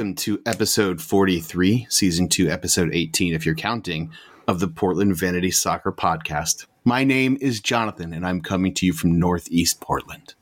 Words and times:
Welcome 0.00 0.14
to 0.14 0.40
episode 0.46 1.02
43, 1.02 1.86
season 1.90 2.30
2, 2.30 2.48
episode 2.48 2.88
18, 2.94 3.34
if 3.34 3.44
you're 3.44 3.54
counting, 3.54 4.10
of 4.48 4.58
the 4.58 4.66
Portland 4.66 5.14
Vanity 5.14 5.50
Soccer 5.50 5.92
Podcast. 5.92 6.64
My 6.84 7.04
name 7.04 7.36
is 7.42 7.60
Jonathan, 7.60 8.14
and 8.14 8.26
I'm 8.26 8.40
coming 8.40 8.72
to 8.76 8.86
you 8.86 8.94
from 8.94 9.18
Northeast 9.18 9.82
Portland. 9.82 10.32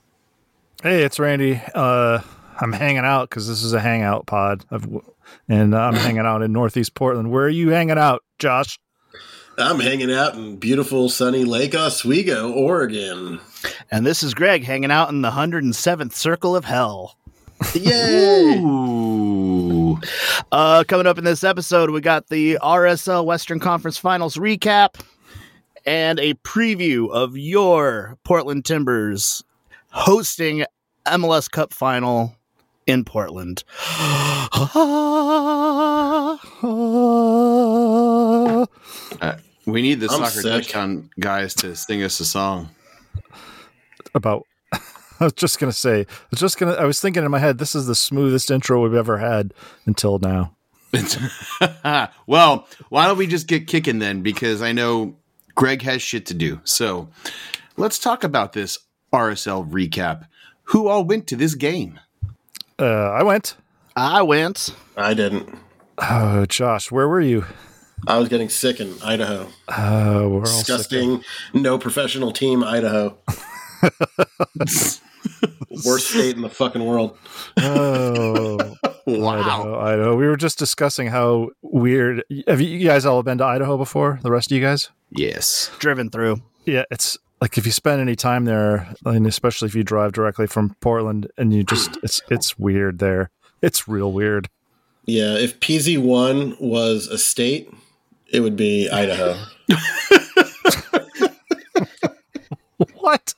Hey, 0.81 1.03
it's 1.03 1.19
Randy. 1.19 1.61
Uh, 1.75 2.20
I'm 2.61 2.73
hanging 2.73 2.98
out 2.98 3.31
because 3.31 3.48
this 3.48 3.65
is 3.65 3.73
a 3.73 3.81
hangout 3.81 4.27
pod, 4.27 4.65
I've, 4.70 4.87
and 5.48 5.75
I'm 5.75 5.95
hanging 5.95 6.25
out 6.25 6.43
in 6.43 6.53
Northeast 6.53 6.95
Portland. 6.95 7.33
Where 7.33 7.47
are 7.47 7.48
you 7.48 7.70
hanging 7.70 7.98
out, 7.98 8.22
Josh? 8.39 8.78
I'm 9.59 9.81
hanging 9.81 10.12
out 10.12 10.37
in 10.37 10.59
beautiful 10.59 11.09
sunny 11.09 11.45
Lake 11.45 11.75
Oswego, 11.75 12.53
Oregon. 12.53 13.41
And 13.91 14.06
this 14.06 14.22
is 14.22 14.34
Greg 14.34 14.62
hanging 14.62 14.93
out 14.93 15.09
in 15.09 15.22
the 15.22 15.33
107th 15.33 16.12
Circle 16.12 16.55
of 16.55 16.65
Hell. 16.65 17.17
Yay! 17.75 18.59
Ooh. 18.59 19.98
Uh, 20.53 20.84
coming 20.87 21.06
up 21.06 21.19
in 21.19 21.25
this 21.25 21.45
episode, 21.45 21.91
we 21.91 22.00
got 22.00 22.28
the 22.28 22.59
RSL 22.62 23.25
Western 23.25 23.59
Conference 23.61 23.98
Finals 23.98 24.37
recap 24.37 25.00
and 25.84 26.19
a 26.20 26.34
preview 26.34 27.11
of 27.11 27.37
your 27.37 28.17
Portland 28.25 28.65
Timbers 28.65 29.42
hosting 29.91 30.65
MLS 31.06 31.50
Cup 31.50 31.73
final 31.73 32.37
in 32.87 33.05
Portland. 33.05 33.65
We 39.67 39.83
need 39.83 40.00
the 40.00 40.09
I'm 40.11 40.19
soccer 40.19 40.41
sick. 40.41 40.45
touchdown 40.45 41.11
guys 41.20 41.53
to 41.56 41.77
sing 41.77 42.03
us 42.03 42.20
a 42.20 42.25
song. 42.25 42.70
About. 44.15 44.47
I 45.20 45.24
was 45.24 45.33
just 45.33 45.58
gonna 45.58 45.72
say. 45.72 46.00
I 46.00 46.06
was 46.31 46.41
just 46.41 46.59
gonna. 46.59 46.72
I 46.72 46.84
was 46.84 47.00
thinking 47.00 47.25
in 47.25 47.31
my 47.31 47.38
head, 47.38 47.59
this 47.59 47.75
is 47.75 47.87
the 47.87 47.94
smoothest 47.94 48.50
intro 48.50 48.82
we've 48.82 48.94
ever 48.94 49.19
had 49.19 49.53
until 49.84 50.19
now. 50.19 50.54
well, 52.26 52.66
why 52.88 53.06
don't 53.06 53.19
we 53.19 53.26
just 53.26 53.47
get 53.47 53.66
kicking 53.66 53.98
then? 53.98 54.22
Because 54.22 54.62
I 54.62 54.72
know 54.72 55.16
Greg 55.54 55.82
has 55.82 56.00
shit 56.00 56.25
to 56.26 56.34
do. 56.34 56.60
So 56.65 57.09
let's 57.76 57.98
talk 57.98 58.25
about 58.25 58.53
this 58.53 58.78
RSL 59.12 59.69
recap. 59.70 60.26
Who 60.65 60.88
all 60.88 61.04
went 61.04 61.26
to 61.28 61.37
this 61.37 61.54
game? 61.54 61.98
Uh, 62.78 62.84
I 62.84 63.22
went. 63.22 63.56
I 63.97 64.22
went. 64.22 64.75
I 64.97 65.14
didn't. 65.14 65.59
Oh, 65.98 66.47
Josh, 66.47 66.91
where 66.91 67.09
were 67.09 67.20
you? 67.20 67.44
I 68.06 68.19
was 68.19 68.28
getting 68.28 68.48
sick 68.48 68.81
in 68.81 68.94
Idaho. 69.03 69.48
Uh, 69.66 70.26
we're 70.28 70.41
all 70.41 70.47
sick 70.47 70.66
Disgusting. 70.66 71.25
No 71.53 71.78
professional 71.78 72.31
team, 72.32 72.62
Idaho. 72.62 73.19
Worst 75.84 76.11
state 76.11 76.34
in 76.37 76.43
the 76.43 76.49
fucking 76.51 76.84
world. 76.84 77.17
Oh, 77.59 78.75
Wow. 79.06 79.39
Idaho, 79.41 79.79
Idaho. 79.81 80.17
We 80.17 80.27
were 80.27 80.37
just 80.37 80.59
discussing 80.59 81.09
how 81.09 81.51
weird. 81.62 82.25
Have 82.47 82.61
you, 82.61 82.69
you 82.69 82.87
guys 82.87 83.06
all 83.06 83.23
been 83.23 83.39
to 83.39 83.45
Idaho 83.45 83.79
before? 83.79 84.21
The 84.23 84.31
rest 84.31 84.51
of 84.51 84.56
you 84.56 84.62
guys? 84.62 84.91
Yes. 85.11 85.71
Driven 85.79 86.11
through. 86.11 86.43
Yeah, 86.67 86.84
it's 86.91 87.17
like 87.41 87.56
if 87.56 87.65
you 87.65 87.73
spend 87.73 88.03
any 88.03 88.15
time 88.17 88.45
there, 88.45 88.93
and 89.06 89.27
especially 89.27 89.67
if 89.67 89.75
you 89.75 89.83
drive 89.83 90.12
directly 90.12 90.47
from 90.47 90.77
Portland, 90.81 91.31
and 91.39 91.55
you 91.55 91.65
just 91.65 91.97
it's 92.03 92.21
it's 92.31 92.59
weird 92.59 92.99
there. 92.99 93.31
It's 93.62 93.89
real 93.89 94.12
weird. 94.12 94.50
Yeah, 95.06 95.37
if 95.37 95.59
PZ1 95.61 96.61
was 96.61 97.06
a 97.06 97.17
state, 97.17 97.73
it 98.31 98.41
would 98.41 98.56
be 98.56 98.91
Idaho. 98.91 99.43
What? 103.00 103.35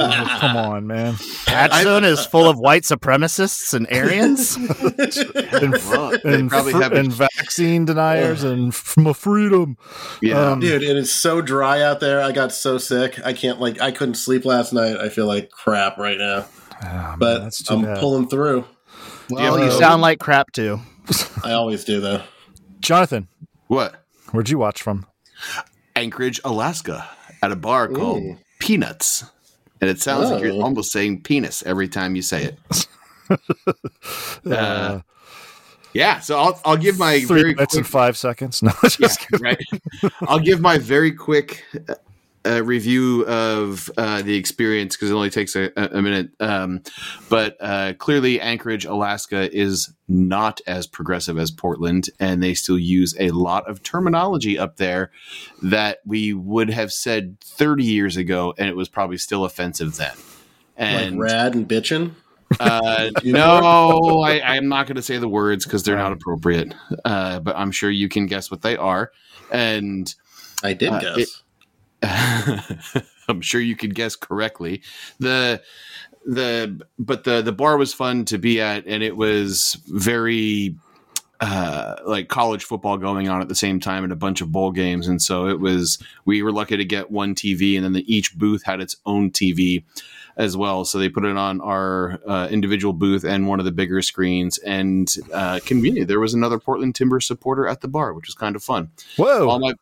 Oh, 0.00 0.36
come 0.40 0.56
on, 0.56 0.86
man. 0.86 1.14
Patchstone 1.14 2.04
is 2.04 2.24
full 2.26 2.48
of 2.48 2.58
white 2.58 2.82
supremacists 2.82 3.74
and 3.74 3.86
Aryans. 3.92 4.56
And, 5.54 5.72
Well, 5.74 6.10
they 6.24 6.34
and, 6.34 6.50
probably 6.50 6.72
fr- 6.72 6.82
have 6.82 6.92
a- 6.92 6.96
and 6.96 7.12
vaccine 7.12 7.84
deniers 7.84 8.42
and 8.42 8.68
f- 8.72 8.96
my 8.96 9.12
freedom. 9.12 9.76
Yeah. 10.20 10.50
Um, 10.52 10.60
Dude, 10.60 10.82
it 10.82 10.96
is 10.96 11.12
so 11.12 11.40
dry 11.40 11.80
out 11.82 12.00
there. 12.00 12.20
I 12.20 12.32
got 12.32 12.52
so 12.52 12.78
sick. 12.78 13.24
I 13.24 13.32
can't 13.32 13.60
like 13.60 13.80
I 13.80 13.90
couldn't 13.90 14.14
sleep 14.14 14.44
last 14.44 14.72
night. 14.72 14.96
I 14.96 15.08
feel 15.08 15.26
like 15.26 15.50
crap 15.50 15.96
right 15.98 16.18
now. 16.18 16.46
Oh, 16.82 16.86
man, 16.86 17.18
But 17.18 17.38
that's 17.40 17.70
I'm 17.70 17.82
bad. 17.82 17.98
pulling 17.98 18.28
through. 18.28 18.64
well, 19.30 19.58
Yeah, 19.58 19.64
you 19.64 19.70
sound 19.70 20.02
like 20.02 20.18
crap 20.18 20.50
too. 20.52 20.80
I 21.42 21.52
always 21.52 21.84
do 21.84 22.00
though. 22.00 22.22
Jonathan, 22.80 23.28
what? 23.68 23.94
where'd 24.32 24.48
you 24.50 24.58
watch 24.58 24.82
from? 24.82 25.06
Anchorage, 25.96 26.40
Alaska, 26.44 27.08
at 27.42 27.52
a 27.52 27.56
bar 27.56 27.88
called 27.88 28.22
Ooh. 28.22 28.36
Peanuts. 28.58 29.24
And 29.84 29.90
it 29.90 30.00
sounds 30.00 30.30
like 30.30 30.40
Oh. 30.40 30.46
you're 30.46 30.62
almost 30.64 30.90
saying 30.92 31.20
penis 31.24 31.62
every 31.66 31.88
time 31.88 32.16
you 32.16 32.22
say 32.22 32.44
it. 32.44 32.88
Uh, 34.50 35.00
yeah, 35.92 36.20
so 36.20 36.38
I'll 36.38 36.58
I'll 36.64 36.76
give 36.78 36.98
my 36.98 37.20
Three 37.20 37.26
very 37.42 37.54
minutes 37.54 37.74
quick 37.74 37.84
and 37.84 37.86
five 37.86 38.16
seconds. 38.16 38.62
No, 38.62 38.72
yeah, 38.82 38.88
just 38.88 39.20
kidding. 39.20 39.44
right. 39.44 39.58
I'll 40.22 40.40
give 40.40 40.62
my 40.62 40.78
very 40.78 41.12
quick 41.12 41.62
uh, 42.46 42.62
review 42.62 43.24
of 43.26 43.90
uh, 43.96 44.22
the 44.22 44.34
experience 44.36 44.96
because 44.96 45.10
it 45.10 45.14
only 45.14 45.30
takes 45.30 45.56
a, 45.56 45.70
a 45.76 46.02
minute. 46.02 46.30
Um, 46.40 46.82
but 47.28 47.56
uh, 47.60 47.94
clearly, 47.98 48.40
Anchorage, 48.40 48.84
Alaska 48.84 49.54
is 49.56 49.92
not 50.08 50.60
as 50.66 50.86
progressive 50.86 51.38
as 51.38 51.50
Portland, 51.50 52.10
and 52.20 52.42
they 52.42 52.54
still 52.54 52.78
use 52.78 53.14
a 53.18 53.30
lot 53.30 53.68
of 53.68 53.82
terminology 53.82 54.58
up 54.58 54.76
there 54.76 55.10
that 55.62 55.98
we 56.04 56.34
would 56.34 56.68
have 56.70 56.92
said 56.92 57.38
30 57.40 57.84
years 57.84 58.16
ago, 58.16 58.54
and 58.58 58.68
it 58.68 58.76
was 58.76 58.88
probably 58.88 59.16
still 59.18 59.44
offensive 59.44 59.96
then. 59.96 60.14
And 60.76 61.16
like 61.18 61.30
rad 61.30 61.54
and 61.54 61.68
bitchin'. 61.68 62.12
uh, 62.60 63.10
no, 63.24 64.20
I, 64.22 64.40
I'm 64.42 64.68
not 64.68 64.86
going 64.86 64.96
to 64.96 65.02
say 65.02 65.16
the 65.18 65.28
words 65.28 65.64
because 65.64 65.82
they're 65.82 65.96
not 65.96 66.12
appropriate. 66.12 66.74
Uh, 67.04 67.40
but 67.40 67.56
I'm 67.56 67.70
sure 67.70 67.90
you 67.90 68.08
can 68.08 68.26
guess 68.26 68.50
what 68.50 68.60
they 68.62 68.76
are, 68.76 69.10
and 69.50 70.12
I 70.62 70.74
did 70.74 70.90
Uh, 70.92 71.00
guess. 71.00 71.18
it- 71.18 71.28
I'm 73.28 73.40
sure 73.40 73.60
you 73.60 73.76
could 73.76 73.94
guess 73.94 74.16
correctly. 74.16 74.82
The 75.18 75.62
the 76.26 76.80
but 76.98 77.24
the 77.24 77.42
the 77.42 77.52
bar 77.52 77.76
was 77.76 77.92
fun 77.92 78.24
to 78.26 78.38
be 78.38 78.60
at, 78.60 78.86
and 78.86 79.02
it 79.02 79.16
was 79.16 79.78
very 79.86 80.76
uh, 81.40 81.96
like 82.06 82.28
college 82.28 82.64
football 82.64 82.96
going 82.96 83.28
on 83.28 83.40
at 83.40 83.48
the 83.48 83.54
same 83.54 83.80
time 83.80 84.04
and 84.04 84.12
a 84.12 84.16
bunch 84.16 84.40
of 84.40 84.52
bowl 84.52 84.70
games, 84.70 85.08
and 85.08 85.20
so 85.20 85.46
it 85.46 85.60
was. 85.60 85.98
We 86.24 86.42
were 86.42 86.52
lucky 86.52 86.76
to 86.76 86.84
get 86.84 87.10
one 87.10 87.34
TV, 87.34 87.76
and 87.76 87.84
then 87.84 87.92
the, 87.92 88.14
each 88.14 88.36
booth 88.36 88.62
had 88.64 88.80
its 88.80 88.96
own 89.06 89.30
TV 89.30 89.84
as 90.36 90.56
well. 90.56 90.84
So 90.84 90.98
they 90.98 91.08
put 91.08 91.24
it 91.24 91.36
on 91.36 91.60
our 91.60 92.18
uh, 92.26 92.48
individual 92.50 92.92
booth 92.92 93.24
and 93.24 93.46
one 93.46 93.58
of 93.58 93.64
the 93.64 93.72
bigger 93.72 94.02
screens, 94.02 94.58
and 94.58 95.12
uh, 95.32 95.60
convenient. 95.64 96.08
There 96.08 96.20
was 96.20 96.34
another 96.34 96.58
Portland 96.58 96.94
Timber 96.94 97.20
supporter 97.20 97.66
at 97.66 97.80
the 97.80 97.88
bar, 97.88 98.14
which 98.14 98.26
was 98.26 98.34
kind 98.34 98.56
of 98.56 98.62
fun 98.62 98.90
Whoa. 99.16 99.48
all 99.48 99.58
my 99.58 99.74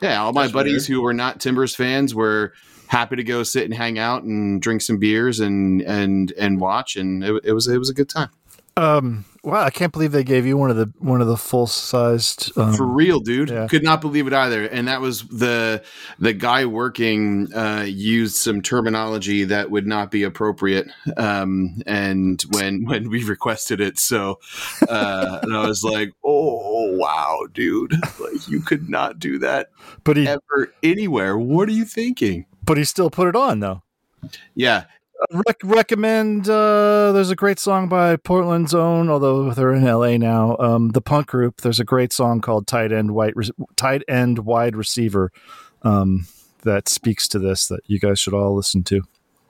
yeah 0.00 0.20
all 0.22 0.32
my 0.32 0.42
That's 0.42 0.52
buddies 0.52 0.88
weird. 0.88 0.96
who 0.96 1.02
were 1.02 1.14
not 1.14 1.40
timbers 1.40 1.74
fans 1.74 2.14
were 2.14 2.52
happy 2.88 3.16
to 3.16 3.24
go 3.24 3.42
sit 3.42 3.64
and 3.64 3.74
hang 3.74 3.98
out 3.98 4.22
and 4.22 4.60
drink 4.62 4.80
some 4.82 4.98
beers 4.98 5.40
and 5.40 5.80
and 5.82 6.32
and 6.38 6.60
watch 6.60 6.96
and 6.96 7.24
it, 7.24 7.40
it 7.44 7.52
was 7.52 7.66
it 7.68 7.78
was 7.78 7.90
a 7.90 7.94
good 7.94 8.08
time 8.08 8.30
Um, 8.76 9.24
wow, 9.46 9.62
I 9.62 9.70
can't 9.70 9.92
believe 9.92 10.12
they 10.12 10.24
gave 10.24 10.44
you 10.44 10.56
one 10.56 10.70
of 10.70 10.76
the 10.76 10.92
one 10.98 11.20
of 11.20 11.28
the 11.28 11.36
full 11.36 11.66
sized. 11.66 12.56
Um, 12.58 12.74
for 12.74 12.84
real 12.86 13.20
dude 13.20 13.50
yeah. 13.50 13.66
could 13.66 13.82
not 13.82 14.00
believe 14.00 14.26
it 14.26 14.32
either 14.32 14.66
and 14.66 14.88
that 14.88 15.00
was 15.00 15.22
the 15.28 15.82
the 16.18 16.32
guy 16.32 16.64
working 16.64 17.52
uh 17.54 17.84
used 17.86 18.36
some 18.36 18.62
terminology 18.62 19.44
that 19.44 19.70
would 19.70 19.86
not 19.86 20.10
be 20.10 20.22
appropriate 20.22 20.88
um 21.16 21.82
and 21.86 22.42
when 22.50 22.84
when 22.86 23.08
we 23.08 23.24
requested 23.24 23.80
it 23.80 23.98
so 23.98 24.38
uh 24.88 25.40
and 25.42 25.54
i 25.54 25.66
was 25.66 25.84
like 25.84 26.12
oh 26.24 26.96
wow 26.96 27.38
dude 27.52 27.92
like 28.18 28.48
you 28.48 28.60
could 28.60 28.88
not 28.88 29.18
do 29.18 29.38
that 29.38 29.68
but 30.04 30.16
he 30.16 30.26
ever 30.26 30.72
anywhere 30.82 31.36
what 31.36 31.68
are 31.68 31.72
you 31.72 31.84
thinking 31.84 32.46
but 32.64 32.76
he 32.76 32.84
still 32.84 33.10
put 33.10 33.28
it 33.28 33.36
on 33.36 33.60
though. 33.60 33.82
yeah 34.54 34.84
Rec- 35.30 35.60
recommend. 35.64 36.48
Uh, 36.48 37.12
there's 37.12 37.30
a 37.30 37.36
great 37.36 37.58
song 37.58 37.88
by 37.88 38.16
Portland's 38.16 38.74
own, 38.74 39.08
although 39.08 39.50
they're 39.52 39.72
in 39.74 39.84
LA 39.84 40.16
now. 40.18 40.56
Um, 40.58 40.90
the 40.90 41.00
punk 41.00 41.28
group. 41.28 41.62
There's 41.62 41.80
a 41.80 41.84
great 41.84 42.12
song 42.12 42.40
called 42.40 42.66
"Tight 42.66 42.92
End 42.92 43.12
White 43.14 43.34
Re- 43.36 43.50
Tight 43.76 44.02
End 44.08 44.40
Wide 44.40 44.76
Receiver," 44.76 45.32
um, 45.82 46.26
that 46.62 46.88
speaks 46.88 47.26
to 47.28 47.38
this. 47.38 47.66
That 47.68 47.80
you 47.86 47.98
guys 47.98 48.18
should 48.20 48.34
all 48.34 48.54
listen 48.54 48.82
to. 48.84 49.02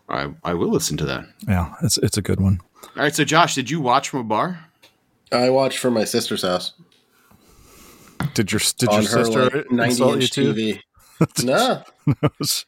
I, 0.09 0.33
I 0.45 0.55
will 0.55 0.69
listen 0.69 0.97
to 0.99 1.05
that. 1.07 1.27
Yeah, 1.49 1.75
it's 1.83 1.99
it's 1.99 2.17
a 2.17 2.23
good 2.23 2.41
one. 2.41 2.61
All 2.97 3.03
right, 3.03 3.15
so 3.15 3.25
Josh, 3.25 3.57
did 3.57 3.69
you 3.71 3.81
watch 3.81 4.09
from 4.09 4.21
a 4.21 4.25
bar? 4.25 4.61
I 5.33 5.51
watched 5.51 5.79
from 5.79 5.95
my 5.95 6.05
sister's 6.05 6.43
house 6.43 6.73
Did 8.35 8.53
your 8.53 8.61
did 8.79 8.89
on 8.89 9.03
your 9.03 9.11
her 9.11 9.25
sister 9.25 9.43
like, 9.51 9.71
90 9.73 9.91
insult 9.91 10.11
you 10.11 10.21
inch 10.21 10.31
too? 10.31 10.55
TV. 10.55 10.81
no, 11.45 11.83
Is 12.41 12.65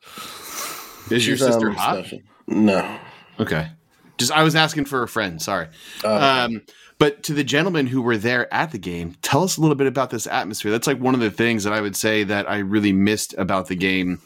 your 1.11 1.21
she's, 1.21 1.39
sister 1.39 1.69
um, 1.69 1.75
hot? 1.77 1.99
special. 2.01 2.21
No. 2.49 2.99
Okay. 3.39 3.69
Just 4.17 4.33
I 4.33 4.43
was 4.43 4.57
asking 4.57 4.87
for 4.87 5.03
a 5.03 5.09
friend. 5.09 5.41
Sorry. 5.41 5.69
Uh, 6.03 6.47
Um, 6.49 6.63
but 6.99 7.23
to 7.25 7.33
the 7.33 7.45
gentlemen 7.45 7.87
who 7.87 8.03
were 8.03 8.17
there 8.17 8.53
at 8.53 8.73
the 8.73 8.79
game, 8.79 9.15
tell 9.23 9.45
us 9.45 9.57
a 9.57 9.61
little 9.61 9.77
bit 9.77 9.87
about 9.87 10.11
this 10.11 10.27
atmosphere. 10.27 10.73
That's 10.73 10.89
like 10.89 10.99
one 10.99 11.15
of 11.15 11.21
the 11.21 11.31
things 11.31 11.63
that 11.63 11.73
I 11.73 11.81
would 11.81 11.95
say 11.95 12.25
that 12.25 12.51
I 12.51 12.59
really 12.59 12.93
missed 12.93 13.35
about 13.39 13.69
the 13.69 13.77
game 13.77 14.21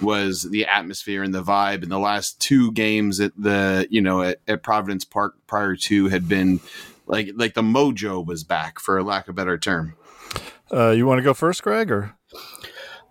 was 0.00 0.44
the 0.44 0.64
atmosphere 0.64 1.22
and 1.22 1.34
the 1.34 1.42
vibe. 1.42 1.82
And 1.82 1.92
the 1.92 1.98
last 1.98 2.40
two 2.40 2.72
games 2.72 3.20
at 3.20 3.32
the 3.36 3.86
you 3.90 4.00
know 4.00 4.22
at, 4.22 4.38
at 4.48 4.62
Providence 4.62 5.04
Park 5.04 5.34
prior 5.46 5.76
to 5.76 6.08
had 6.08 6.26
been 6.28 6.60
like 7.06 7.30
like 7.34 7.52
the 7.52 7.62
mojo 7.62 8.24
was 8.24 8.42
back 8.44 8.78
for 8.78 9.02
lack 9.02 9.24
of 9.24 9.30
a 9.30 9.34
better 9.34 9.58
term. 9.58 9.94
Uh, 10.72 10.90
you 10.90 11.06
want 11.06 11.18
to 11.18 11.22
go 11.22 11.34
first, 11.34 11.62
Greg, 11.62 11.90
or 11.90 12.16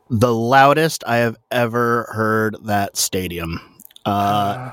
The 0.10 0.34
loudest 0.34 1.04
I 1.06 1.18
have 1.18 1.38
ever 1.52 2.10
heard 2.14 2.58
that 2.64 2.98
stadium. 2.98 3.62
Uh, 4.06 4.72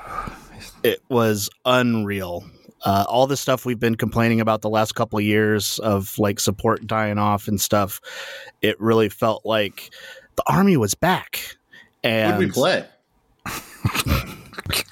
it 0.83 1.01
was 1.09 1.49
unreal. 1.65 2.43
Uh, 2.83 3.05
all 3.07 3.27
the 3.27 3.37
stuff 3.37 3.65
we've 3.65 3.79
been 3.79 3.95
complaining 3.95 4.41
about 4.41 4.61
the 4.61 4.69
last 4.69 4.93
couple 4.93 5.19
of 5.19 5.23
years 5.25 5.77
of 5.79 6.17
like 6.17 6.39
support 6.39 6.87
dying 6.87 7.17
off 7.17 7.47
and 7.47 7.61
stuff, 7.61 8.01
it 8.61 8.79
really 8.79 9.09
felt 9.09 9.45
like 9.45 9.91
the 10.35 10.43
army 10.47 10.77
was 10.77 10.95
back. 10.95 11.39
Who'd 12.03 12.11
And 12.11 12.39
we 12.39 12.51
play? 12.51 12.85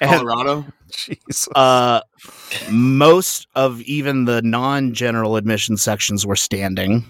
Colorado. 0.00 0.64
jeez, 0.92 1.48
uh, 1.56 2.02
most 2.70 3.48
of 3.56 3.80
even 3.82 4.24
the 4.24 4.42
non-general 4.42 5.36
admission 5.36 5.76
sections 5.76 6.24
were 6.26 6.36
standing. 6.36 7.04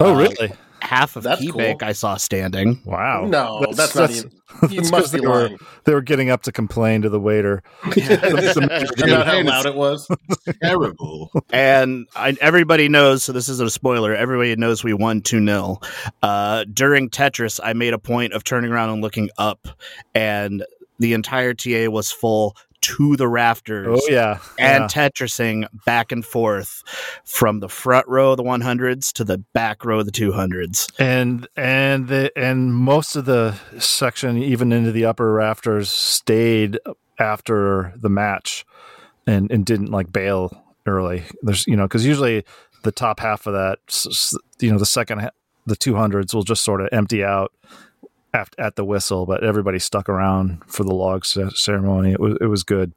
oh 0.00 0.14
uh, 0.14 0.18
really? 0.18 0.52
Half 0.82 1.16
of 1.16 1.22
That's 1.24 1.40
Key 1.40 1.48
cool. 1.50 1.76
I 1.82 1.92
saw 1.92 2.16
standing. 2.16 2.80
Wow, 2.84 3.26
No, 3.26 3.66
that's, 3.72 3.94
not 3.94 4.10
even. 4.10 4.30
You 4.70 4.76
that's 4.80 4.90
must 4.90 4.92
'cause 4.92 5.12
be 5.12 5.20
they 5.20 5.26
were, 5.26 5.50
they 5.84 5.92
were 5.94 6.00
getting 6.02 6.30
up 6.30 6.42
to 6.44 6.52
complain 6.52 7.02
to 7.02 7.08
the 7.08 7.18
waiter. 7.20 7.62
about 7.84 7.98
how 9.26 9.42
loud 9.42 9.66
it 9.66 9.74
was. 9.74 10.08
Terrible. 10.62 11.30
and 11.50 12.06
I, 12.14 12.36
everybody 12.40 12.88
knows. 12.88 13.24
So 13.24 13.32
this 13.32 13.48
isn't 13.48 13.66
a 13.66 13.70
spoiler. 13.70 14.14
Everybody 14.14 14.54
knows 14.56 14.84
we 14.84 14.92
won 14.94 15.20
two 15.20 15.44
0 15.44 15.80
uh, 16.22 16.64
During 16.72 17.10
Tetris, 17.10 17.58
I 17.62 17.72
made 17.72 17.92
a 17.92 17.98
point 17.98 18.32
of 18.32 18.44
turning 18.44 18.70
around 18.70 18.90
and 18.90 19.02
looking 19.02 19.30
up, 19.38 19.68
and 20.14 20.64
the 20.98 21.12
entire 21.12 21.52
TA 21.52 21.90
was 21.90 22.10
full 22.12 22.56
to 22.86 23.16
the 23.16 23.28
rafters. 23.28 24.00
Oh 24.02 24.06
yeah, 24.08 24.38
And 24.58 24.82
yeah. 24.84 25.08
Tetrising 25.08 25.66
back 25.84 26.12
and 26.12 26.24
forth 26.24 26.82
from 27.24 27.60
the 27.60 27.68
front 27.68 28.06
row 28.08 28.32
of 28.32 28.36
the 28.36 28.42
100s 28.44 29.12
to 29.14 29.24
the 29.24 29.38
back 29.52 29.84
row 29.84 30.00
of 30.00 30.06
the 30.06 30.12
200s. 30.12 30.90
and 30.98 31.48
and 31.56 32.08
the 32.08 32.30
and 32.36 32.74
most 32.74 33.16
of 33.16 33.24
the 33.24 33.58
section, 33.78 34.38
even 34.38 34.72
into 34.72 34.92
the 34.92 35.04
upper 35.04 35.32
rafters, 35.32 35.90
stayed 35.90 36.78
after 37.18 37.92
the 37.96 38.08
match, 38.08 38.64
and 39.26 39.50
and 39.50 39.64
didn't 39.66 39.90
like 39.90 40.12
bail 40.12 40.64
early. 40.86 41.24
There's 41.42 41.66
you 41.66 41.76
know 41.76 41.84
because 41.84 42.06
usually 42.06 42.44
the 42.82 42.92
top 42.92 43.20
half 43.20 43.46
of 43.46 43.54
that, 43.54 43.78
you 44.60 44.70
know, 44.70 44.78
the 44.78 44.86
second 44.86 45.30
the 45.66 45.76
two 45.76 45.96
hundreds 45.96 46.32
will 46.32 46.44
just 46.44 46.62
sort 46.62 46.80
of 46.80 46.88
empty 46.92 47.24
out 47.24 47.52
at, 48.36 48.54
at 48.58 48.76
the 48.76 48.84
whistle, 48.84 49.26
but 49.26 49.42
everybody 49.42 49.78
stuck 49.78 50.08
around 50.08 50.62
for 50.66 50.84
the 50.84 50.94
log 50.94 51.24
ce- 51.24 51.56
ceremony. 51.56 52.12
It 52.12 52.20
was 52.20 52.36
it 52.40 52.46
was 52.46 52.62
good. 52.62 52.92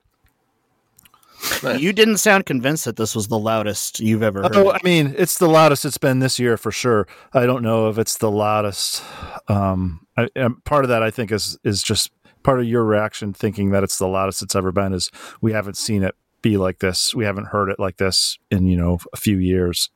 Nice. 1.63 1.79
You 1.79 1.93
didn't 1.93 2.17
sound 2.17 2.45
convinced 2.45 2.83
that 2.83 2.97
this 2.97 3.15
was 3.15 3.29
the 3.29 3.39
loudest 3.39 4.01
you've 4.01 4.23
ever 4.23 4.41
heard. 4.41 4.55
Oh, 4.57 4.71
I 4.71 4.79
mean, 4.83 5.15
it's 5.17 5.37
the 5.37 5.47
loudest 5.47 5.85
it's 5.85 5.97
been 5.97 6.19
this 6.19 6.37
year 6.37 6.57
for 6.57 6.69
sure. 6.69 7.07
I 7.33 7.45
don't 7.45 7.63
know 7.63 7.89
if 7.89 7.97
it's 7.97 8.17
the 8.17 8.29
loudest. 8.29 9.01
Um, 9.47 10.05
I, 10.17 10.27
and 10.35 10.61
part 10.65 10.83
of 10.83 10.89
that 10.89 11.01
I 11.01 11.11
think 11.11 11.31
is 11.31 11.57
is 11.63 11.81
just 11.81 12.11
part 12.43 12.59
of 12.59 12.65
your 12.65 12.83
reaction, 12.83 13.33
thinking 13.33 13.71
that 13.71 13.83
it's 13.83 13.97
the 13.97 14.07
loudest 14.07 14.41
it's 14.41 14.55
ever 14.55 14.71
been. 14.71 14.93
Is 14.93 15.09
we 15.39 15.53
haven't 15.53 15.77
seen 15.77 16.03
it 16.03 16.15
be 16.41 16.57
like 16.57 16.79
this. 16.79 17.15
We 17.15 17.25
haven't 17.25 17.47
heard 17.47 17.69
it 17.69 17.79
like 17.79 17.97
this 17.97 18.37
in 18.51 18.65
you 18.65 18.77
know 18.77 18.99
a 19.13 19.17
few 19.17 19.37
years. 19.37 19.89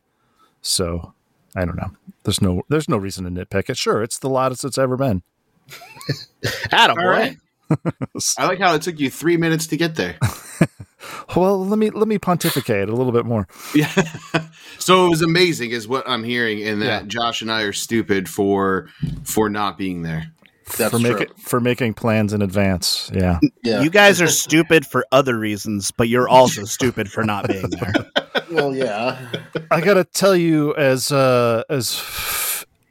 So 0.62 1.14
I 1.56 1.66
don't 1.66 1.76
know. 1.76 1.92
There's 2.24 2.42
no 2.42 2.64
there's 2.70 2.90
no 2.90 2.98
reason 2.98 3.26
to 3.26 3.46
nitpick 3.46 3.70
it. 3.70 3.78
Sure, 3.78 4.02
it's 4.02 4.18
the 4.18 4.30
loudest 4.30 4.64
it's 4.64 4.78
ever 4.78 4.96
been. 4.96 5.24
Adam, 6.72 6.98
All 6.98 7.08
right. 7.08 7.38
I 8.38 8.46
like 8.46 8.60
how 8.60 8.76
it 8.76 8.82
took 8.82 9.00
you 9.00 9.10
three 9.10 9.38
minutes 9.38 9.68
to 9.68 9.78
get 9.78 9.96
there. 9.96 10.18
Well, 11.36 11.66
let 11.66 11.78
me 11.78 11.90
let 11.90 12.08
me 12.08 12.18
pontificate 12.18 12.88
a 12.88 12.96
little 12.96 13.12
bit 13.12 13.26
more. 13.26 13.46
Yeah. 13.76 13.92
so 14.80 15.06
it 15.06 15.10
was 15.10 15.22
amazing, 15.22 15.72
is 15.72 15.86
what 15.88 16.08
I'm 16.08 16.24
hearing, 16.24 16.64
and 16.64 16.82
that 16.82 17.04
Yeah. 17.04 17.08
Josh 17.08 17.42
and 17.42 17.52
I 17.52 17.64
are 17.64 17.74
stupid 17.74 18.30
for 18.30 18.88
for 19.26 19.50
not 19.50 19.78
being 19.78 20.04
there. 20.04 20.32
That's 20.78 20.92
for 20.94 21.00
true. 21.00 21.14
making 21.14 21.28
for 21.38 21.60
making 21.60 21.96
plans 21.96 22.32
in 22.32 22.42
advance. 22.42 23.12
Yeah. 23.14 23.40
Yeah. 23.64 23.82
You 23.82 23.90
guys 23.90 24.22
are 24.22 24.28
stupid 24.28 24.86
for 24.86 25.06
other 25.12 25.38
reasons, 25.38 25.92
but 25.92 26.08
you're 26.08 26.30
also 26.30 26.64
stupid 26.64 27.12
for 27.12 27.24
not 27.24 27.48
being 27.50 27.70
there. 27.70 27.94
well, 28.52 28.74
yeah. 28.74 29.30
I 29.72 29.82
gotta 29.82 30.06
tell 30.06 30.36
you, 30.38 30.74
as 30.76 31.12
uh, 31.12 31.64
as 31.70 31.96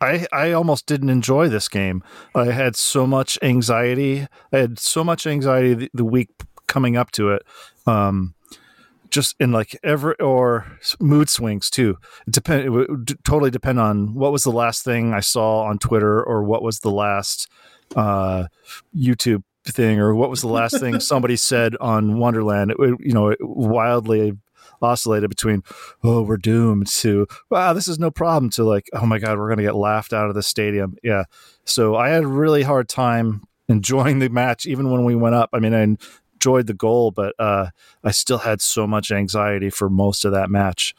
I 0.02 0.26
I 0.32 0.52
almost 0.52 0.86
didn't 0.86 1.10
enjoy 1.10 1.48
this 1.48 1.68
game. 1.68 2.02
I 2.34 2.46
had 2.46 2.76
so 2.76 3.06
much 3.06 3.38
anxiety. 3.42 4.26
I 4.52 4.58
had 4.58 4.78
so 4.78 5.02
much 5.04 5.26
anxiety 5.26 5.74
the, 5.74 5.90
the 5.94 6.04
week 6.04 6.28
coming 6.66 6.96
up 6.96 7.10
to 7.12 7.30
it. 7.30 7.42
Um, 7.86 8.34
just 9.10 9.36
in 9.38 9.52
like 9.52 9.78
every 9.84 10.14
or 10.20 10.78
mood 10.98 11.28
swings 11.28 11.68
too. 11.70 11.98
It 12.26 12.32
depend. 12.32 12.64
It 12.64 12.70
would 12.70 13.18
totally 13.24 13.50
depend 13.50 13.78
on 13.78 14.14
what 14.14 14.32
was 14.32 14.42
the 14.44 14.50
last 14.52 14.84
thing 14.84 15.12
I 15.14 15.20
saw 15.20 15.64
on 15.64 15.78
Twitter 15.78 16.22
or 16.22 16.42
what 16.44 16.62
was 16.62 16.80
the 16.80 16.90
last 16.90 17.46
uh, 17.94 18.46
YouTube 18.96 19.42
thing 19.66 20.00
or 20.00 20.14
what 20.14 20.30
was 20.30 20.40
the 20.40 20.48
last 20.48 20.80
thing 20.80 20.98
somebody 21.12 21.36
said 21.36 21.76
on 21.80 22.18
Wonderland. 22.18 22.70
It, 22.70 22.78
would- 22.78 22.96
you 23.00 23.12
know, 23.12 23.34
wildly 23.40 24.32
oscillated 24.82 25.30
between 25.30 25.62
oh 26.02 26.22
we're 26.22 26.36
doomed 26.36 26.86
to 26.86 27.26
wow 27.50 27.72
this 27.72 27.88
is 27.88 27.98
no 27.98 28.10
problem 28.10 28.50
to 28.50 28.64
like 28.64 28.88
oh 28.92 29.06
my 29.06 29.18
god 29.18 29.38
we're 29.38 29.48
gonna 29.48 29.62
get 29.62 29.74
laughed 29.74 30.12
out 30.12 30.28
of 30.28 30.34
the 30.34 30.42
stadium 30.42 30.96
yeah 31.02 31.24
so 31.64 31.96
i 31.96 32.08
had 32.08 32.24
a 32.24 32.28
really 32.28 32.62
hard 32.62 32.88
time 32.88 33.42
enjoying 33.68 34.18
the 34.18 34.28
match 34.28 34.66
even 34.66 34.90
when 34.90 35.04
we 35.04 35.14
went 35.14 35.34
up 35.34 35.50
i 35.52 35.58
mean 35.58 35.74
i 35.74 35.82
enjoyed 36.34 36.66
the 36.66 36.74
goal 36.74 37.10
but 37.10 37.34
uh 37.38 37.68
i 38.04 38.10
still 38.10 38.38
had 38.38 38.60
so 38.60 38.86
much 38.86 39.10
anxiety 39.10 39.70
for 39.70 39.88
most 39.88 40.24
of 40.24 40.32
that 40.32 40.50
match 40.50 40.94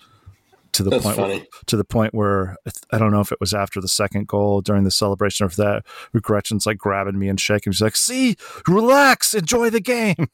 to 0.73 0.83
the 0.83 0.89
That's 0.89 1.03
point 1.03 1.15
funny. 1.15 1.37
Where, 1.39 1.47
to 1.67 1.77
the 1.77 1.83
point 1.83 2.13
where 2.13 2.57
I 2.91 2.97
don't 2.97 3.11
know 3.11 3.21
if 3.21 3.31
it 3.31 3.39
was 3.39 3.53
after 3.53 3.79
the 3.79 3.87
second 3.87 4.27
goal 4.27 4.61
during 4.61 4.83
the 4.83 4.91
celebration 4.91 5.45
or 5.45 5.47
if 5.47 5.55
that 5.55 5.83
Gretchen's 6.21 6.65
like 6.65 6.77
grabbing 6.77 7.17
me 7.17 7.29
and 7.29 7.39
shaking. 7.39 7.71
She's 7.71 7.81
like, 7.81 7.95
"See, 7.95 8.35
relax, 8.67 9.33
enjoy 9.33 9.69
the 9.69 9.79
game." 9.79 10.27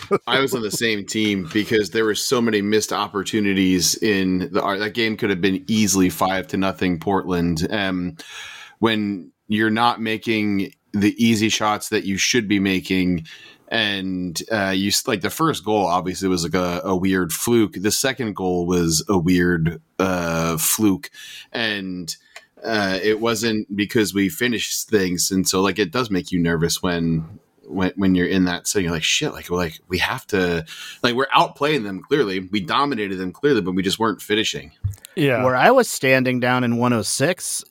I 0.26 0.40
was 0.40 0.54
on 0.54 0.62
the 0.62 0.70
same 0.70 1.04
team 1.06 1.48
because 1.52 1.90
there 1.90 2.04
were 2.04 2.14
so 2.14 2.40
many 2.40 2.62
missed 2.62 2.92
opportunities 2.92 3.94
in 3.96 4.50
the 4.52 4.62
art. 4.62 4.78
that 4.80 4.94
game 4.94 5.16
could 5.16 5.30
have 5.30 5.40
been 5.40 5.64
easily 5.66 6.10
five 6.10 6.46
to 6.48 6.56
nothing 6.56 6.98
Portland. 6.98 7.66
Um, 7.70 8.16
when 8.78 9.32
you're 9.48 9.70
not 9.70 10.00
making 10.00 10.72
the 10.92 11.14
easy 11.22 11.48
shots 11.48 11.88
that 11.90 12.04
you 12.04 12.16
should 12.16 12.48
be 12.48 12.58
making, 12.58 13.26
and 13.68 14.40
uh, 14.52 14.72
you 14.74 14.92
like 15.06 15.22
the 15.22 15.30
first 15.30 15.64
goal 15.64 15.86
obviously 15.86 16.28
was 16.28 16.44
like 16.44 16.54
a, 16.54 16.80
a 16.84 16.96
weird 16.96 17.32
fluke. 17.32 17.74
The 17.74 17.90
second 17.90 18.36
goal 18.36 18.66
was 18.66 19.04
a 19.08 19.18
weird 19.18 19.80
uh, 19.98 20.56
fluke, 20.56 21.10
and 21.52 22.14
uh, 22.64 22.98
it 23.02 23.20
wasn't 23.20 23.74
because 23.74 24.14
we 24.14 24.28
finished 24.28 24.88
things. 24.88 25.30
And 25.30 25.48
so 25.48 25.60
like 25.60 25.78
it 25.78 25.90
does 25.90 26.10
make 26.10 26.30
you 26.30 26.38
nervous 26.38 26.82
when 26.82 27.38
when 27.68 27.92
when 27.96 28.14
you're 28.14 28.26
in 28.26 28.44
that 28.44 28.66
setting, 28.66 28.84
you're 28.84 28.94
like 28.94 29.02
shit, 29.02 29.32
like 29.32 29.48
we're 29.50 29.56
like 29.56 29.80
we 29.88 29.98
have 29.98 30.26
to, 30.28 30.64
like 31.02 31.14
we're 31.14 31.26
outplaying 31.28 31.82
them 31.84 32.00
clearly, 32.02 32.40
we 32.40 32.60
dominated 32.60 33.16
them 33.16 33.32
clearly, 33.32 33.60
but 33.60 33.72
we 33.72 33.82
just 33.82 33.98
weren't 33.98 34.22
finishing. 34.22 34.72
Yeah, 35.14 35.44
Where 35.44 35.56
I 35.56 35.70
was 35.70 35.88
standing 35.88 36.40
down 36.40 36.62
in 36.62 36.76
106, 36.76 37.64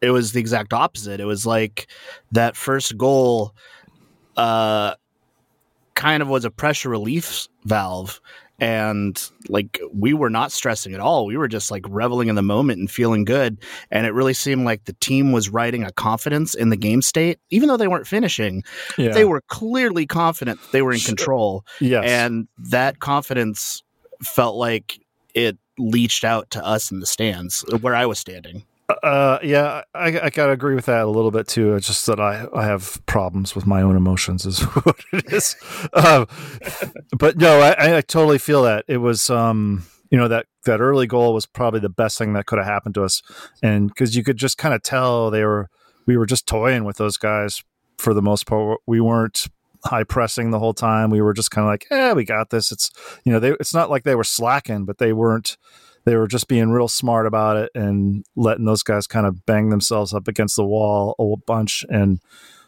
it 0.00 0.10
was 0.10 0.32
the 0.32 0.40
exact 0.40 0.72
opposite. 0.72 1.20
It 1.20 1.24
was 1.24 1.46
like 1.46 1.86
that 2.32 2.56
first 2.56 2.96
goal 2.96 3.54
uh 4.36 4.94
kind 5.94 6.22
of 6.22 6.28
was 6.28 6.44
a 6.44 6.50
pressure 6.50 6.88
relief 6.88 7.48
valve 7.64 8.20
and 8.58 9.30
like 9.48 9.80
we 9.92 10.12
were 10.12 10.30
not 10.30 10.52
stressing 10.52 10.94
at 10.94 11.00
all. 11.00 11.26
We 11.26 11.36
were 11.36 11.48
just 11.48 11.70
like 11.70 11.84
reveling 11.88 12.28
in 12.28 12.34
the 12.34 12.42
moment 12.42 12.80
and 12.80 12.90
feeling 12.90 13.24
good 13.24 13.58
and 13.90 14.06
it 14.06 14.12
really 14.12 14.34
seemed 14.34 14.64
like 14.64 14.84
the 14.84 14.94
team 14.94 15.32
was 15.32 15.48
riding 15.48 15.84
a 15.84 15.92
confidence 15.92 16.54
in 16.54 16.70
the 16.70 16.76
game 16.76 17.02
state 17.02 17.38
even 17.50 17.68
though 17.68 17.76
they 17.76 17.88
weren't 17.88 18.06
finishing. 18.06 18.64
yeah. 18.96 19.12
They 19.12 19.24
were 19.24 19.42
clearly 19.48 20.06
confident 20.06 20.60
they 20.72 20.82
were 20.82 20.92
in 20.92 21.00
control 21.00 21.64
yes. 21.80 22.04
and 22.06 22.48
that 22.58 23.00
confidence 23.00 23.82
felt 24.22 24.56
like 24.56 24.98
it 25.34 25.56
leached 25.78 26.24
out 26.24 26.50
to 26.50 26.64
us 26.64 26.90
in 26.90 27.00
the 27.00 27.06
stands 27.06 27.64
where 27.80 27.94
I 27.94 28.06
was 28.06 28.18
standing. 28.18 28.64
Uh, 29.02 29.38
yeah, 29.42 29.82
I, 29.94 30.18
I 30.18 30.30
gotta 30.30 30.52
agree 30.52 30.74
with 30.74 30.86
that 30.86 31.04
a 31.04 31.10
little 31.10 31.30
bit 31.30 31.46
too. 31.46 31.74
It's 31.74 31.86
just 31.86 32.06
that 32.06 32.18
I, 32.18 32.46
I 32.54 32.64
have 32.64 33.04
problems 33.04 33.54
with 33.54 33.66
my 33.66 33.82
own 33.82 33.96
emotions, 33.96 34.46
is 34.46 34.60
what 34.62 34.96
it 35.12 35.30
is. 35.30 35.56
uh, 35.92 36.24
but 37.18 37.36
no, 37.36 37.60
I, 37.60 37.98
I 37.98 38.00
totally 38.00 38.38
feel 38.38 38.62
that 38.62 38.86
it 38.88 38.98
was, 38.98 39.28
um, 39.28 39.84
you 40.10 40.16
know, 40.16 40.28
that 40.28 40.46
that 40.64 40.80
early 40.80 41.06
goal 41.06 41.34
was 41.34 41.44
probably 41.44 41.80
the 41.80 41.90
best 41.90 42.16
thing 42.16 42.32
that 42.32 42.46
could 42.46 42.58
have 42.58 42.66
happened 42.66 42.94
to 42.94 43.04
us, 43.04 43.22
and 43.62 43.88
because 43.88 44.16
you 44.16 44.24
could 44.24 44.38
just 44.38 44.56
kind 44.56 44.74
of 44.74 44.82
tell 44.82 45.30
they 45.30 45.44
were, 45.44 45.68
we 46.06 46.16
were 46.16 46.26
just 46.26 46.46
toying 46.46 46.84
with 46.84 46.96
those 46.96 47.18
guys 47.18 47.62
for 47.98 48.14
the 48.14 48.22
most 48.22 48.46
part. 48.46 48.80
We 48.86 49.02
weren't 49.02 49.48
high 49.84 50.04
pressing 50.04 50.50
the 50.50 50.58
whole 50.58 50.74
time. 50.74 51.10
We 51.10 51.20
were 51.20 51.34
just 51.34 51.50
kind 51.50 51.66
of 51.66 51.70
like, 51.70 51.86
yeah, 51.90 52.14
we 52.14 52.24
got 52.24 52.48
this. 52.48 52.72
It's 52.72 52.90
you 53.24 53.32
know, 53.34 53.38
they, 53.38 53.50
it's 53.52 53.74
not 53.74 53.90
like 53.90 54.04
they 54.04 54.14
were 54.14 54.24
slacking, 54.24 54.86
but 54.86 54.96
they 54.96 55.12
weren't 55.12 55.58
they 56.04 56.16
were 56.16 56.26
just 56.26 56.48
being 56.48 56.70
real 56.70 56.88
smart 56.88 57.26
about 57.26 57.56
it 57.56 57.70
and 57.74 58.24
letting 58.36 58.64
those 58.64 58.82
guys 58.82 59.06
kind 59.06 59.26
of 59.26 59.44
bang 59.46 59.70
themselves 59.70 60.14
up 60.14 60.28
against 60.28 60.56
the 60.56 60.64
wall 60.64 61.14
a 61.18 61.36
bunch. 61.46 61.84
And 61.88 62.20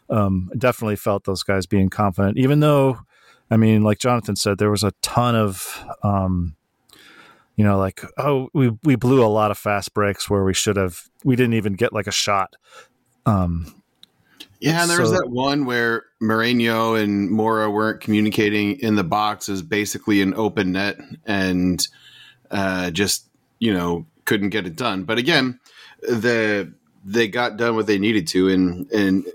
um, 0.09 0.51
definitely 0.57 0.97
felt 0.97 1.23
those 1.23 1.43
guys 1.43 1.65
being 1.65 1.89
confident, 1.89 2.37
even 2.37 2.59
though, 2.59 2.99
I 3.49 3.57
mean, 3.57 3.81
like 3.81 3.99
Jonathan 3.99 4.35
said, 4.35 4.57
there 4.57 4.71
was 4.71 4.83
a 4.83 4.93
ton 5.01 5.35
of, 5.35 5.83
um, 6.03 6.55
you 7.55 7.63
know, 7.63 7.77
like 7.77 8.01
oh, 8.17 8.49
we 8.53 8.71
we 8.83 8.95
blew 8.95 9.23
a 9.23 9.27
lot 9.27 9.51
of 9.51 9.57
fast 9.57 9.93
breaks 9.93 10.29
where 10.29 10.43
we 10.43 10.53
should 10.53 10.77
have. 10.77 11.03
We 11.23 11.35
didn't 11.35 11.53
even 11.53 11.73
get 11.73 11.93
like 11.93 12.07
a 12.07 12.11
shot. 12.11 12.55
Um, 13.25 13.81
yeah, 14.59 14.81
and 14.81 14.89
there 14.89 15.01
was 15.01 15.11
that 15.11 15.29
one 15.29 15.65
where 15.65 16.05
Moreno 16.19 16.95
and 16.95 17.29
Mora 17.29 17.69
weren't 17.69 17.99
communicating 17.99 18.79
in 18.79 18.95
the 18.95 19.03
box 19.03 19.49
is 19.49 19.61
basically 19.61 20.21
an 20.21 20.33
open 20.35 20.71
net 20.71 20.99
and 21.25 21.87
uh, 22.51 22.91
just 22.91 23.27
you 23.59 23.73
know 23.73 24.05
couldn't 24.25 24.49
get 24.49 24.65
it 24.67 24.75
done. 24.75 25.03
But 25.03 25.17
again, 25.17 25.59
the 26.01 26.71
they 27.03 27.27
got 27.27 27.57
done 27.57 27.75
what 27.75 27.87
they 27.87 27.97
needed 27.97 28.27
to, 28.27 28.49
and 28.49 28.89
and 28.91 29.25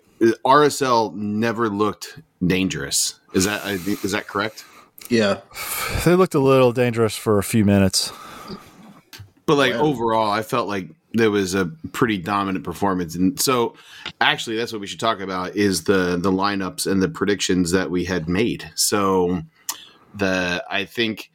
RSL 0.45 1.15
never 1.15 1.69
looked 1.69 2.19
dangerous. 2.47 3.19
Is 3.35 3.45
that 3.45 3.65
I 3.65 3.77
think 3.79 4.05
is 4.05 4.13
that 4.13 4.27
correct? 4.29 4.65
Yeah. 5.09 5.41
they 6.05 6.15
looked 6.15 6.35
a 6.35 6.41
little 6.41 6.73
dangerous 6.73 7.15
for 7.17 7.39
a 7.39 7.43
few 7.45 7.65
minutes. 7.65 8.13
But 9.47 9.57
like 9.57 9.75
Wow. 9.75 9.83
overall, 9.83 10.31
I 10.31 10.43
felt 10.43 10.67
like 10.69 10.89
there 11.13 11.31
was 11.31 11.55
a 11.55 11.67
pretty 11.93 12.19
dominant 12.19 12.65
performance, 12.65 13.15
and 13.15 13.41
so 13.41 13.75
actually, 14.21 14.57
that's 14.57 14.73
what 14.73 14.81
we 14.81 14.87
should 14.89 15.01
talk 15.01 15.21
about 15.21 15.55
is 15.55 15.85
the 15.85 16.17
the 16.21 16.33
lineups 16.33 16.91
and 16.91 17.01
the 17.03 17.09
predictions 17.09 17.71
that 17.73 17.91
we 17.91 18.05
had 18.05 18.29
made. 18.29 18.69
So 18.75 19.43
the 20.15 20.65
I 20.69 20.85
think 20.85 21.31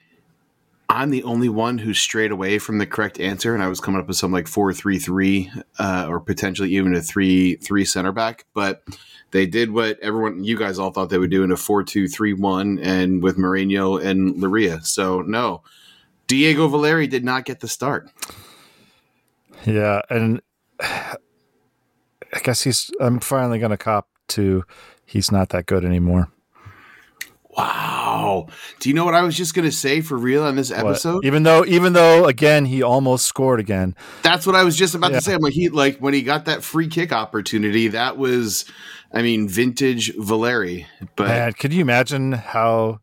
I'm 0.91 1.09
the 1.09 1.23
only 1.23 1.49
one 1.49 1.77
who 1.77 1.93
strayed 1.93 2.31
away 2.31 2.59
from 2.59 2.77
the 2.77 2.85
correct 2.85 3.19
answer, 3.19 3.53
and 3.53 3.63
I 3.63 3.67
was 3.67 3.79
coming 3.79 4.01
up 4.01 4.07
with 4.07 4.17
something 4.17 4.33
like 4.33 4.47
four 4.47 4.73
three 4.73 4.99
three, 4.99 5.49
uh, 5.79 6.05
or 6.09 6.19
potentially 6.19 6.75
even 6.75 6.93
a 6.95 7.01
three 7.01 7.55
three 7.55 7.85
center 7.85 8.11
back, 8.11 8.45
but. 8.53 8.83
They 9.31 9.45
did 9.45 9.71
what 9.71 9.97
everyone, 10.01 10.43
you 10.43 10.57
guys 10.57 10.77
all 10.77 10.91
thought 10.91 11.09
they 11.09 11.17
would 11.17 11.31
do 11.31 11.43
in 11.43 11.53
a 11.53 11.55
four-two-three-one, 11.55 12.79
and 12.79 13.23
with 13.23 13.37
Moreno 13.37 13.95
and 13.95 14.35
Loría. 14.35 14.85
So 14.85 15.21
no, 15.21 15.63
Diego 16.27 16.67
Valeri 16.67 17.07
did 17.07 17.23
not 17.23 17.45
get 17.45 17.61
the 17.61 17.69
start. 17.69 18.09
Yeah, 19.65 20.01
and 20.09 20.41
I 20.81 22.39
guess 22.43 22.63
he's. 22.63 22.91
I'm 22.99 23.19
finally 23.19 23.59
going 23.59 23.71
to 23.71 23.77
cop 23.77 24.09
to. 24.29 24.65
He's 25.05 25.31
not 25.31 25.49
that 25.49 25.65
good 25.65 25.85
anymore. 25.85 26.29
Wow. 27.57 28.47
Do 28.79 28.89
you 28.89 28.95
know 28.95 29.03
what 29.05 29.13
I 29.13 29.23
was 29.23 29.35
just 29.35 29.53
going 29.53 29.65
to 29.65 29.71
say 29.71 30.01
for 30.01 30.17
real 30.17 30.43
on 30.43 30.55
this 30.55 30.69
What? 30.71 30.79
episode? 30.79 31.25
Even 31.25 31.43
though, 31.43 31.65
even 31.65 31.93
though, 31.93 32.25
again, 32.25 32.65
he 32.65 32.81
almost 32.81 33.25
scored 33.25 33.59
again. 33.59 33.95
That's 34.23 34.45
what 34.47 34.55
I 34.55 34.63
was 34.63 34.75
just 34.77 34.95
about 34.95 35.11
Yeah. 35.11 35.19
to 35.19 35.23
say. 35.25 35.33
I'm 35.33 35.41
like, 35.41 35.53
he, 35.53 35.69
like 35.69 35.97
when 35.99 36.13
he 36.13 36.21
got 36.21 36.45
that 36.45 36.63
free 36.63 36.87
kick 36.87 37.11
opportunity, 37.11 37.89
that 37.89 38.17
was, 38.17 38.65
I 39.13 39.21
mean, 39.21 39.49
vintage 39.49 40.13
Valeri. 40.15 40.87
But 41.15 41.27
Man, 41.27 41.53
could 41.53 41.73
you 41.73 41.81
imagine 41.81 42.31
how 42.31 43.01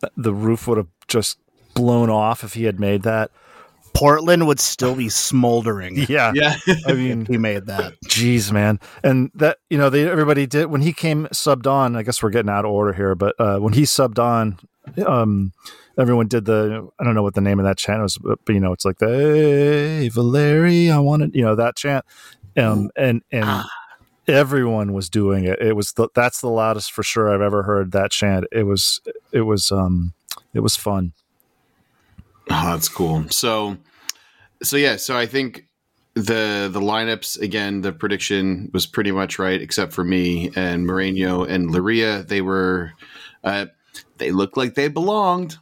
th- 0.00 0.12
the 0.16 0.32
roof 0.34 0.66
would 0.66 0.78
have 0.78 0.88
just 1.06 1.38
blown 1.74 2.08
off 2.08 2.42
if 2.42 2.54
he 2.54 2.64
had 2.64 2.80
made 2.80 3.02
that? 3.02 3.30
Portland 3.94 4.46
would 4.46 4.60
still 4.60 4.94
be 4.94 5.08
smoldering 5.08 5.96
Yeah, 6.08 6.32
yeah, 6.34 6.56
I 6.86 6.92
mean, 6.92 7.26
he 7.26 7.38
made 7.38 7.66
that. 7.66 7.94
Jeez, 8.06 8.52
man, 8.52 8.80
and 9.02 9.30
that 9.34 9.58
you 9.68 9.78
know, 9.78 9.90
they 9.90 10.08
everybody 10.08 10.46
did 10.46 10.66
when 10.66 10.80
he 10.80 10.92
came 10.92 11.26
subbed 11.26 11.66
on. 11.66 11.96
I 11.96 12.02
guess 12.02 12.22
we're 12.22 12.30
getting 12.30 12.50
out 12.50 12.64
of 12.64 12.70
order 12.70 12.92
here, 12.92 13.14
but 13.14 13.34
uh, 13.38 13.58
when 13.58 13.72
he 13.72 13.82
subbed 13.82 14.18
on, 14.18 14.58
um, 15.06 15.52
everyone 15.98 16.28
did 16.28 16.44
the 16.44 16.88
I 16.98 17.04
don't 17.04 17.14
know 17.14 17.22
what 17.22 17.34
the 17.34 17.40
name 17.40 17.58
of 17.58 17.64
that 17.64 17.78
chant 17.78 18.02
was, 18.02 18.18
but, 18.18 18.38
but, 18.44 18.52
you 18.54 18.60
know, 18.60 18.72
it's 18.72 18.84
like 18.84 18.98
the 18.98 19.08
hey 19.08 20.08
Valeri, 20.08 20.90
I 20.90 20.98
wanted 20.98 21.34
you 21.34 21.42
know 21.42 21.54
that 21.54 21.76
chant, 21.76 22.04
um, 22.56 22.90
and 22.96 23.22
and 23.30 23.64
everyone 24.26 24.92
was 24.92 25.10
doing 25.10 25.44
it. 25.44 25.60
It 25.60 25.74
was 25.74 25.92
the, 25.92 26.08
that's 26.14 26.40
the 26.40 26.48
loudest 26.48 26.92
for 26.92 27.02
sure 27.02 27.32
I've 27.32 27.40
ever 27.40 27.64
heard 27.64 27.92
that 27.92 28.10
chant. 28.10 28.46
It 28.52 28.64
was 28.64 29.00
it 29.32 29.42
was 29.42 29.70
um 29.70 30.14
it 30.54 30.60
was 30.60 30.76
fun. 30.76 31.12
Oh, 32.52 32.72
that's 32.72 32.88
cool. 32.88 33.28
So, 33.30 33.76
so 34.60 34.76
yeah, 34.76 34.96
so 34.96 35.16
I 35.16 35.26
think 35.26 35.68
the 36.14 36.68
the 36.70 36.80
lineups 36.80 37.40
again, 37.40 37.82
the 37.82 37.92
prediction 37.92 38.70
was 38.74 38.86
pretty 38.86 39.12
much 39.12 39.38
right, 39.38 39.60
except 39.62 39.92
for 39.92 40.02
me 40.02 40.50
and 40.56 40.84
Moreno 40.84 41.44
and 41.44 41.70
Loría. 41.70 42.26
They 42.26 42.40
were, 42.40 42.92
uh, 43.44 43.66
they 44.18 44.32
looked 44.32 44.56
like 44.56 44.74
they 44.74 44.88
belonged. 44.88 45.58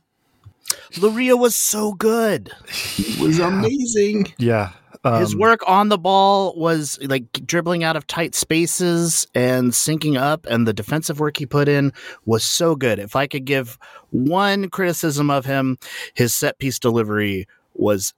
Loría 0.95 1.39
was 1.39 1.55
so 1.55 1.93
good. 1.93 2.51
It 2.97 3.21
was 3.21 3.39
amazing. 3.39 4.33
Yeah, 4.39 4.73
um, 5.05 5.21
His 5.21 5.37
work 5.37 5.61
on 5.67 5.89
the 5.89 5.99
ball 5.99 6.55
was 6.57 6.99
like 7.03 7.33
dribbling 7.47 7.85
out 7.85 7.97
of 7.97 8.07
tight 8.07 8.35
spaces 8.35 9.27
and 9.35 9.73
syncing 9.73 10.19
up, 10.21 10.47
and 10.47 10.67
the 10.67 10.73
defensive 10.73 11.21
work 11.21 11.37
he 11.37 11.47
put 11.47 11.69
in 11.69 11.93
was 12.25 12.45
so 12.45 12.75
good. 12.75 12.99
If 12.99 13.17
I 13.17 13.27
could 13.27 13.45
give 13.45 13.79
one 14.11 14.69
criticism 14.71 15.31
of 15.31 15.45
him, 15.45 15.79
his 16.15 16.35
set 16.35 16.59
piece 16.59 16.79
delivery 16.79 17.47
was 17.75 18.15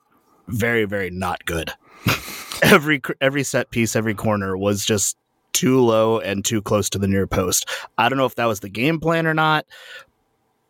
very, 0.49 0.85
very 0.85 1.11
not 1.11 1.45
good. 1.45 1.73
every 2.63 3.01
every 3.21 3.43
set 3.43 3.71
piece, 3.71 3.95
every 3.95 4.15
corner 4.15 4.57
was 4.57 4.85
just 4.85 5.17
too 5.53 5.81
low 5.81 6.19
and 6.21 6.45
too 6.45 6.63
close 6.63 6.89
to 6.91 6.99
the 6.99 7.09
near 7.09 7.27
post. 7.27 7.69
I 7.99 8.09
don't 8.09 8.19
know 8.19 8.27
if 8.27 8.37
that 8.37 8.47
was 8.47 8.61
the 8.61 8.69
game 8.69 9.01
plan 9.01 9.27
or 9.27 9.35
not, 9.35 9.67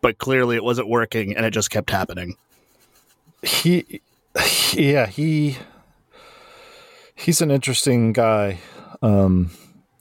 but 0.01 0.17
clearly 0.17 0.55
it 0.55 0.63
wasn't 0.63 0.89
working, 0.89 1.35
and 1.35 1.45
it 1.45 1.51
just 1.51 1.69
kept 1.69 1.89
happening. 1.89 2.35
he 3.43 4.01
yeah 4.73 5.07
he 5.07 5.57
he's 7.21 7.41
an 7.41 7.51
interesting 7.51 8.13
guy 8.13 8.59
um 9.01 9.51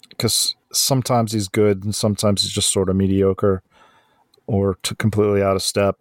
because 0.08 0.54
sometimes 0.72 1.32
he's 1.32 1.48
good 1.48 1.84
and 1.84 1.94
sometimes 1.94 2.42
he's 2.42 2.52
just 2.52 2.72
sort 2.72 2.88
of 2.88 2.96
mediocre 2.96 3.62
or 4.46 4.76
completely 4.98 5.42
out 5.42 5.56
of 5.56 5.62
step 5.62 5.96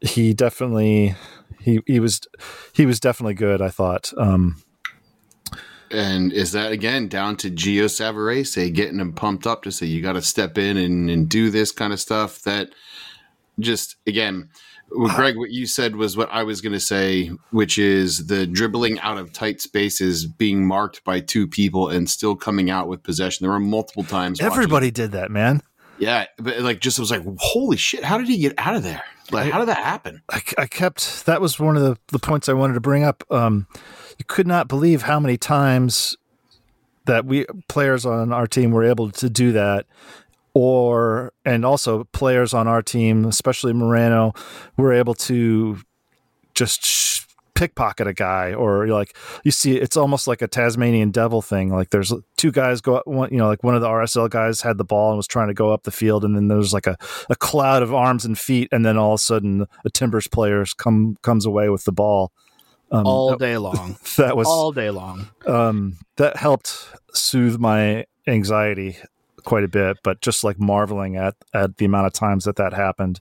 he 0.00 0.32
definitely 0.34 1.14
he 1.60 1.80
he 1.86 2.00
was 2.00 2.20
he 2.72 2.86
was 2.86 3.00
definitely 3.00 3.34
good 3.34 3.60
i 3.60 3.68
thought 3.68 4.12
um 4.16 4.62
And 5.90 6.32
is 6.32 6.52
that 6.52 6.70
again 6.70 7.08
down 7.08 7.36
to 7.38 7.50
Gio 7.50 7.86
Savarese 7.86 8.72
getting 8.72 9.00
him 9.00 9.12
pumped 9.12 9.46
up 9.46 9.64
to 9.64 9.72
say 9.72 9.86
you 9.86 10.00
got 10.00 10.12
to 10.12 10.22
step 10.22 10.56
in 10.56 10.76
and, 10.76 11.10
and 11.10 11.28
do 11.28 11.50
this 11.50 11.72
kind 11.72 11.92
of 11.92 11.98
stuff? 11.98 12.42
That 12.42 12.70
just 13.58 13.96
again, 14.06 14.50
well, 14.92 15.14
Greg, 15.14 15.36
what 15.36 15.50
you 15.50 15.66
said 15.66 15.96
was 15.96 16.16
what 16.16 16.30
I 16.32 16.42
was 16.42 16.60
going 16.60 16.72
to 16.72 16.80
say, 16.80 17.30
which 17.50 17.78
is 17.78 18.26
the 18.26 18.46
dribbling 18.46 18.98
out 19.00 19.18
of 19.18 19.32
tight 19.32 19.60
spaces, 19.60 20.26
being 20.26 20.66
marked 20.66 21.04
by 21.04 21.20
two 21.20 21.46
people 21.46 21.88
and 21.88 22.08
still 22.08 22.36
coming 22.36 22.70
out 22.70 22.88
with 22.88 23.02
possession. 23.02 23.44
There 23.44 23.52
were 23.52 23.60
multiple 23.60 24.04
times. 24.04 24.40
watching- 24.40 24.52
everybody 24.52 24.90
did 24.90 25.12
that 25.12 25.30
man 25.30 25.62
yeah, 26.00 26.26
but 26.38 26.60
like 26.60 26.80
just 26.80 26.98
it 26.98 27.02
was 27.02 27.10
like, 27.10 27.22
holy 27.38 27.76
shit, 27.76 28.02
how 28.02 28.16
did 28.16 28.26
he 28.26 28.38
get 28.38 28.54
out 28.56 28.74
of 28.74 28.82
there? 28.82 29.04
Like, 29.30 29.52
how 29.52 29.58
did 29.58 29.68
that 29.68 29.84
happen? 29.84 30.22
I, 30.30 30.40
I 30.56 30.66
kept 30.66 31.26
that 31.26 31.42
was 31.42 31.60
one 31.60 31.76
of 31.76 31.82
the, 31.82 31.98
the 32.08 32.18
points 32.18 32.48
I 32.48 32.54
wanted 32.54 32.74
to 32.74 32.80
bring 32.80 33.04
up. 33.04 33.22
Um, 33.30 33.66
you 34.18 34.24
could 34.26 34.46
not 34.46 34.66
believe 34.66 35.02
how 35.02 35.20
many 35.20 35.36
times 35.36 36.16
that 37.04 37.26
we 37.26 37.44
players 37.68 38.06
on 38.06 38.32
our 38.32 38.46
team 38.46 38.70
were 38.70 38.82
able 38.82 39.10
to 39.10 39.28
do 39.28 39.52
that, 39.52 39.86
or 40.54 41.32
and 41.44 41.64
also 41.64 42.04
players 42.12 42.52
on 42.54 42.66
our 42.68 42.82
team, 42.82 43.24
especially 43.24 43.72
Moreno, 43.72 44.32
were 44.76 44.92
able 44.92 45.14
to 45.14 45.78
just 46.54 46.84
sh- 46.84 47.20
pickpocket 47.54 48.06
a 48.06 48.12
guy, 48.14 48.54
or 48.54 48.86
like 48.88 49.14
you 49.44 49.50
see, 49.50 49.76
it's 49.76 49.96
almost 49.96 50.26
like 50.26 50.40
a 50.42 50.48
Tasmanian 50.48 51.10
devil 51.10 51.42
thing. 51.42 51.70
Like 51.70 51.90
there's 51.90 52.12
two 52.36 52.50
guys 52.50 52.80
go, 52.80 53.02
one, 53.04 53.30
you 53.30 53.36
know, 53.38 53.46
like 53.46 53.62
one 53.62 53.74
of 53.74 53.80
the 53.82 53.86
RSL 53.88 54.30
guys 54.30 54.62
had 54.62 54.78
the 54.78 54.84
ball 54.84 55.10
and 55.10 55.16
was 55.16 55.26
trying 55.26 55.48
to 55.48 55.54
go 55.54 55.70
up 55.72 55.82
the 55.82 55.90
field, 55.90 56.24
and 56.24 56.34
then 56.34 56.48
there's 56.48 56.72
like 56.72 56.86
a 56.86 56.96
a 57.28 57.36
cloud 57.36 57.82
of 57.82 57.92
arms 57.94 58.24
and 58.24 58.38
feet, 58.38 58.68
and 58.72 58.84
then 58.84 58.96
all 58.96 59.12
of 59.14 59.20
a 59.20 59.22
sudden 59.22 59.66
a 59.84 59.90
Timbers 59.90 60.26
player 60.26 60.64
come 60.78 61.16
comes 61.22 61.44
away 61.46 61.68
with 61.68 61.84
the 61.84 61.92
ball. 61.92 62.32
Um, 62.92 63.06
All 63.06 63.36
day 63.36 63.56
long. 63.68 63.96
that 64.16 64.36
was 64.36 64.48
all 64.48 64.72
day 64.72 64.90
long. 64.90 65.28
um, 65.46 65.98
that 66.16 66.36
helped 66.36 66.88
soothe 67.14 67.60
my 67.60 68.04
anxiety 68.26 68.96
quite 69.44 69.64
a 69.64 69.68
bit. 69.68 69.98
But 70.02 70.20
just 70.20 70.44
like 70.44 70.58
marveling 70.60 71.16
at 71.16 71.34
at 71.54 71.76
the 71.78 71.84
amount 71.84 72.06
of 72.06 72.12
times 72.12 72.44
that 72.44 72.56
that 72.56 72.72
happened. 72.72 73.20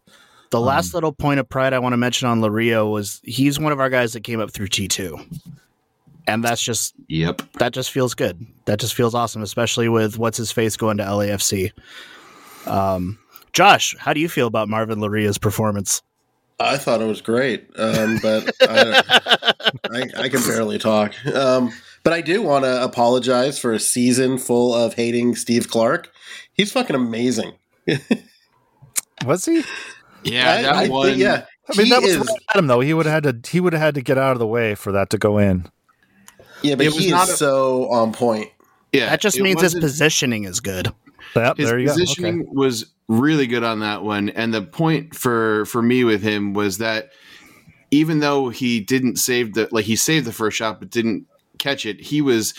The 0.51 0.59
last 0.59 0.93
Um, 0.93 0.97
little 0.97 1.11
point 1.13 1.39
of 1.39 1.47
pride 1.47 1.73
I 1.73 1.79
want 1.79 1.93
to 1.93 1.97
mention 1.97 2.27
on 2.27 2.41
Loría 2.41 2.89
was 2.89 3.21
he's 3.23 3.59
one 3.59 3.71
of 3.71 3.79
our 3.79 3.89
guys 3.89 4.13
that 4.13 4.23
came 4.23 4.39
up 4.39 4.49
through 4.51 4.67
T2. 4.67 5.23
and 6.27 6.43
that's 6.43 6.61
just 6.61 6.93
Yep. 7.07 7.41
that 7.59 7.71
just 7.73 7.91
feels 7.91 8.13
good. 8.15 8.45
That 8.65 8.79
just 8.79 8.93
feels 8.95 9.13
awesome, 9.15 9.41
especially 9.43 9.89
with 9.89 10.17
what's 10.17 10.37
his 10.37 10.51
face 10.51 10.75
going 10.77 10.97
to 10.97 11.03
LAFC. 11.03 11.71
Um, 12.65 13.19
Josh, 13.53 13.95
how 13.99 14.13
do 14.13 14.19
you 14.19 14.29
feel 14.29 14.47
about 14.47 14.69
Marvin 14.69 14.99
Loría's 14.99 15.37
performance? 15.37 16.01
I 16.59 16.77
thought 16.77 17.01
it 17.01 17.05
was 17.05 17.21
great, 17.21 17.67
um, 17.77 18.19
but 18.21 18.51
I, 18.61 19.01
I, 19.91 20.03
I 20.23 20.29
can 20.29 20.41
barely 20.41 20.77
talk. 20.77 21.13
Um, 21.33 21.71
but 22.09 22.15
I 22.15 22.21
do 22.21 22.41
want 22.41 22.65
to 22.65 22.83
apologize 22.83 23.59
for 23.59 23.71
a 23.71 23.79
season 23.79 24.39
full 24.39 24.73
of 24.73 24.95
hating 24.95 25.35
Steve 25.35 25.69
Clark. 25.69 26.11
He's 26.53 26.71
fucking 26.71 26.95
amazing. 26.95 27.53
Was 29.25 29.45
he? 29.45 29.63
Yeah, 30.23 30.51
I- 30.51 30.61
that 30.63 30.73
I 30.73 30.79
think- 30.81 30.93
one. 30.93 31.17
yeah, 31.19 31.45
I 31.71 31.77
mean, 31.77 31.85
he 31.85 31.91
that 31.91 32.01
was 32.01 32.11
is. 32.11 32.17
right 32.17 32.27
at 32.49 32.55
him 32.55 32.65
though. 32.67 32.79
He 32.79 32.93
would 32.95 33.05
have 33.05 33.23
had 33.23 33.43
to. 33.43 33.49
He 33.51 33.59
would 33.59 33.73
have 33.73 33.81
had 33.81 33.95
to 33.95 34.01
get 34.01 34.17
out 34.17 34.31
of 34.33 34.39
the 34.39 34.47
way 34.47 34.73
for 34.75 34.91
that 34.93 35.11
to 35.11 35.17
go 35.19 35.37
in. 35.37 35.67
Yeah, 36.63 36.75
but 36.75 36.87
It 36.87 36.93
he 36.93 37.11
not 37.11 37.27
is 37.27 37.35
a- 37.35 37.37
so 37.37 37.87
on 37.89 38.11
point. 38.11 38.49
yeah. 38.91 39.09
That 39.09 39.21
just 39.21 39.39
means 39.39 39.61
his 39.61 39.75
positioning 39.75 40.45
is 40.45 40.59
good. 40.59 40.91
Yep, 41.35 41.57
his 41.57 41.69
there 41.69 41.77
you 41.77 41.85
go. 41.87 41.93
positioning 41.93 42.41
Okay. 42.41 42.49
was 42.53 42.87
really 43.07 43.45
good 43.45 43.63
on 43.63 43.79
that 43.81 44.03
one 44.03 44.29
and 44.29 44.51
the 44.53 44.61
point 44.63 45.15
for 45.15 45.65
for 45.65 45.81
me 45.81 46.03
with 46.03 46.21
him 46.23 46.53
was 46.53 46.79
that 46.79 47.09
even 47.91 48.19
though 48.19 48.49
he 48.49 48.79
didn't 48.79 49.17
save 49.17 49.53
the 49.53 49.67
like 49.71 49.85
he 49.85 49.95
saved 49.95 50.25
the 50.25 50.31
first 50.31 50.57
shot 50.57 50.79
but 50.79 50.89
didn't 50.89 51.25
catch 51.59 51.85
it 51.85 51.99
he 52.01 52.21
was 52.21 52.53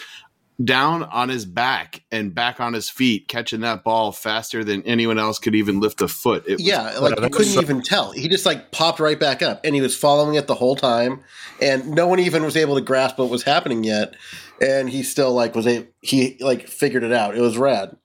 down 0.63 1.03
on 1.05 1.31
his 1.31 1.47
back 1.47 2.03
and 2.13 2.35
back 2.35 2.61
on 2.61 2.75
his 2.75 2.91
feet 2.91 3.29
catching 3.29 3.61
that 3.61 3.83
ball 3.83 4.13
faster 4.13 4.63
than 4.63 4.83
anyone 4.83 5.19
else 5.19 5.39
could 5.39 5.55
even 5.55 5.81
lift 5.81 6.03
a 6.03 6.09
foot 6.09 6.45
it 6.47 6.59
was, 6.59 6.63
Yeah, 6.63 6.99
like 6.99 7.19
you 7.19 7.31
couldn't 7.31 7.53
so- 7.53 7.63
even 7.63 7.81
tell. 7.81 8.13
He 8.13 8.29
just 8.29 8.45
like 8.45 8.71
popped 8.71 9.01
right 9.01 9.19
back 9.19 9.41
up, 9.41 9.63
and 9.65 9.75
he 9.75 9.81
was 9.81 9.97
following 9.97 10.35
it 10.35 10.47
the 10.49 10.55
whole 10.55 10.77
time, 10.77 11.21
and 11.63 11.89
no 11.93 12.07
one 12.07 12.19
even 12.21 12.43
was 12.45 12.59
able 12.59 12.75
to 12.75 12.83
grasp 12.83 13.17
what 13.19 13.31
was 13.31 13.43
happening 13.43 13.85
yet. 13.85 14.15
And 14.61 14.91
he 14.91 15.03
still 15.03 15.33
like 15.33 15.55
was 15.55 15.67
a 15.67 15.89
he 16.03 16.37
like 16.41 16.69
figured 16.69 17.05
it 17.05 17.13
out. 17.13 17.35
It 17.35 17.41
was 17.41 17.57
rad. 17.57 17.97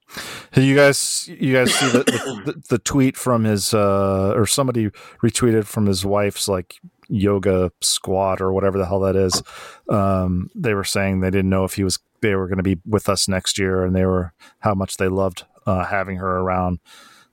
Hey, 0.51 0.63
You 0.63 0.75
guys, 0.77 1.27
you 1.27 1.51
guys 1.53 1.73
see 1.73 1.89
the, 1.89 2.03
the, 2.05 2.41
the, 2.53 2.63
the 2.69 2.77
tweet 2.77 3.17
from 3.17 3.43
his 3.43 3.73
uh, 3.73 4.31
or 4.33 4.45
somebody 4.45 4.91
retweeted 5.21 5.65
from 5.65 5.87
his 5.87 6.05
wife's 6.05 6.47
like 6.47 6.75
yoga 7.09 7.71
squat 7.81 8.41
or 8.41 8.51
whatever 8.53 8.77
the 8.77 8.85
hell 8.85 8.99
that 9.01 9.15
is. 9.15 9.41
Um, 9.89 10.49
they 10.55 10.73
were 10.73 10.83
saying 10.83 11.19
they 11.19 11.29
didn't 11.31 11.49
know 11.49 11.63
if 11.63 11.73
he 11.73 11.83
was 11.83 11.99
they 12.21 12.35
were 12.35 12.47
going 12.47 12.57
to 12.57 12.63
be 12.63 12.79
with 12.85 13.07
us 13.09 13.27
next 13.27 13.57
year, 13.57 13.83
and 13.83 13.95
they 13.95 14.05
were 14.05 14.33
how 14.59 14.73
much 14.73 14.97
they 14.97 15.07
loved 15.07 15.43
uh, 15.65 15.85
having 15.85 16.17
her 16.17 16.37
around. 16.39 16.79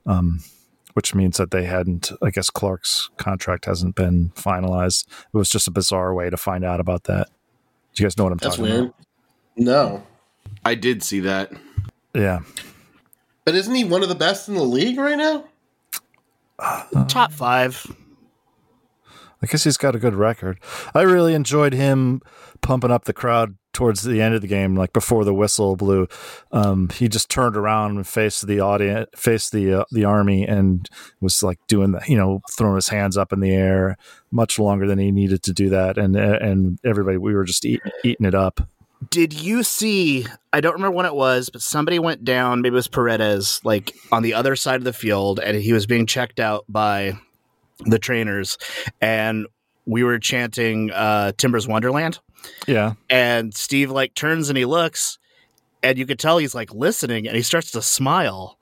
Um, 0.05 0.41
which 0.93 1.15
means 1.15 1.37
that 1.37 1.49
they 1.49 1.63
hadn't. 1.63 2.11
I 2.21 2.29
guess 2.29 2.51
Clark's 2.51 3.09
contract 3.17 3.65
hasn't 3.65 3.95
been 3.95 4.31
finalized. 4.35 5.07
It 5.33 5.35
was 5.37 5.49
just 5.49 5.67
a 5.67 5.71
bizarre 5.71 6.13
way 6.13 6.29
to 6.29 6.37
find 6.37 6.63
out 6.63 6.79
about 6.79 7.05
that. 7.05 7.29
Do 7.95 8.03
you 8.03 8.05
guys 8.05 8.15
know 8.15 8.25
what 8.25 8.31
I'm 8.33 8.37
That's 8.37 8.57
talking 8.57 8.71
weird. 8.71 8.83
about? 8.85 8.95
No, 9.57 10.03
i 10.65 10.75
did 10.75 11.01
see 11.03 11.19
that 11.21 11.51
Yeah. 12.13 12.39
but 13.45 13.55
isn't 13.55 13.73
he 13.73 13.83
one 13.83 14.03
of 14.03 14.09
the 14.09 14.15
best 14.15 14.47
in 14.49 14.53
the 14.55 14.63
league 14.63 14.97
right 14.99 15.17
now? 15.17 15.45
Top 17.07 17.31
five. 17.31 17.85
I 19.43 19.45
guess 19.45 19.65
he's 19.65 19.77
got 19.77 19.95
a 19.95 19.99
good 19.99 20.15
record. 20.15 20.59
I 20.95 21.01
really 21.01 21.33
enjoyed 21.33 21.73
him 21.73 22.21
pumping 22.61 22.91
up 22.91 23.03
the 23.03 23.13
crowd 23.13 23.57
towards 23.73 24.03
the 24.03 24.21
end 24.21 24.33
of 24.33 24.41
the 24.41 24.47
game, 24.47 24.75
like 24.75 24.93
before 24.93 25.25
the 25.25 25.33
whistle 25.33 25.75
blew. 25.75 26.07
Um, 26.53 26.87
he 26.89 27.09
just 27.09 27.29
turned 27.29 27.57
around 27.57 27.97
and 27.97 28.07
faced 28.07 28.47
the 28.47 28.61
audience, 28.61 29.09
faced 29.17 29.51
the 29.51 29.81
uh, 29.81 29.85
the 29.91 30.05
army, 30.05 30.47
and 30.47 30.87
was 31.19 31.43
like 31.43 31.59
doing 31.67 31.91
the, 31.91 32.01
you 32.07 32.15
know, 32.15 32.39
throwing 32.51 32.75
his 32.75 32.87
hands 32.87 33.17
up 33.17 33.33
in 33.33 33.41
the 33.41 33.53
air 33.53 33.97
much 34.31 34.57
longer 34.57 34.87
than 34.87 34.97
he 34.97 35.11
needed 35.11 35.43
to 35.43 35.53
do 35.53 35.69
that. 35.69 35.97
And 35.97 36.15
and 36.15 36.79
everybody, 36.85 37.17
we 37.17 37.33
were 37.33 37.43
just 37.43 37.65
eat, 37.65 37.81
eating 38.05 38.25
it 38.25 38.35
up. 38.35 38.61
Did 39.09 39.33
you 39.33 39.63
see? 39.63 40.25
I 40.53 40.61
don't 40.61 40.75
remember 40.75 40.95
when 40.95 41.05
it 41.05 41.15
was, 41.15 41.49
but 41.49 41.61
somebody 41.61 41.99
went 41.99 42.23
down. 42.23 42.61
Maybe 42.61 42.73
it 42.73 42.75
was 42.75 42.87
Paredes, 42.87 43.59
like 43.65 43.93
on 44.09 44.23
the 44.23 44.35
other 44.35 44.55
side 44.55 44.77
of 44.77 44.85
the 44.85 44.93
field, 44.93 45.41
and 45.41 45.57
he 45.57 45.73
was 45.73 45.85
being 45.85 46.05
checked 46.05 46.39
out 46.39 46.63
by 46.69 47.17
the 47.85 47.99
trainers, 47.99 48.57
and 49.01 49.47
we 49.85 50.03
were 50.03 50.19
chanting 50.19 50.91
uh, 50.91 51.31
"Timbers 51.37 51.67
Wonderland." 51.67 52.19
Yeah, 52.67 52.93
and 53.09 53.53
Steve 53.53 53.89
like 53.91 54.13
turns 54.15 54.49
and 54.49 54.57
he 54.57 54.65
looks, 54.65 55.17
and 55.81 55.97
you 55.97 56.05
could 56.05 56.19
tell 56.19 56.37
he's 56.37 56.55
like 56.55 56.73
listening, 56.73 57.27
and 57.27 57.35
he 57.35 57.41
starts 57.41 57.71
to 57.71 57.81
smile. 57.81 58.57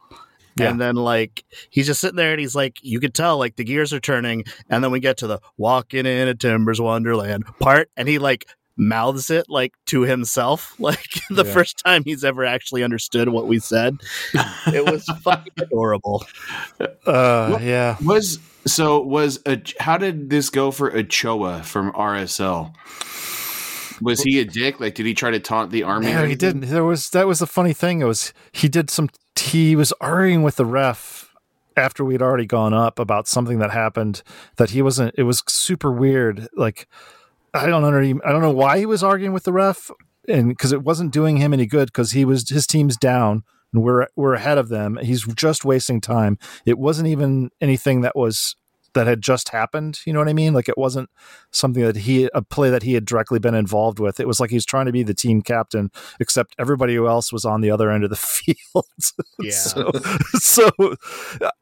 Yeah. 0.57 0.69
And 0.69 0.81
then 0.81 0.95
like 0.97 1.45
he's 1.69 1.87
just 1.87 2.01
sitting 2.01 2.17
there 2.17 2.31
and 2.31 2.39
he's 2.39 2.55
like 2.55 2.77
you 2.83 2.99
could 2.99 3.13
tell 3.13 3.37
like 3.37 3.55
the 3.55 3.63
gears 3.63 3.93
are 3.93 4.01
turning 4.01 4.43
and 4.69 4.83
then 4.83 4.91
we 4.91 4.99
get 4.99 5.15
to 5.19 5.27
the 5.27 5.39
walking 5.55 6.05
in 6.05 6.27
a 6.27 6.35
Timbers 6.35 6.81
Wonderland 6.81 7.45
part 7.61 7.89
and 7.95 8.05
he 8.09 8.19
like 8.19 8.45
mouths 8.75 9.29
it 9.29 9.45
like 9.47 9.73
to 9.85 10.01
himself 10.01 10.75
like 10.79 11.21
the 11.29 11.45
Yeah. 11.45 11.53
first 11.53 11.81
time 11.83 12.03
he's 12.03 12.25
ever 12.25 12.43
actually 12.43 12.83
understood 12.83 13.29
what 13.29 13.47
we 13.47 13.59
said. 13.59 13.95
It 14.67 14.85
was 14.91 15.05
fucking 15.23 15.53
adorable. 15.57 16.25
uh, 17.05 17.57
yeah. 17.61 17.95
was 18.03 18.37
so 18.65 19.01
was 19.01 19.39
a 19.45 19.61
how 19.79 19.97
did 19.97 20.29
this 20.29 20.49
go 20.49 20.71
for 20.71 20.95
Ochoa 20.95 21.63
from 21.63 21.91
RSL? 21.93 22.73
Was 24.01 24.23
he 24.23 24.39
a 24.39 24.45
dick? 24.45 24.79
Like, 24.79 24.95
did 24.95 25.05
he 25.05 25.13
try 25.13 25.29
to 25.31 25.39
taunt 25.39 25.71
the 25.71 25.83
army? 25.83 26.11
No, 26.11 26.25
he 26.25 26.35
didn't. 26.35 26.61
There 26.61 26.83
was 26.83 27.09
that 27.11 27.27
was 27.27 27.39
the 27.39 27.47
funny 27.47 27.73
thing. 27.73 28.01
It 28.01 28.05
was 28.05 28.33
he 28.51 28.67
did 28.67 28.89
some. 28.89 29.09
He 29.35 29.75
was 29.75 29.93
arguing 30.01 30.43
with 30.43 30.55
the 30.55 30.65
ref 30.65 31.33
after 31.77 32.03
we'd 32.03 32.21
already 32.21 32.45
gone 32.45 32.73
up 32.73 32.99
about 32.99 33.27
something 33.27 33.59
that 33.59 33.71
happened 33.71 34.23
that 34.57 34.71
he 34.71 34.81
wasn't. 34.81 35.15
It 35.17 35.23
was 35.23 35.43
super 35.47 35.91
weird. 35.91 36.47
Like 36.55 36.87
I 37.53 37.65
don't 37.65 37.83
under, 37.83 37.99
I 37.99 38.31
don't 38.31 38.41
know 38.41 38.51
why 38.51 38.77
he 38.77 38.85
was 38.85 39.03
arguing 39.03 39.33
with 39.33 39.43
the 39.43 39.53
ref, 39.53 39.91
and 40.27 40.49
because 40.49 40.71
it 40.71 40.83
wasn't 40.83 41.11
doing 41.11 41.37
him 41.37 41.53
any 41.53 41.65
good 41.65 41.87
because 41.87 42.11
he 42.11 42.25
was 42.25 42.49
his 42.49 42.67
team's 42.67 42.97
down 42.97 43.43
and 43.73 43.83
we're 43.83 44.07
we're 44.15 44.33
ahead 44.33 44.57
of 44.57 44.69
them. 44.69 44.97
He's 45.01 45.25
just 45.35 45.65
wasting 45.65 46.01
time. 46.01 46.37
It 46.65 46.77
wasn't 46.77 47.07
even 47.07 47.51
anything 47.61 48.01
that 48.01 48.15
was 48.15 48.55
that 48.93 49.07
had 49.07 49.21
just 49.21 49.49
happened. 49.49 49.99
You 50.05 50.13
know 50.13 50.19
what 50.19 50.27
I 50.27 50.33
mean? 50.33 50.53
Like 50.53 50.67
it 50.67 50.77
wasn't 50.77 51.09
something 51.51 51.83
that 51.83 51.95
he 51.95 52.29
a 52.33 52.41
play 52.41 52.69
that 52.69 52.83
he 52.83 52.93
had 52.93 53.05
directly 53.05 53.39
been 53.39 53.55
involved 53.55 53.99
with. 53.99 54.19
It 54.19 54.27
was 54.27 54.39
like 54.39 54.49
he 54.49 54.57
was 54.57 54.65
trying 54.65 54.85
to 54.85 54.91
be 54.91 55.03
the 55.03 55.13
team 55.13 55.41
captain, 55.41 55.91
except 56.19 56.55
everybody 56.59 56.95
else 56.97 57.31
was 57.31 57.45
on 57.45 57.61
the 57.61 57.71
other 57.71 57.89
end 57.89 58.03
of 58.03 58.09
the 58.09 58.15
field. 58.17 58.57
Yeah. 59.41 59.51
so, 59.51 59.91
so 60.33 60.69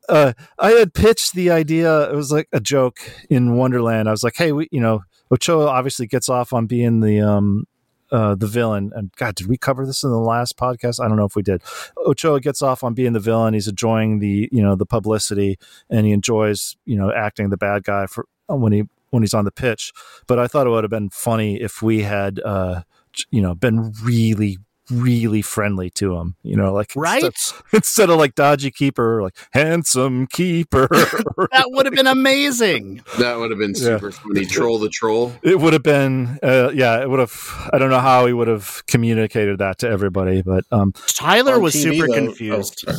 uh, 0.10 0.34
I 0.58 0.72
had 0.72 0.94
pitched 0.94 1.34
the 1.34 1.50
idea. 1.50 2.10
It 2.12 2.16
was 2.16 2.30
like 2.32 2.50
a 2.52 2.60
joke 2.60 3.00
in 3.30 3.56
Wonderland. 3.56 4.10
I 4.10 4.12
was 4.12 4.24
like, 4.24 4.36
hey, 4.36 4.52
we, 4.52 4.68
you 4.72 4.82
know, 4.82 5.04
Ochoa 5.32 5.68
obviously 5.68 6.08
gets 6.08 6.28
off 6.28 6.52
on 6.52 6.66
being 6.66 7.00
the 7.00 7.22
um 7.22 7.66
uh, 8.12 8.36
the 8.36 8.48
villain. 8.48 8.92
And 8.96 9.12
God, 9.16 9.36
did 9.36 9.48
we 9.48 9.58
cover 9.58 9.86
this 9.86 10.04
in 10.04 10.10
the 10.10 10.18
last 10.18 10.58
podcast? 10.58 11.04
I 11.04 11.08
don't 11.08 11.18
know 11.18 11.26
if 11.26 11.36
we 11.36 11.44
did. 11.44 11.62
Ochoa 12.06 12.40
gets 12.40 12.62
off 12.62 12.84
on 12.84 12.94
being 12.94 13.14
the 13.14 13.20
villain. 13.20 13.54
He's 13.54 13.68
enjoying 13.68 14.20
the 14.20 14.50
you 14.52 14.62
know 14.62 14.76
the 14.76 14.86
publicity, 14.86 15.58
and 15.90 16.06
he 16.06 16.12
enjoys 16.12 16.78
you 16.86 16.98
know 16.98 17.12
acting 17.12 17.50
the 17.50 17.58
bad 17.58 17.84
guy 17.84 18.06
for 18.06 18.26
when 18.48 18.72
he 18.72 18.84
when 19.12 19.24
he's 19.24 19.34
on 19.34 19.46
the 19.46 19.52
pitch. 19.52 19.92
But 20.28 20.40
I 20.40 20.48
thought 20.48 20.68
it 20.68 20.70
would 20.70 20.84
have 20.84 20.92
been 20.92 21.10
funny 21.10 21.62
if 21.62 21.82
we 21.82 22.04
had 22.04 22.40
uh, 22.40 22.82
you 23.30 23.42
know 23.42 23.56
been 23.56 23.94
really 24.04 24.58
really 24.92 25.42
friendly 25.42 25.90
to 25.92 26.16
him 26.18 26.36
you 26.44 26.56
know 26.56 26.74
like 26.74 26.92
Right? 26.96 27.24
instead, 27.24 27.62
instead 27.74 28.10
of 28.10 28.18
like 28.18 28.36
dodgy 28.36 28.72
keeper 28.72 29.22
like 29.22 29.36
handsome 29.52 30.28
keeper 30.28 30.88
That 31.52 31.66
would 31.68 31.86
have 31.86 31.96
been 31.96 32.08
amazing. 32.08 33.02
That 33.20 33.38
would 33.40 33.50
have 33.52 33.60
been 33.60 33.72
Yeah. 33.76 33.98
super 33.98 34.12
funny. 34.12 34.46
Troll 34.46 34.80
the 34.80 34.90
troll. 34.90 35.34
it 35.44 35.60
would 35.60 35.74
have 35.74 35.84
been 35.84 36.40
uh, 36.44 36.72
yeah 36.74 37.02
it 37.02 37.10
would 37.10 37.20
have 37.20 37.70
i 37.74 37.78
don't 37.78 37.90
know 37.90 38.00
how 38.00 38.26
he 38.26 38.34
would 38.34 38.48
have 38.48 38.84
communicated 38.88 39.60
that 39.60 39.78
to 39.80 39.90
everybody 39.90 40.42
but 40.42 40.64
um 40.72 40.94
Tyler 41.08 41.60
was 41.60 41.74
TV, 41.76 41.82
super 41.94 42.08
though- 42.08 42.14
confused. 42.14 42.86
oh. 42.88 42.94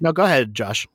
No, 0.00 0.12
go 0.12 0.24
ahead, 0.24 0.54
Josh. 0.54 0.86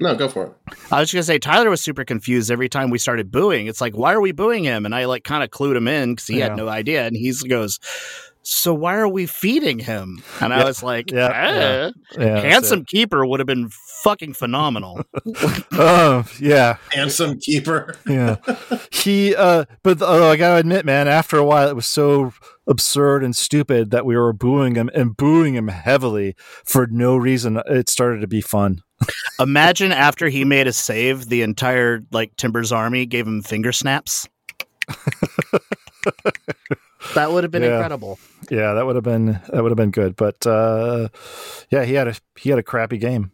No, 0.00 0.14
go 0.16 0.28
for 0.28 0.46
it. 0.46 0.52
I 0.90 1.00
was 1.00 1.10
just 1.10 1.12
gonna 1.14 1.22
say 1.22 1.38
Tyler 1.38 1.70
was 1.70 1.80
super 1.80 2.04
confused 2.04 2.50
every 2.50 2.68
time 2.68 2.90
we 2.90 2.98
started 2.98 3.30
booing. 3.30 3.66
It's 3.68 3.80
like, 3.80 3.94
why 3.96 4.12
are 4.12 4.20
we 4.20 4.32
booing 4.32 4.64
him? 4.64 4.84
And 4.86 4.94
I 4.94 5.04
like 5.04 5.24
kind 5.24 5.44
of 5.44 5.50
clued 5.50 5.76
him 5.76 5.86
in 5.86 6.12
because 6.14 6.26
he 6.26 6.38
Yeah. 6.38 6.48
had 6.48 6.56
no 6.56 6.68
idea. 6.68 7.06
And 7.06 7.16
he 7.16 7.32
goes, 7.48 7.78
"So 8.42 8.74
why 8.74 8.96
are 8.96 9.08
we 9.08 9.26
feeding 9.26 9.78
him?" 9.78 10.22
And 10.40 10.52
I 10.52 10.64
was 10.64 10.82
like, 10.82 11.10
Yeah, 11.10 11.28
"Eh, 11.28 11.90
yeah. 12.18 12.24
yeah 12.24 12.40
handsome 12.40 12.84
keeper 12.84 13.24
would 13.26 13.40
have 13.40 13.46
been 13.46 13.68
fucking 14.02 14.34
phenomenal." 14.34 15.02
oh 15.72 16.24
yeah 16.38 16.76
Handsome 16.92 17.38
keeper. 17.38 17.94
yeah 18.06 18.36
he 18.90 19.34
uh 19.34 19.64
but 19.82 20.00
uh, 20.02 20.28
i 20.28 20.36
gotta 20.36 20.56
admit 20.60 20.84
man 20.84 21.08
after 21.08 21.36
a 21.36 21.44
while 21.44 21.68
it 21.68 21.76
was 21.76 21.86
so 21.86 22.32
absurd 22.66 23.22
and 23.24 23.34
stupid 23.36 23.90
that 23.90 24.06
we 24.06 24.16
were 24.16 24.32
booing 24.32 24.74
him 24.74 24.90
and 24.94 25.16
booing 25.16 25.54
him 25.54 25.68
heavily 25.68 26.34
for 26.64 26.86
no 26.86 27.16
reason 27.16 27.60
it 27.66 27.88
started 27.88 28.20
to 28.20 28.26
be 28.28 28.40
fun 28.40 28.82
Imagine 29.40 29.92
after 29.92 30.28
he 30.28 30.44
made 30.44 30.66
a 30.66 30.74
save, 30.74 31.26
the 31.30 31.40
entire 31.40 32.02
like 32.12 32.36
Timbers 32.36 32.70
army 32.70 33.06
gave 33.06 33.26
him 33.26 33.40
finger 33.40 33.72
snaps. 33.72 34.28
That 37.14 37.30
would 37.32 37.44
have 37.44 37.50
been 37.50 37.62
Yeah. 37.62 37.74
incredible. 37.76 38.18
yeah 38.50 38.72
that 38.74 38.86
would 38.86 38.94
have 38.96 39.04
been 39.04 39.40
that 39.48 39.62
would 39.62 39.70
have 39.70 39.76
been 39.76 39.90
good 39.90 40.16
but 40.16 40.46
uh 40.46 41.08
yeah 41.70 41.84
he 41.84 41.94
had 41.94 42.08
a 42.08 42.14
he 42.36 42.50
had 42.50 42.58
a 42.58 42.62
crappy 42.62 42.98
game 42.98 43.32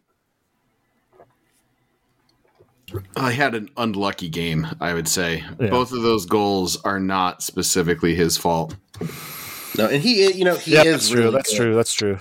I 3.17 3.33
had 3.33 3.55
an 3.57 3.69
unlucky 3.77 4.29
game, 4.29 4.67
I 4.81 4.95
would 4.95 5.09
say. 5.09 5.43
Yeah. 5.61 5.71
Both 5.71 5.93
of 5.93 6.03
those 6.03 6.25
goals 6.25 6.81
are 6.85 7.01
not 7.01 7.43
specifically 7.43 8.15
his 8.15 8.37
fault. 8.37 8.77
No, 9.77 9.87
and 9.89 10.01
he, 10.01 10.33
you 10.33 10.45
know, 10.45 10.55
he 10.55 10.75
yeah, 10.75 10.85
is 10.85 10.93
that's 10.93 11.09
true. 11.11 11.21
really 11.23 11.33
That's 11.35 11.51
good. 11.51 11.57
true. 11.57 11.75
That's 11.75 11.93
true. 11.93 12.19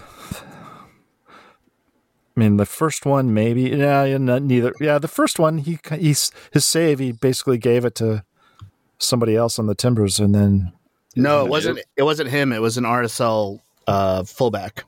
I 2.35 2.39
mean, 2.39 2.57
the 2.57 2.65
first 2.65 3.05
one 3.05 3.33
maybe. 3.33 3.61
Yeah, 3.61 4.03
yeah, 4.05 4.17
not, 4.17 4.41
neither. 4.41 4.73
Yeah, 4.81 4.97
the 4.97 5.07
first 5.07 5.39
one 5.39 5.59
he 5.59 5.79
he's 5.97 6.31
his 6.51 6.65
save. 6.65 6.99
He 6.99 7.11
basically 7.13 7.57
gave 7.59 7.85
it 7.85 7.95
to 7.95 8.25
somebody 8.97 9.35
else 9.35 9.57
on 9.59 9.67
the 9.67 9.75
Timbers, 9.75 10.19
and 10.19 10.33
then 10.35 10.73
No, 11.15 11.45
it 11.45 11.49
wasn't. 11.49 11.80
It 11.95 12.04
wasn't 12.04 12.30
him. 12.30 12.51
It 12.51 12.62
was 12.62 12.78
an 12.78 12.84
RSL 12.84 13.60
uh, 13.88 14.23
fullback 14.23 14.84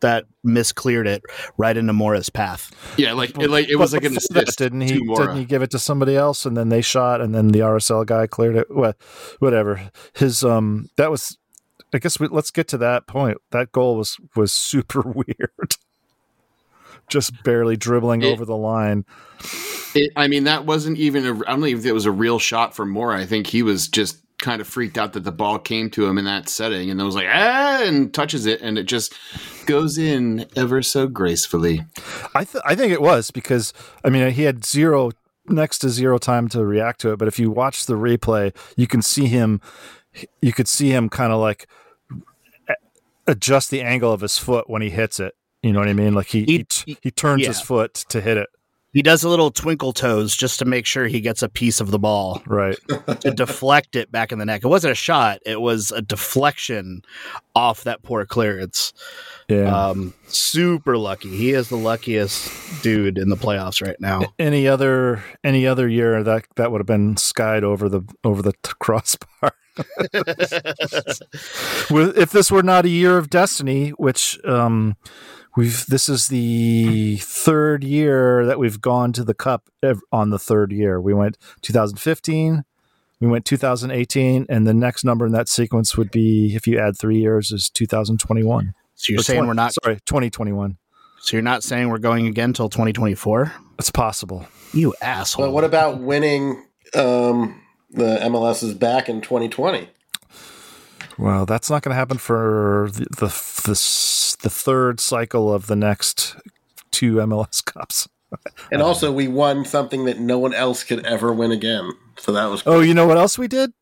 that 0.00 0.24
miscleared 0.42 1.06
it 1.06 1.22
right 1.58 1.76
into 1.76 1.92
Mora's 1.92 2.30
path. 2.30 2.70
Yeah, 2.96 3.12
like 3.12 3.38
it, 3.38 3.50
like 3.50 3.68
it 3.68 3.76
was 3.76 3.92
but 3.92 4.02
like 4.02 4.10
an 4.10 4.16
assist. 4.16 4.58
Didn't 4.58 4.80
he? 4.80 4.98
to 4.98 5.04
Mora. 5.04 5.26
Didn't 5.26 5.38
he 5.38 5.44
give 5.44 5.62
it 5.62 5.70
to 5.72 5.78
somebody 5.78 6.16
else, 6.16 6.44
and 6.46 6.56
then 6.56 6.68
they 6.70 6.80
shot, 6.80 7.20
and 7.20 7.34
then 7.34 7.48
the 7.48 7.60
RSL 7.60 8.06
guy 8.06 8.26
cleared 8.26 8.56
it? 8.56 8.74
What, 8.74 8.96
whatever. 9.38 9.90
His 10.14 10.42
um, 10.44 10.88
that 10.96 11.10
was. 11.10 11.36
I 11.92 11.98
guess 11.98 12.20
we, 12.20 12.28
let's 12.28 12.52
get 12.52 12.68
to 12.68 12.78
that 12.78 13.08
point. 13.08 13.38
That 13.50 13.72
goal 13.72 13.96
was 13.96 14.16
was 14.36 14.52
super 14.52 15.00
weird. 15.04 15.74
Just 17.08 17.42
barely 17.42 17.76
dribbling 17.76 18.22
It- 18.22 18.32
over 18.32 18.44
the 18.44 18.56
line. 18.56 19.04
It, 19.94 20.12
I 20.14 20.28
mean, 20.28 20.44
that 20.44 20.66
wasn't 20.66 20.98
even. 20.98 21.26
A, 21.26 21.34
I 21.48 21.50
don't 21.50 21.66
even 21.66 21.82
think 21.82 21.90
it 21.90 21.94
was 21.94 22.06
a 22.06 22.12
real 22.12 22.38
shot 22.38 22.76
for 22.76 22.86
Mora. 22.86 23.18
I 23.18 23.26
think 23.26 23.48
he 23.48 23.62
was 23.64 23.88
just 23.88 24.18
kind 24.40 24.60
of 24.60 24.66
freaked 24.68 24.96
out 24.98 25.12
that 25.12 25.24
the 25.24 25.32
ball 25.32 25.58
came 25.58 25.90
to 25.90 26.06
him 26.06 26.18
in 26.18 26.24
that 26.24 26.48
setting, 26.48 26.90
and 26.90 26.98
then 26.98 27.06
was 27.06 27.14
like, 27.14 27.28
ah, 27.28 27.82
and 27.82 28.12
touches 28.14 28.46
it, 28.46 28.60
and 28.60 28.78
it 28.78 28.84
just 28.84 29.14
goes 29.66 29.98
in 29.98 30.46
ever 30.56 30.82
so 30.82 31.06
gracefully. 31.06 31.82
I 32.34 32.44
th- 32.44 32.62
I 32.66 32.74
think 32.74 32.92
it 32.92 33.02
was 33.02 33.30
because 33.30 33.72
I 34.04 34.10
mean 34.10 34.30
he 34.32 34.42
had 34.42 34.64
zero 34.64 35.10
next 35.46 35.78
to 35.78 35.88
zero 35.90 36.18
time 36.18 36.48
to 36.48 36.64
react 36.64 37.00
to 37.02 37.12
it. 37.12 37.18
But 37.18 37.28
if 37.28 37.38
you 37.38 37.50
watch 37.50 37.86
the 37.86 37.94
replay, 37.94 38.54
you 38.76 38.86
can 38.86 39.02
see 39.02 39.26
him. 39.26 39.60
You 40.42 40.52
could 40.52 40.68
see 40.68 40.90
him 40.90 41.08
kind 41.08 41.32
of 41.32 41.40
like 41.40 41.68
adjust 43.26 43.70
the 43.70 43.80
angle 43.82 44.12
of 44.12 44.20
his 44.20 44.38
foot 44.38 44.68
when 44.68 44.82
he 44.82 44.90
hits 44.90 45.20
it. 45.20 45.34
You 45.62 45.72
know 45.72 45.78
what 45.78 45.88
I 45.88 45.92
mean? 45.92 46.14
Like 46.14 46.28
he 46.28 46.44
he, 46.44 46.66
He- 46.86 46.98
he, 47.02 47.10
turns 47.10 47.42
yeah. 47.42 47.48
his 47.48 47.60
foot 47.60 47.94
to 48.08 48.20
hit 48.20 48.36
it. 48.36 48.48
He 48.92 49.02
does 49.02 49.22
a 49.22 49.28
little 49.28 49.50
twinkle 49.50 49.92
toes 49.92 50.34
just 50.36 50.58
to 50.58 50.64
make 50.64 50.84
sure 50.84 51.06
he 51.06 51.20
gets 51.20 51.42
a 51.42 51.48
piece 51.48 51.80
of 51.80 51.90
the 51.92 51.98
ball 51.98 52.42
Right. 52.46 52.76
to 53.20 53.30
deflect 53.30 53.94
it 53.94 54.10
back 54.10 54.32
in 54.32 54.38
the 54.38 54.44
neck. 54.44 54.62
It 54.64 54.68
wasn't 54.68 54.92
a 54.92 54.96
shot; 54.96 55.38
it 55.46 55.60
was 55.60 55.90
a 55.92 56.02
deflection 56.02 57.02
off 57.54 57.84
that 57.84 58.02
poor 58.02 58.26
clearance. 58.26 58.92
Yeah. 59.48 59.88
Um, 59.88 60.14
super 60.26 60.96
lucky. 60.96 61.28
He 61.36 61.50
is 61.50 61.68
the 61.68 61.76
luckiest 61.76 62.82
dude 62.82 63.18
in 63.18 63.28
the 63.28 63.36
playoffs 63.36 63.84
right 63.84 64.00
now. 64.00 64.22
any 64.38 64.66
other 64.68 65.22
any 65.44 65.66
other 65.66 65.88
year 65.88 66.22
that 66.24 66.44
that 66.56 66.72
would 66.72 66.80
have 66.80 66.86
been 66.86 67.16
skied 67.16 67.62
over 67.64 67.88
the 67.88 68.02
over 68.24 68.42
the 68.42 68.52
t- 68.62 68.72
crossbar. 68.80 69.52
If 71.90 72.30
this 72.30 72.50
were 72.50 72.62
not 72.62 72.84
a 72.84 72.88
year 72.88 73.16
of 73.18 73.30
destiny, 73.30 73.90
which 73.90 74.38
um, 74.44 74.96
we've 75.56 75.84
this 75.86 76.08
is 76.08 76.28
the 76.28 77.16
third 77.22 77.84
year 77.84 78.46
that 78.46 78.58
we've 78.58 78.80
gone 78.80 79.12
to 79.14 79.24
the 79.24 79.34
cup 79.34 79.68
on 80.12 80.30
the 80.30 80.38
third 80.38 80.72
year. 80.72 81.00
We 81.00 81.14
went 81.14 81.36
2015, 81.62 82.64
we 83.20 83.26
went 83.26 83.44
2018, 83.44 84.46
and 84.48 84.66
the 84.66 84.74
next 84.74 85.04
number 85.04 85.26
in 85.26 85.32
that 85.32 85.48
sequence 85.48 85.96
would 85.96 86.10
be 86.10 86.54
if 86.54 86.66
you 86.66 86.78
add 86.78 86.98
three 86.98 87.18
years 87.18 87.50
is 87.50 87.68
2021. 87.70 88.74
So 88.94 89.12
you're 89.12 89.20
Or 89.20 89.22
saying 89.22 89.38
20 89.38 89.48
we're 89.48 89.54
not? 89.54 89.74
sorry 89.82 89.96
2021. 90.06 90.76
So 91.22 91.36
you're 91.36 91.42
not 91.42 91.62
saying 91.62 91.88
we're 91.90 91.98
going 91.98 92.26
again 92.26 92.52
till 92.54 92.68
2024? 92.70 93.52
It's 93.78 93.90
possible. 93.90 94.46
You 94.72 94.94
asshole! 95.02 95.46
But 95.46 95.52
what 95.52 95.64
about 95.64 96.00
winning 96.00 96.64
um, 96.94 97.60
the 97.90 98.18
MLS's 98.22 98.74
back 98.74 99.08
in 99.08 99.20
2020? 99.20 99.88
Well, 101.18 101.44
that's 101.44 101.68
not 101.68 101.82
going 101.82 101.90
to 101.90 101.96
happen 101.96 102.16
for 102.18 102.88
the, 102.92 103.04
the 103.18 103.62
the 103.66 103.74
the 104.36 104.50
third 104.50 105.00
cycle 105.00 105.52
of 105.52 105.66
the 105.66 105.76
next 105.76 106.36
two 106.90 107.14
MLS 107.16 107.64
Cups. 107.64 108.08
And 108.70 108.80
also, 108.80 109.10
we 109.10 109.26
won 109.26 109.64
something 109.64 110.04
that 110.04 110.20
no 110.20 110.38
one 110.38 110.54
else 110.54 110.84
could 110.84 111.04
ever 111.04 111.32
win 111.32 111.50
again. 111.50 111.90
So 112.16 112.32
that 112.32 112.46
was 112.46 112.62
Oh, 112.64 112.80
you 112.80 112.94
know 112.94 113.06
what 113.06 113.18
else 113.18 113.36
we 113.36 113.48
did? 113.48 113.72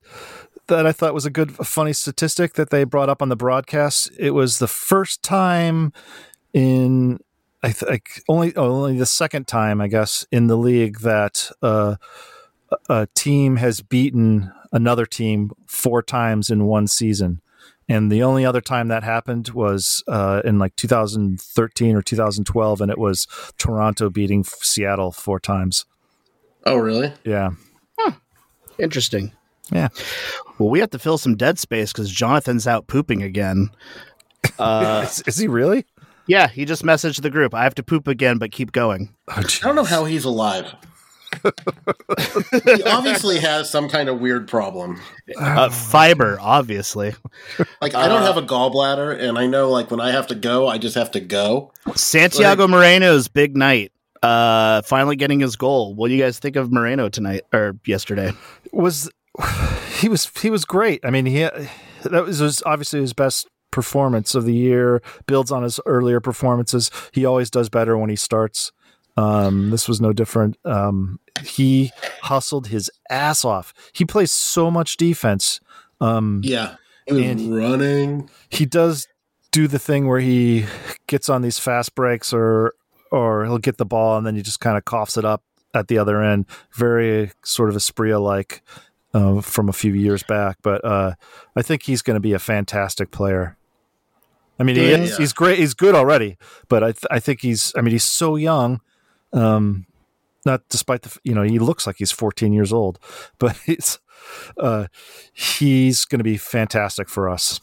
That 0.69 0.87
I 0.87 0.93
thought 0.93 1.15
was 1.15 1.27
a 1.27 1.31
good, 1.31 1.51
a 1.59 1.65
funny 1.65 1.93
statistic 1.93 2.55
that 2.55 2.71
they 2.71 2.85
brought 2.85 3.09
up 3.09 3.21
on 3.21 3.29
the 3.29 3.37
broadcast. 3.37 4.11
It 4.19 4.31
was 4.31 4.59
the 4.59 4.67
first 4.67 5.23
time 5.23 5.93
in, 6.55 7.21
I 7.63 7.73
think, 7.73 8.23
only 8.29 8.55
oh, 8.57 8.85
only 8.85 8.99
the 8.99 9.07
second 9.07 9.47
time, 9.47 9.81
I 9.81 9.89
guess, 9.89 10.27
in 10.31 10.47
the 10.47 10.57
league 10.57 11.01
that 11.01 11.51
uh, 11.63 11.97
a 12.71 12.77
a 12.89 13.09
team 13.15 13.57
has 13.57 13.81
beaten 13.81 14.53
another 14.73 15.07
team 15.07 15.51
four 15.67 16.03
times 16.03 16.51
in 16.51 16.65
one 16.67 16.87
season. 16.87 17.41
And 17.89 18.13
the 18.13 18.23
only 18.23 18.45
other 18.45 18.61
time 18.61 18.89
that 18.89 19.03
happened 19.03 19.49
was 19.51 20.03
uh, 20.07 20.43
in 20.45 20.59
like 20.59 20.77
2013 20.77 21.97
or 21.97 22.03
2012, 22.03 22.81
and 22.81 22.91
it 22.91 22.99
was 22.99 23.27
Toronto 23.57 24.11
beating 24.11 24.45
Seattle 24.45 25.11
four 25.11 25.41
times. 25.41 25.87
Oh, 26.67 26.77
really? 26.77 27.13
Yeah. 27.25 27.51
Interesting. 28.79 29.33
Yeah. 29.73 29.89
Well, 30.59 30.71
we 30.71 30.81
have 30.81 30.91
to 30.91 30.99
fill 30.99 31.19
some 31.19 31.37
dead 31.37 31.59
space 31.59 31.93
because 31.93 32.11
Jonathan's 32.11 32.67
out 32.67 32.87
pooping 32.87 33.23
again. 33.23 33.71
Uh, 34.57 35.05
is, 35.05 35.21
is 35.27 35.37
he 35.37 35.49
really? 35.49 35.85
yeah, 36.29 36.47
he 36.47 36.65
just 36.65 36.85
messaged 36.85 37.23
the 37.23 37.29
group. 37.29 37.55
I 37.55 37.65
have 37.65 37.75
to 37.75 37.83
poop 37.83 38.07
again, 38.07 38.39
but 38.39 38.53
keep 38.53 38.71
going. 38.71 39.15
Oh, 39.29 39.35
I 39.37 39.43
don't 39.61 39.75
know 39.75 39.85
how 39.85 40.05
he's 40.05 40.25
alive. 40.25 40.73
He 42.65 42.83
obviously 42.85 43.39
has 43.39 43.71
some 43.71 43.89
kind 43.89 44.09
of 44.09 44.21
weird 44.21 44.49
problem. 44.49 45.01
Uh, 45.37 45.69
fiber, 45.71 46.39
obviously. 46.41 47.15
Like 47.81 47.95
I 47.95 48.09
don't 48.09 48.23
have 48.23 48.37
a 48.37 48.43
gallbladder, 48.43 49.19
and 49.21 49.39
I 49.39 49.47
know 49.47 49.71
like 49.71 49.91
when 49.91 50.01
I 50.01 50.11
have 50.11 50.27
to 50.29 50.35
go, 50.35 50.69
I 50.69 50.79
just 50.79 50.95
have 50.95 51.11
to 51.13 51.21
go. 51.21 51.73
Santiago 51.95 52.67
Moreno's 52.67 53.29
big 53.29 53.57
night. 53.57 53.93
Uh, 54.23 54.83
finally 54.83 55.15
getting 55.15 55.39
his 55.39 55.55
goal. 55.55 55.95
What 55.95 56.09
do 56.09 56.15
you 56.15 56.23
guys 56.23 56.41
think 56.41 56.57
of 56.57 56.73
Moreno 56.73 57.09
tonight 57.09 57.43
or 57.53 57.77
yesterday? 57.85 58.33
was 58.73 59.11
he 60.01 60.09
was 60.09 60.31
he 60.41 60.51
was 60.51 60.65
great. 60.65 61.05
I 61.05 61.11
mean, 61.11 61.27
he 61.27 61.41
that 61.41 62.25
was 62.25 62.39
his, 62.39 62.63
obviously 62.65 63.01
his 63.01 63.13
best 63.13 63.49
performance 63.71 64.35
of 64.35 64.45
the 64.45 64.55
year. 64.55 65.03
Builds 65.27 65.53
on 65.53 65.63
his 65.63 65.81
earlier 65.87 66.21
performances. 66.21 66.91
He 67.13 67.25
always 67.25 67.51
does 67.51 67.69
better 67.69 67.97
when 67.97 68.11
he 68.11 68.17
starts. 68.17 68.73
Um, 69.19 69.71
this 69.71 69.89
was 69.89 70.01
no 70.01 70.13
different. 70.13 70.57
Um, 70.65 71.19
he 71.45 71.91
hustled 72.23 72.69
his 72.69 72.91
ass 73.11 73.45
off. 73.45 73.75
He 73.93 74.05
plays 74.05 74.33
so 74.33 74.71
much 74.71 74.97
defense. 74.97 75.61
Um, 76.01 76.41
Yeah, 76.45 76.77
And- 77.09 77.55
running. 77.57 78.31
he 78.49 78.65
does 78.67 79.09
do 79.51 79.67
the 79.67 79.79
thing 79.79 80.07
where 80.07 80.21
he 80.21 80.67
gets 81.07 81.29
on 81.29 81.43
these 81.43 81.59
fast 81.59 81.95
breaks 81.95 82.33
or 82.33 82.75
or 83.11 83.45
he'll 83.47 83.57
get 83.59 83.79
the 83.79 83.87
ball 83.87 84.19
and 84.19 84.27
then 84.27 84.35
he 84.37 84.43
just 84.43 84.61
kind 84.61 84.77
of 84.77 84.85
coughs 84.85 85.17
it 85.17 85.25
up 85.25 85.43
at 85.75 85.89
the 85.89 85.97
other 85.97 86.23
end. 86.23 86.45
Very 86.75 87.33
sort 87.43 87.71
of 87.71 87.75
Asprilla 87.77 88.21
like 88.23 88.63
uh, 89.15 89.41
from 89.41 89.69
a 89.71 89.73
few 89.73 89.95
years 89.95 90.23
back, 90.23 90.59
but 90.63 90.85
uh, 90.85 91.15
I 91.57 91.63
think 91.63 91.85
he's 91.85 92.03
going 92.03 92.17
to 92.17 92.21
be 92.21 92.35
a 92.35 92.39
fantastic 92.39 93.11
player. 93.11 93.57
I 94.61 94.65
mean, 94.65 94.77
he 94.77 94.91
Yeah. 94.91 94.99
is, 94.99 95.17
he's 95.17 95.33
great. 95.33 95.59
He's 95.59 95.73
good 95.73 95.95
already, 95.95 96.37
but 96.69 96.85
I 96.85 96.93
th- 96.93 97.07
I 97.11 97.19
think 97.21 97.41
he's. 97.41 97.73
I 97.77 97.81
mean, 97.81 97.93
he's 97.93 98.05
so 98.05 98.37
young. 98.37 98.81
Um, 99.33 99.87
not 100.45 100.63
despite 100.69 101.03
the 101.03 101.17
you 101.25 101.35
know 101.35 101.43
he 101.43 101.59
looks 101.59 101.87
like 101.87 101.97
he's 101.99 102.13
14 102.13 102.53
years 102.53 102.73
old, 102.73 102.99
but 103.39 103.57
he's 103.67 103.99
uh, 104.59 104.87
he's 105.33 106.05
going 106.05 106.19
to 106.19 106.25
be 106.25 106.37
fantastic 106.37 107.09
for 107.09 107.29
us. 107.29 107.61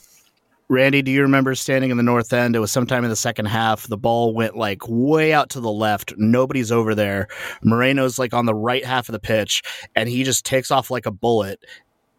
Randy, 0.67 1.03
do 1.03 1.11
you 1.11 1.21
remember 1.21 1.53
standing 1.53 1.91
in 1.91 1.97
the 1.97 2.03
north 2.03 2.33
end? 2.33 2.55
It 2.55 2.59
was 2.59 2.71
sometime 2.71 3.03
in 3.03 3.11
the 3.11 3.15
second 3.15 3.45
half. 3.45 3.87
The 3.87 3.97
ball 3.97 4.33
went 4.33 4.57
like 4.57 4.81
way 4.87 5.31
out 5.31 5.51
to 5.51 5.59
the 5.59 5.71
left. 5.71 6.15
Nobody's 6.17 6.71
over 6.71 6.95
there. 6.95 7.27
Moreno's 7.63 8.17
like 8.17 8.33
on 8.33 8.47
the 8.47 8.55
right 8.55 8.83
half 8.83 9.07
of 9.07 9.13
the 9.13 9.19
pitch, 9.19 9.61
and 9.95 10.09
he 10.09 10.23
just 10.23 10.43
takes 10.43 10.71
off 10.71 10.89
like 10.89 11.05
a 11.05 11.11
bullet. 11.11 11.63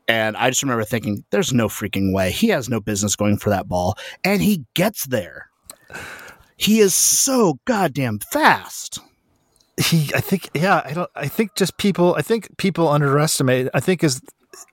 And 0.08 0.36
I 0.36 0.50
just 0.50 0.62
remember 0.62 0.84
thinking, 0.84 1.24
there's 1.30 1.52
no 1.52 1.68
freaking 1.68 2.14
way. 2.14 2.30
He 2.30 2.48
has 2.48 2.68
no 2.68 2.80
business 2.80 3.16
going 3.16 3.38
for 3.38 3.50
that 3.50 3.66
ball. 3.66 3.98
And 4.22 4.40
he 4.40 4.64
gets 4.74 5.06
there. 5.06 5.50
He 6.56 6.78
is 6.78 6.94
so 6.94 7.58
goddamn 7.64 8.20
fast. 8.20 9.00
He 9.78 10.10
i 10.14 10.20
think 10.20 10.48
yeah 10.54 10.82
i 10.84 10.92
don't 10.92 11.10
i 11.14 11.28
think 11.28 11.54
just 11.54 11.76
people 11.76 12.14
i 12.16 12.22
think 12.22 12.56
people 12.56 12.88
underestimate 12.88 13.68
i 13.74 13.80
think 13.80 14.02
as 14.02 14.22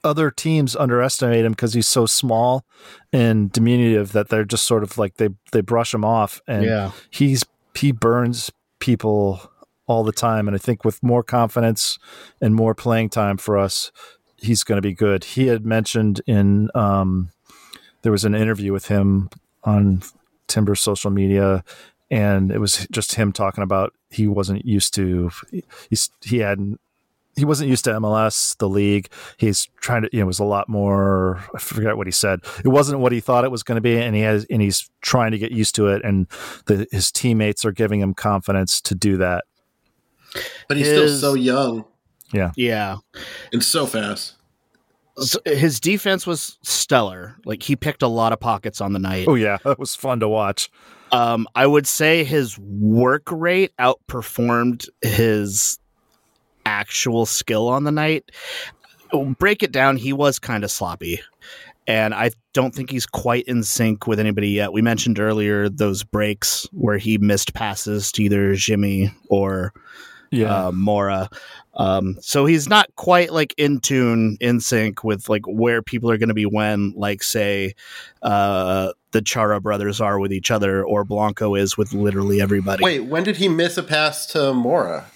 other 0.02 0.30
teams 0.30 0.74
underestimate 0.76 1.44
him 1.44 1.52
because 1.52 1.74
he's 1.74 1.86
so 1.86 2.06
small 2.06 2.64
and 3.12 3.52
diminutive 3.52 4.12
that 4.12 4.28
they're 4.28 4.44
just 4.44 4.66
sort 4.66 4.82
of 4.82 4.96
like 4.96 5.16
they 5.16 5.28
they 5.52 5.60
brush 5.60 5.92
him 5.92 6.04
off 6.04 6.40
and 6.46 6.64
he's 7.10 7.44
he 7.74 7.92
burns 7.92 8.50
people 8.78 9.50
all 9.86 10.02
the 10.04 10.12
time. 10.12 10.48
And 10.48 10.54
i 10.54 10.58
think 10.58 10.84
with 10.84 11.02
more 11.02 11.22
confidence 11.22 11.98
and 12.40 12.54
more 12.54 12.74
playing 12.74 13.10
time 13.10 13.36
for 13.36 13.58
us 13.58 13.92
he's 14.36 14.64
going 14.64 14.76
to 14.76 14.82
be 14.82 14.94
good. 14.94 15.24
He 15.24 15.46
had 15.46 15.64
mentioned 15.64 16.20
in 16.26 16.70
um 16.74 17.30
there 18.02 18.12
was 18.12 18.24
an 18.24 18.34
interview 18.34 18.72
with 18.72 18.88
him 18.88 19.30
on 19.64 20.02
timber 20.46 20.74
social 20.74 21.10
media 21.10 21.64
and 22.10 22.50
it 22.52 22.58
was 22.58 22.86
just 22.90 23.14
him 23.14 23.32
talking 23.32 23.64
about 23.64 23.92
he 24.10 24.26
wasn't 24.26 24.64
used 24.64 24.94
to 24.94 25.30
he's 25.90 26.10
he 26.22 26.38
hadn't 26.38 26.80
he 27.36 27.44
wasn't 27.44 27.68
used 27.68 27.84
to 27.84 27.90
MLS, 27.94 28.56
the 28.58 28.68
league. 28.68 29.08
He's 29.36 29.68
trying 29.80 30.02
to, 30.02 30.08
you 30.12 30.20
know, 30.20 30.24
it 30.24 30.26
was 30.26 30.38
a 30.38 30.44
lot 30.44 30.68
more. 30.68 31.44
I 31.54 31.58
forget 31.58 31.96
what 31.96 32.06
he 32.06 32.12
said. 32.12 32.40
It 32.64 32.68
wasn't 32.68 33.00
what 33.00 33.12
he 33.12 33.20
thought 33.20 33.44
it 33.44 33.50
was 33.50 33.62
going 33.62 33.76
to 33.76 33.80
be, 33.80 33.96
and 33.96 34.14
he 34.14 34.22
has, 34.22 34.46
and 34.50 34.62
he's 34.62 34.88
trying 35.00 35.32
to 35.32 35.38
get 35.38 35.50
used 35.50 35.74
to 35.76 35.88
it. 35.88 36.04
And 36.04 36.28
the, 36.66 36.86
his 36.92 37.10
teammates 37.10 37.64
are 37.64 37.72
giving 37.72 38.00
him 38.00 38.14
confidence 38.14 38.80
to 38.82 38.94
do 38.94 39.16
that. 39.16 39.44
But 40.68 40.76
he's 40.76 40.86
His- 40.86 41.18
still 41.18 41.32
so 41.32 41.34
young 41.34 41.84
Yeah. 42.32 42.52
Yeah, 42.56 42.96
and 43.52 43.62
so 43.62 43.86
fast. 43.86 44.34
So 45.16 45.38
his 45.44 45.78
defense 45.78 46.26
was 46.26 46.58
stellar. 46.62 47.36
Like 47.44 47.62
he 47.62 47.76
picked 47.76 48.02
a 48.02 48.08
lot 48.08 48.32
of 48.32 48.40
pockets 48.40 48.80
on 48.80 48.92
the 48.92 48.98
night. 48.98 49.26
Oh 49.28 49.36
yeah, 49.36 49.58
that 49.64 49.78
was 49.78 49.94
fun 49.94 50.20
to 50.20 50.28
watch. 50.28 50.70
Um, 51.14 51.46
I 51.54 51.64
would 51.64 51.86
say 51.86 52.24
his 52.24 52.58
work 52.58 53.30
rate 53.30 53.70
outperformed 53.78 54.88
his 55.00 55.78
actual 56.66 57.24
skill 57.24 57.68
on 57.68 57.84
the 57.84 57.92
night. 57.92 58.32
Break 59.38 59.62
it 59.62 59.70
down, 59.70 59.96
he 59.96 60.12
was 60.12 60.40
kind 60.40 60.64
of 60.64 60.72
sloppy. 60.72 61.20
And 61.86 62.14
I 62.14 62.32
don't 62.52 62.74
think 62.74 62.90
he's 62.90 63.06
quite 63.06 63.44
in 63.44 63.62
sync 63.62 64.08
with 64.08 64.18
anybody 64.18 64.48
yet. 64.48 64.72
We 64.72 64.82
mentioned 64.82 65.20
earlier 65.20 65.68
those 65.68 66.02
breaks 66.02 66.66
where 66.72 66.98
he 66.98 67.18
missed 67.18 67.54
passes 67.54 68.10
to 68.12 68.24
either 68.24 68.54
Jimmy 68.56 69.12
or 69.28 69.72
Yeah, 70.32 70.66
uh, 70.66 70.72
Mora. 70.72 71.28
Um, 71.76 72.16
so 72.20 72.46
he's 72.46 72.68
not 72.68 72.94
quite 72.96 73.32
like 73.32 73.54
in 73.56 73.80
tune, 73.80 74.36
in 74.40 74.60
sync 74.60 75.02
with 75.02 75.28
like 75.28 75.42
where 75.46 75.82
people 75.82 76.10
are 76.10 76.18
going 76.18 76.28
to 76.28 76.34
be 76.34 76.46
when, 76.46 76.92
like 76.96 77.22
say, 77.22 77.74
uh, 78.22 78.92
the 79.10 79.22
Chara 79.22 79.60
brothers 79.60 80.00
are 80.00 80.18
with 80.18 80.32
each 80.32 80.50
other, 80.50 80.84
or 80.84 81.04
Blanco 81.04 81.54
is 81.54 81.76
with 81.76 81.92
literally 81.92 82.40
everybody. 82.40 82.84
Wait, 82.84 83.00
when 83.00 83.24
did 83.24 83.36
he 83.36 83.48
miss 83.48 83.76
a 83.76 83.82
pass 83.82 84.26
to 84.26 84.52
Mora? 84.52 85.06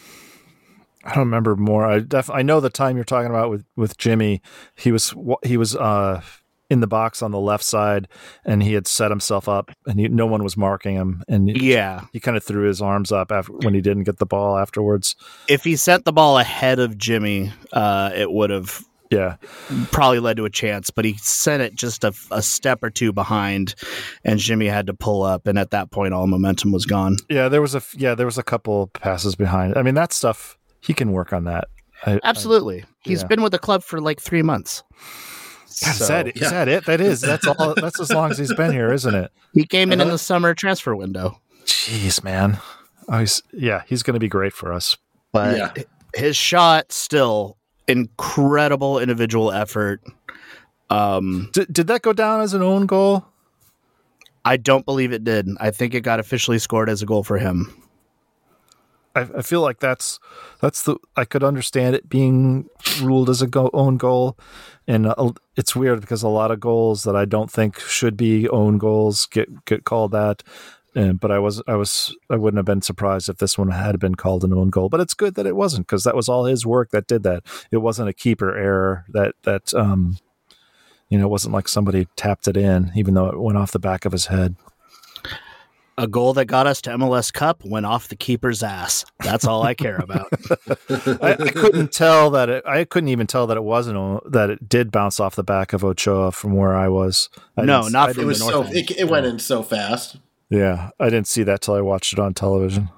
I 1.05 1.11
don't 1.15 1.25
remember 1.25 1.57
more. 1.57 1.87
I 1.87 2.01
def- 2.01 2.31
I 2.31 2.43
know 2.43 2.61
the 2.61 2.71
time 2.71 2.97
you're 2.97 3.05
talking 3.05 3.31
about 3.31 3.51
with 3.51 3.65
with 3.77 3.97
Jimmy. 3.97 4.43
He 4.75 4.93
was 4.93 5.15
he 5.43 5.57
was 5.57 5.75
uh 5.77 6.23
in 6.71 6.81
the 6.81 6.87
box 6.87 7.23
on 7.23 7.31
the 7.31 7.41
left 7.41 7.65
side, 7.65 8.09
and 8.45 8.63
he 8.63 8.75
had 8.75 8.87
set 8.87 9.11
himself 9.11 9.49
up, 9.49 9.71
and 9.87 9.99
he, 9.99 10.09
no 10.09 10.27
one 10.27 10.43
was 10.43 10.57
marking 10.57 10.95
him, 10.95 11.23
and 11.29 11.49
he, 11.49 11.73
Yeah, 11.73 12.03
he 12.13 12.21
kind 12.21 12.37
of 12.37 12.45
threw 12.45 12.67
his 12.67 12.83
arms 12.83 13.11
up 13.11 13.33
after 13.33 13.53
when 13.53 13.75
he 13.75 13.81
didn't 13.81 14.05
get 14.05 14.19
the 14.19 14.27
ball 14.27 14.59
afterwards. 14.59 15.17
if 15.49 15.65
he 15.65 15.77
sent 15.77 16.05
the 16.05 16.13
ball 16.13 16.39
ahead 16.39 16.79
of 16.79 16.99
Jimmy, 16.99 17.51
uh, 17.73 18.11
it 18.15 18.31
would 18.31 18.51
have 18.51 18.85
Yeah, 19.11 19.37
probably 19.91 20.21
led 20.21 20.37
to 20.37 20.45
a 20.45 20.51
chance. 20.51 20.91
But 20.91 21.07
he 21.07 21.15
sent 21.15 21.63
it 21.63 21.75
just 21.75 22.05
a, 22.05 22.13
a 22.31 22.43
step 22.43 22.83
or 22.83 22.91
two 22.91 23.13
behind, 23.15 23.75
and 24.23 24.39
Jimmy 24.39 24.67
had 24.67 24.87
to 24.89 24.95
pull 24.95 25.23
up, 25.23 25.47
and 25.47 25.59
at 25.59 25.71
that 25.71 25.91
point, 25.91 26.13
all 26.13 26.27
momentum 26.27 26.71
was 26.73 26.85
gone. 26.85 27.17
yeah. 27.31 27.49
There 27.49 27.63
was 27.63 27.75
a 27.75 27.83
yeah. 27.95 28.15
There 28.15 28.27
was 28.27 28.37
a 28.37 28.43
couple 28.43 28.89
passes 28.89 29.35
behind. 29.35 29.77
I 29.79 29.83
mean, 29.83 29.95
that 29.95 30.13
stuff 30.13 30.59
he 30.83 30.93
can 30.93 31.13
work 31.13 31.33
on 31.33 31.45
that. 31.45 31.69
I, 32.07 32.21
Absolutely, 32.23 32.85
He's 33.01 33.23
yeah. 33.23 33.27
been 33.29 33.43
with 33.43 33.53
the 33.53 33.59
club 33.59 33.83
for 33.83 34.01
like 34.01 34.21
three 34.21 34.43
months. 34.43 34.85
God, 35.85 35.91
is 35.91 35.99
So- 35.99 36.07
that 36.09 36.27
is 36.29 36.43
yeah. 36.43 36.51
that 36.51 36.69
it? 36.69 36.85
That 36.87 37.01
is. 37.01 37.21
That's 37.21 37.47
all. 37.47 37.75
That's 37.75 38.01
as 38.01 38.11
long 38.11 38.31
as 38.31 38.39
he's 38.39 38.55
been 38.55 38.73
here, 38.73 38.93
isn't 38.93 39.15
it? 39.15 39.31
He 39.53 39.65
came 39.65 39.91
in 39.93 40.01
in 40.01 40.03
Uh-huh. 40.03 40.13
the 40.13 40.19
summer 40.19 40.55
transfer 40.55 40.95
window, 40.97 41.41
Jeez, 41.65 42.23
man. 42.25 42.59
Oh, 43.09 43.19
he's, 43.21 43.43
yeah, 43.53 43.83
he's 43.87 44.03
going 44.03 44.15
to 44.15 44.21
be 44.21 44.29
great 44.29 44.53
for 44.53 44.73
us. 44.73 44.97
but 45.33 45.57
Yeah. 45.57 45.73
his 46.15 46.37
shot 46.37 46.91
still 46.93 47.57
incredible 47.87 48.99
individual 48.99 49.51
effort. 49.53 50.01
Um, 50.91 51.51
Did, 51.53 51.73
did 51.73 51.87
that 51.89 52.03
go 52.03 52.13
down 52.13 52.41
as 52.41 52.55
an 52.55 52.63
own 52.63 52.87
goal? 52.87 53.27
I 54.45 54.57
don't 54.57 54.85
believe 54.87 55.13
it 55.13 55.25
did. 55.25 55.49
I 55.61 55.71
think 55.71 55.93
it 55.95 56.01
got 56.01 56.19
officially 56.21 56.59
scored 56.59 56.89
as 56.89 57.03
a 57.03 57.07
goal 57.07 57.23
for 57.23 57.37
him. 57.39 57.75
I, 59.15 59.21
I 59.39 59.43
feel 59.43 59.61
like 59.61 59.81
that's 59.81 60.19
that's 60.61 60.83
the 60.83 60.97
I 61.17 61.25
could 61.25 61.43
understand 61.43 61.95
it 61.95 62.09
being 62.09 62.69
ruled 63.01 63.31
as 63.31 63.43
a 63.43 63.47
go, 63.47 63.71
own 63.73 63.97
goal, 63.97 64.39
and 64.87 65.07
uh, 65.07 65.33
it's 65.57 65.75
weird 65.75 66.01
because 66.01 66.23
a 66.23 66.29
lot 66.29 66.51
of 66.51 66.61
goals 66.61 67.05
that 67.05 67.17
I 67.17 67.25
don't 67.25 67.51
think 67.51 67.79
should 67.79 68.17
be 68.17 68.49
own 68.49 68.79
goals 68.79 69.27
get 69.27 69.65
get 69.65 69.85
called 69.85 70.13
that. 70.13 70.43
And, 70.95 71.21
but 71.21 71.31
I 71.31 71.39
was 71.39 71.63
I 71.67 71.77
was 71.77 72.17
I 72.31 72.37
wouldn't 72.37 72.59
have 72.59 72.65
been 72.65 72.83
surprised 72.83 73.29
if 73.29 73.39
this 73.39 73.59
one 73.59 73.71
had 73.71 73.99
been 74.01 74.15
called 74.15 74.45
an 74.45 74.53
own 74.53 74.71
goal. 74.71 74.89
But 74.89 75.01
it's 75.01 75.15
good 75.15 75.35
that 75.35 75.47
it 75.47 75.57
wasn't 75.57 75.87
because 75.87 76.05
that 76.05 76.17
was 76.17 76.29
all 76.29 76.45
his 76.45 76.67
work 76.67 76.91
that 76.91 77.07
did 77.07 77.23
that. 77.25 77.45
It 77.71 77.79
wasn't 77.79 78.09
a 78.09 78.15
keeper 78.15 78.57
error 78.57 79.05
that 79.11 79.35
that 79.43 79.75
um 79.75 80.19
you 81.09 81.19
know 81.19 81.27
it 81.27 81.31
wasn't 81.31 81.55
like 81.55 81.69
somebody 81.69 82.09
tapped 82.17 82.49
it 82.49 82.57
in 82.57 82.93
even 82.97 83.15
though 83.15 83.29
it 83.29 83.41
went 83.41 83.59
off 83.59 83.73
the 83.73 83.79
back 83.79 84.05
of 84.05 84.13
his 84.13 84.27
head. 84.27 84.57
A 85.99 86.07
goal 86.07 86.33
that 86.35 86.45
got 86.47 86.67
us 86.67 86.81
to 86.83 86.91
MLS 86.91 87.33
Cup 87.33 87.63
went 87.65 87.85
off 87.85 88.09
the 88.09 88.17
keeper's 88.17 88.63
ass. 88.63 89.05
That's 89.21 89.45
all 89.45 89.63
I 89.65 89.75
care 89.75 89.97
about. 89.97 90.29
I, 91.21 91.33
I 91.41 91.51
couldn't 91.51 91.93
tell 91.93 92.31
that 92.31 92.49
it. 92.49 92.65
I 92.67 92.85
couldn't 92.85 93.09
even 93.09 93.27
tell 93.27 93.47
that 93.49 93.57
it 93.57 93.65
wasn't 93.65 93.99
that 94.33 94.49
it 94.49 94.69
did 94.69 94.91
bounce 94.93 95.19
off 95.21 95.35
the 95.35 95.43
back 95.43 95.73
of 95.73 95.85
Ochoa 95.85 96.33
from 96.33 96.55
where 96.55 96.75
I 96.77 96.89
was. 96.89 97.29
I 97.57 97.63
No, 97.67 97.83
didn't- 97.83 98.15
from 98.15 98.23
It 98.23 98.27
was 98.27 98.39
the 98.39 98.45
so 98.47 98.63
end. 98.63 98.77
it, 98.77 98.91
it 98.93 99.09
went 99.11 99.27
in 99.27 99.39
so 99.41 99.63
fast. 99.63 100.17
Yeah, 100.49 100.91
I 101.01 101.11
didn't 101.11 101.27
see 101.27 101.43
that 101.43 101.61
till 101.61 101.75
I 101.75 101.81
watched 101.83 102.13
it 102.15 102.19
on 102.19 102.33
television. 102.33 102.89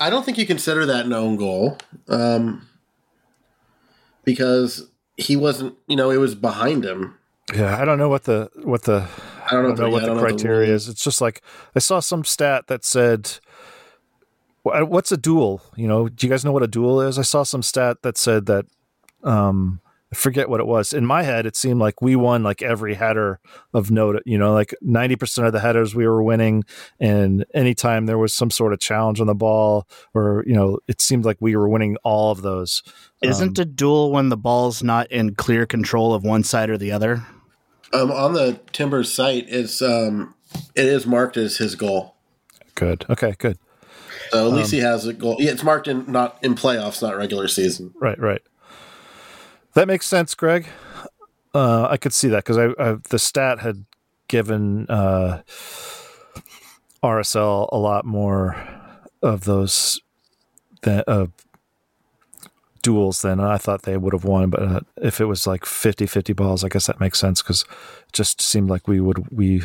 I 0.00 0.08
don't 0.08 0.24
think 0.24 0.38
you 0.38 0.46
consider 0.46 0.86
that 0.86 1.04
an 1.06 1.12
own 1.12 1.36
goal, 1.36 1.78
um, 2.08 2.66
because 4.24 4.88
he 5.16 5.36
wasn't. 5.36 5.74
You 5.86 5.96
know, 5.96 6.10
it 6.10 6.18
was 6.18 6.34
behind 6.34 6.84
him. 6.84 7.18
Yeah, 7.54 7.76
I 7.80 7.84
don't 7.84 7.98
know 7.98 8.08
what 8.08 8.24
the 8.24 8.50
what 8.62 8.82
the 8.82 9.08
I 9.48 9.54
don't 9.54 9.62
know, 9.62 9.68
I 9.72 9.74
don't 9.74 9.78
know 9.78 9.84
the- 9.84 9.90
what 9.90 10.02
yeah, 10.02 10.08
the 10.08 10.14
know 10.14 10.20
criteria 10.20 10.66
rule. 10.68 10.76
is. 10.76 10.88
It's 10.88 11.02
just 11.04 11.20
like 11.20 11.42
I 11.74 11.78
saw 11.78 12.00
some 12.00 12.24
stat 12.24 12.66
that 12.68 12.84
said, 12.84 13.38
"What's 14.62 15.12
a 15.12 15.16
duel?" 15.16 15.62
You 15.76 15.86
know, 15.88 16.08
do 16.08 16.26
you 16.26 16.30
guys 16.30 16.44
know 16.44 16.52
what 16.52 16.62
a 16.62 16.68
duel 16.68 17.00
is? 17.00 17.18
I 17.18 17.22
saw 17.22 17.42
some 17.42 17.62
stat 17.62 17.98
that 18.02 18.16
said 18.18 18.46
that. 18.46 18.66
Um, 19.22 19.80
I 20.12 20.14
forget 20.14 20.48
what 20.48 20.60
it 20.60 20.66
was. 20.68 20.92
In 20.92 21.04
my 21.04 21.24
head, 21.24 21.46
it 21.46 21.56
seemed 21.56 21.80
like 21.80 22.00
we 22.00 22.14
won 22.14 22.44
like 22.44 22.62
every 22.62 22.94
header 22.94 23.40
of 23.74 23.90
note. 23.90 24.22
You 24.24 24.38
know, 24.38 24.52
like 24.54 24.72
ninety 24.80 25.16
percent 25.16 25.48
of 25.48 25.52
the 25.52 25.58
headers 25.60 25.96
we 25.96 26.06
were 26.06 26.22
winning, 26.22 26.62
and 27.00 27.44
anytime 27.54 28.06
there 28.06 28.16
was 28.18 28.32
some 28.32 28.50
sort 28.50 28.72
of 28.72 28.78
challenge 28.78 29.20
on 29.20 29.26
the 29.26 29.34
ball, 29.34 29.88
or 30.14 30.44
you 30.46 30.54
know, 30.54 30.78
it 30.86 31.00
seemed 31.00 31.24
like 31.24 31.38
we 31.40 31.56
were 31.56 31.68
winning 31.68 31.96
all 32.04 32.30
of 32.30 32.42
those. 32.42 32.84
Isn't 33.20 33.58
Um, 33.58 33.62
a 33.62 33.64
duel 33.64 34.12
when 34.12 34.28
the 34.28 34.36
ball's 34.36 34.80
not 34.82 35.10
in 35.10 35.34
clear 35.34 35.66
control 35.66 36.14
of 36.14 36.22
one 36.22 36.44
side 36.44 36.70
or 36.70 36.78
the 36.78 36.92
other? 36.92 37.26
Um, 37.92 38.10
on 38.10 38.32
the 38.32 38.60
Timbers 38.72 39.12
site, 39.12 39.46
it's 39.48 39.80
um, 39.80 40.34
it 40.74 40.86
is 40.86 41.06
marked 41.06 41.36
as 41.36 41.56
his 41.58 41.74
goal. 41.74 42.14
good? 42.74 43.04
Okay, 43.08 43.34
good. 43.38 43.58
So 44.30 44.46
at 44.46 44.50
Um, 44.52 44.56
least 44.56 44.72
he 44.72 44.78
has 44.80 45.06
a 45.06 45.12
goal. 45.12 45.36
Yeah, 45.38 45.52
it's 45.52 45.62
marked 45.62 45.86
in 45.88 46.10
not 46.10 46.38
in 46.42 46.54
playoffs, 46.54 47.00
not 47.00 47.16
regular 47.16 47.46
season. 47.48 47.94
Right, 48.00 48.18
right. 48.18 48.42
That 49.74 49.86
makes 49.86 50.06
sense, 50.06 50.34
Greg. 50.34 50.66
Uh, 51.54 51.86
I 51.88 51.96
could 51.96 52.12
see 52.12 52.28
that 52.28 52.44
because 52.44 52.58
I, 52.58 52.66
I 52.78 52.96
the 53.08 53.18
stat 53.18 53.60
had 53.60 53.84
given 54.28 54.86
uh, 54.88 55.42
RSL 57.02 57.68
a 57.72 57.78
lot 57.78 58.04
more 58.04 58.56
of 59.22 59.44
those 59.44 60.00
that 60.82 61.08
uh, 61.08 61.26
duels 62.86 63.22
than 63.22 63.40
I 63.40 63.58
thought 63.58 63.82
they 63.82 63.96
would 63.96 64.12
have 64.12 64.24
won. 64.24 64.48
But 64.50 64.62
uh, 64.62 64.80
if 65.02 65.20
it 65.20 65.24
was 65.24 65.44
like 65.44 65.64
50-50 65.64 66.36
balls, 66.36 66.62
I 66.62 66.68
guess 66.68 66.86
that 66.86 67.00
makes 67.00 67.18
sense 67.18 67.42
because 67.42 67.62
it 67.62 68.12
just 68.12 68.40
seemed 68.40 68.70
like 68.70 68.86
we 68.86 69.00
would 69.00 69.28
we 69.36 69.62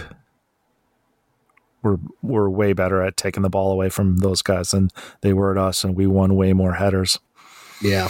were 1.83 1.99
were 2.23 2.49
way 2.49 2.73
better 2.73 3.03
at 3.03 3.17
taking 3.17 3.43
the 3.43 3.49
ball 3.49 3.71
away 3.71 3.89
from 3.89 4.17
those 4.17 4.41
guys 4.41 4.71
than 4.71 4.89
they 5.21 5.33
were 5.33 5.51
at 5.51 5.57
us, 5.57 5.83
and 5.83 5.95
we 5.95 6.07
won 6.07 6.35
way 6.35 6.51
more 6.53 6.73
headers. 6.73 7.19
Yeah. 7.79 8.09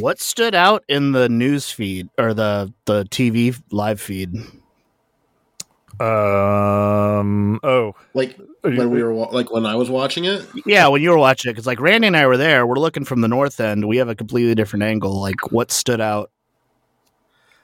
What 0.00 0.20
stood 0.20 0.54
out 0.54 0.84
in 0.88 1.12
the 1.12 1.28
news 1.28 1.70
feed 1.70 2.08
or 2.18 2.34
the 2.34 2.72
the 2.86 3.04
TV 3.04 3.60
live 3.70 4.00
feed? 4.00 4.34
Um. 6.00 7.60
Oh, 7.62 7.94
Like 8.14 8.36
Are 8.64 8.70
you- 8.70 8.78
when 8.78 8.90
we 8.90 9.02
were 9.02 9.12
like 9.14 9.50
when 9.50 9.66
I 9.66 9.74
was 9.76 9.90
watching 9.90 10.24
it. 10.24 10.44
Yeah, 10.64 10.88
when 10.88 11.02
you 11.02 11.10
were 11.10 11.18
watching 11.18 11.50
it, 11.50 11.54
because 11.54 11.66
like 11.66 11.80
Randy 11.80 12.06
and 12.06 12.16
I 12.16 12.26
were 12.26 12.36
there, 12.36 12.66
we're 12.66 12.78
looking 12.78 13.04
from 13.04 13.20
the 13.20 13.28
north 13.28 13.60
end. 13.60 13.86
We 13.86 13.98
have 13.98 14.08
a 14.08 14.14
completely 14.14 14.54
different 14.54 14.82
angle. 14.84 15.20
Like, 15.20 15.52
what 15.52 15.70
stood 15.70 16.00
out? 16.00 16.30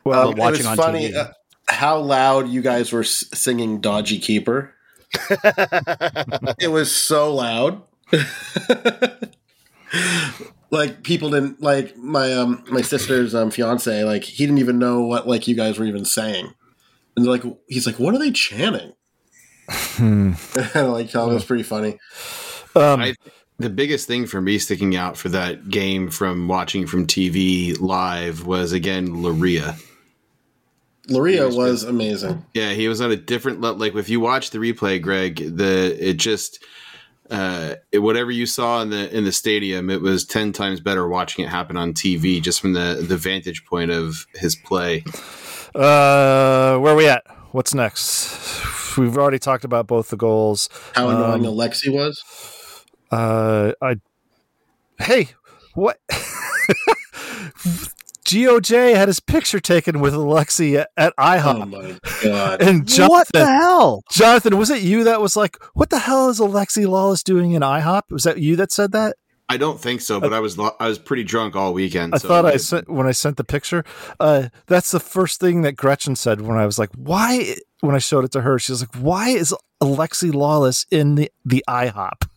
well, 0.05 0.29
Um, 0.29 0.33
it 0.33 0.39
watching 0.39 0.59
was 0.59 0.67
on 0.67 0.77
funny 0.77 1.09
TV. 1.11 1.17
uh, 1.17 1.29
how 1.69 1.99
loud 1.99 2.49
you 2.49 2.63
guys 2.63 2.93
were 2.93 3.01
s- 3.01 3.25
singing 3.35 3.81
"Dodgy 3.81 4.19
Keeper." 4.19 4.73
it 6.61 6.71
was 6.71 6.95
so 6.95 7.35
loud. 7.35 7.83
like 10.71 11.03
people 11.03 11.31
didn't 11.31 11.63
like 11.63 11.97
my 11.97 12.33
um 12.33 12.65
my 12.71 12.81
sister's 12.83 13.35
um 13.35 13.51
fiance 13.51 14.05
like 14.05 14.25
he 14.25 14.45
didn't 14.45 14.59
even 14.59 14.79
know 14.79 15.03
what 15.03 15.27
like 15.29 15.47
you 15.49 15.55
guys 15.55 15.79
were 15.79 15.85
even 15.85 16.05
saying 16.05 16.53
and 17.17 17.27
like 17.27 17.43
he's 17.69 17.87
like 17.87 17.99
what 17.99 18.15
are 18.15 18.19
they 18.19 18.31
chanting 18.31 18.93
hmm. 19.69 20.33
and 20.75 20.93
like 20.93 21.11
that 21.13 21.27
was 21.27 21.45
pretty 21.45 21.63
funny 21.63 21.99
um, 22.75 23.01
I, 23.01 23.15
the 23.59 23.71
biggest 23.71 24.07
thing 24.07 24.27
for 24.27 24.41
me 24.41 24.59
sticking 24.59 24.97
out 24.97 25.17
for 25.17 25.29
that 25.31 25.69
game 25.71 26.11
from 26.11 26.49
watching 26.49 26.87
from 26.87 27.07
TV 27.07 27.79
live 27.81 28.47
was 28.47 28.73
again 28.73 29.09
Loría. 29.09 29.81
Loría 31.09 31.47
was 31.47 31.57
was 31.57 31.83
amazing 31.85 32.45
Yeah, 32.53 32.73
he 32.73 32.89
was 32.89 33.01
on 33.01 33.11
a 33.13 33.17
different 33.17 33.61
level. 33.61 33.79
Like 33.79 33.95
if 33.95 34.09
you 34.09 34.21
watch 34.21 34.51
the 34.51 34.59
replay, 34.59 35.01
Greg, 35.01 35.37
the 35.57 35.97
it 35.99 36.15
just 36.15 36.63
uh, 37.31 37.77
it- 37.93 38.01
whatever 38.01 38.31
you 38.31 38.45
saw 38.45 38.83
in 38.83 38.91
the 38.91 39.17
in 39.17 39.25
the 39.25 39.33
stadium, 39.33 39.89
it 39.89 40.03
was 40.03 40.25
ten 40.25 40.53
times 40.53 40.81
better 40.81 41.09
watching 41.09 41.45
it 41.45 41.49
happen 41.49 41.77
on 41.77 41.95
TV, 41.95 42.43
just 42.43 42.61
from 42.61 42.73
the 42.73 43.05
the 43.07 43.17
vantage 43.17 43.65
point 43.65 43.91
of 43.91 44.27
his 44.35 44.55
play. 44.55 45.05
Uh, 45.77 46.79
where 46.79 46.93
are 46.95 46.97
we 46.97 47.07
at? 47.09 47.23
What's 47.53 47.75
next? 47.75 48.97
We've 48.97 49.17
already 49.17 49.39
talked 49.39 49.65
about 49.65 49.87
both 49.87 50.09
the 50.09 50.17
goals. 50.17 50.69
How 50.95 51.09
annoying 51.11 51.47
Um, 51.47 51.53
Alexi 51.55 51.93
was. 51.93 52.23
Uh, 53.11 53.73
I. 53.83 53.97
Hey, 54.99 55.31
what? 55.75 55.99
GOJ 58.25 58.95
had 58.97 59.07
his 59.07 59.21
picture 59.21 59.61
taken 59.61 60.01
with 60.01 60.13
Alexi 60.13 60.77
at, 60.81 60.89
at 60.97 61.13
Oh 61.17 61.23
IHOP. 61.23 61.71
my 61.71 61.99
god. 62.25 62.61
and 62.63 62.89
Jonathan, 62.89 63.09
what 63.11 63.29
the 63.33 63.47
hell? 63.47 64.03
Jonathan, 64.11 64.57
was 64.59 64.71
it 64.71 64.83
you 64.83 65.05
that 65.05 65.21
was 65.21 65.37
like, 65.37 65.63
"What 65.75 65.91
the 65.91 66.01
hell 66.01 66.29
is 66.29 66.41
Alexi 66.41 66.87
Lalas 66.87 67.23
doing 67.23 67.53
in 67.53 67.63
IHOP?" 67.63 68.03
Was 68.11 68.25
that 68.25 68.39
you 68.39 68.57
that 68.57 68.73
said 68.73 68.91
that? 68.93 69.17
I 69.49 69.57
don't 69.59 69.81
think 69.81 70.01
so, 70.01 70.19
but 70.21 70.33
I 70.33 70.41
was 70.41 70.59
lo- 70.59 70.75
I 70.81 70.89
was 70.89 70.99
pretty 70.99 71.23
drunk 71.23 71.55
all 71.55 71.73
weekend. 71.73 72.15
I 72.15 72.19
so 72.19 72.29
thought 72.29 72.47
I 72.47 72.53
it- 72.55 72.59
sent 72.61 72.89
when 72.89 73.07
I 73.07 73.13
sent 73.13 73.37
the 73.37 73.45
picture. 73.45 73.85
Uh, 74.19 74.49
that's 74.67 74.91
the 74.91 75.01
first 75.01 75.39
thing 75.41 75.63
that 75.63 75.73
Gretchen 75.77 76.17
said 76.17 76.41
when 76.41 76.57
I 76.59 76.67
was 76.67 76.79
like, 76.79 76.91
"Why?" 76.97 77.55
When 77.81 77.95
I 77.95 77.99
showed 77.99 78.25
it 78.25 78.33
to 78.33 78.41
her, 78.41 78.59
she 78.59 78.73
was 78.73 78.83
like, 78.83 78.95
"Why 78.97 79.29
is 79.29 79.55
Alexi 79.81 80.33
Lalas 80.33 80.85
in 80.91 81.15
the 81.15 81.31
the 81.45 81.65
IHOP?" 81.69 82.29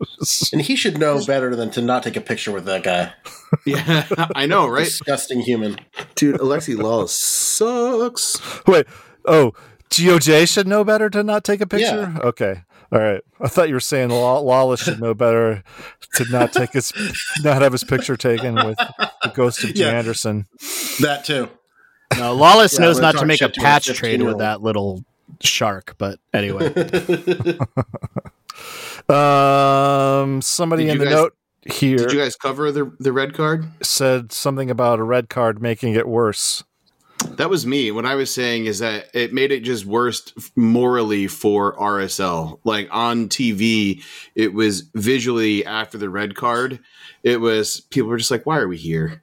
And 0.52 0.62
he 0.62 0.74
should 0.76 0.98
know 0.98 1.24
better 1.24 1.54
than 1.56 1.70
to 1.72 1.80
not 1.82 2.02
take 2.02 2.16
a 2.16 2.20
picture 2.20 2.50
with 2.52 2.64
that 2.66 2.82
guy. 2.82 3.12
Yeah, 3.64 4.04
I 4.36 4.44
know, 4.44 4.66
right, 4.68 4.84
Disgusting 4.84 5.40
human. 5.40 5.78
dude? 6.16 6.36
Alexi 6.38 6.76
Lalas 6.76 7.08
sucks. 7.10 8.38
Wait, 8.66 8.86
oh, 9.24 9.52
GOJ 9.90 10.46
should 10.46 10.66
know 10.68 10.84
better 10.84 11.08
to 11.08 11.22
not 11.22 11.44
take 11.44 11.62
a 11.62 11.66
picture. 11.66 12.12
Yeah. 12.14 12.18
Okay, 12.28 12.62
all 12.92 12.98
right. 13.00 13.20
I 13.40 13.48
thought 13.48 13.68
you 13.68 13.74
were 13.74 13.80
saying 13.80 14.10
Law- 14.10 14.42
Lalas 14.42 14.82
should 14.82 15.00
know 15.00 15.14
better 15.14 15.62
to 16.14 16.24
not 16.30 16.52
take 16.52 16.72
his 16.72 16.92
not 17.42 17.60
have 17.62 17.72
his 17.72 17.84
picture 17.84 18.16
taken 18.16 18.54
with 18.54 18.76
the 18.78 19.32
ghost 19.34 19.62
of 19.64 19.74
G. 19.74 19.82
Yeah. 19.82 19.90
Anderson. 19.90 20.46
That 21.00 21.24
too. 21.24 21.48
No, 22.16 22.36
Lalas 22.36 22.78
Yeah, 22.78 22.86
knows 22.86 23.00
not 23.00 23.16
to 23.18 23.26
make 23.26 23.40
a 23.40 23.44
shit 23.44 23.54
to 23.54 23.60
a 23.60 23.62
patch 23.64 23.86
trade 23.88 24.22
with 24.22 24.38
that 24.38 24.62
little 24.62 25.04
shark. 25.40 25.94
But 25.98 26.18
anyway, 26.32 26.72
Um, 29.08 30.42
somebody 30.42 30.84
Did 30.84 30.92
in 30.92 30.98
the 30.98 31.04
guys- 31.04 31.14
note 31.14 31.34
here 31.70 31.96
Did 31.98 32.12
you 32.12 32.18
guys 32.18 32.34
cover 32.36 32.70
the 32.72 32.92
the 32.98 33.12
red 33.12 33.34
card? 33.34 33.66
said 33.82 34.32
something 34.32 34.70
about 34.70 34.98
a 34.98 35.02
red 35.02 35.28
card 35.28 35.62
making 35.62 35.94
it 35.94 36.06
worse. 36.08 36.64
That 37.36 37.50
was 37.50 37.66
me. 37.66 37.90
What 37.90 38.04
I 38.04 38.14
was 38.14 38.32
saying 38.32 38.66
is 38.66 38.80
that 38.80 39.08
it 39.14 39.32
made 39.32 39.52
it 39.52 39.60
just 39.60 39.86
worse 39.86 40.32
morally 40.56 41.26
for 41.26 41.76
RSL. 41.76 42.58
Like 42.64 42.88
on 42.90 43.28
TV, 43.28 44.02
it 44.34 44.52
was 44.54 44.82
visually 44.94 45.64
after 45.64 45.98
the 45.98 46.10
red 46.10 46.34
card. 46.34 46.80
It 47.22 47.40
was 47.40 47.80
people 47.80 48.08
were 48.08 48.18
just 48.18 48.30
like, 48.30 48.46
"Why 48.46 48.58
are 48.58 48.68
we 48.68 48.76
here?" 48.76 49.22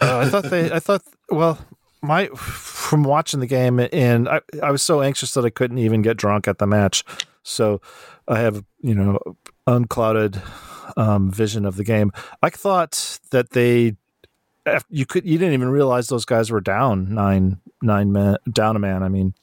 Uh, 0.00 0.18
I 0.18 0.28
thought 0.28 0.50
they. 0.50 0.70
I 0.70 0.78
thought. 0.78 1.02
Well, 1.30 1.58
my 2.02 2.26
from 2.34 3.02
watching 3.02 3.40
the 3.40 3.46
game 3.46 3.80
and 3.92 4.28
I, 4.28 4.40
I 4.62 4.70
was 4.70 4.82
so 4.82 5.00
anxious 5.00 5.32
that 5.32 5.44
I 5.44 5.50
couldn't 5.50 5.78
even 5.78 6.02
get 6.02 6.16
drunk 6.16 6.46
at 6.46 6.58
the 6.58 6.66
match. 6.66 7.02
So 7.42 7.80
I 8.28 8.38
have 8.40 8.64
you 8.80 8.94
know 8.94 9.18
unclouded 9.66 10.40
um, 10.96 11.30
vision 11.30 11.64
of 11.64 11.76
the 11.76 11.84
game. 11.84 12.12
I 12.42 12.50
thought 12.50 13.18
that 13.30 13.50
they. 13.50 13.96
You 14.88 15.04
could. 15.06 15.26
You 15.26 15.38
didn't 15.38 15.54
even 15.54 15.68
realize 15.68 16.08
those 16.08 16.24
guys 16.24 16.50
were 16.50 16.60
down 16.60 17.14
nine 17.14 17.60
nine 17.82 18.12
men 18.12 18.36
down 18.50 18.76
a 18.76 18.78
man. 18.78 19.02
I 19.02 19.08
mean, 19.08 19.34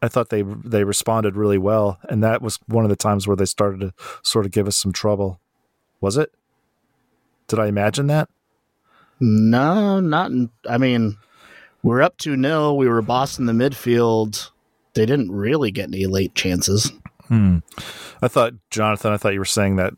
I 0.00 0.08
thought 0.08 0.28
they 0.30 0.42
they 0.42 0.84
responded 0.84 1.36
really 1.36 1.58
well, 1.58 1.98
and 2.08 2.22
that 2.22 2.40
was 2.40 2.58
one 2.66 2.84
of 2.84 2.88
the 2.88 2.96
times 2.96 3.26
where 3.26 3.36
they 3.36 3.44
started 3.46 3.80
to 3.80 3.92
sort 4.22 4.46
of 4.46 4.52
give 4.52 4.68
us 4.68 4.76
some 4.76 4.92
trouble. 4.92 5.40
Was 6.00 6.16
it? 6.16 6.32
Did 7.48 7.58
I 7.58 7.66
imagine 7.66 8.06
that? 8.08 8.28
no, 9.20 9.98
not. 10.00 10.30
I 10.68 10.78
mean, 10.78 11.16
we're 11.82 12.02
up 12.02 12.18
to 12.18 12.36
nil. 12.36 12.76
We 12.76 12.88
were 12.88 13.02
bossing 13.02 13.46
the 13.46 13.52
midfield. 13.52 14.50
They 14.94 15.06
didn't 15.06 15.32
really 15.32 15.70
get 15.70 15.88
any 15.88 16.06
late 16.06 16.34
chances. 16.34 16.92
Hmm. 17.26 17.58
I 18.22 18.28
thought, 18.28 18.54
Jonathan, 18.70 19.12
I 19.12 19.16
thought 19.16 19.32
you 19.32 19.38
were 19.38 19.44
saying 19.44 19.76
that 19.76 19.92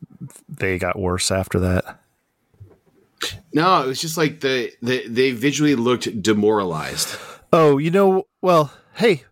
they 0.49 0.77
got 0.77 0.99
worse 0.99 1.31
after 1.31 1.59
that. 1.59 2.00
No, 3.53 3.83
it 3.83 3.87
was 3.87 4.01
just 4.01 4.17
like 4.17 4.41
the, 4.41 4.71
the 4.81 5.07
they 5.07 5.31
visually 5.31 5.75
looked 5.75 6.21
demoralized. 6.21 7.17
Oh, 7.53 7.77
you 7.77 7.91
know, 7.91 8.27
well, 8.41 8.73
hey, 8.93 9.23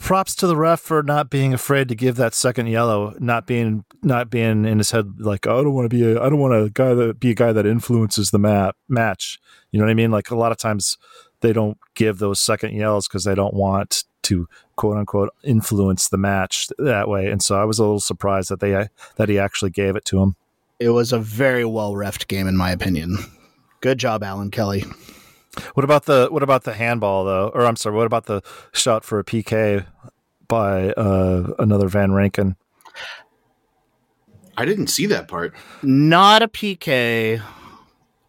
props 0.00 0.34
to 0.34 0.46
the 0.46 0.56
ref 0.56 0.80
for 0.80 1.02
not 1.02 1.30
being 1.30 1.54
afraid 1.54 1.88
to 1.88 1.94
give 1.94 2.16
that 2.16 2.34
second 2.34 2.66
yellow, 2.66 3.14
not 3.18 3.46
being 3.46 3.84
not 4.02 4.30
being 4.30 4.64
in 4.64 4.78
his 4.78 4.90
head 4.90 5.20
like, 5.20 5.46
oh, 5.46 5.60
I 5.60 5.62
don't 5.62 5.74
want 5.74 5.90
to 5.90 5.96
be 5.96 6.04
a, 6.04 6.20
I 6.20 6.28
don't 6.28 6.40
want 6.40 6.54
a 6.54 6.70
guy 6.70 6.94
that 6.94 7.20
be 7.20 7.30
a 7.30 7.34
guy 7.34 7.52
that 7.52 7.66
influences 7.66 8.30
the 8.30 8.38
map 8.38 8.76
match. 8.88 9.38
You 9.70 9.78
know 9.78 9.86
what 9.86 9.90
I 9.90 9.94
mean? 9.94 10.10
Like 10.10 10.30
a 10.30 10.36
lot 10.36 10.52
of 10.52 10.58
times 10.58 10.98
they 11.40 11.52
don't 11.52 11.78
give 11.94 12.18
those 12.18 12.40
second 12.40 12.74
yells 12.74 13.06
because 13.06 13.24
they 13.24 13.34
don't 13.34 13.54
want 13.54 14.04
to 14.22 14.48
quote 14.76 14.96
unquote 14.96 15.30
influence 15.44 16.08
the 16.08 16.18
match 16.18 16.68
that 16.78 17.08
way. 17.08 17.28
And 17.28 17.42
so 17.42 17.60
I 17.60 17.64
was 17.64 17.78
a 17.78 17.82
little 17.82 18.00
surprised 18.00 18.50
that 18.50 18.60
they 18.60 18.88
that 19.16 19.28
he 19.28 19.38
actually 19.38 19.70
gave 19.70 19.96
it 19.96 20.04
to 20.06 20.22
him. 20.22 20.36
It 20.82 20.88
was 20.90 21.12
a 21.12 21.18
very 21.18 21.64
well 21.64 21.92
refed 21.92 22.26
game, 22.26 22.48
in 22.48 22.56
my 22.56 22.72
opinion. 22.72 23.16
Good 23.80 23.98
job, 23.98 24.24
Alan 24.24 24.50
Kelly. 24.50 24.84
What 25.74 25.84
about 25.84 26.06
the 26.06 26.28
what 26.30 26.42
about 26.42 26.64
the 26.64 26.72
handball 26.72 27.24
though? 27.24 27.48
Or 27.54 27.66
I'm 27.66 27.76
sorry, 27.76 27.94
what 27.96 28.06
about 28.06 28.26
the 28.26 28.42
shot 28.72 29.04
for 29.04 29.18
a 29.18 29.24
PK 29.24 29.86
by 30.48 30.90
uh, 30.92 31.52
another 31.58 31.88
Van 31.88 32.12
Rankin? 32.12 32.56
I 34.56 34.64
didn't 34.64 34.88
see 34.88 35.06
that 35.06 35.28
part. 35.28 35.54
Not 35.82 36.42
a 36.42 36.48
PK. 36.48 37.40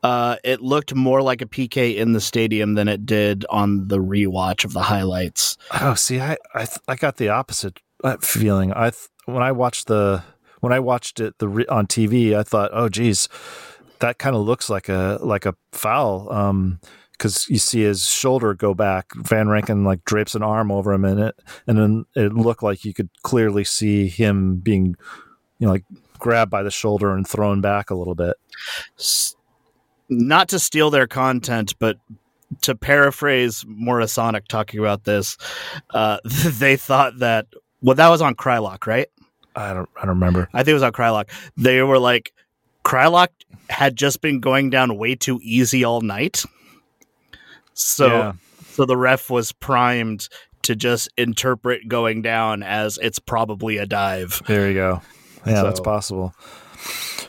Uh, 0.04 0.36
it 0.44 0.62
looked 0.62 0.94
more 0.94 1.22
like 1.22 1.42
a 1.42 1.46
PK 1.46 1.96
in 1.96 2.12
the 2.12 2.22
stadium 2.22 2.74
than 2.76 2.88
it 2.88 3.06
did 3.06 3.46
on 3.50 3.88
the 3.88 3.98
rewatch 4.00 4.66
of 4.66 4.74
the 4.74 4.82
highlights. 4.82 5.58
Oh, 5.82 5.96
see, 5.96 6.20
I 6.20 6.38
I, 6.54 6.66
th- 6.66 6.80
I 6.88 6.96
got 6.96 7.18
the 7.18 7.30
opposite 7.30 7.80
uh, 8.04 8.18
feeling. 8.18 8.74
I 8.74 8.89
th- 8.92 9.08
when 9.26 9.42
I 9.42 9.54
watched 9.54 9.88
the 9.88 10.24
when 10.63 10.71
I 10.71 10.80
watched 10.80 11.19
it 11.19 11.39
the 11.39 11.49
re- 11.49 11.65
on 11.65 11.88
TV, 11.88 12.34
I 12.34 12.41
thought, 12.41 12.71
oh, 12.71 12.88
geez, 12.88 13.28
that 13.99 14.17
kind 14.17 14.34
of 14.34 14.43
looks 14.43 14.69
like 14.69 14.88
a 14.88 15.19
like 15.21 15.45
a 15.45 15.56
foul. 15.73 16.32
Um, 16.32 16.80
because 17.12 17.49
you 17.49 17.58
see 17.58 17.82
his 17.82 18.08
shoulder 18.08 18.54
go 18.54 18.73
back. 18.73 19.13
Van 19.13 19.49
Rankin 19.49 19.84
like 19.84 20.06
drapes 20.06 20.36
an 20.36 20.41
arm 20.41 20.71
over 20.71 20.93
him 20.93 21.04
in 21.04 21.19
it, 21.19 21.36
and 21.67 21.78
then 21.78 22.06
it 22.15 22.34
looked 22.34 22.63
like 22.63 22.86
you 22.86 22.93
could 22.93 23.10
clearly 23.23 23.65
see 23.65 24.08
him 24.08 24.56
being, 24.56 24.95
you 25.60 25.67
know, 25.67 25.71
like 25.73 25.84
grabbed 26.17 26.49
by 26.49 26.63
the 26.63 26.71
shoulder 26.71 27.13
and 27.13 27.28
thrown 27.28 27.60
back 27.60 27.89
a 27.89 27.95
little 27.95 28.15
bit. 28.15 28.38
Not 30.08 30.47
to 30.49 30.60
steal 30.60 30.91
their 30.91 31.08
content, 31.08 31.76
but 31.78 31.97
to 32.62 32.73
paraphrase 32.73 33.65
Morisonic 33.65 34.47
talking 34.47 34.80
about 34.80 35.04
this, 35.04 35.38
uh, 35.89 36.19
they 36.26 36.78
thought 36.78 37.19
that 37.19 37.47
well, 37.84 37.95
that 37.95 38.08
was 38.08 38.21
on 38.21 38.34
Krylock, 38.36 38.88
right? 38.88 39.08
I 39.56 39.74
don't 39.74 39.89
I 39.96 40.02
don't 40.02 40.16
remember. 40.20 40.50
I 40.54 40.60
think 40.60 40.70
it 40.70 40.74
was 40.74 40.84
on 40.84 40.92
Krylock. 40.94 41.30
They 41.58 41.82
were 41.82 42.00
like, 42.00 42.34
Krylock 42.84 43.30
had 43.70 43.96
just 43.96 44.22
been 44.22 44.39
going 44.39 44.70
down 44.70 44.98
way 44.98 45.16
too 45.16 45.39
easy 45.44 45.84
all 45.84 46.01
night. 46.01 46.43
So, 47.74 48.08
Yeah. 48.08 48.32
so 48.72 48.86
the 48.86 48.97
ref 48.97 49.30
was 49.30 49.51
primed 49.51 50.28
to 50.64 50.76
just 50.76 51.10
interpret 51.18 51.88
going 51.88 52.22
down 52.22 52.64
as 52.64 52.97
it's 53.01 53.20
probably 53.20 53.78
a 53.78 53.86
dive. 53.86 54.41
There 54.47 54.68
you 54.68 54.74
go. 54.76 55.01
Yeah, 55.45 55.64
that's 55.64 55.80
possible. 55.80 56.34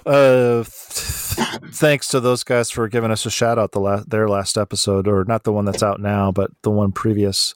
Uh, 0.06 0.62
th- 0.64 1.72
thanks 1.72 2.08
to 2.08 2.20
those 2.20 2.44
guys 2.44 2.70
for 2.70 2.86
giving 2.88 3.10
us 3.10 3.24
a 3.26 3.30
shout 3.30 3.58
out 3.58 3.72
the 3.72 3.80
last 3.80 4.10
their 4.10 4.28
last 4.28 4.58
episode, 4.58 5.08
or 5.08 5.24
not 5.24 5.44
the 5.44 5.52
one 5.52 5.64
that's 5.64 5.82
out 5.82 6.00
now, 6.00 6.30
but 6.30 6.50
the 6.62 6.70
one 6.70 6.92
previous. 6.92 7.54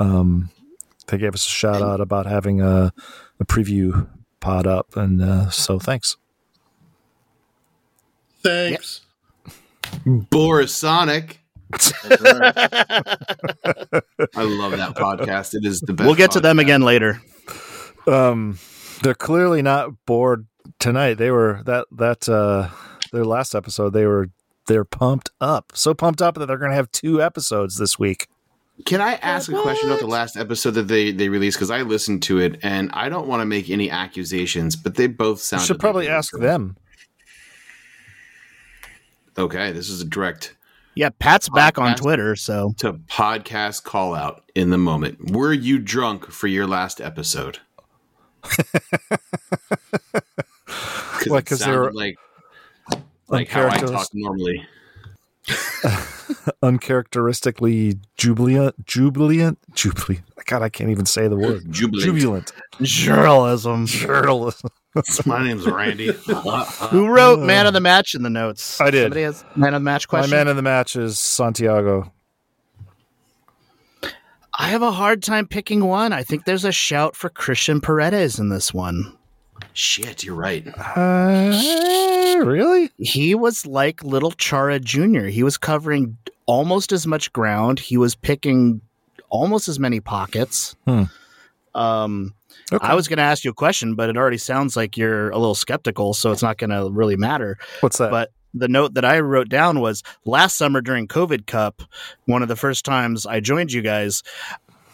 Um, 0.00 0.50
they 1.06 1.18
gave 1.18 1.34
us 1.34 1.46
a 1.46 1.50
shout 1.50 1.80
out 1.82 2.00
about 2.00 2.26
having 2.26 2.60
a, 2.60 2.92
a 3.40 3.44
preview 3.44 4.08
pod 4.40 4.66
up, 4.66 4.96
and 4.96 5.22
uh, 5.22 5.50
so 5.50 5.78
thanks. 5.78 6.16
Thanks. 8.42 9.02
Borisonic. 10.04 11.38
Right. 11.72 12.52
I 14.36 14.42
love 14.42 14.72
that 14.72 14.94
podcast. 14.94 15.54
It 15.54 15.64
is 15.64 15.80
the 15.80 15.92
best. 15.94 16.06
we'll 16.06 16.14
get 16.14 16.32
to 16.32 16.40
them 16.40 16.58
again 16.58 16.82
later. 16.82 17.20
Um, 18.06 18.58
they're 19.02 19.14
clearly 19.14 19.62
not 19.62 19.90
bored 20.06 20.46
tonight. 20.78 21.14
They 21.14 21.30
were 21.30 21.62
that 21.66 21.86
that 21.92 22.28
uh, 22.28 22.68
their 23.12 23.24
last 23.24 23.54
episode. 23.54 23.92
They 23.92 24.06
were 24.06 24.28
they're 24.68 24.84
pumped 24.84 25.30
up, 25.40 25.72
so 25.74 25.92
pumped 25.94 26.22
up 26.22 26.36
that 26.36 26.46
they're 26.46 26.58
going 26.58 26.70
to 26.70 26.76
have 26.76 26.90
two 26.92 27.20
episodes 27.22 27.78
this 27.78 27.98
week. 27.98 28.28
Can 28.84 29.00
I 29.00 29.14
uh, 29.14 29.18
ask 29.22 29.50
a 29.50 29.60
question 29.62 29.88
about 29.88 30.00
the 30.00 30.06
last 30.06 30.36
episode 30.36 30.72
that 30.72 30.88
they 30.88 31.10
they 31.10 31.28
released? 31.28 31.56
Because 31.56 31.70
I 31.70 31.82
listened 31.82 32.22
to 32.24 32.38
it, 32.40 32.60
and 32.62 32.90
I 32.92 33.08
don't 33.08 33.26
want 33.26 33.40
to 33.40 33.46
make 33.46 33.70
any 33.70 33.90
accusations, 33.90 34.76
but 34.76 34.94
they 34.96 35.06
both 35.06 35.38
You 35.38 35.42
sound. 35.44 35.62
should 35.62 35.80
probably 35.80 36.08
ask 36.08 36.36
them. 36.36 36.76
Okay, 39.38 39.72
this 39.72 39.88
is 39.88 40.00
a 40.02 40.04
direct 40.04 40.54
Yeah, 40.94 41.10
Pat's 41.18 41.48
back 41.48 41.78
on 41.78 41.94
Twitter, 41.96 42.36
so 42.36 42.74
to 42.78 42.94
podcast 42.94 43.84
call 43.84 44.14
out 44.14 44.42
in 44.54 44.70
the 44.70 44.78
moment. 44.78 45.30
Were 45.30 45.52
you 45.52 45.78
drunk 45.78 46.30
for 46.30 46.46
your 46.46 46.66
last 46.66 47.00
episode? 47.00 47.58
Because 51.18 51.30
What, 51.30 51.38
it 51.38 51.46
'cause 51.46 51.58
they're 51.60 51.90
like 51.92 52.16
like 53.28 53.48
how 53.48 53.68
I 53.68 53.78
talk 53.78 54.08
normally. 54.12 54.64
uncharacteristically 56.62 57.98
jubilant, 58.16 58.86
jubilant, 58.86 59.58
jubilant. 59.74 60.24
God, 60.46 60.62
I 60.62 60.68
can't 60.68 60.90
even 60.90 61.06
say 61.06 61.28
the 61.28 61.36
word. 61.36 61.64
Jubilant. 61.70 62.04
Jubilant. 62.04 62.52
Journalism. 62.82 63.86
Journalism. 63.86 64.70
My 65.26 65.44
name's 65.44 65.66
Randy. 65.66 66.12
Who 66.12 67.08
wrote 67.08 67.40
man 67.40 67.66
of 67.66 67.72
the 67.74 67.80
match 67.80 68.14
in 68.14 68.22
the 68.22 68.30
notes? 68.30 68.80
I 68.80 68.90
did. 68.90 69.02
Somebody 69.02 69.22
has 69.22 69.44
man 69.56 69.74
of 69.74 69.80
the 69.80 69.84
match 69.84 70.08
question. 70.08 70.30
My 70.30 70.36
man 70.36 70.48
of 70.48 70.56
the 70.56 70.62
match 70.62 70.96
is 70.96 71.18
Santiago. 71.18 72.12
I 74.58 74.68
have 74.68 74.82
a 74.82 74.92
hard 74.92 75.22
time 75.22 75.46
picking 75.46 75.84
one. 75.84 76.12
I 76.12 76.22
think 76.22 76.44
there's 76.44 76.64
a 76.64 76.72
shout 76.72 77.14
for 77.14 77.28
Cristhian 77.28 77.82
Paredes 77.82 78.38
in 78.38 78.48
this 78.48 78.72
one. 78.72 79.15
Shit, 79.76 80.24
you're 80.24 80.34
right. 80.34 80.66
Uh, 80.78 82.42
really? 82.44 82.90
He 82.98 83.34
was 83.34 83.66
like 83.66 84.02
little 84.02 84.30
Chara 84.32 84.80
Jr. 84.80 85.26
He 85.26 85.42
was 85.42 85.58
covering 85.58 86.16
almost 86.46 86.92
as 86.92 87.06
much 87.06 87.32
ground. 87.32 87.78
He 87.78 87.96
was 87.96 88.14
picking 88.14 88.80
almost 89.28 89.68
as 89.68 89.78
many 89.78 90.00
pockets. 90.00 90.74
Hmm. 90.86 91.04
Um, 91.74 92.34
Okay. 92.72 92.84
I 92.84 92.94
was 92.94 93.06
going 93.06 93.18
to 93.18 93.22
ask 93.22 93.44
you 93.44 93.52
a 93.52 93.54
question, 93.54 93.94
but 93.94 94.10
it 94.10 94.16
already 94.16 94.38
sounds 94.38 94.76
like 94.76 94.96
you're 94.96 95.30
a 95.30 95.38
little 95.38 95.54
skeptical, 95.54 96.14
so 96.14 96.32
it's 96.32 96.42
not 96.42 96.58
going 96.58 96.70
to 96.70 96.90
really 96.90 97.14
matter. 97.14 97.58
What's 97.80 97.98
that? 97.98 98.10
But 98.10 98.32
the 98.54 98.66
note 98.66 98.94
that 98.94 99.04
I 99.04 99.20
wrote 99.20 99.48
down 99.48 99.78
was 99.78 100.02
last 100.24 100.56
summer 100.56 100.80
during 100.80 101.06
COVID 101.06 101.46
Cup, 101.46 101.82
one 102.24 102.42
of 102.42 102.48
the 102.48 102.56
first 102.56 102.84
times 102.84 103.24
I 103.24 103.38
joined 103.38 103.72
you 103.72 103.82
guys, 103.82 104.24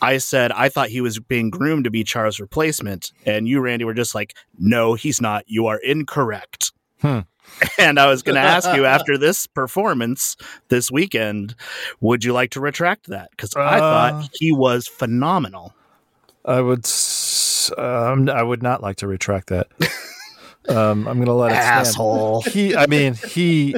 I 0.03 0.19
said 0.19 0.53
I 0.53 0.69
thought 0.69 0.89
he 0.91 1.01
was 1.01 1.19
being 1.21 1.49
groomed 1.49 1.85
to 1.85 1.91
be 1.91 2.05
Chara's 2.05 2.41
replacement. 2.41 3.13
And 3.25 3.49
you, 3.49 3.61
Randy, 3.61 3.85
were 3.87 3.95
just 3.95 4.15
like, 4.15 4.35
no, 4.59 4.95
he's 4.95 5.21
not. 5.21 5.45
You 5.47 5.67
are 5.69 5.79
incorrect. 5.79 6.73
Hmm. 7.01 7.21
And 7.79 7.99
I 8.01 8.07
was 8.07 8.23
going 8.23 8.37
to 8.37 8.41
ask 8.41 8.75
you 8.75 8.85
after 8.97 9.19
this 9.19 9.47
performance 9.47 10.37
this 10.69 10.91
weekend, 10.91 11.55
would 12.01 12.25
you 12.25 12.33
like 12.33 12.51
to 12.53 12.61
retract 12.61 13.09
that? 13.09 13.31
Because 13.31 13.55
I 13.57 13.77
Uh, 13.77 13.81
thought 13.81 14.31
he 14.33 14.53
was 14.53 14.87
phenomenal. 14.89 15.75
I 16.45 16.61
would. 16.61 16.87
Um, 17.79 18.29
I 18.29 18.43
would 18.43 18.63
not 18.63 18.83
like 18.83 18.97
to 18.97 19.07
retract 19.07 19.49
that. 19.49 19.69
um, 20.69 21.07
I'm 21.07 21.17
going 21.19 21.27
to 21.27 21.33
let 21.35 21.53
it 21.53 21.57
stand. 21.57 21.87
Asshole. 21.87 22.43
He. 22.43 22.75
I 22.75 22.87
mean, 22.87 23.15
he. 23.15 23.75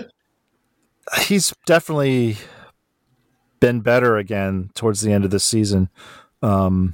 He's 1.22 1.52
definitely 1.66 2.36
been 3.64 3.80
better 3.80 4.18
again 4.18 4.70
towards 4.74 5.00
the 5.00 5.10
end 5.10 5.24
of 5.24 5.30
the 5.30 5.40
season. 5.40 5.88
Um, 6.42 6.92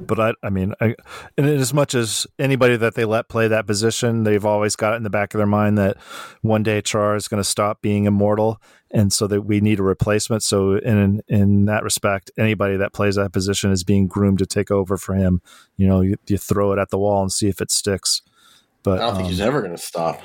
but 0.00 0.18
I, 0.18 0.32
I 0.42 0.48
mean, 0.48 0.72
I, 0.80 0.94
and 1.36 1.46
as 1.46 1.74
much 1.74 1.94
as 1.94 2.26
anybody 2.38 2.78
that 2.78 2.94
they 2.94 3.04
let 3.04 3.28
play 3.28 3.46
that 3.48 3.66
position, 3.66 4.24
they've 4.24 4.44
always 4.44 4.74
got 4.74 4.94
it 4.94 4.96
in 4.96 5.02
the 5.02 5.10
back 5.10 5.34
of 5.34 5.38
their 5.38 5.46
mind 5.46 5.76
that 5.76 5.98
one 6.40 6.62
day 6.62 6.80
Char 6.80 7.14
is 7.14 7.28
going 7.28 7.42
to 7.42 7.48
stop 7.48 7.82
being 7.82 8.06
immortal, 8.06 8.60
and 8.90 9.12
so 9.12 9.26
that 9.26 9.42
we 9.42 9.60
need 9.60 9.78
a 9.78 9.82
replacement. 9.82 10.42
So, 10.42 10.76
in 10.76 11.20
in 11.28 11.66
that 11.66 11.82
respect, 11.82 12.30
anybody 12.38 12.78
that 12.78 12.94
plays 12.94 13.16
that 13.16 13.32
position 13.32 13.70
is 13.72 13.84
being 13.84 14.06
groomed 14.06 14.38
to 14.38 14.46
take 14.46 14.70
over 14.70 14.96
for 14.96 15.14
him. 15.14 15.42
You 15.76 15.88
know, 15.88 16.00
you, 16.00 16.16
you 16.26 16.38
throw 16.38 16.72
it 16.72 16.78
at 16.78 16.88
the 16.88 16.98
wall 16.98 17.20
and 17.20 17.30
see 17.32 17.48
if 17.48 17.60
it 17.60 17.70
sticks. 17.70 18.22
But 18.82 19.00
I 19.00 19.06
don't 19.06 19.16
think 19.16 19.26
um, 19.26 19.30
he's 19.30 19.40
ever 19.40 19.60
going 19.60 19.76
to 19.76 19.82
stop. 19.82 20.20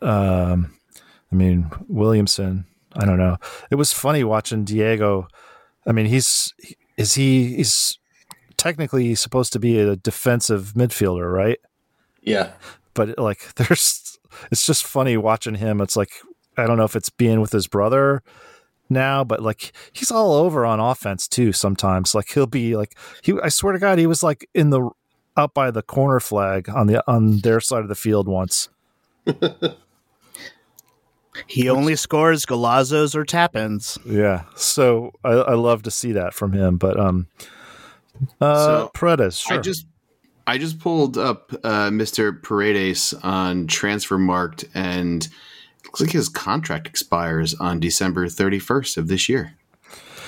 um, 0.00 0.74
I 1.30 1.34
mean, 1.36 1.70
Williamson. 1.88 2.66
I 2.96 3.04
don't 3.04 3.18
know. 3.18 3.36
It 3.70 3.76
was 3.76 3.92
funny 3.92 4.24
watching 4.24 4.64
Diego. 4.64 5.28
I 5.86 5.92
mean, 5.92 6.06
he's 6.06 6.54
is 6.96 7.14
he 7.14 7.56
he's 7.56 7.98
technically 8.56 9.14
supposed 9.14 9.52
to 9.52 9.58
be 9.58 9.78
a 9.78 9.96
defensive 9.96 10.72
midfielder, 10.76 11.32
right? 11.32 11.58
Yeah. 12.20 12.52
But 12.94 13.18
like, 13.18 13.54
there's 13.56 14.18
it's 14.50 14.66
just 14.66 14.84
funny 14.84 15.16
watching 15.16 15.56
him. 15.56 15.80
It's 15.80 15.96
like 15.96 16.10
I 16.56 16.66
don't 16.66 16.76
know 16.76 16.84
if 16.84 16.96
it's 16.96 17.10
being 17.10 17.40
with 17.40 17.52
his 17.52 17.66
brother 17.66 18.22
now, 18.88 19.24
but 19.24 19.42
like 19.42 19.72
he's 19.92 20.10
all 20.10 20.34
over 20.34 20.66
on 20.66 20.80
offense 20.80 21.26
too. 21.26 21.52
Sometimes, 21.52 22.14
like 22.14 22.30
he'll 22.32 22.46
be 22.46 22.76
like 22.76 22.96
he. 23.22 23.34
I 23.42 23.48
swear 23.48 23.72
to 23.72 23.78
God, 23.78 23.98
he 23.98 24.06
was 24.06 24.22
like 24.22 24.48
in 24.54 24.70
the 24.70 24.90
out 25.36 25.54
by 25.54 25.70
the 25.70 25.82
corner 25.82 26.20
flag 26.20 26.68
on 26.68 26.86
the 26.86 27.02
on 27.10 27.38
their 27.38 27.60
side 27.60 27.82
of 27.82 27.88
the 27.88 27.94
field 27.94 28.28
once. 28.28 28.68
He 31.46 31.68
only 31.70 31.96
scores 31.96 32.44
golazos 32.44 33.14
or 33.14 33.24
tap 33.24 33.56
ins. 33.56 33.98
Yeah. 34.04 34.44
So 34.54 35.12
I, 35.24 35.30
I 35.30 35.54
love 35.54 35.82
to 35.84 35.90
see 35.90 36.12
that 36.12 36.34
from 36.34 36.52
him. 36.52 36.76
But 36.76 36.98
um 37.00 37.26
uh 38.40 38.54
So, 38.54 38.90
Paredes, 38.94 39.38
sure. 39.38 39.58
I 39.58 39.60
just 39.60 39.86
I 40.46 40.58
just 40.58 40.78
pulled 40.80 41.16
up 41.16 41.52
uh, 41.64 41.88
Mr. 41.90 42.42
Paredes 42.42 43.14
on 43.22 43.68
Transfermarkt, 43.68 44.68
and 44.74 45.24
it 45.24 45.84
looks 45.86 46.00
like 46.00 46.10
his 46.10 46.28
contract 46.28 46.88
expires 46.88 47.54
on 47.54 47.78
December 47.78 48.26
31st 48.26 48.96
of 48.96 49.06
this 49.06 49.28
year. 49.28 49.54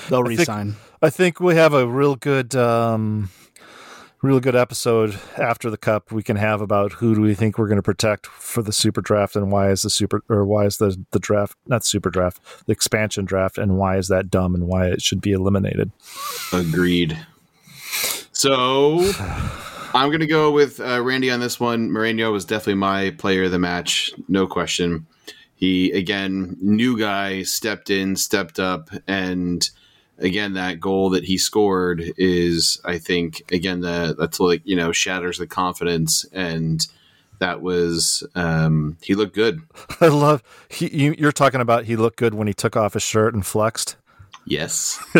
They'll 0.09 0.23
think- 0.25 0.39
resign. 0.39 0.75
I 1.01 1.09
think 1.09 1.39
we 1.41 1.55
have 1.55 1.73
a 1.73 1.85
real 1.85 2.15
good 2.15 2.55
um 2.55 3.29
real 4.25 4.39
good 4.39 4.55
episode 4.55 5.19
after 5.37 5.69
the 5.69 5.77
cup 5.77 6.11
we 6.11 6.23
can 6.23 6.35
have 6.35 6.59
about 6.59 6.93
who 6.93 7.13
do 7.13 7.21
we 7.21 7.35
think 7.35 7.59
we're 7.59 7.67
going 7.67 7.75
to 7.75 7.83
protect 7.83 8.25
for 8.25 8.63
the 8.63 8.71
super 8.71 8.99
draft 8.99 9.35
and 9.35 9.51
why 9.51 9.69
is 9.69 9.83
the 9.83 9.89
super 9.89 10.23
or 10.29 10.43
why 10.43 10.65
is 10.65 10.77
the 10.77 10.97
the 11.11 11.19
draft 11.19 11.55
not 11.67 11.85
super 11.85 12.09
draft 12.09 12.39
the 12.65 12.71
expansion 12.71 13.23
draft 13.23 13.59
and 13.59 13.77
why 13.77 13.97
is 13.97 14.07
that 14.07 14.31
dumb 14.31 14.55
and 14.55 14.67
why 14.67 14.87
it 14.87 14.99
should 14.99 15.21
be 15.21 15.31
eliminated 15.31 15.91
Agreed. 16.51 17.17
So 18.31 18.99
I'm 19.93 20.09
going 20.09 20.19
to 20.19 20.27
go 20.27 20.51
with 20.51 20.79
uh, 20.79 21.01
Randy 21.01 21.31
on 21.31 21.39
this 21.39 21.59
one. 21.59 21.91
Moreno 21.91 22.31
was 22.31 22.45
definitely 22.45 22.75
my 22.75 23.11
player 23.11 23.43
of 23.43 23.51
the 23.51 23.59
match, 23.59 24.11
no 24.27 24.47
question. 24.47 25.07
He, 25.55 25.91
again, 25.91 26.57
new 26.59 26.99
guy, 26.99 27.43
stepped 27.43 27.89
in, 27.89 28.15
stepped 28.15 28.59
up, 28.59 28.89
and 29.07 29.67
again, 30.17 30.53
that 30.53 30.79
goal 30.79 31.09
that 31.11 31.25
he 31.25 31.37
scored 31.37 32.13
is, 32.17 32.79
I 32.85 32.97
think, 32.97 33.43
again, 33.51 33.81
the 33.81 34.15
that's 34.17 34.39
like, 34.39 34.61
you 34.63 34.75
know, 34.75 34.91
shatters 34.91 35.37
the 35.37 35.47
confidence. 35.47 36.25
And 36.31 36.85
that 37.39 37.61
was, 37.61 38.23
um, 38.35 38.97
he 39.01 39.15
looked 39.15 39.35
good. 39.35 39.61
i 40.01 40.07
love 40.07 40.41
he 40.69 40.87
you, 40.87 41.15
you're 41.17 41.31
talking 41.31 41.61
about 41.61 41.85
he 41.85 41.95
looked 41.95 42.17
good 42.17 42.33
when 42.33 42.47
he 42.47 42.53
took 42.53 42.75
off 42.75 42.93
his 42.93 43.03
shirt 43.03 43.33
and 43.33 43.45
flexed 43.45 43.97
Yes. 44.47 45.03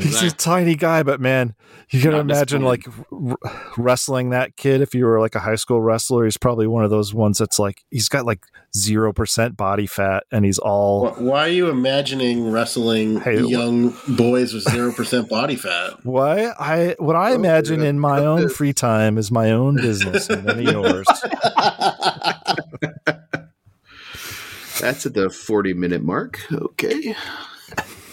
He's 0.00 0.22
a 0.22 0.30
tiny 0.36 0.74
guy, 0.74 1.02
but 1.02 1.20
man, 1.20 1.54
you 1.90 2.00
can 2.00 2.12
Not 2.12 2.20
imagine 2.20 2.62
like 2.62 2.86
r- 3.12 3.36
wrestling 3.76 4.30
that 4.30 4.56
kid. 4.56 4.80
If 4.80 4.94
you 4.94 5.04
were 5.04 5.20
like 5.20 5.34
a 5.34 5.40
high 5.40 5.56
school 5.56 5.82
wrestler, 5.82 6.24
he's 6.24 6.38
probably 6.38 6.66
one 6.66 6.82
of 6.84 6.90
those 6.90 7.12
ones 7.12 7.38
that's 7.38 7.58
like 7.58 7.84
he's 7.90 8.08
got 8.08 8.24
like 8.24 8.46
zero 8.74 9.12
percent 9.12 9.56
body 9.56 9.86
fat, 9.86 10.24
and 10.32 10.44
he's 10.44 10.58
all 10.58 11.10
Why 11.10 11.40
are 11.40 11.48
you 11.48 11.68
imagining 11.68 12.50
wrestling 12.50 13.20
Hey, 13.20 13.42
young 13.42 13.94
boys 14.08 14.54
with 14.54 14.62
zero 14.70 14.92
percent 14.92 15.28
body 15.28 15.56
fat? 15.56 16.04
why 16.04 16.52
I 16.58 16.94
what 16.98 17.16
I 17.16 17.32
oh, 17.32 17.34
imagine 17.34 17.82
in 17.82 17.98
my 18.00 18.20
own 18.20 18.48
free 18.48 18.72
time 18.72 19.18
is 19.18 19.30
my 19.30 19.50
own 19.50 19.76
business 19.76 20.30
and 20.30 20.48
then 20.48 20.62
yours. 20.62 21.06
That's 24.80 25.06
at 25.06 25.14
the 25.14 25.30
40 25.30 25.74
minute 25.74 26.02
mark. 26.02 26.40
Okay. 26.52 27.14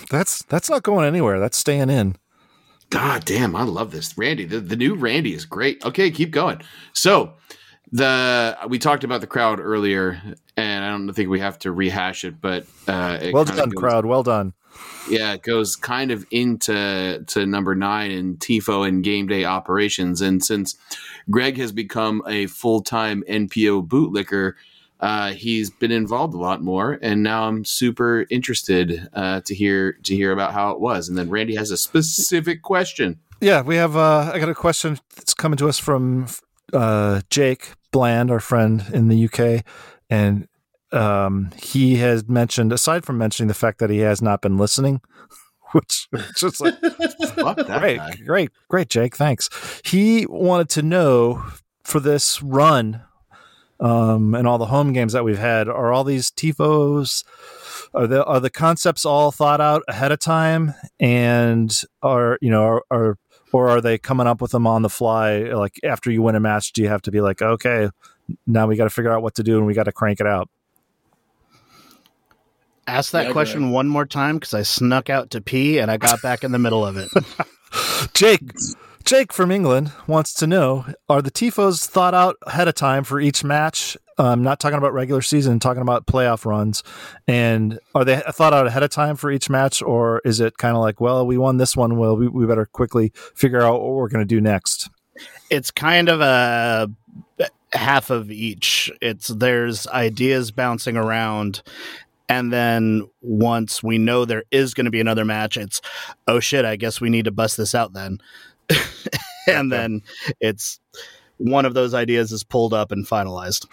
That's 0.09 0.43
that's 0.43 0.69
not 0.69 0.83
going 0.83 1.05
anywhere. 1.05 1.39
That's 1.39 1.57
staying 1.57 1.89
in. 1.89 2.15
God 2.89 3.25
damn, 3.25 3.55
I 3.55 3.63
love 3.63 3.91
this. 3.91 4.17
Randy, 4.17 4.45
the, 4.45 4.61
the 4.61 4.77
new 4.77 4.95
Randy 4.95 5.33
is 5.33 5.43
great. 5.45 5.83
Okay, 5.83 6.09
keep 6.09 6.31
going. 6.31 6.61
So 6.93 7.33
the 7.91 8.57
we 8.69 8.79
talked 8.79 9.03
about 9.03 9.21
the 9.21 9.27
crowd 9.27 9.59
earlier, 9.59 10.21
and 10.55 10.85
I 10.85 10.89
don't 10.89 11.11
think 11.13 11.29
we 11.29 11.39
have 11.41 11.59
to 11.59 11.71
rehash 11.71 12.23
it, 12.23 12.39
but 12.39 12.65
uh 12.87 13.17
it 13.21 13.33
Well 13.33 13.43
done, 13.45 13.69
goes- 13.69 13.73
crowd. 13.81 14.05
Well 14.05 14.23
done. 14.23 14.53
Yeah, 15.09 15.33
it 15.33 15.41
goes 15.41 15.75
kind 15.75 16.11
of 16.11 16.25
into 16.31 17.23
to 17.25 17.45
number 17.45 17.73
nine 17.73 18.11
in 18.11 18.37
TIFO 18.37 18.87
and 18.87 19.03
game 19.03 19.25
day 19.27 19.43
operations. 19.43 20.21
And 20.21 20.43
since 20.43 20.75
Greg 21.31 21.57
has 21.57 21.71
become 21.71 22.21
a 22.27 22.45
full 22.45 22.81
time 22.81 23.23
NPO 23.27 23.87
bootlicker, 23.87 24.53
uh, 24.99 25.31
he's 25.33 25.69
been 25.69 25.91
involved 25.91 26.33
a 26.33 26.37
lot 26.37 26.61
more, 26.63 26.97
and 27.01 27.21
now 27.21 27.43
I'm 27.43 27.63
super 27.63 28.25
interested 28.29 29.07
uh, 29.13 29.41
to 29.41 29.53
hear 29.53 29.93
to 30.03 30.15
hear 30.15 30.31
about 30.31 30.53
how 30.53 30.71
it 30.71 30.79
was. 30.79 31.07
And 31.07 31.17
then 31.17 31.29
Randy 31.29 31.55
has 31.55 31.71
a 31.71 31.77
specific 31.77 32.61
question. 32.63 33.19
Yeah, 33.39 33.61
we 33.61 33.75
have. 33.75 33.95
Uh, 33.95 34.31
I 34.33 34.39
got 34.39 34.49
a 34.49 34.55
question 34.55 34.99
that's 35.15 35.33
coming 35.33 35.57
to 35.57 35.67
us 35.67 35.77
from 35.77 36.27
uh, 36.73 37.21
Jake 37.29 37.73
Bland, 37.91 38.31
our 38.31 38.39
friend 38.39 38.83
in 38.91 39.07
the 39.07 39.25
UK, 39.25 39.63
and 40.09 40.47
um, 40.91 41.51
he 41.61 41.97
has 41.97 42.27
mentioned, 42.27 42.73
aside 42.73 43.05
from 43.05 43.17
mentioning 43.17 43.47
the 43.47 43.53
fact 43.53 43.79
that 43.79 43.89
he 43.91 43.99
has 43.99 44.21
not 44.21 44.41
been 44.41 44.57
listening, 44.57 45.01
which 45.73 46.07
just 46.35 46.59
like 46.59 46.79
great, 47.35 47.97
guy. 47.97 48.17
great, 48.25 48.51
great, 48.67 48.89
Jake. 48.89 49.15
Thanks. 49.15 49.49
He 49.85 50.25
wanted 50.27 50.69
to 50.69 50.81
know 50.81 51.43
for 51.83 51.99
this 51.99 52.41
run 52.41 53.03
um, 53.79 54.35
and 54.35 54.47
all 54.47 54.57
the 54.57 54.65
home 54.67 54.93
games 54.93 55.13
that 55.13 55.23
we've 55.23 55.37
had, 55.37 55.67
are 55.67 55.91
all 55.91 56.03
these 56.03 56.31
tifos? 56.31 57.23
Are 57.93 58.07
the 58.07 58.23
are 58.25 58.39
the 58.39 58.49
concepts 58.49 59.05
all 59.05 59.31
thought 59.31 59.61
out 59.61 59.83
ahead 59.87 60.11
of 60.11 60.19
time, 60.19 60.73
and 60.99 61.73
are 62.01 62.37
you 62.41 62.49
know 62.49 62.63
are, 62.63 62.83
are 62.91 63.17
or 63.51 63.69
are 63.69 63.81
they 63.81 63.97
coming 63.97 64.27
up 64.27 64.41
with 64.41 64.51
them 64.51 64.67
on 64.67 64.81
the 64.81 64.89
fly? 64.89 65.39
Like 65.39 65.79
after 65.83 66.11
you 66.11 66.21
win 66.21 66.35
a 66.35 66.39
match, 66.39 66.73
do 66.73 66.81
you 66.81 66.89
have 66.89 67.01
to 67.03 67.11
be 67.11 67.21
like, 67.21 67.41
okay, 67.41 67.89
now 68.45 68.67
we 68.67 68.75
got 68.75 68.85
to 68.85 68.89
figure 68.89 69.11
out 69.11 69.21
what 69.21 69.35
to 69.35 69.43
do 69.43 69.57
and 69.57 69.65
we 69.65 69.73
got 69.73 69.83
to 69.83 69.91
crank 69.91 70.19
it 70.19 70.27
out? 70.27 70.49
Ask 72.87 73.11
that 73.11 73.25
Yeah, 73.25 73.31
question 73.33 73.71
one 73.71 73.87
more 73.87 74.05
time 74.05 74.37
because 74.37 74.53
I 74.53 74.63
snuck 74.63 75.09
out 75.09 75.31
to 75.31 75.41
pee 75.41 75.77
and 75.79 75.91
I 75.91 75.97
got 75.97 76.21
back 76.21 76.43
in 76.43 76.51
the 76.51 76.59
middle 76.59 76.85
of 76.85 76.95
it. 76.97 77.09
Jake, 78.13 78.41
Jake 79.07 79.33
from 79.33 79.51
England 79.51 79.91
wants 80.05 80.33
to 80.33 80.47
know: 80.47 80.85
Are 81.09 81.21
the 81.21 81.31
tifos 81.31 81.85
thought 81.85 82.13
out 82.13 82.35
ahead 82.43 82.67
of 82.67 82.75
time 82.75 83.03
for 83.03 83.19
each 83.19 83.43
match? 83.43 83.97
I'm 84.19 84.43
not 84.43 84.59
talking 84.59 84.77
about 84.77 84.93
regular 84.93 85.21
season, 85.21 85.59
talking 85.59 85.81
about 85.81 86.07
playoff 86.07 86.45
runs. 86.45 86.83
And 87.27 87.79
are 87.95 88.03
they 88.03 88.17
thought 88.31 88.53
out 88.53 88.65
ahead 88.67 88.83
of 88.83 88.89
time 88.89 89.15
for 89.15 89.31
each 89.31 89.49
match, 89.49 89.81
or 89.81 90.21
is 90.25 90.39
it 90.39 90.57
kind 90.57 90.75
of 90.75 90.81
like, 90.81 90.99
well, 90.99 91.25
we 91.25 91.37
won 91.37 91.57
this 91.57 91.77
one, 91.77 91.97
well, 91.97 92.17
we, 92.17 92.27
we 92.27 92.45
better 92.45 92.65
quickly 92.65 93.11
figure 93.35 93.61
out 93.61 93.81
what 93.81 93.93
we're 93.93 94.09
going 94.09 94.25
to 94.27 94.35
do 94.35 94.41
next? 94.41 94.89
it's 95.49 95.71
kind 95.71 96.09
of 96.09 96.21
a 96.21 96.89
half 97.73 98.09
of 98.09 98.31
each. 98.31 98.91
It's 99.01 99.27
there's 99.27 99.87
ideas 99.87 100.51
bouncing 100.51 100.97
around. 100.97 101.61
And 102.29 102.51
then 102.51 103.03
once 103.21 103.81
we 103.81 103.97
know 103.97 104.25
there 104.25 104.43
is 104.51 104.73
going 104.73 104.85
to 104.85 104.91
be 104.91 104.99
another 104.99 105.23
match, 105.23 105.55
it's 105.55 105.81
oh 106.27 106.39
shit, 106.39 106.65
I 106.65 106.75
guess 106.75 106.99
we 106.99 107.09
need 107.09 107.25
to 107.25 107.31
bust 107.31 107.57
this 107.57 107.73
out 107.73 107.93
then. 107.93 108.19
and 109.47 109.71
then 109.71 110.01
it's 110.39 110.79
one 111.37 111.65
of 111.65 111.73
those 111.73 111.93
ideas 111.93 112.31
is 112.31 112.43
pulled 112.43 112.73
up 112.73 112.91
and 112.91 113.05
finalized. 113.07 113.65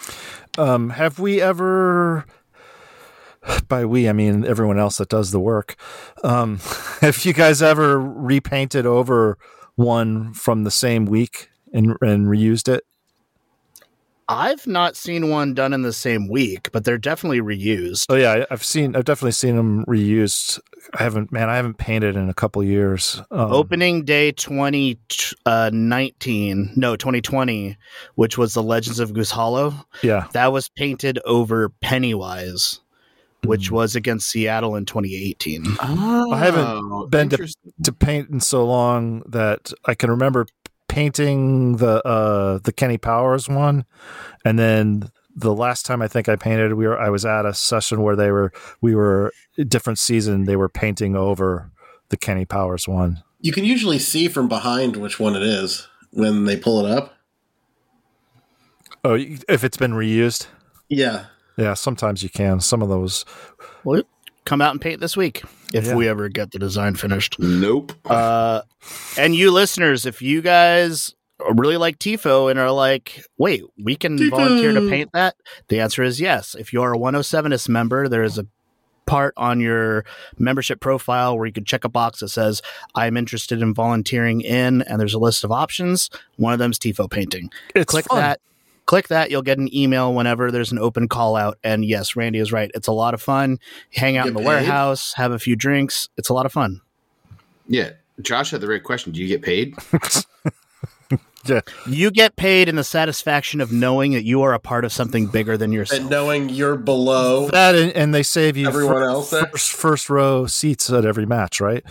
Um, 0.59 0.91
have 0.91 1.19
we 1.19 1.41
ever? 1.41 2.27
By 3.69 3.85
we, 3.85 4.09
I 4.09 4.13
mean 4.13 4.47
everyone 4.47 4.79
else 4.79 4.99
that 4.99 5.11
does 5.11 5.31
the 5.31 5.41
work. 5.41 5.77
Um, 6.23 6.59
have 7.01 7.25
you 7.25 7.33
guys 7.33 7.61
ever 7.61 8.01
repainted 8.01 8.87
over 8.87 9.37
one 9.75 10.33
from 10.33 10.65
the 10.65 10.71
same 10.71 11.05
week 11.05 11.51
and, 11.73 11.97
and 12.01 12.27
reused 12.27 12.73
it? 12.73 12.85
I've 14.29 14.67
not 14.67 14.97
seen 14.97 15.31
one 15.31 15.55
done 15.55 15.73
in 15.73 15.83
the 15.83 15.93
same 15.93 16.29
week, 16.29 16.71
but 16.73 16.85
they're 16.85 16.99
definitely 16.99 17.41
reused. 17.41 18.07
Oh 18.09 18.15
yeah, 18.15 18.33
I- 18.33 18.47
I've 18.51 18.65
seen. 18.65 18.97
I've 18.97 19.05
definitely 19.05 19.33
seen 19.33 19.57
them 19.57 19.85
reused. 19.87 20.61
I 20.99 21.03
haven't, 21.03 21.31
man. 21.33 21.49
I 21.51 21.57
haven't 21.57 21.79
painted 21.79 22.15
in 22.17 22.29
a 22.29 22.35
couple 22.35 22.63
years. 22.63 23.21
Um, 23.31 23.51
Opening 23.53 24.05
day 24.05 24.33
2019, 24.33 26.73
no, 26.77 26.97
2020, 26.97 27.77
which 28.15 28.39
was 28.39 28.55
the 28.55 28.63
Legends 28.63 28.99
of 29.01 29.13
Goose 29.13 29.31
Hollow. 29.31 29.75
Yeah, 30.03 30.27
That 30.33 30.53
was 30.53 30.69
painted 30.69 31.19
over 31.25 31.71
Pennywise, 31.81 32.81
which 33.45 33.69
Hmm. 33.69 33.75
was 33.75 33.97
against 33.97 34.31
Seattle 34.31 34.77
in 34.77 34.85
2018. 34.87 35.65
Oh, 35.81 36.33
I 36.33 36.39
haven't 36.39 37.11
been 37.11 37.29
to- 37.31 37.35
interesting. 37.35 37.73
to 37.83 37.93
paint 37.93 38.31
in 38.31 38.41
so 38.41 38.65
long 38.67 39.23
that 39.27 39.73
I 39.87 39.95
can 39.95 40.11
remember 40.11 40.47
painting 40.95 41.79
the 41.79 42.01
uh 42.07 42.59
the 42.63 42.73
Kenny 42.73 42.99
Powers 42.99 43.49
one, 43.49 43.85
and 44.45 44.59
then 44.59 45.11
the 45.35 45.53
last 45.53 45.85
time 45.85 46.01
I 46.01 46.07
think 46.07 46.29
I 46.29 46.37
painted, 46.37 46.75
we 46.75 46.87
were 46.87 46.97
I 46.99 47.11
was 47.11 47.27
at 47.27 47.45
a 47.45 47.53
session 47.53 48.01
where 48.03 48.15
they 48.15 48.31
were 48.31 48.53
we 48.81 48.95
were 48.95 49.33
different 49.67 49.99
season. 49.99 50.45
They 50.45 50.55
were 50.55 50.69
painting 50.69 51.17
over 51.17 51.73
the 52.11 52.17
Kenny 52.17 52.45
Powers 52.45 52.87
one. 52.87 53.23
You 53.41 53.51
can 53.53 53.65
usually 53.65 53.99
see 53.99 54.29
from 54.29 54.49
behind 54.49 54.97
which 54.97 55.19
one 55.19 55.35
it 55.35 55.43
is 55.43 55.89
when 56.13 56.45
they 56.45 56.57
pull 56.57 56.87
it 56.87 56.91
up. 56.91 57.15
Oh, 59.05 59.15
if 59.49 59.65
it's 59.65 59.77
been 59.77 59.93
reused, 59.93 60.47
Yeah. 60.89 61.27
yeah. 61.59 61.75
Sometimes 61.75 62.23
you 62.23 62.31
can. 62.31 62.61
Some 62.61 62.81
of 62.83 62.89
those. 62.89 63.25
Well, 63.83 64.03
come 64.45 64.61
out 64.61 64.73
and 64.73 64.81
paint 64.81 65.01
this 65.01 65.17
week 65.17 65.43
if 65.73 65.87
Yeah. 65.87 65.95
we 65.95 66.09
ever 66.09 66.29
get 66.29 66.51
the 66.53 66.59
design 66.59 66.95
finished. 66.95 67.37
Nope. 67.39 67.93
Uh, 68.05 68.63
and 69.19 69.35
you 69.35 69.51
listeners, 69.51 70.07
if 70.07 70.21
you 70.23 70.43
guys 70.43 71.15
really 71.55 71.77
like 71.77 71.99
Tifo 71.99 72.51
and 72.51 72.59
are 72.61 72.71
like, 72.71 73.25
wait, 73.39 73.63
we 73.83 73.97
can 73.97 74.19
Tifo. 74.19 74.31
volunteer 74.31 74.73
to 74.73 74.89
paint 74.89 75.11
that, 75.13 75.35
the 75.69 75.81
answer 75.81 76.03
is 76.03 76.21
yes. 76.21 76.55
If 76.55 76.73
you're 76.73 76.93
a 76.95 76.99
107ist 76.99 77.69
member, 77.69 78.09
there 78.09 78.23
is 78.23 78.39
a 78.39 78.47
part 79.07 79.35
on 79.37 79.61
your 79.61 80.05
membership 80.39 80.81
profile 80.81 81.37
where 81.37 81.47
you 81.47 81.53
can 81.53 81.65
check 81.67 81.85
a 81.85 81.91
box 81.91 82.21
that 82.21 82.29
says 82.31 82.63
i'm 82.95 83.19
interested 83.19 83.61
in 83.61 83.75
volunteering 83.75 84.41
in 84.41 84.81
and 84.81 84.99
there's 84.99 85.13
a 85.13 85.19
list 85.19 85.45
of 85.45 85.53
options 85.53 86.09
one 86.37 86.55
of 86.55 86.59
them 86.59 86.71
is 86.71 86.79
tifo 86.79 87.11
painting 87.11 87.51
It's 87.75 87.85
click 87.91 88.07
fun. 88.07 88.17
that 88.17 88.41
click 88.87 89.09
that 89.09 89.31
you'll 89.31 89.43
get 89.43 89.59
an 89.59 89.75
email 89.75 90.13
whenever 90.15 90.51
there's 90.51 90.73
an 90.73 90.79
open 90.79 91.09
call 91.09 91.37
out 91.37 91.59
and 91.65 91.85
yes 91.85 92.17
randy 92.17 92.39
is 92.39 92.53
right 92.53 92.71
it's 92.75 92.87
a 92.89 92.93
lot 92.93 93.15
of 93.15 93.23
fun 93.23 93.59
hang 93.93 94.17
out 94.17 94.25
Get 94.25 94.29
in 94.29 94.35
the 94.35 94.41
paid? 94.41 94.47
warehouse 94.47 95.13
have 95.17 95.33
a 95.33 95.39
few 95.39 95.57
drinks 95.57 96.09
it's 96.17 96.29
a 96.29 96.35
lot 96.35 96.47
of 96.47 96.53
fun 96.53 96.81
Yeah. 97.69 97.91
Josh 98.23 98.53
had 98.53 98.61
the 98.61 98.69
right 98.69 98.83
question. 98.85 99.11
Do 99.13 99.21
you 99.21 99.27
get 99.27 99.43
paid? 99.43 99.75
Yeah. 101.47 101.61
you 101.87 102.11
get 102.11 102.37
paid 102.37 102.71
in 102.71 102.77
the 102.77 102.85
satisfaction 102.85 103.61
of 103.61 103.71
knowing 103.71 104.13
that 104.13 104.25
you 104.25 104.41
are 104.43 104.55
a 104.55 104.59
part 104.59 104.87
of 104.87 104.93
something 104.95 105.27
bigger 105.27 105.59
than 105.59 105.73
yourself. 105.73 106.01
And 106.01 106.09
knowing 106.11 106.49
you're 106.49 106.77
below 106.77 107.49
That 107.51 107.75
and, 107.75 107.93
and 107.93 108.15
they 108.15 108.23
save 108.23 108.57
you 108.57 108.67
everyone 108.67 108.95
fir- 108.95 109.09
else 109.11 109.29
there. 109.31 109.47
first, 109.49 109.73
first 109.73 110.09
row 110.11 110.47
seats 110.47 110.89
at 110.91 111.05
every 111.05 111.27
match, 111.27 111.61
right? 111.61 111.85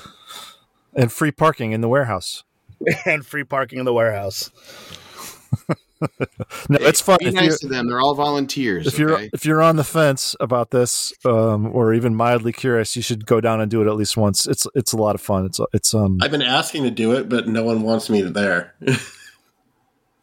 And 0.95 1.11
free 1.11 1.31
parking 1.31 1.71
in 1.71 1.81
the 1.81 1.87
warehouse. 1.87 2.43
and 3.05 3.23
free 3.25 3.43
parking 3.43 3.77
in 3.77 3.85
the 3.85 3.93
warehouse 3.93 4.49
No, 6.69 6.77
it's 6.79 7.01
fun. 7.01 7.17
Be 7.19 7.27
If 7.27 7.33
nice 7.33 7.59
to 7.59 7.67
them. 7.67 7.87
They're 7.87 7.99
all 7.99 8.15
volunteers. 8.15 8.87
if 8.87 8.97
you're 8.97 9.19
if 9.33 9.45
you're 9.45 9.61
on 9.61 9.75
the 9.75 9.83
fence 9.83 10.35
about 10.39 10.71
this, 10.71 11.13
um, 11.25 11.67
or 11.73 11.93
even 11.93 12.15
mildly 12.15 12.53
curious, 12.53 12.95
you 12.95 13.01
should 13.01 13.25
go 13.25 13.41
down 13.41 13.59
and 13.59 13.69
do 13.69 13.81
it 13.81 13.87
at 13.87 13.95
least 13.95 14.15
once. 14.15 14.47
It's 14.47 14.65
it's 14.75 14.93
a 14.93 14.97
lot 14.97 15.15
of 15.15 15.21
fun. 15.21 15.45
It's 15.45 15.59
it's 15.73 15.93
um 15.93 16.19
I've 16.21 16.31
been 16.31 16.41
asking 16.41 16.83
to 16.83 16.91
do 16.91 17.11
it, 17.13 17.27
but 17.27 17.47
no 17.47 17.63
one 17.63 17.81
wants 17.81 18.09
me 18.09 18.21
there. 18.21 18.75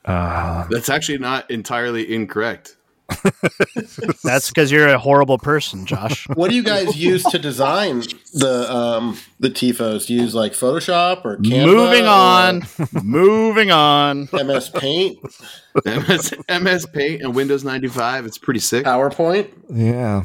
uh, 0.04 0.66
That's 0.70 0.88
actually 0.88 1.18
not 1.18 1.50
entirely 1.50 2.12
incorrect. 2.14 2.76
that's 4.24 4.48
because 4.48 4.70
you're 4.70 4.88
a 4.88 4.98
horrible 4.98 5.38
person 5.38 5.84
josh 5.86 6.26
what 6.34 6.50
do 6.50 6.56
you 6.56 6.62
guys 6.62 6.96
use 6.96 7.22
to 7.24 7.38
design 7.38 8.00
the 8.34 8.72
um 8.72 9.16
the 9.40 9.48
tifos? 9.48 10.06
Do 10.06 10.14
you 10.14 10.20
use 10.22 10.34
like 10.34 10.52
Photoshop 10.52 11.24
or 11.24 11.38
Canva 11.38 11.66
moving 11.66 12.04
or 12.04 12.08
on 12.08 12.62
moving 13.02 13.70
on 13.70 14.28
MS 14.32 14.68
Paint, 14.68 15.18
MS, 15.86 16.34
MS 16.48 16.86
Paint 16.86 17.22
and 17.22 17.34
Windows 17.34 17.64
95. 17.64 18.26
It's 18.26 18.36
pretty 18.38 18.60
sick. 18.60 18.84
PowerPoint? 18.84 19.50
yeah. 19.70 20.24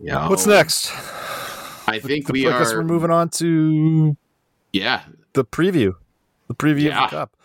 Yeah. 0.00 0.28
What's 0.28 0.46
next? 0.46 0.92
I 1.88 1.98
think 2.00 2.28
we 2.28 2.46
I 2.48 2.58
guess 2.58 2.72
are. 2.72 2.78
we're 2.78 2.84
moving 2.84 3.10
on 3.10 3.28
to 3.30 4.16
Yeah. 4.72 5.02
the 5.34 5.44
preview, 5.44 5.94
the 6.48 6.54
preview 6.54 6.82
Yeah. 6.82 7.04
of 7.04 7.10
the 7.10 7.16
cup. 7.16 7.36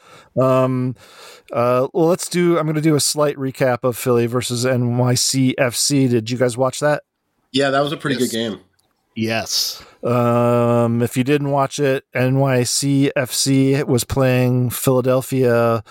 Um, 0.43 0.95
uh, 1.53 1.87
well, 1.93 2.07
let's 2.07 2.27
do. 2.27 2.57
I'm 2.57 2.65
going 2.65 2.75
to 2.75 2.81
do 2.81 2.95
a 2.95 2.99
slight 2.99 3.35
recap 3.37 3.79
of 3.83 3.95
Philly 3.97 4.25
versus 4.25 4.65
NYCFC. 4.65 6.09
Did 6.09 6.29
you 6.29 6.37
guys 6.37 6.57
watch 6.57 6.79
that? 6.81 7.03
Yeah, 7.51 7.69
that 7.69 7.81
was 7.81 7.91
a 7.91 7.97
pretty 7.97 8.19
Yes. 8.19 8.31
good 8.31 8.35
game. 8.37 8.59
yes 9.15 9.83
Um, 10.03 11.01
if 11.03 11.15
you 11.15 11.23
didn't 11.23 11.51
watch 11.51 11.79
it, 11.79 12.03
NYCFC 12.15 13.85
was 13.87 14.03
playing 14.03 14.71
Philadelphia, 14.71 15.83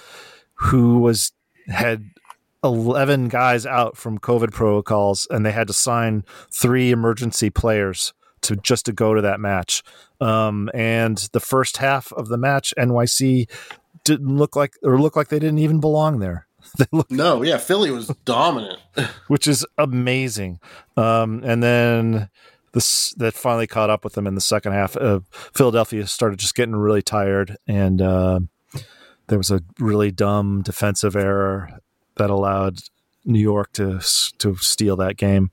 who 0.55 0.99
was 0.99 1.33
had 1.69 2.05
eleven 2.65 3.29
guys 3.29 3.65
out 3.65 3.97
from 3.97 4.19
COVID 4.19 4.53
protocols, 4.53 5.27
and 5.31 5.47
they 5.47 5.53
had 5.53 5.69
to 5.69 5.73
sign 5.73 6.25
three 6.53 6.91
emergency 6.91 7.49
players 7.51 8.13
to 8.43 8.57
just 8.57 8.87
to 8.87 8.93
go 8.93 9.15
to 9.15 9.21
that 9.23 9.39
match. 9.41 9.83
Um, 10.21 10.69
and 10.75 11.17
the 11.33 11.41
first 11.41 11.77
half 11.79 12.13
of 12.15 12.27
the 12.29 12.37
match, 12.39 12.75
NYC 12.77 13.49
didn't 14.05 14.37
look 14.37 14.57
like 14.57 14.75
or 14.83 15.01
look 15.01 15.17
like 15.17 15.29
they 15.29 15.39
didn't 15.39 15.59
even 15.59 15.81
belong 15.81 16.19
there. 16.19 16.47
They 16.79 16.87
look 16.93 17.11
No, 17.11 17.43
yeah, 17.43 17.59
Philly 17.59 17.91
was 17.91 18.07
dominant. 18.25 18.79
which 19.27 19.47
is 19.49 19.67
amazing. 19.79 20.61
Um, 20.97 21.43
and 21.45 21.63
then 21.63 22.29
this 22.73 23.13
that 23.19 23.35
finally 23.35 23.67
caught 23.67 23.91
up 23.91 24.05
with 24.05 24.15
them 24.15 24.27
in 24.27 24.35
the 24.35 24.41
second 24.41 24.73
half. 24.73 24.97
Uh, 24.97 25.21
Philadelphia 25.33 26.07
started 26.07 26.39
just 26.39 26.55
getting 26.55 26.77
really 26.77 27.03
tired, 27.03 27.57
and 27.67 28.01
uh, 28.01 28.41
there 29.27 29.39
was 29.39 29.51
a 29.51 29.61
really 29.79 30.11
dumb 30.11 30.63
defensive 30.63 31.17
error 31.17 31.81
that 32.17 32.31
allowed 32.31 32.79
New 33.25 33.41
York 33.41 33.73
to 33.73 34.01
to 34.39 34.57
steal 34.57 34.97
that 34.97 35.17
game. 35.17 35.51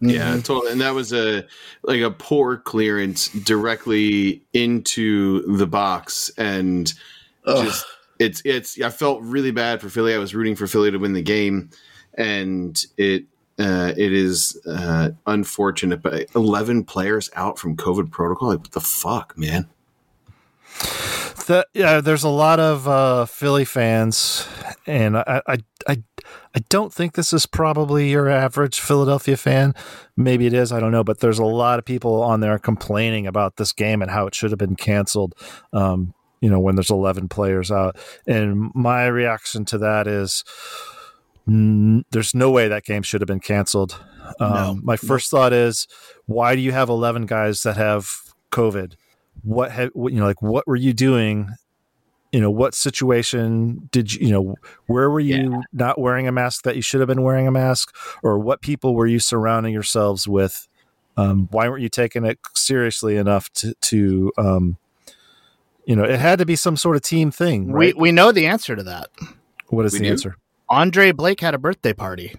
Yeah, 0.00 0.32
totally. 0.40 0.72
And 0.72 0.80
that 0.80 0.94
was 0.94 1.12
a 1.12 1.44
like 1.82 2.00
a 2.00 2.10
poor 2.10 2.56
clearance 2.56 3.28
directly 3.28 4.42
into 4.52 5.42
the 5.56 5.66
box, 5.66 6.30
and 6.38 6.92
Ugh. 6.92 6.98
Just 7.46 7.84
it's 8.18 8.42
it's. 8.44 8.80
I 8.80 8.90
felt 8.90 9.22
really 9.22 9.50
bad 9.50 9.80
for 9.80 9.88
Philly. 9.88 10.14
I 10.14 10.18
was 10.18 10.34
rooting 10.34 10.56
for 10.56 10.66
Philly 10.66 10.90
to 10.90 10.98
win 10.98 11.12
the 11.12 11.22
game, 11.22 11.70
and 12.14 12.80
it 12.96 13.24
uh, 13.58 13.92
it 13.96 14.12
is 14.12 14.60
uh, 14.66 15.10
unfortunate. 15.26 16.02
But 16.02 16.28
eleven 16.34 16.84
players 16.84 17.30
out 17.34 17.58
from 17.58 17.76
COVID 17.76 18.10
protocol. 18.10 18.48
Like, 18.50 18.60
what 18.60 18.72
the 18.72 18.80
fuck, 18.80 19.36
man? 19.36 19.68
The, 21.46 21.66
yeah, 21.74 22.00
there's 22.00 22.22
a 22.22 22.28
lot 22.28 22.60
of 22.60 22.86
uh, 22.86 23.24
Philly 23.26 23.64
fans, 23.64 24.46
and 24.86 25.16
I, 25.16 25.42
I, 25.46 25.58
I, 25.88 26.02
I 26.54 26.60
don't 26.68 26.92
think 26.92 27.14
this 27.14 27.32
is 27.32 27.46
probably 27.46 28.10
your 28.10 28.28
average 28.28 28.78
Philadelphia 28.78 29.36
fan. 29.36 29.74
Maybe 30.16 30.46
it 30.46 30.52
is, 30.52 30.70
I 30.70 30.78
don't 30.78 30.92
know. 30.92 31.02
But 31.02 31.18
there's 31.18 31.40
a 31.40 31.44
lot 31.44 31.80
of 31.80 31.84
people 31.84 32.22
on 32.22 32.40
there 32.40 32.58
complaining 32.60 33.26
about 33.26 33.56
this 33.56 33.72
game 33.72 34.02
and 34.02 34.10
how 34.10 34.26
it 34.28 34.36
should 34.36 34.50
have 34.50 34.58
been 34.58 34.76
canceled. 34.76 35.34
Um, 35.72 36.14
you 36.42 36.50
know, 36.50 36.60
when 36.60 36.74
there's 36.74 36.90
11 36.90 37.28
players 37.28 37.70
out, 37.70 37.96
and 38.26 38.70
my 38.74 39.06
reaction 39.06 39.64
to 39.66 39.78
that 39.78 40.06
is, 40.06 40.44
mm, 41.48 42.02
there's 42.10 42.34
no 42.34 42.50
way 42.50 42.68
that 42.68 42.84
game 42.84 43.02
should 43.02 43.20
have 43.22 43.28
been 43.28 43.40
canceled. 43.40 43.98
Um, 44.40 44.50
No. 44.52 44.78
My 44.82 44.96
first 44.96 45.30
thought 45.30 45.52
is, 45.52 45.86
why 46.26 46.54
do 46.54 46.60
you 46.60 46.72
have 46.72 46.88
11 46.88 47.26
guys 47.26 47.62
that 47.62 47.76
have 47.76 48.10
COVID? 48.50 48.94
What 49.42 49.72
ha- 49.72 49.90
what, 49.94 50.12
you 50.12 50.20
know, 50.20 50.26
like 50.26 50.42
what 50.42 50.66
were 50.66 50.76
you 50.76 50.92
doing? 50.92 51.48
You 52.32 52.40
know, 52.40 52.50
what 52.50 52.74
situation 52.74 53.88
did 53.92 54.12
you, 54.12 54.26
you 54.26 54.32
know, 54.32 54.54
where 54.86 55.10
were 55.10 55.20
you 55.20 55.62
not 55.72 56.00
wearing 56.00 56.26
a 56.26 56.32
mask 56.32 56.64
that 56.64 56.76
you 56.76 56.82
should 56.82 57.00
have 57.00 57.08
been 57.08 57.22
wearing 57.22 57.46
a 57.46 57.50
mask, 57.50 57.94
or 58.22 58.38
what 58.38 58.62
people 58.62 58.94
were 58.94 59.06
you 59.06 59.18
surrounding 59.18 59.72
yourselves 59.72 60.26
with? 60.26 60.66
Um, 61.16 61.48
why 61.50 61.68
weren't 61.68 61.82
you 61.82 61.90
taking 61.90 62.24
it 62.24 62.38
seriously 62.54 63.16
enough 63.16 63.52
to, 63.54 63.74
to 63.82 64.32
um, 64.38 64.78
you 65.84 65.96
know, 65.96 66.04
it 66.04 66.18
had 66.20 66.38
to 66.38 66.46
be 66.46 66.56
some 66.56 66.76
sort 66.76 66.96
of 66.96 67.02
team 67.02 67.30
thing, 67.30 67.70
right? 67.72 67.94
We 67.96 68.00
we 68.00 68.12
know 68.12 68.32
the 68.32 68.46
answer 68.46 68.76
to 68.76 68.82
that. 68.84 69.08
what 69.68 69.84
is 69.86 69.92
we 69.92 69.98
the 70.00 70.04
do? 70.06 70.10
answer? 70.10 70.36
Andre 70.68 71.12
Blake 71.12 71.40
had 71.40 71.54
a 71.54 71.58
birthday 71.58 71.92
party. 71.92 72.34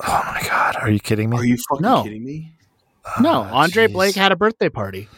Oh 0.00 0.22
my 0.26 0.42
god, 0.48 0.76
are 0.76 0.90
you 0.90 0.98
kidding 1.00 1.30
me? 1.30 1.36
Are 1.38 1.44
you 1.44 1.56
fucking 1.68 1.82
No. 1.82 2.02
kidding 2.02 2.24
me? 2.24 2.52
No, 3.20 3.42
Ah, 3.42 3.62
Andre 3.62 3.86
jeez. 3.88 3.92
Blake 3.92 4.14
had 4.14 4.32
a 4.32 4.36
birthday 4.36 4.68
party. 4.68 5.08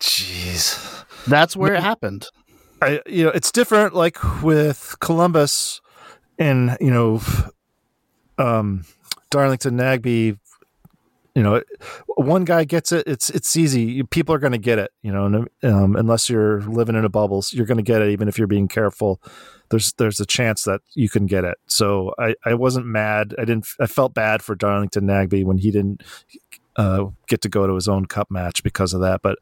Jeez. 0.00 1.04
That's 1.26 1.56
where 1.56 1.74
it 1.74 1.82
happened. 1.82 2.26
I, 2.80 3.00
you 3.06 3.24
know, 3.24 3.30
it's 3.30 3.52
different 3.52 3.94
like 3.94 4.42
with 4.42 4.96
Columbus 5.00 5.80
and, 6.38 6.76
you 6.80 6.90
know, 6.90 7.20
um, 8.38 8.84
Darlington 9.30 9.76
Nagbe, 9.76 10.36
you 11.34 11.42
know, 11.42 11.62
one 12.16 12.44
guy 12.44 12.64
gets 12.64 12.92
it. 12.92 13.06
It's, 13.06 13.30
it's 13.30 13.56
easy. 13.56 14.02
People 14.02 14.34
are 14.34 14.38
going 14.38 14.52
to 14.52 14.58
get 14.58 14.78
it, 14.78 14.90
you 15.02 15.12
know, 15.12 15.46
um, 15.62 15.96
unless 15.96 16.28
you're 16.28 16.60
living 16.62 16.94
in 16.94 17.04
a 17.04 17.08
bubble, 17.08 17.42
you're 17.50 17.66
going 17.66 17.78
to 17.78 17.82
get 17.82 18.02
it. 18.02 18.10
Even 18.10 18.28
if 18.28 18.36
you're 18.36 18.46
being 18.46 18.68
careful, 18.68 19.20
there's, 19.70 19.94
there's 19.94 20.20
a 20.20 20.26
chance 20.26 20.64
that 20.64 20.80
you 20.94 21.08
can 21.08 21.26
get 21.26 21.44
it. 21.44 21.56
So 21.66 22.14
I, 22.18 22.34
I 22.44 22.54
wasn't 22.54 22.86
mad. 22.86 23.34
I 23.38 23.44
didn't, 23.44 23.66
I 23.80 23.86
felt 23.86 24.12
bad 24.12 24.42
for 24.42 24.54
Darlington 24.54 25.06
Nagbe 25.06 25.44
when 25.44 25.58
he 25.58 25.70
didn't, 25.70 26.02
uh, 26.76 27.06
get 27.28 27.40
to 27.42 27.48
go 27.48 27.66
to 27.66 27.74
his 27.74 27.88
own 27.88 28.06
cup 28.06 28.30
match 28.30 28.62
because 28.62 28.92
of 28.92 29.00
that. 29.00 29.22
But 29.22 29.38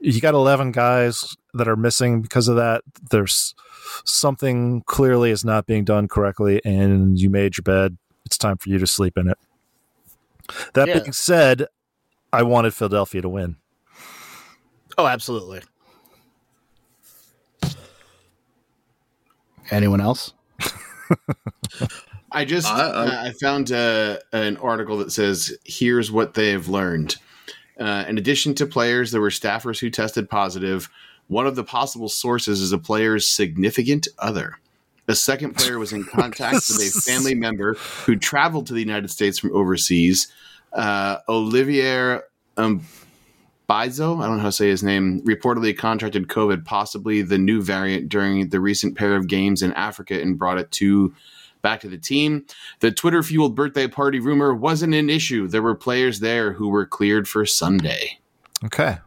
you 0.00 0.20
got 0.20 0.34
11 0.34 0.72
guys 0.72 1.36
that 1.54 1.68
are 1.68 1.76
missing 1.76 2.22
because 2.22 2.48
of 2.48 2.56
that. 2.56 2.82
There's 3.10 3.54
something 4.04 4.82
clearly 4.86 5.30
is 5.30 5.44
not 5.44 5.66
being 5.66 5.84
done 5.84 6.08
correctly, 6.08 6.60
and 6.64 7.18
you 7.18 7.30
made 7.30 7.56
your 7.56 7.62
bed. 7.62 7.98
It's 8.24 8.38
time 8.38 8.56
for 8.56 8.68
you 8.68 8.78
to 8.78 8.86
sleep 8.86 9.18
in 9.18 9.28
it. 9.28 9.38
That 10.74 10.88
Yeah. 10.88 10.98
being 11.00 11.12
said, 11.12 11.66
I 12.32 12.42
wanted 12.42 12.74
Philadelphia 12.74 13.22
to 13.22 13.28
win. 13.28 13.56
Oh, 14.98 15.06
absolutely. 15.06 15.60
Anyone 19.70 20.00
else? 20.00 20.32
I 22.32 22.44
just 22.44 22.66
I- 22.68 22.90
I'm- 22.90 23.08
I, 23.10 23.26
I 23.28 23.32
found 23.32 23.72
uh, 23.72 24.18
an 24.32 24.56
article 24.58 24.98
that 24.98 25.12
says 25.12 25.56
here's 25.64 26.10
what 26.12 26.34
they 26.34 26.50
have 26.50 26.68
learned. 26.68 27.16
Uh, 27.78 28.04
in 28.08 28.18
addition 28.18 28.54
to 28.56 28.66
players, 28.66 29.10
there 29.10 29.20
were 29.20 29.30
staffers 29.30 29.80
who 29.80 29.88
tested 29.90 30.28
positive. 30.28 30.90
One 31.28 31.46
of 31.46 31.56
the 31.56 31.64
possible 31.64 32.08
sources 32.08 32.60
is 32.60 32.72
a 32.72 32.78
player's 32.78 33.26
significant 33.28 34.06
other. 34.18 34.58
A 35.10 35.14
second 35.16 35.56
player 35.56 35.76
was 35.76 35.92
in 35.92 36.04
contact 36.04 36.54
with 36.68 36.78
a 36.78 37.00
family 37.04 37.34
member 37.34 37.74
who 37.74 38.14
traveled 38.14 38.68
to 38.68 38.74
the 38.74 38.78
United 38.78 39.10
States 39.10 39.40
from 39.40 39.52
overseas. 39.52 40.32
Uh, 40.72 41.16
Olivier 41.28 42.20
um, 42.56 42.86
Bizo, 43.68 44.22
I 44.22 44.28
don't 44.28 44.36
know 44.36 44.42
how 44.42 44.48
to 44.50 44.52
say 44.52 44.68
his 44.68 44.84
name, 44.84 45.20
reportedly 45.22 45.76
contracted 45.76 46.28
COVID, 46.28 46.64
possibly 46.64 47.22
the 47.22 47.38
new 47.38 47.60
variant, 47.60 48.08
during 48.08 48.50
the 48.50 48.60
recent 48.60 48.96
pair 48.96 49.16
of 49.16 49.26
games 49.26 49.62
in 49.62 49.72
Africa 49.72 50.20
and 50.20 50.38
brought 50.38 50.58
it 50.58 50.70
to 50.72 51.12
back 51.60 51.80
to 51.80 51.88
the 51.88 51.98
team. 51.98 52.46
The 52.78 52.92
Twitter 52.92 53.24
fueled 53.24 53.56
birthday 53.56 53.88
party 53.88 54.20
rumor 54.20 54.54
wasn't 54.54 54.94
an 54.94 55.10
issue. 55.10 55.48
There 55.48 55.60
were 55.60 55.74
players 55.74 56.20
there 56.20 56.52
who 56.52 56.68
were 56.68 56.86
cleared 56.86 57.26
for 57.26 57.44
Sunday. 57.44 58.20
Okay. 58.64 58.98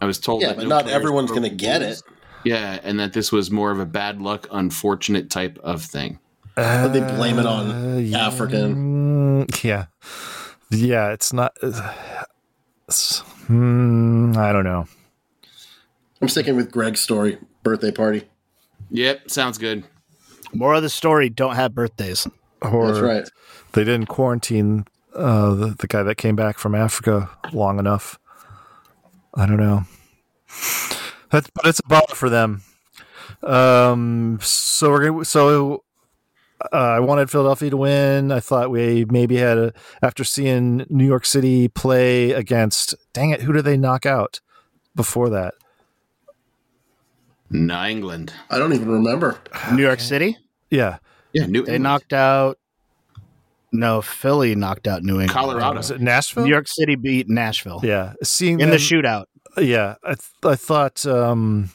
I 0.00 0.04
was 0.04 0.18
told 0.18 0.42
Yeah, 0.42 0.48
that 0.48 0.56
but 0.56 0.62
no 0.64 0.68
not 0.68 0.88
everyone's 0.88 1.30
going 1.30 1.44
to 1.44 1.48
get 1.48 1.82
it. 1.82 2.02
Yeah, 2.46 2.78
and 2.84 3.00
that 3.00 3.12
this 3.12 3.32
was 3.32 3.50
more 3.50 3.72
of 3.72 3.80
a 3.80 3.84
bad 3.84 4.20
luck, 4.22 4.46
unfortunate 4.52 5.30
type 5.30 5.58
of 5.64 5.82
thing. 5.82 6.20
But 6.54 6.88
they 6.92 7.00
blame 7.00 7.40
it 7.40 7.44
on 7.46 8.14
African. 8.14 9.46
Yeah. 9.64 9.86
Yeah, 10.70 11.10
it's 11.10 11.32
not. 11.32 11.56
it's- 11.60 13.18
hmm, 13.48 14.32
I 14.36 14.52
don't 14.52 14.62
know. 14.62 14.86
I'm 16.22 16.28
sticking 16.28 16.54
with 16.54 16.70
Greg's 16.70 17.00
story, 17.00 17.38
birthday 17.64 17.90
party. 17.90 18.22
Yep, 18.90 19.28
sounds 19.28 19.58
good. 19.58 19.82
More 20.54 20.74
of 20.74 20.82
the 20.84 20.88
story: 20.88 21.28
don't 21.28 21.56
have 21.56 21.74
birthdays. 21.74 22.28
Or 22.62 22.86
That's 22.86 23.00
right. 23.00 23.28
they 23.72 23.82
didn't 23.82 24.06
quarantine 24.06 24.86
uh, 25.16 25.52
the, 25.54 25.66
the 25.78 25.88
guy 25.88 26.04
that 26.04 26.14
came 26.14 26.36
back 26.36 26.58
from 26.58 26.76
Africa 26.76 27.28
long 27.52 27.80
enough. 27.80 28.20
I 29.34 29.46
don't 29.46 29.58
know. 29.58 29.82
That's 31.30 31.50
but 31.54 31.66
it's 31.66 31.80
a 31.80 31.88
bummer 31.88 32.02
for 32.14 32.30
them. 32.30 32.62
Um, 33.42 34.38
so 34.42 34.90
we're 34.90 35.06
gonna 35.10 35.24
so. 35.24 35.82
Uh, 36.72 36.76
I 36.76 37.00
wanted 37.00 37.30
Philadelphia 37.30 37.68
to 37.70 37.76
win. 37.76 38.32
I 38.32 38.40
thought 38.40 38.70
we 38.70 39.04
maybe 39.10 39.36
had 39.36 39.58
a 39.58 39.72
after 40.02 40.24
seeing 40.24 40.86
New 40.88 41.04
York 41.06 41.26
City 41.26 41.68
play 41.68 42.32
against. 42.32 42.94
Dang 43.12 43.30
it! 43.30 43.42
Who 43.42 43.52
did 43.52 43.64
they 43.66 43.76
knock 43.76 44.06
out 44.06 44.40
before 44.94 45.28
that? 45.30 45.54
New 47.50 47.74
England. 47.74 48.32
I 48.50 48.58
don't 48.58 48.72
even 48.72 48.90
remember. 48.90 49.38
New 49.72 49.82
York 49.82 50.00
City. 50.00 50.36
Yeah, 50.70 50.98
Yeah, 51.32 51.46
New 51.46 51.62
They 51.64 51.74
England. 51.74 51.82
knocked 51.84 52.12
out. 52.12 52.58
No, 53.72 54.00
Philly 54.02 54.54
knocked 54.56 54.88
out 54.88 55.02
New 55.02 55.14
England. 55.20 55.30
Colorado. 55.30 55.76
was 55.76 55.90
it 55.90 56.00
Nashville? 56.00 56.44
New 56.44 56.50
York 56.50 56.66
City 56.66 56.96
beat 56.96 57.28
Nashville 57.28 57.80
Yeah, 57.84 58.14
seeing 58.22 58.58
in 58.60 58.70
the 58.70 58.76
shootout. 58.76 59.26
Yeah, 59.58 59.96
I 60.04 60.14
th- 60.14 60.20
I 60.44 60.54
thought 60.54 61.06
um, 61.06 61.70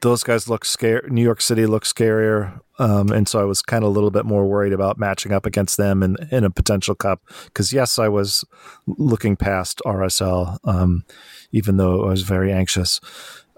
those 0.00 0.22
guys 0.22 0.48
look 0.48 0.64
scare. 0.64 1.02
New 1.08 1.22
York 1.22 1.40
City 1.40 1.66
looks 1.66 1.92
scarier, 1.92 2.60
um, 2.78 3.10
and 3.10 3.28
so 3.28 3.40
I 3.40 3.44
was 3.44 3.62
kind 3.62 3.84
of 3.84 3.90
a 3.90 3.92
little 3.92 4.10
bit 4.10 4.24
more 4.24 4.46
worried 4.46 4.72
about 4.72 4.98
matching 4.98 5.32
up 5.32 5.44
against 5.44 5.76
them 5.76 6.02
in, 6.02 6.16
in 6.30 6.44
a 6.44 6.50
potential 6.50 6.94
cup. 6.94 7.22
Because 7.44 7.72
yes, 7.72 7.98
I 7.98 8.08
was 8.08 8.44
looking 8.86 9.36
past 9.36 9.82
RSL, 9.84 10.58
um, 10.64 11.04
even 11.52 11.76
though 11.76 12.04
I 12.04 12.08
was 12.08 12.22
very 12.22 12.52
anxious. 12.52 13.00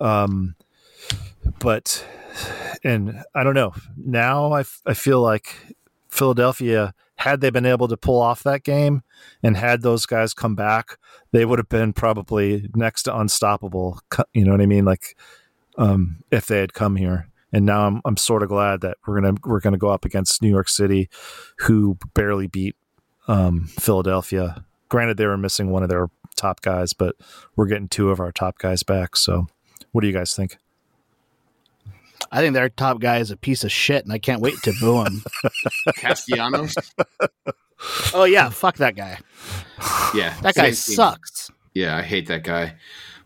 Um, 0.00 0.56
but 1.58 2.04
and 2.82 3.22
I 3.34 3.44
don't 3.44 3.54
know. 3.54 3.74
Now 3.96 4.52
I, 4.52 4.60
f- 4.60 4.82
I 4.86 4.94
feel 4.94 5.20
like 5.20 5.76
Philadelphia, 6.08 6.94
had 7.20 7.42
they 7.42 7.50
been 7.50 7.66
able 7.66 7.86
to 7.86 7.98
pull 7.98 8.18
off 8.18 8.42
that 8.44 8.64
game 8.64 9.02
and 9.42 9.54
had 9.54 9.82
those 9.82 10.06
guys 10.06 10.32
come 10.32 10.54
back, 10.54 10.96
they 11.32 11.44
would 11.44 11.58
have 11.58 11.68
been 11.68 11.92
probably 11.92 12.66
next 12.74 13.02
to 13.02 13.16
unstoppable. 13.16 14.00
You 14.32 14.44
know 14.44 14.52
what 14.52 14.62
I 14.62 14.66
mean? 14.66 14.86
Like 14.86 15.18
um, 15.76 16.22
if 16.30 16.46
they 16.46 16.60
had 16.60 16.72
come 16.72 16.96
here. 16.96 17.28
And 17.52 17.66
now 17.66 17.86
I'm 17.86 18.00
I'm 18.04 18.16
sort 18.16 18.42
of 18.42 18.48
glad 18.48 18.80
that 18.82 18.96
we're 19.06 19.20
gonna 19.20 19.34
we're 19.44 19.60
gonna 19.60 19.76
go 19.76 19.88
up 19.88 20.04
against 20.04 20.40
New 20.40 20.48
York 20.48 20.68
City, 20.68 21.10
who 21.58 21.98
barely 22.14 22.46
beat 22.46 22.76
um, 23.28 23.64
Philadelphia. 23.66 24.64
Granted, 24.88 25.16
they 25.16 25.26
were 25.26 25.36
missing 25.36 25.70
one 25.70 25.82
of 25.82 25.88
their 25.88 26.08
top 26.36 26.62
guys, 26.62 26.92
but 26.92 27.16
we're 27.56 27.66
getting 27.66 27.88
two 27.88 28.10
of 28.10 28.20
our 28.20 28.30
top 28.30 28.58
guys 28.58 28.84
back. 28.84 29.16
So, 29.16 29.48
what 29.90 30.02
do 30.02 30.06
you 30.06 30.12
guys 30.14 30.32
think? 30.32 30.58
I 32.32 32.40
think 32.40 32.54
their 32.54 32.68
top 32.68 33.00
guy 33.00 33.18
is 33.18 33.30
a 33.30 33.36
piece 33.36 33.64
of 33.64 33.72
shit, 33.72 34.04
and 34.04 34.12
I 34.12 34.18
can't 34.18 34.40
wait 34.40 34.56
to 34.62 34.72
boo 34.80 35.04
him. 35.04 35.22
Castellanos. 35.96 36.74
oh 38.14 38.24
yeah, 38.24 38.50
fuck 38.50 38.76
that 38.76 38.96
guy. 38.96 39.18
Yeah, 40.14 40.34
That 40.42 40.54
guy 40.54 40.72
sucks. 40.72 41.50
Yeah, 41.74 41.96
I 41.96 42.02
hate 42.02 42.26
that 42.28 42.44
guy. 42.44 42.74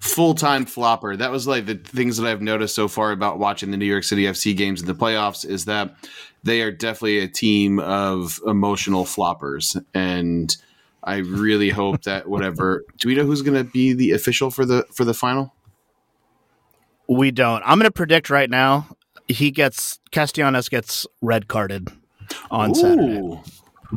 Full 0.01 0.35
time 0.35 0.67
flopper. 0.67 1.17
That 1.17 1.31
was 1.31 1.47
like 1.47 1.67
the 1.67 1.77
things 1.77 2.19
that 2.19 2.29
I've 2.31 2.43
noticed 2.43 2.75
so 2.75 2.89
far 2.89 3.11
about 3.11 3.39
watching 3.39 3.71
the 3.71 3.77
New 3.77 3.87
York 3.87 4.05
City 4.05 4.25
FC 4.25 4.55
games 4.55 4.81
in 4.83 4.87
the 4.87 4.95
playoffs 4.95 5.47
is 5.47 5.65
that 5.65 5.95
they 6.43 6.61
are 6.61 6.71
definitely 6.71 7.21
a 7.21 7.29
team 7.29 7.79
of 7.81 8.39
emotional 8.47 9.05
floppers. 9.05 9.83
And 9.95 10.55
I 11.03 11.17
really 11.17 11.71
hope 11.71 12.03
that 12.03 12.29
whatever. 12.29 12.85
Do 12.99 13.09
we 13.09 13.15
know 13.15 13.25
who's 13.25 13.43
going 13.43 13.57
to 13.57 13.71
be 13.71 13.95
the 13.95 14.13
official 14.13 14.51
for 14.51 14.67
the 14.67 14.87
for 14.93 15.05
the 15.05 15.15
final? 15.15 15.55
We 17.09 17.31
don't. 17.31 17.63
I'm 17.65 17.79
going 17.79 17.89
to 17.89 17.93
predict 17.93 18.31
right 18.31 18.49
now. 18.49 18.89
He 19.29 19.51
gets 19.51 19.99
Castellanos 20.11 20.69
gets 20.69 21.07
red 21.23 21.49
carded 21.49 21.89
on 22.51 22.75
Saturday. 22.75 23.21
Do 23.21 23.41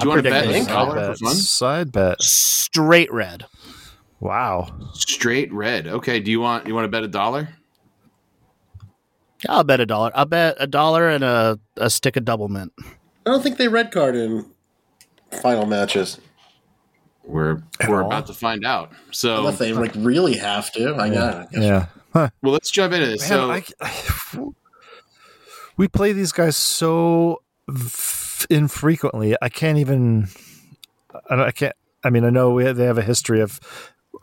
you 0.04 0.10
want 0.10 0.24
to 0.24 0.30
bet 0.30 0.46
predicting 0.46 0.62
a 0.62 0.66
side 0.66 0.68
dollar 0.74 0.96
bet. 0.96 1.18
for 1.18 1.26
fun? 1.26 1.36
Side 1.36 1.92
bet. 1.92 2.22
Straight 2.22 3.12
red. 3.12 3.46
Wow. 4.20 4.74
Straight 4.94 5.52
red. 5.54 5.88
Okay. 5.88 6.20
Do 6.20 6.32
you 6.32 6.40
want 6.40 6.68
you 6.68 6.74
want 6.76 6.86
to 6.86 6.90
bet 6.90 7.04
a 7.04 7.08
dollar? 7.08 7.50
I'll 9.48 9.64
bet 9.64 9.80
a 9.80 9.86
dollar. 9.86 10.12
I'll 10.16 10.26
bet 10.26 10.58
a 10.60 10.68
dollar 10.68 11.10
and 11.10 11.24
a, 11.24 11.60
a 11.76 11.90
stick 11.90 12.18
of 12.18 12.26
double 12.26 12.48
mint. 12.48 12.74
I 12.80 13.30
don't 13.32 13.44
think 13.44 13.58
they 13.58 13.68
red 13.68 13.92
card 13.92 14.16
in 14.16 14.50
final 15.42 15.66
matches 15.66 16.20
We're 17.24 17.62
At 17.80 17.90
we're 17.90 18.02
all? 18.02 18.08
about 18.08 18.28
to 18.28 18.34
find 18.34 18.66
out. 18.66 18.92
So 19.12 19.38
unless 19.38 19.60
they 19.60 19.74
like 19.74 19.92
really 19.96 20.36
have 20.38 20.72
to. 20.74 20.96
I 20.96 21.10
got 21.10 21.54
it. 21.54 21.62
Yeah. 21.62 21.88
Huh. 22.18 22.30
well, 22.42 22.54
let's 22.54 22.72
jump 22.72 22.94
into 22.94 23.06
this. 23.06 23.30
Man, 23.30 23.30
so 23.30 23.52
I, 23.52 23.64
I- 23.82 24.44
we 25.78 25.88
play 25.88 26.14
these 26.14 26.32
guys 26.32 26.58
so 26.58 27.42
f- 27.70 28.48
infrequently. 28.50 29.36
I 29.42 29.50
can't 29.50 29.78
even. 29.78 30.28
I, 31.30 31.36
I 31.46 31.52
can't. 31.52 31.76
I 32.04 32.10
mean, 32.10 32.24
I 32.24 32.30
know 32.30 32.52
we 32.52 32.66
have, 32.66 32.76
they 32.78 32.86
have 32.86 32.98
a 32.98 33.04
history 33.04 33.42
of 33.42 33.60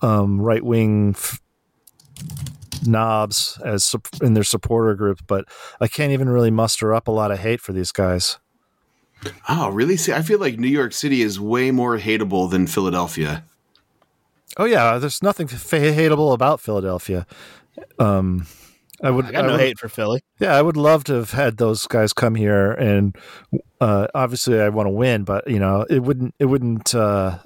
um, 0.02 0.40
right 0.40 0.62
wing 0.64 1.14
f- 1.16 1.40
knobs 2.86 3.58
as 3.64 3.94
in 4.22 4.34
their 4.34 4.44
supporter 4.44 4.94
group, 4.94 5.20
but 5.26 5.44
I 5.80 5.86
can't 5.88 6.12
even 6.12 6.28
really 6.28 6.50
muster 6.50 6.92
up 6.94 7.08
a 7.08 7.12
lot 7.12 7.30
of 7.30 7.38
hate 7.38 7.60
for 7.60 7.72
these 7.72 7.92
guys. 7.92 8.38
oh, 9.48 9.70
really? 9.70 9.96
See, 9.96 10.12
I 10.12 10.22
feel 10.22 10.38
like 10.38 10.58
New 10.58 10.68
York 10.68 10.92
City 10.92 11.22
is 11.22 11.38
way 11.40 11.70
more 11.70 11.98
hateable 11.98 12.50
than 12.50 12.66
Philadelphia. 12.66 13.44
Oh 14.56 14.64
yeah, 14.64 14.98
there's 14.98 15.22
nothing 15.22 15.48
f- 15.50 15.70
hateable 15.70 16.32
about 16.32 16.60
Philadelphia. 16.60 17.26
Um, 17.98 18.46
I 19.02 19.10
would. 19.10 19.26
I 19.26 19.32
got 19.32 19.44
no 19.46 19.52
would- 19.52 19.60
hate 19.60 19.78
for 19.78 19.88
Philly. 19.88 20.22
Yeah, 20.38 20.54
I 20.56 20.62
would 20.62 20.76
love 20.76 21.04
to 21.04 21.14
have 21.14 21.32
had 21.32 21.56
those 21.56 21.86
guys 21.86 22.12
come 22.12 22.34
here, 22.34 22.72
and 22.72 23.16
uh, 23.80 24.06
obviously 24.14 24.60
I 24.60 24.68
want 24.68 24.86
to 24.86 24.90
win, 24.90 25.24
but 25.24 25.48
you 25.48 25.58
know 25.58 25.84
it 25.90 26.02
wouldn't 26.02 26.34
it 26.38 26.46
wouldn't 26.46 26.94
uh, 26.94 27.38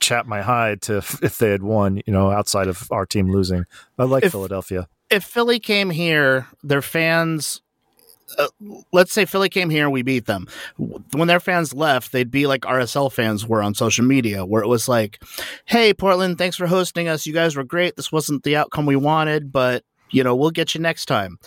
chap 0.00 0.26
my 0.26 0.42
hide 0.42 0.82
to 0.82 0.98
if 0.98 1.38
they 1.38 1.50
had 1.50 1.62
won. 1.62 2.00
You 2.06 2.12
know, 2.12 2.30
outside 2.30 2.68
of 2.68 2.90
our 2.90 3.06
team 3.06 3.30
losing, 3.30 3.64
I 3.98 4.04
like 4.04 4.24
If- 4.24 4.32
Philadelphia. 4.32 4.88
If 5.10 5.24
Philly 5.24 5.60
came 5.60 5.90
here, 5.90 6.46
their 6.62 6.82
fans. 6.82 7.60
Uh, 8.38 8.48
let's 8.92 9.12
say 9.12 9.24
Philly 9.24 9.48
came 9.48 9.70
here 9.70 9.84
and 9.84 9.92
we 9.92 10.02
beat 10.02 10.26
them. 10.26 10.46
When 10.76 11.28
their 11.28 11.40
fans 11.40 11.74
left, 11.74 12.12
they'd 12.12 12.30
be 12.30 12.46
like 12.46 12.62
RSL 12.62 13.12
fans 13.12 13.46
were 13.46 13.62
on 13.62 13.74
social 13.74 14.04
media, 14.04 14.44
where 14.44 14.62
it 14.62 14.68
was 14.68 14.88
like, 14.88 15.22
"Hey, 15.64 15.94
Portland, 15.94 16.38
thanks 16.38 16.56
for 16.56 16.66
hosting 16.66 17.08
us. 17.08 17.26
You 17.26 17.32
guys 17.32 17.56
were 17.56 17.64
great. 17.64 17.96
This 17.96 18.12
wasn't 18.12 18.42
the 18.42 18.56
outcome 18.56 18.86
we 18.86 18.96
wanted, 18.96 19.52
but 19.52 19.84
you 20.10 20.22
know 20.22 20.34
we'll 20.34 20.50
get 20.50 20.74
you 20.74 20.80
next 20.80 21.06
time." 21.06 21.38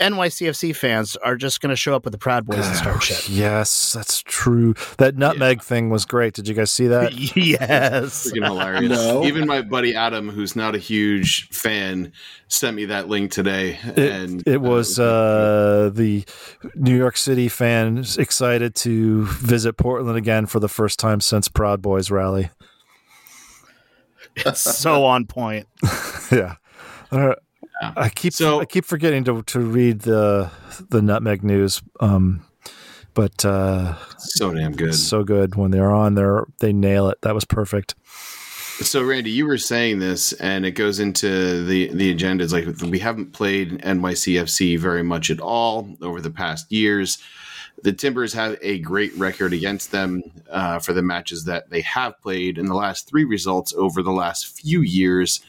NYCFC 0.00 0.74
fans 0.76 1.16
are 1.16 1.36
just 1.36 1.60
going 1.60 1.70
to 1.70 1.76
show 1.76 1.94
up 1.94 2.04
with 2.04 2.12
the 2.12 2.18
Proud 2.18 2.46
Boys 2.46 2.66
and 2.66 2.76
start 2.76 3.02
shit. 3.02 3.28
Yes, 3.28 3.92
that's 3.92 4.22
true. 4.22 4.74
That 4.98 5.16
nutmeg 5.16 5.62
thing 5.62 5.90
was 5.90 6.04
great. 6.04 6.34
Did 6.34 6.46
you 6.46 6.54
guys 6.54 6.70
see 6.70 6.86
that? 6.86 7.12
yes. 7.36 8.30
Freaking 8.30 8.44
hilarious. 8.44 8.90
No. 8.90 9.24
Even 9.24 9.46
my 9.46 9.62
buddy 9.62 9.96
Adam, 9.96 10.28
who's 10.28 10.54
not 10.54 10.76
a 10.76 10.78
huge 10.78 11.48
fan, 11.48 12.12
sent 12.46 12.76
me 12.76 12.84
that 12.86 13.08
link 13.08 13.32
today. 13.32 13.78
It, 13.82 13.98
and 13.98 14.42
it 14.46 14.60
was 14.60 15.00
uh, 15.00 15.90
the 15.92 16.24
New 16.74 16.96
York 16.96 17.16
City 17.16 17.48
fans 17.48 18.18
excited 18.18 18.76
to 18.76 19.26
visit 19.26 19.76
Portland 19.76 20.16
again 20.16 20.46
for 20.46 20.60
the 20.60 20.68
first 20.68 21.00
time 21.00 21.20
since 21.20 21.48
Proud 21.48 21.82
Boys 21.82 22.10
rally. 22.10 22.50
It's 24.36 24.60
so 24.60 25.04
on 25.04 25.26
point. 25.26 25.66
yeah. 26.30 26.56
Uh, 27.10 27.34
Yeah. 27.80 27.92
I 27.96 28.08
keep 28.08 28.32
So- 28.32 28.60
I 28.60 28.64
keep 28.64 28.84
forgetting 28.84 29.24
to 29.24 29.42
to 29.42 29.60
read 29.60 30.00
the 30.00 30.50
the 30.90 31.00
nutmeg 31.02 31.42
news. 31.44 31.82
Um, 32.00 32.42
but 33.14 33.44
uh, 33.44 33.94
so 34.18 34.52
damn 34.54 34.72
good. 34.72 34.94
so 34.94 35.24
good 35.24 35.54
when 35.56 35.70
they're 35.72 35.90
on 35.92 36.14
there. 36.14 36.44
They 36.60 36.72
nail 36.72 37.08
it. 37.08 37.18
That 37.22 37.34
was 37.34 37.44
perfect. 37.44 37.94
So, 38.80 39.02
Randy, 39.02 39.30
you 39.30 39.44
were 39.44 39.58
saying 39.58 39.98
this, 39.98 40.32
and 40.34 40.64
it 40.64 40.72
goes 40.72 41.00
into 41.00 41.64
the 41.64 41.92
the 41.92 42.12
agenda. 42.12 42.44
It's 42.44 42.52
like 42.52 42.66
we 42.82 43.00
haven't 43.00 43.32
played 43.32 43.80
NYCFC 43.82 44.78
very 44.78 45.02
much 45.02 45.30
at 45.30 45.40
all 45.40 45.96
over 46.00 46.20
the 46.20 46.30
past 46.30 46.70
years. 46.70 47.18
The 47.82 47.92
Timbers 47.92 48.32
have 48.34 48.56
a 48.62 48.78
great 48.78 49.12
record 49.16 49.52
against 49.52 49.90
them 49.92 50.22
uh, 50.50 50.78
for 50.78 50.92
the 50.92 51.02
matches 51.02 51.44
that 51.44 51.70
they 51.70 51.80
have 51.82 52.20
played. 52.22 52.56
In 52.58 52.66
the 52.66 52.74
last 52.74 53.08
three 53.08 53.24
results 53.24 53.72
over 53.74 54.00
the 54.02 54.12
last 54.12 54.46
few 54.46 54.80
years, 54.80 55.40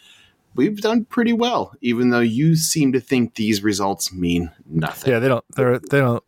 we've 0.56 0.82
done 0.82 1.06
pretty 1.06 1.34
well, 1.34 1.74
even 1.82 2.10
though 2.10 2.20
you 2.20 2.56
seem 2.56 2.92
to 2.94 3.00
think 3.00 3.36
these 3.36 3.64
results 3.64 4.14
mean 4.14 4.52
nothing. 4.70 5.12
Yeah, 5.12 5.20
they 5.20 5.28
don't. 5.28 5.46
They're 5.56 5.80
they 5.80 6.00
don't. 6.00 6.24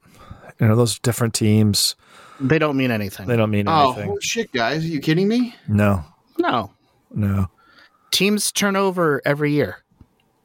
You 0.59 0.67
know, 0.67 0.75
those 0.75 0.99
different 0.99 1.33
teams. 1.33 1.95
They 2.39 2.59
don't 2.59 2.77
mean 2.77 2.91
anything. 2.91 3.27
They 3.27 3.35
don't 3.35 3.49
mean 3.51 3.67
Oh 3.67 3.93
anything. 3.93 4.11
Oh 4.11 4.17
shit, 4.19 4.51
guys! 4.51 4.83
Are 4.83 4.87
you 4.87 4.99
kidding 4.99 5.27
me? 5.27 5.55
No, 5.67 6.03
No. 6.39 6.71
no. 7.13 7.47
Teams 8.11 8.51
turn 8.51 8.75
over 8.75 9.21
every 9.25 9.51
year. 9.53 9.77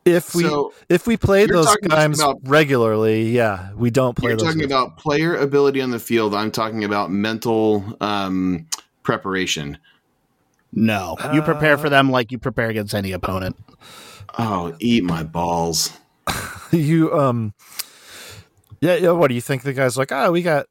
If 0.05 0.35
we 0.37 0.45
So, 0.45 0.72
if 0.89 1.07
we 1.09 1.16
play 1.16 1.47
those 1.47 1.66
talking 1.66 1.89
games 1.89 2.20
about- 2.20 2.39
regularly, 2.45 3.31
yeah, 3.31 3.72
we 3.74 3.91
don't 3.91 4.16
play 4.16 4.29
You're 4.31 4.37
those. 4.37 4.45
talking 4.47 4.61
games. 4.61 4.70
about 4.72 4.99
player 4.99 5.35
ability 5.37 5.81
on 5.83 5.91
the 5.91 5.99
field. 5.99 6.33
I'm 6.35 6.53
talking 6.53 6.85
about 6.85 7.11
mental 7.11 7.97
um, 8.01 8.66
preparation. 9.03 9.79
No. 10.77 11.16
You 11.33 11.43
prepare 11.43 11.74
Uh, 11.74 11.79
for 11.79 11.89
them 11.89 12.11
like 12.11 12.31
you 12.31 12.39
prepare 12.39 12.68
against 12.68 12.95
any 12.95 13.11
opponent. 13.12 13.57
Oh, 14.39 14.74
eat 14.79 15.03
my 15.03 15.22
balls. 15.24 15.91
you 16.72 17.12
um 17.18 17.55
yeah 18.81 18.95
yeah 18.97 19.11
what 19.12 19.29
do 19.29 19.35
you 19.35 19.41
think 19.41 19.62
the 19.62 19.72
guys 19.72 19.97
like 19.97 20.11
oh 20.11 20.33
we 20.33 20.43
got 20.43 20.66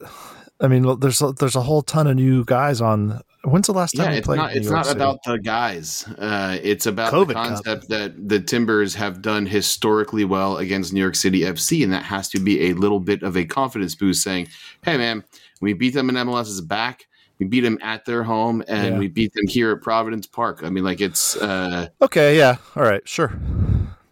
i 0.60 0.68
mean 0.68 0.99
there's 0.99 1.22
a, 1.22 1.32
there's 1.32 1.56
a 1.56 1.62
whole 1.62 1.82
ton 1.82 2.06
of 2.08 2.16
new 2.18 2.43
guys 2.43 2.82
on 2.82 3.22
when's 3.45 3.68
the 3.68 3.74
last 3.74 3.93
time 3.95 4.08
Yeah, 4.08 4.12
we 4.12 4.18
it's 4.18 4.26
played 4.28 4.38
not. 4.38 4.51
New 4.53 4.60
It's 4.60 4.70
not 4.70 4.86
City? 4.86 4.97
about 4.97 5.20
the 5.26 5.38
guys. 5.38 6.06
Uh, 6.20 6.58
it's 6.62 6.86
about 6.88 7.14
COVID 7.14 7.28
the 7.28 7.34
Cup. 7.36 7.47
concept 7.47 7.88
that 7.89 8.28
the 8.30 8.39
Timbers 8.41 8.93
have 8.95 9.22
done 9.22 9.45
historically 9.45 10.26
well 10.26 10.58
against 10.58 10.91
New 10.93 10.99
York 10.99 11.16
City 11.16 11.41
FC, 11.41 11.84
and 11.84 11.93
that 11.93 12.03
has 12.03 12.28
to 12.30 12.39
be 12.39 12.70
a 12.70 12.74
little 12.74 12.99
bit 12.99 13.22
of 13.24 13.38
a 13.38 13.45
confidence 13.45 13.93
boost. 13.95 14.24
Saying, 14.24 14.47
"Hey, 14.84 14.97
man, 14.97 15.24
we 15.62 15.74
beat 15.74 15.93
them 15.93 16.10
in 16.10 16.16
MLS's 16.18 16.60
back. 16.62 17.06
We 17.40 17.46
beat 17.48 17.62
them 17.62 17.78
at 17.82 18.06
their 18.06 18.24
home, 18.24 18.64
and 18.68 18.94
Yeah. 18.94 19.00
we 19.00 19.08
beat 19.08 19.34
them 19.34 19.46
here 19.48 19.72
at 19.72 19.82
Providence 19.82 20.26
Park. 20.28 20.62
I 20.64 20.70
mean, 20.70 20.84
like 20.84 21.02
it's 21.02 21.36
uh, 21.36 21.88
okay 22.02 22.38
yeah 22.38 22.58
all 22.76 22.84
right 22.84 23.08
sure 23.08 23.34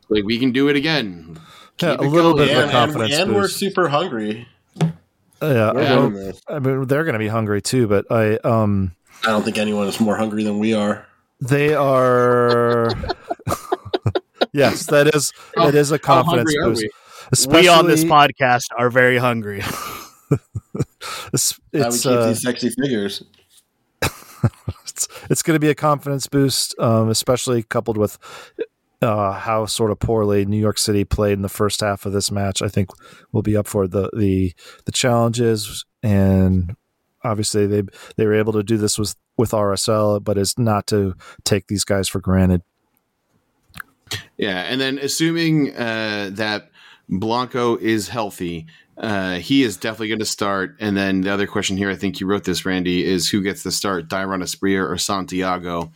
like 0.10 0.24
we 0.26 0.38
can 0.40 0.52
do 0.52 0.68
it 0.70 0.76
again. 0.76 1.40
Yeah, 1.82 1.96
a 1.96 2.02
little 2.04 2.34
going. 2.34 2.48
bit 2.48 2.52
of 2.52 2.58
a 2.58 2.62
and, 2.64 2.72
confidence 2.72 3.14
and 3.14 3.34
we're 3.34 3.48
super 3.48 3.88
hungry. 3.90 4.48
Uh, 4.80 4.86
yeah 5.42 5.72
We're 5.74 5.82
well, 5.82 6.10
doing 6.10 6.34
i 6.48 6.60
mean 6.60 6.88
they're 6.88 7.04
gonna 7.04 7.20
be 7.20 7.28
hungry 7.28 7.62
too 7.62 7.88
but 7.88 8.06
i 8.10 8.36
um 8.46 8.96
I 9.26 9.28
don't 9.28 9.44
think 9.44 9.58
anyone 9.58 9.88
is 9.88 10.00
more 10.00 10.16
hungry 10.16 10.44
than 10.44 10.60
we 10.60 10.74
are. 10.74 11.06
they 11.42 11.74
are 11.74 12.90
yes 14.54 14.86
that 14.88 15.14
is 15.14 15.34
that 15.56 15.76
is 15.76 15.92
a 15.92 16.00
confidence 16.00 16.54
boost 16.64 16.86
we? 17.48 17.62
we 17.62 17.68
on 17.68 17.88
this 17.88 18.04
podcast 18.04 18.66
are 18.78 18.90
very 18.90 19.18
hungry. 19.18 19.64
it's, 21.34 21.52
How 21.74 21.80
we 21.80 21.82
it's, 21.82 22.04
keep 22.04 22.12
uh, 22.12 22.28
these 22.28 22.42
sexy 22.42 22.70
figures. 22.70 23.24
it's, 24.02 25.08
it's 25.30 25.42
going 25.42 25.56
to 25.56 25.60
be 25.60 25.70
a 25.70 25.76
confidence 25.76 26.28
boost, 26.28 26.78
um, 26.80 27.10
especially 27.10 27.64
coupled 27.64 27.98
with 27.98 28.18
uh, 29.02 29.34
how 29.34 29.66
sort 29.66 29.92
of 29.92 30.00
poorly 30.00 30.46
New 30.46 30.60
York 30.60 30.78
City 30.78 31.04
played 31.04 31.34
in 31.34 31.42
the 31.42 31.50
first 31.50 31.82
half 31.82 32.06
of 32.06 32.14
this 32.14 32.32
match. 32.32 32.62
I 32.62 32.68
think 32.70 32.90
we'll 33.32 33.44
be 33.44 33.58
up 33.58 33.68
for 33.68 33.88
the 33.88 34.10
the 34.16 34.54
the 34.86 34.92
challenges, 34.92 35.86
and 36.02 36.76
obviously 37.24 37.68
they 37.68 37.84
they 38.16 38.26
were 38.26 38.36
able 38.36 38.54
to 38.54 38.64
do 38.64 38.78
this 38.78 38.98
with 38.98 39.16
with 39.38 39.52
RSL, 39.52 40.24
but 40.24 40.38
it's 40.38 40.58
not 40.58 40.88
to 40.88 41.16
take 41.44 41.68
these 41.68 41.84
guys 41.84 42.08
for 42.08 42.20
granted. 42.20 42.62
Yeah, 44.38 44.62
and 44.62 44.80
then 44.80 45.00
assuming 45.00 45.76
uh, 45.76 46.30
that 46.34 46.70
Blanco 47.10 47.78
is 47.78 48.08
healthy, 48.10 48.68
uh, 48.98 49.36
he 49.36 49.64
is 49.64 49.78
definitely 49.78 50.10
going 50.10 50.20
to 50.20 50.26
start. 50.26 50.76
And 50.80 50.96
then 50.96 51.22
the 51.22 51.30
other 51.32 51.48
question 51.48 51.78
here, 51.78 51.90
I 51.90 51.96
think 51.96 52.20
you 52.20 52.28
wrote 52.28 52.44
this, 52.44 52.66
Randy, 52.66 53.06
is 53.06 53.30
who 53.30 53.42
gets 53.42 53.64
to 53.64 53.72
start, 53.72 54.08
Dairon 54.08 54.42
Asprilla 54.44 54.90
or 54.90 54.98
Santiago? 54.98 55.92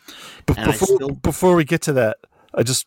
But 0.45 0.57
before 0.57 0.95
still- 0.95 1.09
before 1.09 1.55
we 1.55 1.63
get 1.63 1.81
to 1.83 1.93
that, 1.93 2.17
I 2.53 2.63
just 2.63 2.85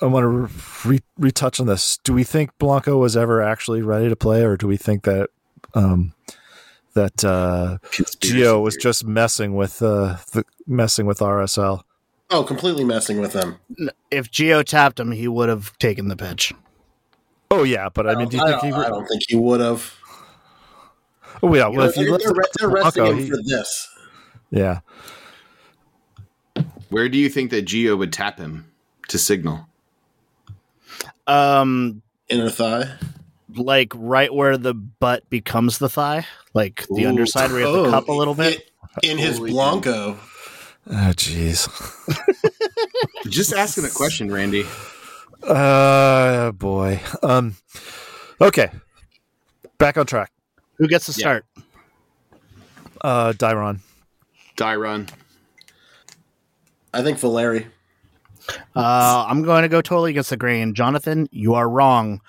I 0.00 0.06
want 0.06 0.24
to 0.24 0.88
re- 0.88 1.00
retouch 1.18 1.60
on 1.60 1.66
this. 1.66 1.98
Do 1.98 2.12
we 2.12 2.24
think 2.24 2.50
Blanco 2.58 2.98
was 2.98 3.16
ever 3.16 3.40
actually 3.42 3.82
ready 3.82 4.08
to 4.08 4.16
play, 4.16 4.42
or 4.42 4.56
do 4.56 4.66
we 4.66 4.76
think 4.76 5.04
that 5.04 5.30
um, 5.74 6.12
that 6.94 7.24
uh, 7.24 7.78
Conspiracy 7.92 8.42
Gio 8.42 8.62
was 8.62 8.76
just 8.76 9.04
messing 9.04 9.54
with 9.54 9.80
uh, 9.80 10.16
the 10.32 10.44
messing 10.66 11.06
with 11.06 11.20
RSL? 11.20 11.82
Oh, 12.30 12.42
completely 12.42 12.82
messing 12.84 13.20
with 13.20 13.32
them. 13.34 13.58
If 14.10 14.30
Gio 14.30 14.64
tapped 14.64 14.98
him, 14.98 15.12
he 15.12 15.28
would 15.28 15.48
have 15.50 15.76
taken 15.78 16.08
the 16.08 16.16
pitch. 16.16 16.52
Oh 17.52 17.62
yeah, 17.64 17.88
but 17.90 18.08
I 18.08 18.14
mean, 18.14 18.28
do 18.28 18.38
you 18.38 18.42
I 18.42 18.50
think 18.52 18.62
he? 18.62 18.70
don't, 18.70 18.80
I 18.80 18.88
don't 18.88 19.06
think 19.06 19.22
he 19.28 19.36
would 19.36 19.60
have. 19.60 19.94
Oh 21.42 21.54
yeah, 21.54 21.66
well 21.68 21.88
if 21.88 21.94
they're, 21.94 22.04
you 22.04 22.16
they're, 22.18 22.32
they're 22.58 22.68
resting 22.68 23.02
Blanco, 23.04 23.12
him 23.18 23.24
he- 23.24 23.30
for 23.30 23.36
this. 23.44 23.90
yeah, 24.50 24.80
Where 26.90 27.08
do 27.08 27.18
you 27.18 27.28
think 27.28 27.50
that 27.50 27.64
Gio 27.66 27.96
would 27.98 28.12
tap 28.12 28.38
him 28.38 28.66
to 29.08 29.18
signal? 29.18 29.66
Um, 31.26 32.02
Inner 32.28 32.50
thigh. 32.50 32.94
like 33.54 33.92
right 33.96 34.32
where 34.32 34.56
the 34.56 34.74
butt 34.74 35.28
becomes 35.30 35.78
the 35.78 35.88
thigh, 35.88 36.26
like 36.54 36.86
the 36.88 37.04
Ooh. 37.04 37.08
underside 37.08 37.50
where 37.50 37.60
you 37.60 37.66
have 37.66 37.74
to 37.74 37.80
Oh, 37.88 37.90
cup 37.90 38.08
a 38.08 38.12
little 38.12 38.34
bit. 38.34 38.70
In, 39.02 39.12
in 39.12 39.18
his 39.18 39.38
Holy 39.38 39.50
Blanco. 39.52 40.18
oh 40.90 41.12
jeez, 41.16 41.68
Just 43.30 43.52
asking 43.52 43.84
a 43.84 43.90
question, 43.90 44.30
Randy. 44.32 44.64
Uh 45.42 46.52
boy, 46.52 47.00
um, 47.22 47.56
Okay, 48.40 48.70
back 49.78 49.96
on 49.96 50.06
track. 50.06 50.30
Who 50.78 50.88
gets 50.88 51.06
to 51.06 51.12
Yeah. 51.12 51.22
start? 51.22 51.44
Uh, 53.00 53.32
Dairon. 53.32 53.80
Dairon. 54.56 55.08
I 56.94 57.02
think 57.02 57.18
Valeri. 57.18 57.66
Uh, 58.76 59.24
I'm 59.28 59.42
going 59.42 59.62
to 59.62 59.68
go 59.68 59.80
totally 59.80 60.10
against 60.10 60.30
the 60.30 60.36
grain. 60.36 60.74
Jonathan, 60.74 61.28
you 61.30 61.54
are 61.54 61.68
wrong. 61.68 62.20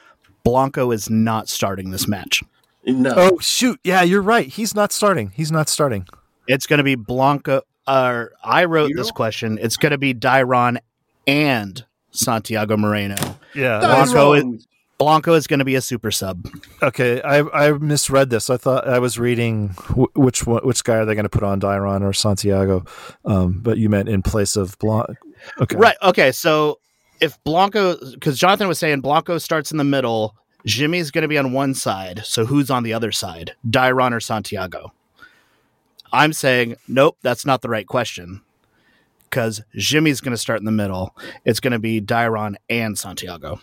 Blanco 0.43 0.91
is 0.91 1.09
not 1.09 1.49
starting 1.49 1.91
this 1.91 2.07
match. 2.07 2.43
No. 2.85 3.13
Oh 3.15 3.39
shoot! 3.39 3.79
Yeah, 3.83 4.01
you're 4.03 4.21
right. 4.21 4.47
He's 4.47 4.75
not 4.75 4.91
starting. 4.91 5.31
He's 5.33 5.51
not 5.51 5.69
starting. 5.69 6.05
It's 6.47 6.65
going 6.67 6.79
to 6.79 6.83
be 6.83 6.95
Blanco. 6.95 7.61
Uh, 7.87 8.25
I 8.43 8.65
wrote 8.65 8.89
You 8.89 8.95
this 8.95 9.09
question. 9.11 9.57
It's 9.61 9.77
going 9.77 9.91
to 9.91 9.97
be 9.97 10.13
Dairon 10.13 10.77
and 11.25 11.85
Santiago 12.13 12.77
Moreno. 12.77 13.15
Yeah. 13.53 13.79
Blanco 13.79 14.33
is- 14.33 14.43
Dairon. 14.43 14.65
Blanco 14.99 15.33
is 15.33 15.47
going 15.47 15.59
to 15.59 15.65
be 15.65 15.75
a 15.75 15.81
super 15.81 16.11
sub. 16.11 16.47
Okay, 16.81 17.21
I 17.23 17.39
I 17.39 17.71
misread 17.73 18.29
this. 18.29 18.49
I 18.49 18.55
thought 18.57 18.87
I 18.87 18.99
was 18.99 19.19
reading 19.19 19.69
wh- 19.69 20.15
which 20.15 20.45
one, 20.45 20.61
which 20.63 20.83
guy 20.83 20.95
are 20.97 21.05
they 21.05 21.15
going 21.15 21.23
to 21.25 21.29
put 21.29 21.43
on 21.43 21.59
Dairon 21.59 22.03
or 22.03 22.13
Santiago, 22.13 22.85
um, 23.25 23.59
but 23.61 23.77
you 23.79 23.89
meant 23.89 24.07
in 24.07 24.21
place 24.21 24.55
of 24.55 24.77
Blanco. 24.79 25.15
Okay, 25.59 25.75
Right. 25.75 25.97
Okay. 26.03 26.31
So 26.31 26.79
if 27.19 27.43
Blanco, 27.43 27.97
because 28.13 28.37
Jonathan 28.37 28.67
was 28.69 28.79
saying 28.79 29.01
Blanco 29.01 29.39
starts 29.39 29.71
in 29.71 29.77
the 29.77 29.83
middle, 29.83 30.35
Jimmy's 30.65 31.11
going 31.11 31.23
to 31.23 31.27
be 31.27 31.39
on 31.39 31.51
one 31.51 31.73
side. 31.73 32.21
So 32.23 32.45
who's 32.45 32.69
on 32.69 32.83
the 32.83 32.93
other 32.93 33.11
side? 33.11 33.55
Dyron 33.67 34.13
or 34.13 34.19
Santiago? 34.21 34.93
I'm 36.13 36.31
saying, 36.31 36.75
nope, 36.87 37.17
that's 37.23 37.45
not 37.45 37.61
the 37.61 37.69
right 37.69 37.87
question. 37.87 38.41
Because 39.33 39.61
Jimmy's 39.75 40.21
going 40.21 40.31
to 40.33 40.37
start 40.37 40.59
in 40.59 40.65
the 40.65 40.71
middle. 40.71 41.15
It's 41.43 41.59
going 41.59 41.71
to 41.73 41.79
be 41.79 41.99
Dairon 41.99 42.55
and 42.69 42.97
Santiago. 42.97 43.59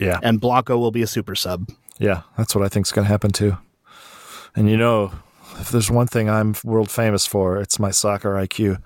Yeah, 0.00 0.18
And 0.22 0.40
Blanco 0.40 0.78
will 0.78 0.92
be 0.92 1.02
a 1.02 1.06
super 1.06 1.34
sub. 1.34 1.68
yeah, 1.98 2.22
that's 2.36 2.54
what 2.54 2.64
I 2.64 2.68
think 2.68 2.86
is 2.86 2.92
going 2.92 3.04
to 3.04 3.08
happen 3.08 3.32
too. 3.32 3.58
And 4.54 4.70
you 4.70 4.76
know, 4.76 5.12
if 5.58 5.70
there's 5.70 5.90
one 5.90 6.06
thing 6.06 6.30
I'm 6.30 6.54
world 6.64 6.90
famous 6.90 7.26
for, 7.26 7.58
it's 7.60 7.78
my 7.80 7.90
soccer 7.90 8.34
IQ. 8.34 8.80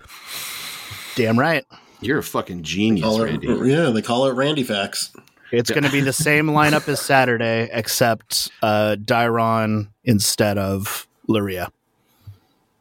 Damn 1.14 1.38
right. 1.38 1.64
You're 2.00 2.18
a 2.18 2.22
fucking 2.22 2.62
genius, 2.62 3.04
Call 3.04 3.22
it- 3.22 3.24
Randy. 3.46 3.70
yeah, 3.70 3.90
they 3.90 4.02
call 4.02 4.26
it 4.26 4.32
Randy 4.32 4.64
Facts. 4.64 5.12
It's 5.52 5.70
going 5.70 5.84
to 5.84 5.92
be 5.92 6.00
the 6.00 6.14
same 6.14 6.46
lineup 6.58 6.88
as 6.88 7.00
Saturday, 7.00 7.68
except 7.72 8.50
uh, 8.62 8.96
Dairon 8.98 9.88
instead 10.02 10.56
of 10.58 11.06
Loría. 11.28 11.68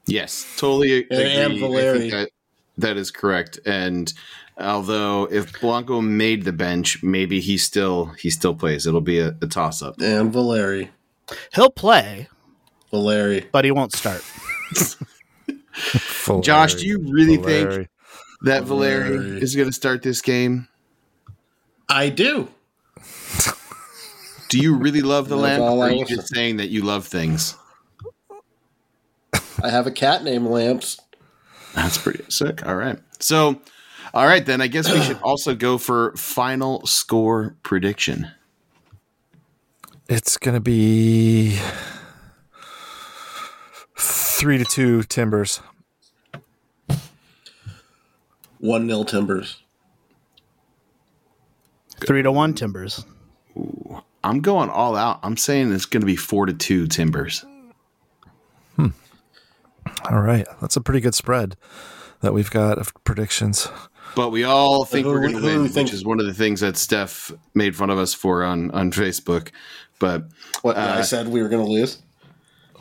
Yes, 0.07 0.45
totally 0.57 0.99
agree. 0.99 1.17
And 1.17 1.53
I 1.53 1.59
Valeri. 1.59 1.99
think 1.99 2.11
that, 2.13 2.29
that 2.77 2.97
is 2.97 3.11
correct. 3.11 3.59
And 3.65 4.11
although 4.59 5.27
if 5.31 5.59
Blanco 5.61 6.01
made 6.01 6.43
the 6.43 6.51
bench, 6.51 7.01
maybe 7.03 7.39
he 7.39 7.57
still 7.57 8.05
he 8.19 8.29
still 8.29 8.55
plays. 8.55 8.85
It'll 8.87 9.01
be 9.01 9.19
a, 9.19 9.35
a 9.41 9.47
toss 9.47 9.81
up. 9.81 9.95
And 10.01 10.31
Valeri. 10.33 10.91
He'll 11.53 11.69
play, 11.69 12.27
Valeri. 12.91 13.47
but 13.51 13.63
he 13.63 13.71
won't 13.71 13.93
start. 13.93 14.23
Josh, 16.41 16.75
do 16.75 16.85
you 16.85 16.99
really 16.99 17.37
think 17.37 17.87
that 18.41 18.63
Valeri 18.63 19.17
Valeri. 19.17 19.41
is 19.41 19.55
going 19.55 19.69
to 19.69 19.73
start 19.73 20.01
this 20.01 20.21
game? 20.21 20.67
I 21.87 22.09
do. 22.09 22.49
Do 24.49 24.59
you 24.59 24.75
really 24.75 25.01
love 25.01 25.29
the 25.29 25.37
That's 25.37 25.59
lamp, 25.59 25.63
or 25.63 25.85
I 25.85 25.87
are 25.87 25.91
you 25.91 26.05
just 26.05 26.33
saying 26.33 26.57
that 26.57 26.67
you 26.67 26.83
love 26.83 27.07
things? 27.07 27.55
I 29.64 29.70
have 29.70 29.88
a 29.88 29.91
cat 29.91 30.24
named 30.24 30.47
Lamps. 30.47 30.99
That's 31.74 31.97
pretty 31.97 32.24
sick. 32.30 32.66
All 32.66 32.76
right. 32.76 32.99
So, 33.20 33.62
all 34.14 34.26
right, 34.26 34.45
then 34.45 34.62
I 34.62 34.68
guess 34.68 34.91
we 34.91 35.01
should 35.01 35.22
also 35.22 35.55
go 35.55 35.78
for 35.78 36.16
final 36.18 36.86
score 36.86 37.55
prediction. 37.64 38.30
It's 40.09 40.38
going 40.38 40.55
to 40.55 40.62
be 40.62 41.57
three 43.97 44.57
to 44.57 44.66
two 44.66 45.03
Timbers. 45.03 45.62
One 48.59 48.86
nil 48.86 49.05
Timbers. 49.05 49.62
Three 52.05 52.24
to 52.24 52.32
one 52.32 52.53
Timbers. 52.53 53.05
I'm 54.24 54.41
going 54.41 54.70
all 54.70 54.95
out. 54.95 55.20
I'm 55.24 55.38
saying 55.38 55.72
it's 55.72 55.86
going 55.86 56.01
to 56.01 56.07
be 56.07 56.16
four 56.16 56.45
to 56.45 56.53
two 56.53 56.88
Timbers. 56.88 57.45
All 60.09 60.21
right, 60.21 60.47
that's 60.59 60.75
a 60.75 60.81
pretty 60.81 60.99
good 61.01 61.15
spread 61.15 61.55
that 62.21 62.33
we've 62.33 62.49
got 62.51 62.77
of 62.77 62.93
predictions. 63.03 63.67
But 64.15 64.29
we 64.31 64.43
all 64.43 64.83
think 64.83 65.05
Who- 65.05 65.13
we're 65.13 65.21
going 65.21 65.35
to 65.37 65.41
win, 65.41 65.67
think- 65.69 65.87
which 65.87 65.93
is 65.93 66.03
one 66.03 66.19
of 66.19 66.25
the 66.25 66.33
things 66.33 66.59
that 66.61 66.75
Steph 66.77 67.31
made 67.53 67.75
fun 67.75 67.89
of 67.89 67.97
us 67.97 68.13
for 68.13 68.43
on 68.43 68.71
on 68.71 68.91
Facebook. 68.91 69.49
But 69.99 70.25
What 70.63 70.77
I 70.77 70.99
Uh, 70.99 71.03
said 71.03 71.27
we 71.29 71.41
were 71.41 71.47
going 71.49 71.65
to 71.65 71.71
lose. 71.71 71.99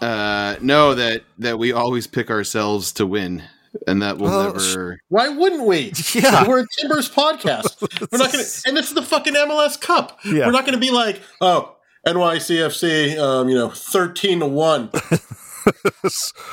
uh, 0.00 0.56
know 0.60 0.94
that 0.94 1.22
that 1.38 1.58
we 1.58 1.72
always 1.72 2.06
pick 2.06 2.30
ourselves 2.30 2.90
to 2.92 3.06
win, 3.06 3.42
and 3.86 4.02
that 4.02 4.18
will 4.18 4.28
Well, 4.30 4.52
never. 4.54 4.98
Why 5.08 5.28
wouldn't 5.28 5.66
we? 5.66 5.92
Yeah. 6.14 6.48
we're 6.48 6.60
a 6.60 6.66
Timbers 6.78 7.08
podcast. 7.10 7.80
We're 8.10 8.18
not 8.18 8.32
going 8.32 8.44
to, 8.44 8.62
and 8.66 8.76
this 8.76 8.88
is 8.88 8.94
the 8.94 9.02
fucking 9.02 9.34
MLS 9.34 9.80
Cup. 9.80 10.18
Yeah. 10.24 10.46
We're 10.46 10.52
not 10.52 10.64
going 10.64 10.74
to 10.74 10.80
be 10.80 10.90
like, 10.90 11.20
oh, 11.40 11.76
NYCFC, 12.06 13.18
um, 13.18 13.48
you 13.48 13.54
know, 13.54 13.68
thirteen 13.70 14.40
to 14.40 14.46
one. 14.46 14.90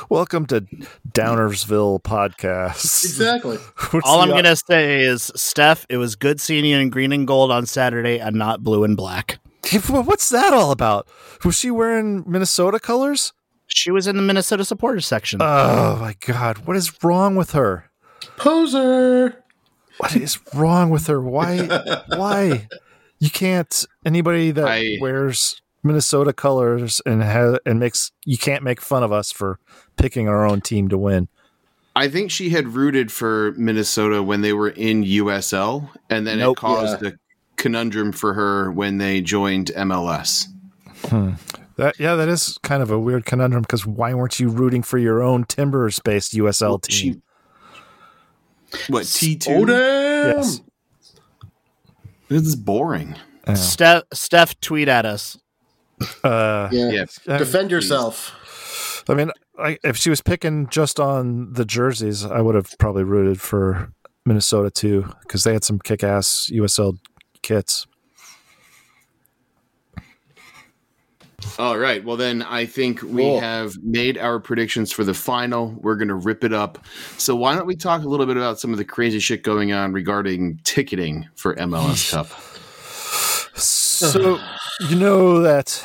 Welcome 0.10 0.46
to 0.48 0.62
Downersville 1.12 2.02
podcast. 2.02 3.04
exactly. 3.06 3.58
What's 3.92 4.08
All 4.08 4.22
I'm 4.22 4.30
the- 4.30 4.34
going 4.36 4.46
to 4.46 4.56
say 4.56 5.02
is, 5.02 5.32
Steph, 5.36 5.86
it 5.90 5.98
was 5.98 6.16
good 6.16 6.40
seeing 6.42 6.66
you 6.66 6.78
in 6.78 6.90
green 6.90 7.12
and 7.12 7.28
gold 7.28 7.52
on 7.52 7.66
Saturday 7.66 8.20
and 8.20 8.36
not 8.36 8.64
blue 8.64 8.84
and 8.84 8.96
black. 8.98 9.40
What's 9.90 10.30
that 10.30 10.54
all 10.54 10.72
about? 10.72 11.08
Was 11.44 11.58
she 11.60 11.72
wearing 11.72 12.24
Minnesota 12.26 12.80
colors? 12.80 13.34
She 13.68 13.92
was 13.92 14.08
in 14.08 14.16
the 14.16 14.22
Minnesota 14.22 14.64
supporters 14.64 15.06
section. 15.06 15.42
Oh 15.42 15.98
my 16.00 16.16
god, 16.26 16.60
what 16.60 16.78
is 16.78 17.04
wrong 17.04 17.36
with 17.36 17.52
her? 17.52 17.90
Poser. 18.38 19.44
What 19.98 20.16
is 20.16 20.40
wrong 20.54 20.90
with 20.90 21.08
her? 21.08 21.20
Why? 21.22 21.66
why? 22.16 22.68
You 23.20 23.30
can't. 23.30 23.86
Anybody 24.06 24.52
that 24.52 24.66
I- 24.68 24.98
wears 25.02 25.62
Minnesota 25.84 26.34
colors 26.34 27.02
and 27.06 27.24
ha- 27.24 27.60
and 27.66 27.80
makes 27.80 28.12
you 28.26 28.38
can't 28.38 28.64
make 28.64 28.82
fun 28.82 29.04
of 29.04 29.12
us 29.12 29.32
for 29.32 29.60
picking 29.96 30.28
our 30.28 30.46
own 30.46 30.62
team 30.62 30.88
to 30.90 30.98
win. 30.98 31.28
I 31.96 32.08
think 32.10 32.30
she 32.30 32.50
had 32.50 32.68
rooted 32.70 33.12
for 33.12 33.54
Minnesota 33.58 34.22
when 34.22 34.42
they 34.42 34.54
were 34.54 34.70
in 34.70 35.04
USL, 35.04 35.90
and 36.10 36.28
then 36.28 36.40
Nope. 36.40 36.58
it 36.58 36.60
caused 36.60 37.04
a 37.04 37.14
conundrum 37.56 38.12
for 38.12 38.34
her 38.36 38.72
when 38.72 39.00
they 39.00 39.20
joined 39.22 39.72
MLS. 39.76 40.46
Hmm. 41.06 41.32
That 41.78 42.00
yeah, 42.00 42.16
that 42.16 42.28
is 42.28 42.58
kind 42.64 42.82
of 42.84 42.92
a 42.92 43.00
weird 43.00 43.26
conundrum 43.26 43.62
because 43.62 43.86
why 43.86 44.14
weren't 44.14 44.40
you 44.40 44.50
rooting 44.50 44.84
for 44.84 44.98
your 44.98 45.22
own 45.24 45.44
Timbers 45.46 46.00
based 46.00 46.34
USL 46.34 46.82
team? 46.82 47.22
She, 48.74 48.92
what 48.92 49.06
T 49.06 49.36
two? 49.36 49.52
Oh, 49.52 49.66
damn. 49.66 50.38
Yes. 50.38 50.62
This 52.30 52.42
is 52.44 52.56
boring. 52.56 53.16
Yeah. 53.48 53.54
Steph, 53.54 54.04
Steph, 54.14 54.60
tweet 54.60 54.88
at 54.88 55.06
us. 55.06 55.38
Uh, 56.24 56.70
Yeah. 56.72 57.06
Yeah, 57.26 57.38
Defend 57.38 57.72
yourself. 57.72 59.04
I 59.10 59.14
mean, 59.14 59.32
I, 59.58 59.78
if 59.84 59.96
she 59.98 60.10
was 60.10 60.22
picking 60.22 60.68
just 60.68 61.00
on 61.00 61.54
the 61.54 61.66
jerseys, 61.66 62.26
I 62.26 62.42
would 62.42 62.56
have 62.56 62.76
probably 62.78 63.04
rooted 63.04 63.40
for 63.42 63.92
Minnesota 64.26 64.70
too 64.70 65.10
because 65.22 65.44
they 65.44 65.54
had 65.54 65.64
some 65.64 65.80
kick-ass 65.80 66.50
USL 66.52 66.98
kits. 67.42 67.88
All 71.60 71.78
right. 71.78 72.04
Well, 72.04 72.18
then 72.18 72.42
I 72.42 72.66
think 72.66 73.02
we 73.04 73.22
Cool. 73.22 73.40
have 73.40 73.78
made 73.82 74.18
our 74.18 74.40
predictions 74.40 74.92
for 74.92 75.04
the 75.04 75.14
final. 75.14 75.76
We're 75.82 75.96
going 75.96 76.08
to 76.10 76.16
rip 76.16 76.44
it 76.44 76.52
up. 76.52 76.84
So, 77.18 77.36
why 77.36 77.56
don't 77.56 77.68
we 77.68 77.76
talk 77.76 78.04
a 78.04 78.08
little 78.08 78.26
bit 78.26 78.38
about 78.38 78.60
some 78.60 78.72
of 78.72 78.78
the 78.78 78.86
crazy 78.86 79.20
shit 79.20 79.44
going 79.44 79.72
on 79.72 79.94
regarding 79.94 80.60
ticketing 80.64 81.30
for 81.36 81.56
MLS 81.56 82.12
Cup? 82.12 82.28
So 83.58 84.40
you 84.80 84.96
know 84.96 85.42
that 85.42 85.84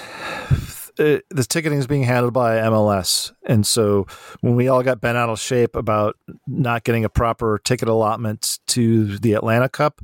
uh, 0.98 1.18
the 1.30 1.46
ticketing 1.48 1.78
is 1.78 1.86
being 1.86 2.02
handled 2.02 2.32
by 2.32 2.56
MLS, 2.56 3.32
and 3.46 3.66
so 3.66 4.06
when 4.40 4.54
we 4.56 4.68
all 4.68 4.82
got 4.82 5.00
bent 5.00 5.16
out 5.16 5.28
of 5.28 5.40
shape 5.40 5.76
about 5.76 6.16
not 6.46 6.84
getting 6.84 7.04
a 7.04 7.08
proper 7.08 7.60
ticket 7.64 7.88
allotment 7.88 8.58
to 8.68 9.18
the 9.18 9.32
Atlanta 9.32 9.68
Cup, 9.68 10.02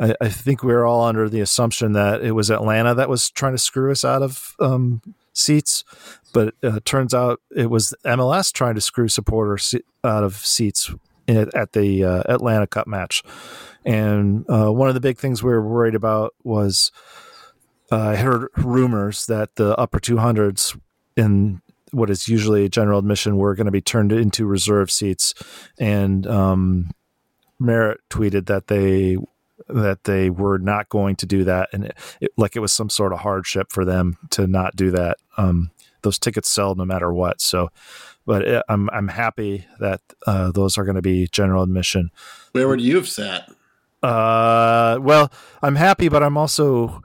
I, 0.00 0.14
I 0.20 0.28
think 0.28 0.62
we 0.62 0.72
were 0.72 0.86
all 0.86 1.04
under 1.04 1.28
the 1.28 1.40
assumption 1.40 1.92
that 1.92 2.22
it 2.22 2.32
was 2.32 2.50
Atlanta 2.50 2.94
that 2.94 3.08
was 3.08 3.30
trying 3.30 3.52
to 3.52 3.58
screw 3.58 3.92
us 3.92 4.04
out 4.04 4.22
of 4.22 4.54
um, 4.60 5.02
seats, 5.32 5.84
but 6.32 6.54
uh, 6.62 6.80
turns 6.84 7.14
out 7.14 7.40
it 7.54 7.70
was 7.70 7.94
MLS 8.04 8.52
trying 8.52 8.74
to 8.74 8.80
screw 8.80 9.08
supporters 9.08 9.74
out 10.04 10.24
of 10.24 10.36
seats 10.36 10.92
at 11.28 11.72
the 11.72 12.04
uh, 12.04 12.22
Atlanta 12.28 12.66
Cup 12.66 12.86
match. 12.86 13.22
And 13.84 14.44
uh, 14.48 14.72
one 14.72 14.88
of 14.88 14.94
the 14.94 15.00
big 15.00 15.18
things 15.18 15.42
we 15.42 15.50
were 15.50 15.66
worried 15.66 15.94
about 15.94 16.34
was 16.44 16.90
uh, 16.94 17.31
I 17.96 18.16
heard 18.16 18.48
rumors 18.56 19.26
that 19.26 19.56
the 19.56 19.76
upper 19.76 20.00
200s 20.00 20.78
in 21.16 21.60
what 21.90 22.10
is 22.10 22.28
usually 22.28 22.68
general 22.68 22.98
admission 22.98 23.36
were 23.36 23.54
going 23.54 23.66
to 23.66 23.72
be 23.72 23.82
turned 23.82 24.12
into 24.12 24.46
reserve 24.46 24.90
seats. 24.90 25.34
And 25.78 26.26
um, 26.26 26.90
Merritt 27.58 28.00
tweeted 28.10 28.46
that 28.46 28.68
they 28.68 29.18
that 29.68 30.04
they 30.04 30.28
were 30.28 30.58
not 30.58 30.88
going 30.88 31.16
to 31.16 31.24
do 31.24 31.44
that, 31.44 31.68
and 31.72 31.84
it, 31.84 31.96
it, 32.20 32.30
like 32.36 32.56
it 32.56 32.60
was 32.60 32.72
some 32.72 32.90
sort 32.90 33.12
of 33.12 33.20
hardship 33.20 33.70
for 33.70 33.84
them 33.84 34.18
to 34.30 34.46
not 34.46 34.74
do 34.74 34.90
that. 34.90 35.18
Um, 35.36 35.70
those 36.02 36.18
tickets 36.18 36.50
sell 36.50 36.74
no 36.74 36.84
matter 36.84 37.12
what. 37.12 37.40
So, 37.40 37.70
but 38.26 38.42
it, 38.42 38.64
I'm 38.68 38.90
I'm 38.90 39.08
happy 39.08 39.66
that 39.78 40.00
uh, 40.26 40.50
those 40.50 40.76
are 40.76 40.84
going 40.84 40.96
to 40.96 41.02
be 41.02 41.28
general 41.28 41.62
admission. 41.62 42.10
Where 42.52 42.68
would 42.68 42.80
you 42.80 42.96
have 42.96 43.08
sat? 43.08 43.50
Uh, 44.02 44.98
well, 45.00 45.32
I'm 45.62 45.76
happy, 45.76 46.08
but 46.08 46.22
I'm 46.24 46.36
also, 46.36 47.02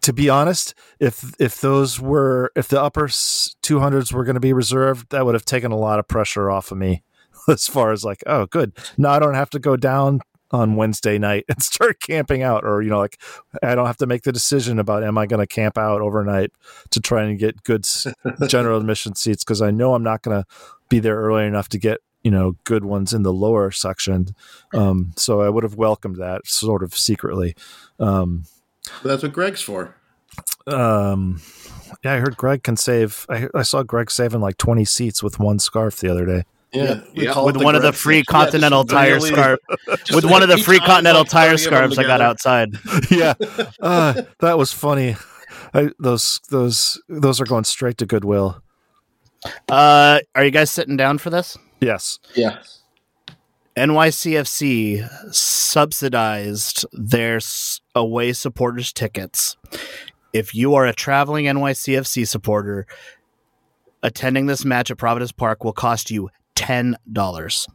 to 0.00 0.12
be 0.12 0.28
honest, 0.28 0.74
if 0.98 1.34
if 1.38 1.60
those 1.60 2.00
were 2.00 2.50
if 2.56 2.68
the 2.68 2.80
upper 2.80 3.06
200s 3.06 4.12
were 4.12 4.24
going 4.24 4.34
to 4.34 4.40
be 4.40 4.52
reserved, 4.52 5.10
that 5.10 5.24
would 5.24 5.34
have 5.34 5.44
taken 5.44 5.72
a 5.72 5.76
lot 5.76 5.98
of 5.98 6.08
pressure 6.08 6.50
off 6.50 6.70
of 6.70 6.78
me. 6.78 7.02
As 7.48 7.66
far 7.66 7.92
as 7.92 8.04
like, 8.04 8.22
oh, 8.26 8.46
good, 8.46 8.72
now 8.96 9.10
I 9.10 9.18
don't 9.18 9.34
have 9.34 9.50
to 9.50 9.58
go 9.58 9.76
down 9.76 10.20
on 10.50 10.76
Wednesday 10.76 11.18
night 11.18 11.44
and 11.48 11.62
start 11.62 12.00
camping 12.00 12.42
out, 12.42 12.64
or 12.64 12.82
you 12.82 12.90
know, 12.90 12.98
like 12.98 13.20
I 13.62 13.74
don't 13.74 13.86
have 13.86 13.96
to 13.98 14.06
make 14.06 14.22
the 14.22 14.32
decision 14.32 14.78
about 14.78 15.04
am 15.04 15.18
I 15.18 15.26
going 15.26 15.40
to 15.40 15.46
camp 15.46 15.76
out 15.76 16.00
overnight 16.00 16.52
to 16.90 17.00
try 17.00 17.24
and 17.24 17.38
get 17.38 17.62
good 17.64 17.84
general 18.48 18.78
admission 18.78 19.14
seats 19.14 19.44
because 19.44 19.60
I 19.60 19.70
know 19.70 19.94
I'm 19.94 20.04
not 20.04 20.22
going 20.22 20.42
to 20.42 20.46
be 20.88 21.00
there 21.00 21.16
early 21.16 21.46
enough 21.46 21.68
to 21.70 21.78
get 21.78 22.00
you 22.22 22.30
know 22.30 22.56
good 22.64 22.84
ones 22.84 23.12
in 23.12 23.22
the 23.22 23.32
lower 23.32 23.70
section. 23.70 24.34
Um, 24.72 25.12
so 25.16 25.42
I 25.42 25.50
would 25.50 25.64
have 25.64 25.74
welcomed 25.74 26.16
that 26.16 26.46
sort 26.46 26.82
of 26.82 26.94
secretly. 26.94 27.54
Um, 27.98 28.44
That's 29.02 29.22
what 29.22 29.32
Greg's 29.32 29.62
for. 29.62 29.96
Um, 30.66 31.40
yeah, 32.04 32.14
I 32.14 32.18
heard 32.18 32.36
Greg 32.36 32.62
can 32.62 32.76
save. 32.76 33.26
I, 33.28 33.48
I 33.54 33.62
saw 33.62 33.82
Greg 33.82 34.10
saving 34.10 34.40
like 34.40 34.56
20 34.58 34.84
seats 34.84 35.22
with 35.22 35.38
one 35.38 35.58
scarf 35.58 35.96
the 35.96 36.10
other 36.10 36.26
day. 36.26 36.44
Yeah, 36.72 37.02
Yeah. 37.14 37.40
with 37.44 37.56
one 37.56 37.76
of 37.76 37.82
the 37.82 37.92
free 37.92 38.24
Continental 38.24 38.82
just 38.82 38.92
Tire 38.94 39.14
really- 39.14 39.30
scarf, 39.30 39.60
with 39.86 40.24
like 40.24 40.32
one 40.32 40.42
of 40.42 40.48
the 40.48 40.58
free 40.58 40.80
Continental 40.80 41.22
like 41.22 41.30
Tire 41.30 41.50
30 41.50 41.54
of 41.54 41.60
them 41.60 41.92
scarves 41.92 41.98
I 41.98 42.02
got 42.02 42.20
outside. 42.20 42.70
yeah, 43.10 43.34
uh, 43.80 44.22
that 44.40 44.58
was 44.58 44.72
funny. 44.72 45.14
I, 45.72 45.90
those 46.00 46.40
those 46.50 47.00
those 47.08 47.40
are 47.40 47.44
going 47.44 47.62
straight 47.64 47.96
to 47.98 48.06
Goodwill. 48.06 48.60
Uh, 49.68 50.18
are 50.34 50.44
you 50.44 50.50
guys 50.50 50.70
sitting 50.70 50.96
down 50.96 51.18
for 51.18 51.30
this? 51.30 51.56
Yes. 51.80 52.18
Yeah. 52.34 52.58
NYCFC 53.76 55.34
subsidized 55.34 56.86
their 56.92 57.38
away 57.94 58.32
supporters 58.32 58.92
tickets. 58.92 59.56
If 60.32 60.54
you 60.54 60.74
are 60.74 60.86
a 60.86 60.92
traveling 60.92 61.46
NYCFC 61.46 62.26
supporter, 62.26 62.86
attending 64.02 64.46
this 64.46 64.64
match 64.64 64.90
at 64.90 64.98
Providence 64.98 65.32
Park 65.32 65.64
will 65.64 65.72
cost 65.72 66.10
you 66.10 66.30
ten 66.54 66.96
dollars. 67.12 67.66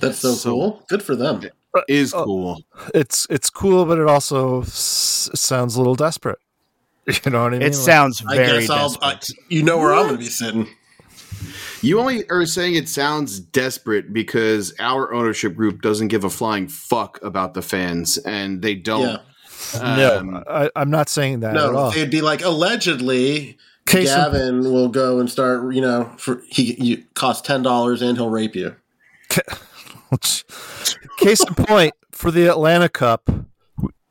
That's 0.00 0.18
so, 0.18 0.34
So- 0.34 0.50
cool. 0.50 0.82
Good 0.88 1.02
for 1.02 1.16
them. 1.16 1.42
Is 1.86 2.12
cool. 2.12 2.62
It's 2.94 3.26
it's 3.30 3.50
cool, 3.50 3.84
but 3.84 3.98
it 3.98 4.06
also 4.08 4.62
s- 4.62 5.28
sounds 5.34 5.76
a 5.76 5.78
little 5.78 5.94
desperate. 5.94 6.38
You 7.24 7.30
know 7.30 7.42
what 7.44 7.54
I 7.54 7.58
mean? 7.58 7.68
It 7.68 7.74
sounds 7.74 8.22
I 8.26 8.36
very 8.36 8.60
guess 8.60 8.70
I'll. 8.70 8.96
I, 9.00 9.14
desperate. 9.14 9.38
you 9.48 9.62
know 9.62 9.78
where 9.78 9.92
I'm 9.94 10.04
going 10.06 10.14
to 10.14 10.18
be 10.18 10.26
sitting. 10.26 10.66
You 11.82 12.00
only 12.00 12.28
are 12.28 12.44
saying 12.46 12.74
it 12.74 12.88
sounds 12.88 13.38
desperate 13.38 14.12
because 14.12 14.74
our 14.80 15.12
ownership 15.12 15.54
group 15.54 15.80
doesn't 15.82 16.08
give 16.08 16.24
a 16.24 16.30
flying 16.30 16.66
fuck 16.68 17.22
about 17.22 17.54
the 17.54 17.62
fans, 17.62 18.18
and 18.18 18.62
they 18.62 18.74
don't. 18.74 19.20
no, 19.80 20.18
um, 20.18 20.44
I, 20.48 20.70
I'm 20.76 20.90
not 20.90 21.08
saying 21.08 21.40
that 21.40 21.50
at 21.50 21.54
No, 21.54 21.76
all. 21.76 21.90
they'd 21.90 22.10
be 22.10 22.20
like 22.20 22.42
allegedly. 22.42 23.58
Case 23.86 24.10
in- 24.10 24.16
Gavin 24.16 24.72
will 24.72 24.88
go 24.88 25.18
and 25.20 25.30
start. 25.30 25.72
You 25.74 25.80
know, 25.80 26.12
for 26.18 26.42
he 26.48 26.74
you 26.82 27.04
cost 27.14 27.44
ten 27.44 27.62
dollars 27.62 28.02
and 28.02 28.18
he'll 28.18 28.30
rape 28.30 28.54
you. 28.56 28.74
Case 31.18 31.40
in 31.46 31.54
point, 31.54 31.94
for 32.12 32.30
the 32.30 32.46
Atlanta 32.48 32.88
Cup, 32.88 33.28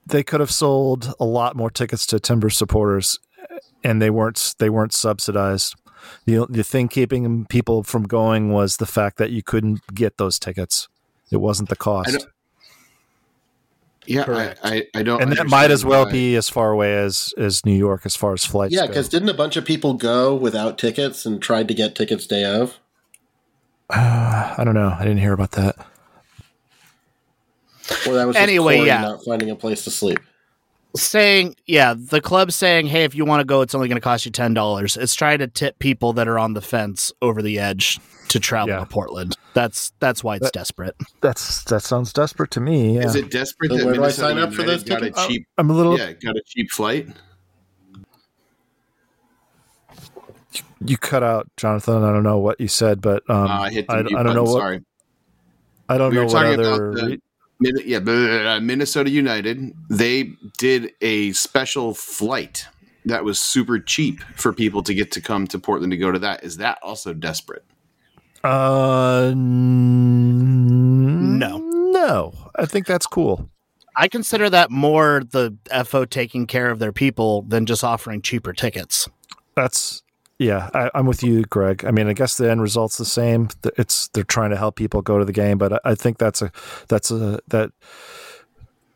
they 0.06 0.24
could 0.24 0.40
have 0.40 0.52
sold 0.52 1.14
a 1.20 1.26
lot 1.26 1.56
more 1.56 1.70
tickets 1.72 2.06
to 2.08 2.20
Timber 2.20 2.50
supporters, 2.50 3.20
and 3.84 4.02
they 4.02 4.10
weren't. 4.10 4.56
They 4.60 4.70
weren't 4.70 4.94
subsidized. 4.94 5.76
The 6.26 6.46
the 6.50 6.64
thing 6.64 6.88
keeping 6.88 7.46
people 7.46 7.84
from 7.84 8.04
going 8.04 8.52
was 8.52 8.78
the 8.78 8.86
fact 8.86 9.18
that 9.18 9.32
you 9.32 9.42
couldn't 9.44 9.82
get 9.94 10.18
those 10.18 10.40
tickets. 10.40 10.88
It 11.32 11.38
wasn't 11.38 11.70
the 11.70 11.76
cost, 11.76 12.12
don't- 12.20 12.26
yeah, 14.10 14.24
Correct. 14.24 14.60
I, 14.64 14.76
I, 14.78 15.00
I 15.00 15.04
don't. 15.04 15.22
and 15.22 15.34
that 15.34 15.48
might 15.48 15.70
as 15.70 15.84
well 15.84 16.06
why- 16.06 16.12
be 16.14 16.36
as 16.38 16.48
far 16.50 16.72
away 16.72 16.96
as 16.98 17.34
as 17.38 17.66
New 17.66 17.76
York 17.76 18.06
as 18.06 18.16
far 18.16 18.32
as 18.34 18.46
flights. 18.46 18.74
Yeah, 18.74 18.88
because 18.88 19.10
didn't 19.10 19.28
a 19.28 19.34
bunch 19.34 19.58
of 19.58 19.66
people 19.66 19.96
go 19.96 20.34
without 20.34 20.78
tickets 20.78 21.26
and 21.26 21.42
tried 21.42 21.68
to 21.68 21.74
get 21.74 21.94
tickets 21.94 22.26
day 22.26 22.46
of? 22.46 22.80
Uh, 23.90 24.56
I 24.58 24.64
don't 24.64 24.76
know. 24.76 24.96
I 24.98 25.04
didn't 25.04 25.20
hear 25.20 25.34
about 25.34 25.52
that. 25.52 25.76
Or 28.08 28.14
that 28.14 28.28
was 28.28 28.36
just 28.36 28.44
Anyway, 28.44 28.86
yeah. 28.86 29.02
not 29.02 29.24
finding 29.26 29.50
a 29.50 29.56
place 29.56 29.84
to 29.86 29.92
sleep. 29.92 30.20
Saying 31.02 31.56
yeah 31.66 31.94
the 31.98 32.20
club 32.22 32.52
saying 32.52 32.88
hey 32.88 33.04
if 33.04 33.14
you 33.16 33.26
want 33.26 33.40
to 33.42 33.46
go 33.46 33.62
it's 33.62 33.74
only 33.76 33.88
going 33.88 33.96
to 33.98 34.02
cost 34.02 34.26
you 34.26 34.32
$10 34.32 34.98
it's 35.02 35.16
trying 35.16 35.40
to 35.40 35.48
tip 35.48 35.78
people 35.80 36.14
that 36.14 36.28
are 36.28 36.38
on 36.40 36.54
the 36.54 36.62
fence 36.62 37.12
over 37.22 37.42
the 37.42 37.60
edge 37.60 38.00
to 38.30 38.40
travel 38.40 38.70
Yeah. 38.70 38.80
to 38.82 38.86
portland 38.86 39.36
that's 39.54 39.92
that's 40.00 40.24
why 40.24 40.36
it's 40.36 40.46
That- 40.46 40.54
desperate 40.54 40.96
That's 41.22 41.64
that 41.66 41.82
sounds 41.82 42.14
desperate 42.14 42.52
to 42.52 42.60
me. 42.60 42.96
Yeah. 42.96 43.06
Is 43.06 43.16
it 43.16 43.32
desperate 43.32 43.72
So 43.72 43.78
that 43.78 43.86
where 43.86 43.94
do 43.96 44.04
I 44.04 44.10
sign 44.10 44.38
up 44.38 44.54
for 44.54 44.62
United 44.62 44.68
those 44.82 44.84
got 44.84 45.00
tickets? 45.00 45.24
a 45.24 45.28
cheap? 45.28 45.48
I'm 45.58 45.70
a 45.70 45.74
little. 45.74 45.98
Yeah, 45.98 46.12
got 46.14 46.36
a 46.36 46.42
cheap 46.46 46.70
flight. 46.70 47.08
You 50.86 50.98
cut 50.98 51.24
out, 51.24 51.48
Jonathan. 51.58 52.04
I 52.04 52.12
don't 52.12 52.22
know 52.24 52.38
what 52.38 52.60
you 52.62 52.68
said, 52.68 53.02
but 53.02 53.28
um, 53.30 53.48
Uh, 53.50 53.62
I 53.62 53.70
hit 53.72 53.88
the 53.88 53.94
I, 53.94 53.98
I 54.00 54.02
don't 54.04 54.14
know 54.14 54.24
button, 54.24 54.44
what 54.46 54.60
Sorry. 54.60 54.82
I 55.90 55.98
don't 55.98 56.10
We 56.12 56.18
know 56.18 56.26
what 56.26 56.46
other. 56.46 56.92
the- 56.94 57.06
re- 57.08 57.20
Min- 57.60 57.78
yeah, 57.86 58.00
blah, 58.00 58.14
blah, 58.14 58.42
blah, 58.44 58.60
Minnesota 58.60 59.10
United. 59.10 59.74
They 59.90 60.34
did 60.58 60.92
a 61.02 61.32
special 61.34 61.94
flight 61.94 62.68
that 63.06 63.24
was 63.24 63.40
super 63.40 63.80
cheap 63.80 64.22
for 64.36 64.54
people 64.54 64.84
to 64.84 64.94
get 64.94 65.12
to 65.14 65.22
come 65.22 65.48
to 65.48 65.60
Portland 65.60 65.92
to 65.92 65.98
go 65.98 66.12
to 66.12 66.20
that. 66.20 66.44
Is 66.44 66.58
that 66.58 66.78
also 66.84 67.14
desperate? 67.14 67.64
Uh, 68.44 69.30
n- 69.32 71.40
No. 71.40 71.58
no. 71.58 72.34
I 72.56 72.66
think 72.66 72.86
that's 72.86 73.08
cool. 73.08 73.50
i 73.96 74.08
consider 74.08 74.50
that 74.50 74.70
more 74.72 75.24
the 75.32 75.56
fo 75.86 76.06
taking 76.06 76.46
care 76.48 76.70
of 76.70 76.80
their 76.80 76.92
people 76.92 77.44
than 77.44 77.66
just 77.66 77.84
offering 77.84 78.22
cheaper 78.22 78.54
tickets 78.54 79.08
That's 79.56 80.04
yeah. 80.40 80.70
I, 80.74 80.92
I'm 80.94 81.06
with 81.06 81.24
you, 81.24 81.44
Greg. 81.44 81.86
I 81.86 81.92
mean, 81.92 82.08
I 82.08 82.14
guess 82.14 82.38
the 82.38 82.50
end 82.50 82.62
result's 82.62 82.98
the 82.98 83.06
same. 83.06 83.50
It's 83.78 84.08
they're 84.10 84.24
trying 84.24 84.52
to 84.52 84.58
help 84.58 84.76
people 84.76 85.02
go 85.02 85.18
to 85.18 85.26
the 85.26 85.34
game, 85.34 85.58
but 85.58 85.74
I, 85.74 85.80
I 85.86 85.96
think 85.96 86.18
that's 86.18 86.42
a 86.42 86.52
that's 86.88 87.12
a 87.12 87.40
that 87.48 87.72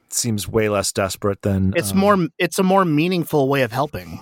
seems 0.09 0.47
way 0.47 0.69
less 0.69 0.91
desperate 0.91 1.41
than 1.41 1.73
it's 1.75 1.91
um, 1.91 1.97
more 1.97 2.27
it's 2.37 2.59
a 2.59 2.63
more 2.63 2.85
meaningful 2.85 3.47
way 3.47 3.61
of 3.61 3.71
helping 3.71 4.21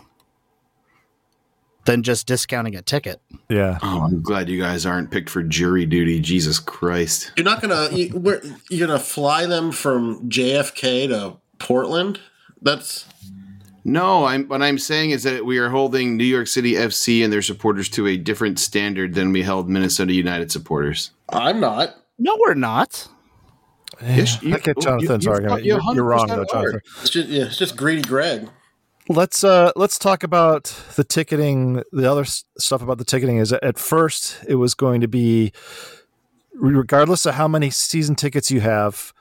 than 1.86 2.04
just 2.04 2.28
discounting 2.28 2.76
a 2.76 2.82
ticket 2.84 3.20
Yeah, 3.50 3.80
Oh, 3.82 4.04
I'm 4.04 4.22
glad 4.22 4.48
you 4.50 4.62
guys 4.62 4.86
aren't 4.86 5.10
picked 5.10 5.30
for 5.30 5.42
jury 5.42 5.88
duty. 5.88 6.20
Jesus 6.20 6.60
Christ. 6.60 7.32
You're 7.36 7.46
not 7.46 7.62
gonna 7.62 7.90
you, 7.92 8.10
where, 8.10 8.42
you're 8.70 8.88
gonna 8.88 9.00
fly 9.00 9.46
them 9.46 9.72
from 9.72 10.30
JFK 10.30 11.08
to 11.08 11.38
Portland. 11.58 12.20
That's 12.62 13.06
No, 13.92 14.26
I'm 14.26 14.48
what 14.48 14.62
I'm 14.62 14.78
saying 14.78 15.12
is 15.12 15.24
that 15.24 15.46
we 15.46 15.58
are 15.58 15.70
holding 15.70 16.16
New 16.18 16.24
York 16.24 16.48
City 16.48 16.74
FC 16.74 17.24
and 17.24 17.34
their 17.34 17.42
supporters 17.42 17.90
to 17.90 18.08
a 18.08 18.18
different 18.18 18.60
standard 18.60 19.16
than 19.16 19.32
we 19.32 19.42
held 19.42 19.70
Minnesota 19.70 20.14
United 20.14 20.52
supporters. 20.52 21.12
I'm 21.30 21.60
not. 21.60 21.96
no 22.18 22.38
we're 22.40 22.54
not 22.54 23.08
Yes, 24.02 24.42
you- 24.42 24.56
I 24.56 24.60
get 24.60 24.80
Jonathan's 24.80 25.26
you- 25.26 25.32
argument. 25.32 25.64
you 25.66 25.74
You're, 25.84 25.96
you're 25.96 26.04
wrong, 26.06 26.28
100% 26.30 26.36
though, 26.36 26.46
Jonathan. 26.46 26.82
It's 27.02 27.10
just 27.10 27.28
yeah, 27.30 27.44
it's 27.46 27.58
just 27.58 27.76
greedy 27.76 28.02
Greg. 28.02 28.48
Let's 29.10 29.44
uh 29.44 29.72
let's 29.76 29.98
talk 29.98 30.24
about 30.24 30.66
the 30.96 31.04
ticketing. 31.04 31.82
The 31.92 32.10
other 32.10 32.26
stuff 32.26 32.82
about 32.84 33.00
the 33.00 33.04
ticketing 33.06 33.38
is 33.38 33.50
that 33.50 33.64
at 33.64 33.80
first 33.80 34.38
it 34.48 34.56
was 34.56 34.76
going 34.76 35.02
to 35.02 35.08
be 35.08 35.52
regardless 36.54 37.26
of 37.26 37.36
how 37.36 37.48
many 37.48 37.70
season 37.72 38.16
tickets 38.16 38.52
you 38.52 38.62
have 38.62 39.14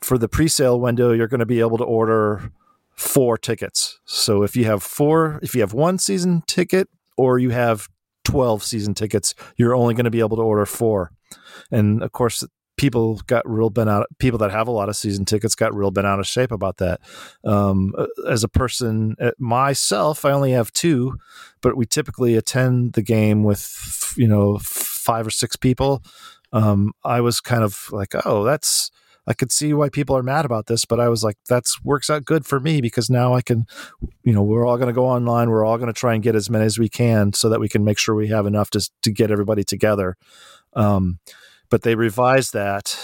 for 0.00 0.18
the 0.18 0.28
pre-sale 0.28 0.78
window, 0.78 1.12
you're 1.12 1.28
going 1.28 1.40
to 1.40 1.46
be 1.46 1.60
able 1.60 1.78
to 1.78 1.84
order 1.84 2.50
four 2.96 3.36
tickets. 3.36 3.98
So 4.04 4.42
if 4.42 4.56
you 4.56 4.64
have 4.64 4.82
four, 4.82 5.40
if 5.42 5.54
you 5.54 5.60
have 5.60 5.72
one 5.72 5.98
season 5.98 6.42
ticket 6.46 6.88
or 7.16 7.38
you 7.38 7.50
have 7.50 7.88
12 8.24 8.62
season 8.62 8.94
tickets, 8.94 9.34
you're 9.56 9.74
only 9.74 9.94
going 9.94 10.04
to 10.04 10.10
be 10.10 10.20
able 10.20 10.36
to 10.36 10.42
order 10.42 10.66
four. 10.66 11.10
And 11.70 12.02
of 12.02 12.12
course, 12.12 12.44
people 12.76 13.20
got 13.26 13.48
real 13.48 13.70
bent 13.70 13.90
out. 13.90 14.06
People 14.18 14.38
that 14.38 14.50
have 14.50 14.68
a 14.68 14.72
lot 14.72 14.88
of 14.88 14.96
season 14.96 15.24
tickets 15.24 15.54
got 15.54 15.74
real 15.74 15.90
bent 15.90 16.06
out 16.06 16.18
of 16.18 16.26
shape 16.26 16.52
about 16.52 16.78
that. 16.78 17.00
Um, 17.44 17.94
as 18.28 18.42
a 18.42 18.48
person 18.48 19.16
uh, 19.20 19.30
myself, 19.38 20.24
I 20.24 20.32
only 20.32 20.52
have 20.52 20.72
two, 20.72 21.16
but 21.60 21.76
we 21.76 21.86
typically 21.86 22.36
attend 22.36 22.94
the 22.94 23.02
game 23.02 23.44
with 23.44 24.14
you 24.16 24.28
know 24.28 24.58
five 24.58 25.26
or 25.26 25.30
six 25.30 25.56
people. 25.56 26.02
Um, 26.52 26.92
I 27.04 27.20
was 27.20 27.40
kind 27.40 27.64
of 27.64 27.88
like, 27.92 28.14
oh, 28.24 28.44
that's. 28.44 28.90
I 29.26 29.32
could 29.32 29.52
see 29.52 29.72
why 29.72 29.88
people 29.88 30.16
are 30.16 30.22
mad 30.22 30.44
about 30.44 30.66
this, 30.66 30.84
but 30.84 31.00
I 31.00 31.08
was 31.08 31.24
like, 31.24 31.36
that's 31.48 31.82
works 31.82 32.10
out 32.10 32.24
good 32.24 32.44
for 32.44 32.60
me 32.60 32.80
because 32.80 33.08
now 33.08 33.34
I 33.34 33.42
can, 33.42 33.66
you 34.22 34.32
know, 34.32 34.42
we're 34.42 34.66
all 34.66 34.76
going 34.76 34.88
to 34.88 34.92
go 34.92 35.06
online. 35.06 35.50
We're 35.50 35.64
all 35.64 35.78
going 35.78 35.92
to 35.92 35.98
try 35.98 36.14
and 36.14 36.22
get 36.22 36.34
as 36.34 36.50
many 36.50 36.64
as 36.64 36.78
we 36.78 36.88
can 36.88 37.32
so 37.32 37.48
that 37.48 37.60
we 37.60 37.68
can 37.68 37.84
make 37.84 37.98
sure 37.98 38.14
we 38.14 38.28
have 38.28 38.46
enough 38.46 38.70
to 38.70 38.90
to 39.02 39.10
get 39.10 39.30
everybody 39.30 39.64
together. 39.64 40.16
Um, 40.74 41.20
but 41.70 41.82
they 41.82 41.94
revised 41.94 42.52
that 42.52 42.98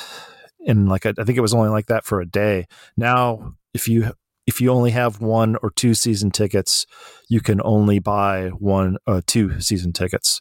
and 0.67 0.89
like 0.89 1.07
I, 1.07 1.11
I 1.19 1.25
think 1.25 1.39
it 1.39 1.43
was 1.43 1.55
only 1.55 1.69
like 1.69 1.87
that 1.87 2.05
for 2.05 2.21
a 2.21 2.27
day. 2.27 2.67
Now, 2.97 3.55
if 3.75 3.89
you 3.89 4.13
if 4.47 4.61
you 4.61 4.71
only 4.71 4.91
have 4.91 5.21
one 5.21 5.57
or 5.63 5.71
two 5.71 5.95
season 5.95 6.31
tickets, 6.31 6.87
you 7.29 7.41
can 7.41 7.61
only 7.65 7.99
buy 7.99 8.49
one 8.49 8.97
uh, 9.07 9.21
two 9.27 9.61
season 9.61 9.93
tickets. 9.93 10.41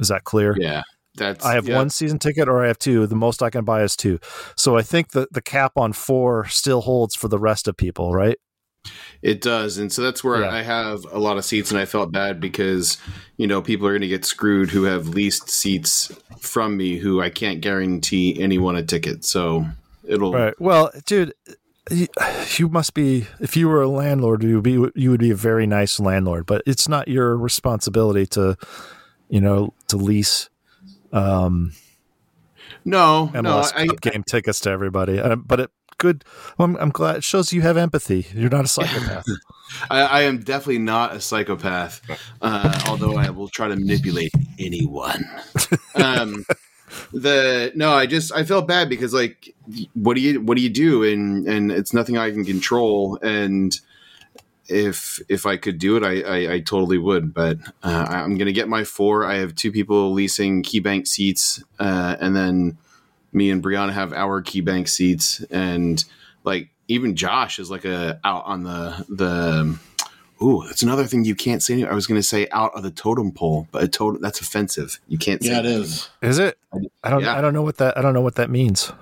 Is 0.00 0.08
that 0.08 0.24
clear? 0.24 0.56
Yeah, 0.58 0.82
that's. 1.18 1.44
I 1.44 1.54
have 1.54 1.68
yeah. 1.68 1.76
one 1.76 1.90
season 1.90 2.18
ticket 2.18 2.48
or 2.48 2.64
I 2.64 2.68
have 2.68 2.78
two. 2.78 3.06
The 3.06 3.16
most 3.16 3.42
I 3.42 3.50
can 3.50 3.64
buy 3.64 3.82
is 3.82 3.96
two. 3.96 4.18
So 4.56 4.76
I 4.76 4.82
think 4.82 5.10
the 5.10 5.28
the 5.30 5.42
cap 5.42 5.72
on 5.76 5.92
four 5.92 6.46
still 6.48 6.82
holds 6.82 7.14
for 7.14 7.28
the 7.28 7.38
rest 7.38 7.68
of 7.68 7.76
people, 7.76 8.12
right? 8.12 8.38
It 9.20 9.40
does, 9.40 9.78
and 9.78 9.92
so 9.92 10.02
that's 10.02 10.22
where 10.22 10.40
Yeah. 10.40 10.50
I 10.50 10.62
have 10.62 11.04
a 11.10 11.18
lot 11.18 11.36
of 11.36 11.44
seats, 11.44 11.70
and 11.70 11.80
I 11.80 11.84
felt 11.84 12.12
bad 12.12 12.40
because 12.40 12.98
you 13.36 13.46
know 13.46 13.60
people 13.60 13.86
are 13.86 13.92
going 13.92 14.02
to 14.02 14.08
get 14.08 14.24
screwed 14.24 14.70
who 14.70 14.84
have 14.84 15.08
leased 15.08 15.50
seats 15.50 16.12
from 16.40 16.76
me, 16.76 16.98
who 16.98 17.20
I 17.20 17.28
can't 17.30 17.60
guarantee 17.60 18.40
anyone 18.40 18.76
a 18.76 18.82
ticket. 18.82 19.24
So 19.24 19.66
it'll 20.06 20.32
Right. 20.32 20.54
Well, 20.60 20.90
dude, 21.04 21.34
you, 21.90 22.06
you 22.56 22.68
must 22.68 22.94
be 22.94 23.26
if 23.40 23.56
you 23.56 23.68
were 23.68 23.82
a 23.82 23.88
landlord, 23.88 24.42
you 24.42 24.54
would 24.56 24.64
be 24.64 24.90
you 24.94 25.10
would 25.10 25.20
be 25.20 25.30
a 25.30 25.36
very 25.36 25.66
nice 25.66 25.98
landlord, 25.98 26.46
but 26.46 26.62
it's 26.66 26.88
not 26.88 27.08
your 27.08 27.36
responsibility 27.36 28.26
to, 28.26 28.56
you 29.28 29.40
know, 29.40 29.74
to 29.88 29.96
lease 29.96 30.48
um 31.12 31.72
no, 32.84 33.26
no. 33.26 33.42
MLS 33.42 33.72
I, 33.74 33.86
Cup 33.86 34.00
game 34.00 34.22
tickets 34.22 34.60
to 34.60 34.70
everybody. 34.70 35.18
Uh, 35.20 35.36
but 35.36 35.60
it 35.60 35.70
good. 35.98 36.24
Well, 36.56 36.68
I'm, 36.68 36.76
I'm 36.76 36.90
glad 36.90 37.16
it 37.16 37.24
shows 37.24 37.52
you 37.52 37.62
have 37.62 37.76
empathy. 37.76 38.26
You're 38.32 38.50
not 38.50 38.64
a 38.64 38.68
psychopath. 38.68 39.26
I, 39.90 40.00
I 40.00 40.20
am 40.22 40.38
definitely 40.38 40.78
not 40.78 41.14
a 41.14 41.20
psychopath, 41.20 42.00
uh, 42.40 42.80
although 42.88 43.16
I 43.16 43.30
will 43.30 43.48
try 43.48 43.68
to 43.68 43.76
manipulate 43.76 44.32
anyone. 44.58 45.28
Um, 45.94 46.44
the 47.12 47.72
no, 47.74 47.92
I 47.92 48.06
just 48.06 48.32
I 48.32 48.44
felt 48.44 48.68
bad 48.68 48.88
because 48.88 49.12
like, 49.12 49.52
what 49.94 50.14
do 50.14 50.20
you 50.20 50.40
what 50.40 50.56
do 50.56 50.62
you 50.62 50.68
do? 50.68 51.02
And 51.02 51.46
and 51.48 51.72
it's 51.72 51.92
nothing 51.92 52.16
I 52.16 52.30
can 52.30 52.44
control. 52.44 53.18
And 53.20 53.78
if 54.68 55.20
if 55.28 55.46
I 55.46 55.56
could 55.56 55.78
do 55.78 55.96
it, 55.96 56.02
I 56.02 56.20
I, 56.20 56.52
I 56.54 56.60
totally 56.60 56.98
would. 56.98 57.32
But 57.34 57.58
uh, 57.82 58.06
I'm 58.08 58.36
gonna 58.38 58.52
get 58.52 58.68
my 58.68 58.84
four. 58.84 59.24
I 59.24 59.36
have 59.36 59.54
two 59.54 59.72
people 59.72 60.12
leasing 60.12 60.62
KeyBank 60.62 61.06
seats, 61.06 61.62
uh, 61.78 62.16
and 62.20 62.36
then 62.36 62.78
me 63.32 63.50
and 63.50 63.62
Brianna 63.62 63.92
have 63.92 64.12
our 64.12 64.42
KeyBank 64.42 64.88
seats, 64.88 65.40
and 65.50 66.04
like 66.44 66.68
even 66.88 67.16
Josh 67.16 67.58
is 67.58 67.70
like 67.70 67.84
a 67.84 68.20
out 68.24 68.44
on 68.44 68.62
the 68.64 69.04
the. 69.08 69.78
Ooh, 70.40 70.62
that's 70.64 70.84
another 70.84 71.04
thing 71.04 71.24
you 71.24 71.34
can't 71.34 71.60
say. 71.64 71.82
I 71.82 71.92
was 71.94 72.06
going 72.06 72.20
to 72.20 72.22
say 72.22 72.46
out 72.52 72.72
of 72.76 72.84
the 72.84 72.92
totem 72.92 73.32
pole, 73.32 73.66
but 73.72 73.82
a 73.82 73.88
totem 73.88 74.22
that's 74.22 74.40
offensive. 74.40 75.00
You 75.08 75.18
can't 75.18 75.42
say 75.42 75.50
Yeah, 75.50 75.58
it 75.58 75.62
that. 75.64 75.68
is. 75.72 76.08
Is 76.22 76.38
it? 76.38 76.56
I 77.02 77.10
don't. 77.10 77.24
Yeah. 77.24 77.36
I 77.36 77.40
don't 77.40 77.52
know 77.52 77.62
what 77.62 77.78
that. 77.78 77.98
I 77.98 78.02
don't 78.02 78.14
know 78.14 78.20
what 78.20 78.36
that 78.36 78.48
means. 78.48 78.92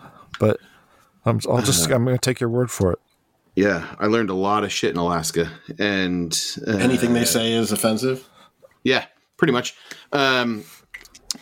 But 0.40 0.58
I'm. 1.26 1.38
I'll 1.46 1.60
just. 1.60 1.84
Uh-huh. 1.84 1.94
I'm 1.94 2.06
going 2.06 2.16
to 2.16 2.20
take 2.22 2.40
your 2.40 2.48
word 2.48 2.70
for 2.70 2.92
it. 2.92 2.98
Yeah, 3.56 3.94
I 3.98 4.06
learned 4.06 4.28
a 4.28 4.34
lot 4.34 4.64
of 4.64 4.72
shit 4.72 4.90
in 4.90 4.98
Alaska, 4.98 5.50
and 5.78 6.38
uh, 6.66 6.72
Anything 6.72 7.14
they 7.14 7.24
say 7.24 7.52
is 7.52 7.72
offensive. 7.72 8.28
Yeah, 8.84 9.06
pretty 9.38 9.54
much. 9.54 9.74
Um, 10.12 10.62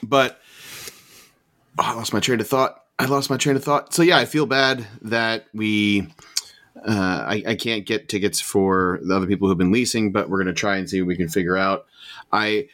but 0.00 0.40
oh, 1.76 1.82
I 1.82 1.94
lost 1.94 2.12
my 2.12 2.20
train 2.20 2.40
of 2.40 2.46
thought. 2.46 2.84
I 3.00 3.06
lost 3.06 3.30
my 3.30 3.36
train 3.36 3.56
of 3.56 3.64
thought. 3.64 3.92
So 3.92 4.02
yeah, 4.02 4.16
I 4.16 4.26
feel 4.26 4.46
bad 4.46 4.86
that 5.02 5.46
we. 5.52 6.08
Uh, 6.86 7.24
I, 7.26 7.42
I 7.48 7.54
can't 7.56 7.84
get 7.84 8.08
tickets 8.08 8.40
for 8.40 9.00
the 9.02 9.16
other 9.16 9.26
people 9.26 9.48
who've 9.48 9.58
been 9.58 9.72
leasing, 9.72 10.12
but 10.12 10.28
we're 10.28 10.38
going 10.38 10.54
to 10.54 10.58
try 10.58 10.76
and 10.76 10.88
see 10.88 11.00
what 11.00 11.08
we 11.08 11.16
can 11.16 11.28
figure 11.28 11.56
out. 11.56 11.86
I 12.32 12.68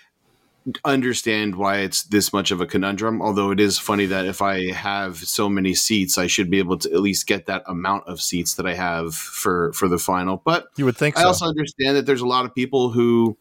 understand 0.85 1.57
why 1.57 1.79
it's 1.79 2.03
this 2.05 2.33
much 2.33 2.51
of 2.51 2.61
a 2.61 2.67
conundrum, 2.67 3.23
although 3.23 3.51
it 3.51 3.61
is 3.61 3.79
funny 3.79 4.07
that 4.07 4.27
if 4.27 4.43
I 4.43 4.73
have 4.73 5.19
so 5.19 5.49
many 5.49 5.75
seats, 5.75 6.19
I 6.19 6.27
should 6.27 6.51
be 6.51 6.59
able 6.59 6.79
to 6.79 6.93
at 6.93 7.01
least 7.01 7.27
get 7.27 7.47
that 7.47 7.63
amount 7.67 8.07
of 8.07 8.21
seats 8.21 8.55
that 8.55 8.67
I 8.67 8.75
have 8.75 9.15
for 9.15 9.73
for 9.73 9.89
the 9.89 9.99
final. 9.99 10.43
But 10.45 10.69
You 10.77 10.85
would 10.85 10.97
think 10.97 11.17
I 11.17 11.23
so. 11.23 11.27
also 11.29 11.47
understand 11.47 11.97
that 11.97 12.07
there's 12.07 12.21
a 12.21 12.27
lot 12.27 12.45
of 12.45 12.55
people 12.55 12.91
who, 12.91 13.37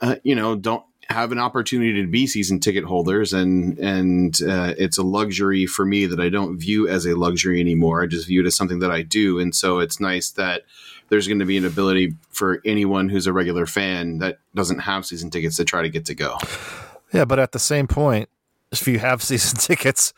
uh, 0.00 0.16
you 0.22 0.34
know, 0.34 0.56
don't 0.56 0.84
have 1.08 1.32
an 1.32 1.38
opportunity 1.40 2.00
to 2.00 2.06
be 2.06 2.26
season 2.26 2.60
ticket 2.60 2.84
holders, 2.84 3.32
and 3.32 3.78
and 3.78 4.40
uh, 4.42 4.74
it's 4.78 4.98
a 4.98 5.02
luxury 5.02 5.66
for 5.66 5.84
me 5.84 6.06
that 6.06 6.20
I 6.20 6.28
don't 6.28 6.58
view 6.58 6.88
as 6.88 7.04
a 7.06 7.16
luxury 7.16 7.60
anymore. 7.60 8.02
I 8.02 8.06
just 8.06 8.28
view 8.28 8.40
it 8.40 8.46
as 8.46 8.54
something 8.54 8.78
that 8.78 8.92
I 8.92 9.02
do, 9.02 9.38
and 9.38 9.54
so 9.54 9.80
it's 9.80 10.00
nice 10.00 10.30
that 10.30 10.62
there's 11.10 11.28
going 11.28 11.40
to 11.40 11.44
be 11.44 11.56
an 11.58 11.64
ability 11.66 12.14
for 12.30 12.62
anyone 12.64 13.08
who's 13.10 13.26
a 13.26 13.32
regular 13.32 13.66
fan 13.66 14.18
that 14.18 14.38
doesn't 14.54 14.78
have 14.78 15.04
season 15.04 15.28
tickets 15.30 15.56
to 15.56 15.64
try 15.64 15.82
to 15.82 15.88
get 15.90 16.06
to 16.06 16.14
go. 16.14 16.38
Yeah, 17.12 17.24
but 17.26 17.38
at 17.38 17.52
the 17.52 17.58
same 17.58 17.86
point, 17.86 18.28
if 18.72 18.86
you 18.88 18.98
have 19.00 19.22
season 19.22 19.58
tickets 19.58 20.14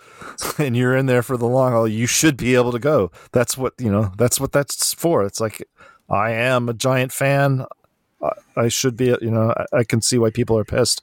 and 0.59 0.77
you're 0.77 0.95
in 0.97 1.07
there 1.07 1.23
for 1.23 1.37
the 1.37 1.47
long 1.49 1.73
haul, 1.73 1.89
you 1.89 2.07
should 2.07 2.37
be 2.37 2.55
able 2.55 2.71
to 2.73 2.79
go. 2.79 3.11
That's 3.33 3.57
what 3.59 3.73
you 3.79 3.91
know. 3.91 4.13
That's 4.19 4.39
what 4.39 4.53
that's 4.53 4.95
for. 4.95 5.25
It's 5.25 5.41
like 5.41 5.67
I 6.09 6.31
am 6.31 6.69
a 6.69 6.75
giant 6.75 7.13
fan. 7.13 7.65
I- 8.23 8.31
I 8.55 8.69
should 8.69 8.97
be. 8.97 9.07
You 9.07 9.31
know, 9.31 9.53
I, 9.73 9.79
I 9.79 9.85
can 9.85 10.01
see 10.03 10.19
why 10.19 10.31
people 10.31 10.57
are 10.59 10.65
pissed. 10.65 11.03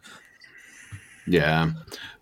Yeah, 1.28 1.72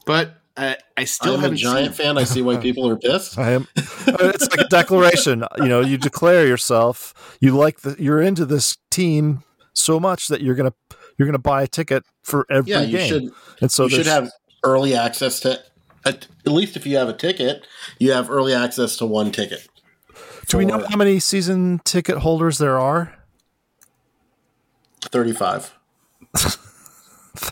but 0.05 0.38
uh, 0.58 0.74
I 0.97 1.03
still 1.05 1.36
I'm 1.43 1.53
a 1.53 1.55
giant 1.55 1.95
seen- 1.95 2.05
fan. 2.05 2.18
I 2.18 2.24
see 2.24 2.41
why 2.41 2.58
people 2.68 2.88
are 2.89 2.97
pissed. 2.97 3.38
I 3.38 3.51
am. 3.51 3.68
it's 3.76 4.49
like 4.49 4.60
a 4.66 4.68
declaration. 4.70 5.43
You 5.58 5.68
know, 5.68 5.82
you 5.82 5.97
declare 5.97 6.45
yourself. 6.47 7.38
You 7.39 7.55
like 7.55 7.82
the. 7.82 7.95
You're 7.99 8.22
into 8.22 8.45
this 8.45 8.78
team 8.91 9.43
so 9.74 9.99
much 9.99 10.28
that 10.30 10.41
you're 10.41 10.55
gonna 10.55 10.74
you're 11.18 11.28
gonna 11.28 11.38
buy 11.39 11.64
a 11.64 11.68
ticket 11.68 12.03
for 12.24 12.45
every 12.49 12.72
Yeah, 12.72 12.82
you 12.82 12.97
game. 12.97 13.08
should. 13.10 13.24
and 13.62 13.72
so 13.72 13.84
you 13.84 13.89
should 13.91 14.05
have 14.08 14.32
early 14.64 14.95
access 14.95 15.39
to. 15.41 15.60
At, 16.05 16.28
at 16.45 16.51
least 16.53 16.78
if 16.78 16.86
you 16.86 16.95
have 16.97 17.10
a 17.10 17.14
ticket, 17.14 17.66
you 17.99 18.14
have 18.14 18.30
early 18.32 18.53
access 18.53 18.95
to 18.97 19.05
one 19.05 19.32
ticket. 19.32 19.68
Do 20.47 20.58
we 20.58 20.66
know 20.66 20.86
how 20.88 20.95
many 20.95 21.20
season 21.20 21.82
ticket 21.84 22.20
holders 22.20 22.58
there 22.60 22.80
are? 22.80 23.14
Thirty-five. 25.01 25.74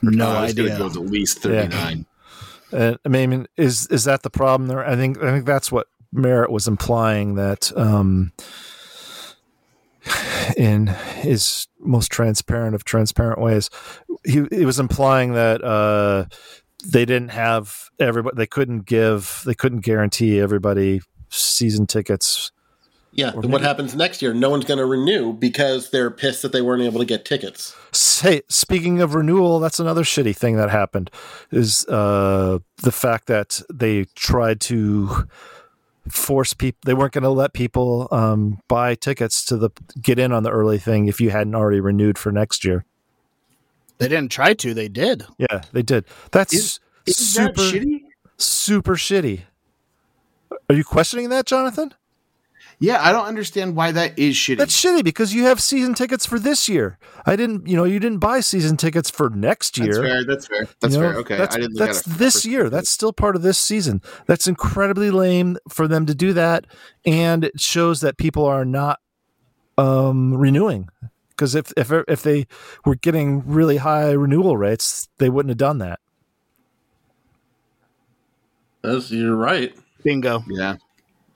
No 0.02 0.28
I 0.30 0.42
was 0.44 0.54
going 0.54 0.68
to 0.70 0.74
idea. 0.74 0.78
go 0.78 0.90
to 0.94 1.04
at 1.04 1.10
least 1.12 1.40
thirty 1.40 1.68
nine. 1.68 2.06
Uh, 2.72 2.96
I 3.06 3.10
mean, 3.10 3.48
is 3.58 3.88
is 3.88 4.04
that 4.06 4.24
the 4.24 4.30
problem 4.30 4.68
there? 4.68 4.86
I 4.86 4.96
think 4.96 5.22
I 5.22 5.32
think 5.32 5.46
that's 5.46 5.72
what 5.72 5.88
Merritt 6.12 6.52
was 6.52 6.68
implying 6.68 7.36
that 7.36 7.72
um, 7.78 8.32
in 10.58 10.88
his 10.88 11.68
most 11.80 12.12
transparent 12.12 12.76
of 12.76 12.84
transparent 12.84 13.40
ways, 13.40 13.70
he 14.26 14.46
he 14.52 14.66
was 14.66 14.80
implying 14.80 15.34
that 15.34 15.64
uh, 15.64 16.26
they 16.86 17.06
didn't 17.06 17.30
have 17.30 17.90
everybody. 18.00 18.36
They 18.36 18.48
couldn't 18.48 18.86
give. 18.86 19.42
They 19.46 19.56
couldn't 19.56 19.82
guarantee 19.82 20.40
everybody 20.40 21.02
season 21.30 21.88
tickets. 21.88 22.52
Yeah. 23.16 23.30
Or 23.32 23.42
what 23.42 23.50
maybe- 23.50 23.64
happens 23.64 23.96
next 23.96 24.22
year? 24.22 24.34
No 24.34 24.50
one's 24.50 24.66
going 24.66 24.78
to 24.78 24.86
renew 24.86 25.32
because 25.34 25.90
they're 25.90 26.12
pissed 26.12 26.42
that 26.42 26.52
they 26.52 26.62
weren't 26.62 26.84
able 26.84 27.00
to 27.00 27.06
get 27.06 27.24
tickets. 27.26 27.74
Say, 27.94 28.42
speaking 28.50 29.02
of 29.02 29.16
renewal, 29.16 29.60
that's 29.62 29.80
another 29.80 30.04
shitty 30.04 30.36
thing 30.36 30.58
that 30.58 30.70
happened. 30.70 31.10
Is 31.50 31.86
uh, 31.88 32.60
the 32.84 32.92
fact 32.92 33.28
that 33.28 33.62
they 33.74 34.06
tried 34.16 34.60
to 34.62 35.28
force 36.10 36.54
people 36.54 36.78
they 36.86 36.94
weren't 36.94 37.14
going 37.14 37.24
to 37.24 37.30
let 37.32 37.54
people 37.54 38.08
um, 38.12 38.60
buy 38.68 38.94
tickets 38.94 39.44
to 39.46 39.58
the 39.58 39.72
get 40.00 40.20
in 40.20 40.32
on 40.32 40.44
the 40.44 40.52
early 40.52 40.78
thing 40.78 41.08
if 41.08 41.20
you 41.20 41.32
hadn't 41.32 41.56
already 41.56 41.80
renewed 41.80 42.16
for 42.20 42.32
next 42.32 42.64
year 42.64 42.86
They 43.98 44.08
didn't 44.08 44.30
try 44.32 44.54
to. 44.54 44.76
They 44.76 44.88
did. 44.88 45.26
yeah 45.40 45.62
they 45.72 45.82
did 45.82 46.06
that's 46.32 46.54
Is- 46.54 46.80
Is 47.08 47.18
super 47.18 47.54
that 47.54 47.58
shitty? 47.74 48.02
super 48.38 48.94
shitty 48.96 49.42
are 50.70 50.76
you 50.76 50.84
questioning 50.84 51.30
that 51.30 51.48
jonathan 51.48 51.92
Yeah, 52.80 53.00
I 53.02 53.12
don't 53.12 53.26
understand 53.26 53.76
why 53.76 53.92
that 53.94 54.18
is 54.20 54.36
shitty. 54.36 54.58
that's 54.58 54.80
shitty 54.80 55.04
because 55.04 55.34
you 55.34 55.46
have 55.46 55.62
season 55.62 55.94
tickets 55.94 56.26
for 56.26 56.38
this 56.38 56.68
year 56.68 56.98
i 57.26 57.36
didn't 57.36 57.66
you 57.68 57.76
know 57.76 57.86
you 57.86 58.00
didn't 58.00 58.20
buy 58.20 58.42
season 58.42 58.76
tickets 58.78 59.10
for 59.10 59.30
next 59.30 59.78
year 59.78 59.88
That's 59.88 60.08
fair. 60.08 60.24
That's 60.26 60.48
fair. 60.48 60.68
That's 60.82 60.96
You 60.96 61.02
know, 61.02 61.10
fair. 61.12 61.20
Okay, 61.22 61.38
That's, 61.38 61.56
I 61.56 61.60
didn't 61.60 61.76
look 61.76 61.88
that's 61.88 62.08
at 62.08 62.14
it. 62.16 62.18
this 62.20 62.34
first. 62.36 62.46
year. 62.46 62.70
That's 62.70 62.90
still 62.90 63.14
part 63.14 63.36
of 63.36 63.42
this 63.44 63.58
season. 63.58 64.02
That's 64.28 64.48
incredibly 64.48 65.10
lame 65.10 65.58
for 65.70 65.88
them 65.88 66.06
to 66.06 66.14
do 66.16 66.34
that, 66.34 66.66
and 67.06 67.44
it 67.46 67.60
shows 67.60 68.02
that 68.02 68.18
people 68.18 68.46
are 68.46 68.66
not 68.66 69.00
um, 69.78 70.34
renewing. 70.36 70.90
Because 71.30 71.56
if 71.56 71.72
if 71.78 71.92
if 72.08 72.24
they 72.24 72.48
were 72.86 72.96
getting 72.96 73.44
really 73.46 73.78
high 73.78 74.12
renewal 74.12 74.58
rates, 74.58 75.08
they 75.18 75.30
wouldn't 75.30 75.50
have 75.52 75.58
done 75.58 75.78
that. 75.80 76.00
That's, 78.82 79.12
you're 79.12 79.36
right. 79.36 79.76
Bingo. 80.04 80.44
Yeah, 80.48 80.76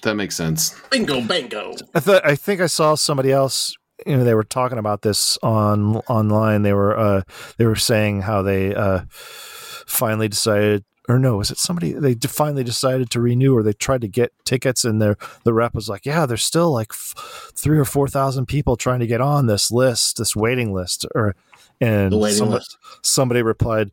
that 0.03 0.15
makes 0.15 0.35
sense. 0.35 0.75
Bingo, 0.89 1.21
bango. 1.21 1.75
I 1.93 1.99
thought 1.99 2.25
I 2.25 2.35
think 2.35 2.61
I 2.61 2.67
saw 2.67 2.95
somebody 2.95 3.31
else. 3.31 3.75
You 4.05 4.17
know, 4.17 4.23
they 4.23 4.33
were 4.33 4.43
talking 4.45 4.77
about 4.77 5.01
this 5.01 5.37
on 5.43 5.97
online. 6.07 6.61
They 6.61 6.73
were 6.73 6.97
uh, 6.97 7.21
they 7.57 7.65
were 7.65 7.75
saying 7.75 8.21
how 8.21 8.41
they 8.41 8.73
uh, 8.73 9.01
finally 9.09 10.29
decided, 10.29 10.85
or 11.09 11.19
no, 11.19 11.35
was 11.37 11.51
it 11.51 11.57
somebody? 11.57 11.91
They 11.91 12.15
d- 12.15 12.29
finally 12.29 12.63
decided 12.63 13.09
to 13.09 13.19
renew, 13.19 13.53
or 13.55 13.61
they 13.61 13.73
tried 13.73 14.01
to 14.01 14.07
get 14.07 14.31
tickets, 14.45 14.85
and 14.85 15.01
their 15.01 15.17
the 15.43 15.53
rep 15.53 15.75
was 15.75 15.89
like, 15.89 16.05
"Yeah, 16.05 16.25
there's 16.25 16.43
still 16.43 16.71
like 16.71 16.91
f- 16.91 17.51
three 17.55 17.77
or 17.77 17.85
four 17.85 18.07
thousand 18.07 18.45
people 18.45 18.77
trying 18.77 19.01
to 19.01 19.07
get 19.07 19.19
on 19.19 19.47
this 19.47 19.69
list, 19.69 20.17
this 20.17 20.33
waiting 20.35 20.73
list." 20.73 21.05
Or 21.13 21.35
and 21.81 22.13
waiting 22.13 22.37
somebody, 22.37 22.59
list. 22.59 22.77
somebody 23.01 23.41
replied, 23.41 23.91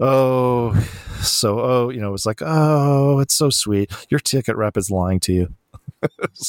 oh, 0.00 0.74
so 1.22 1.60
oh, 1.60 1.88
you 1.90 2.00
know, 2.00 2.08
it 2.08 2.12
was 2.12 2.26
like, 2.26 2.42
oh, 2.44 3.18
it's 3.20 3.34
so 3.34 3.50
sweet. 3.50 3.90
Your 4.10 4.20
ticket 4.20 4.56
rep 4.56 4.76
is 4.76 4.90
lying 4.90 5.20
to 5.20 5.32
you. 5.32 5.54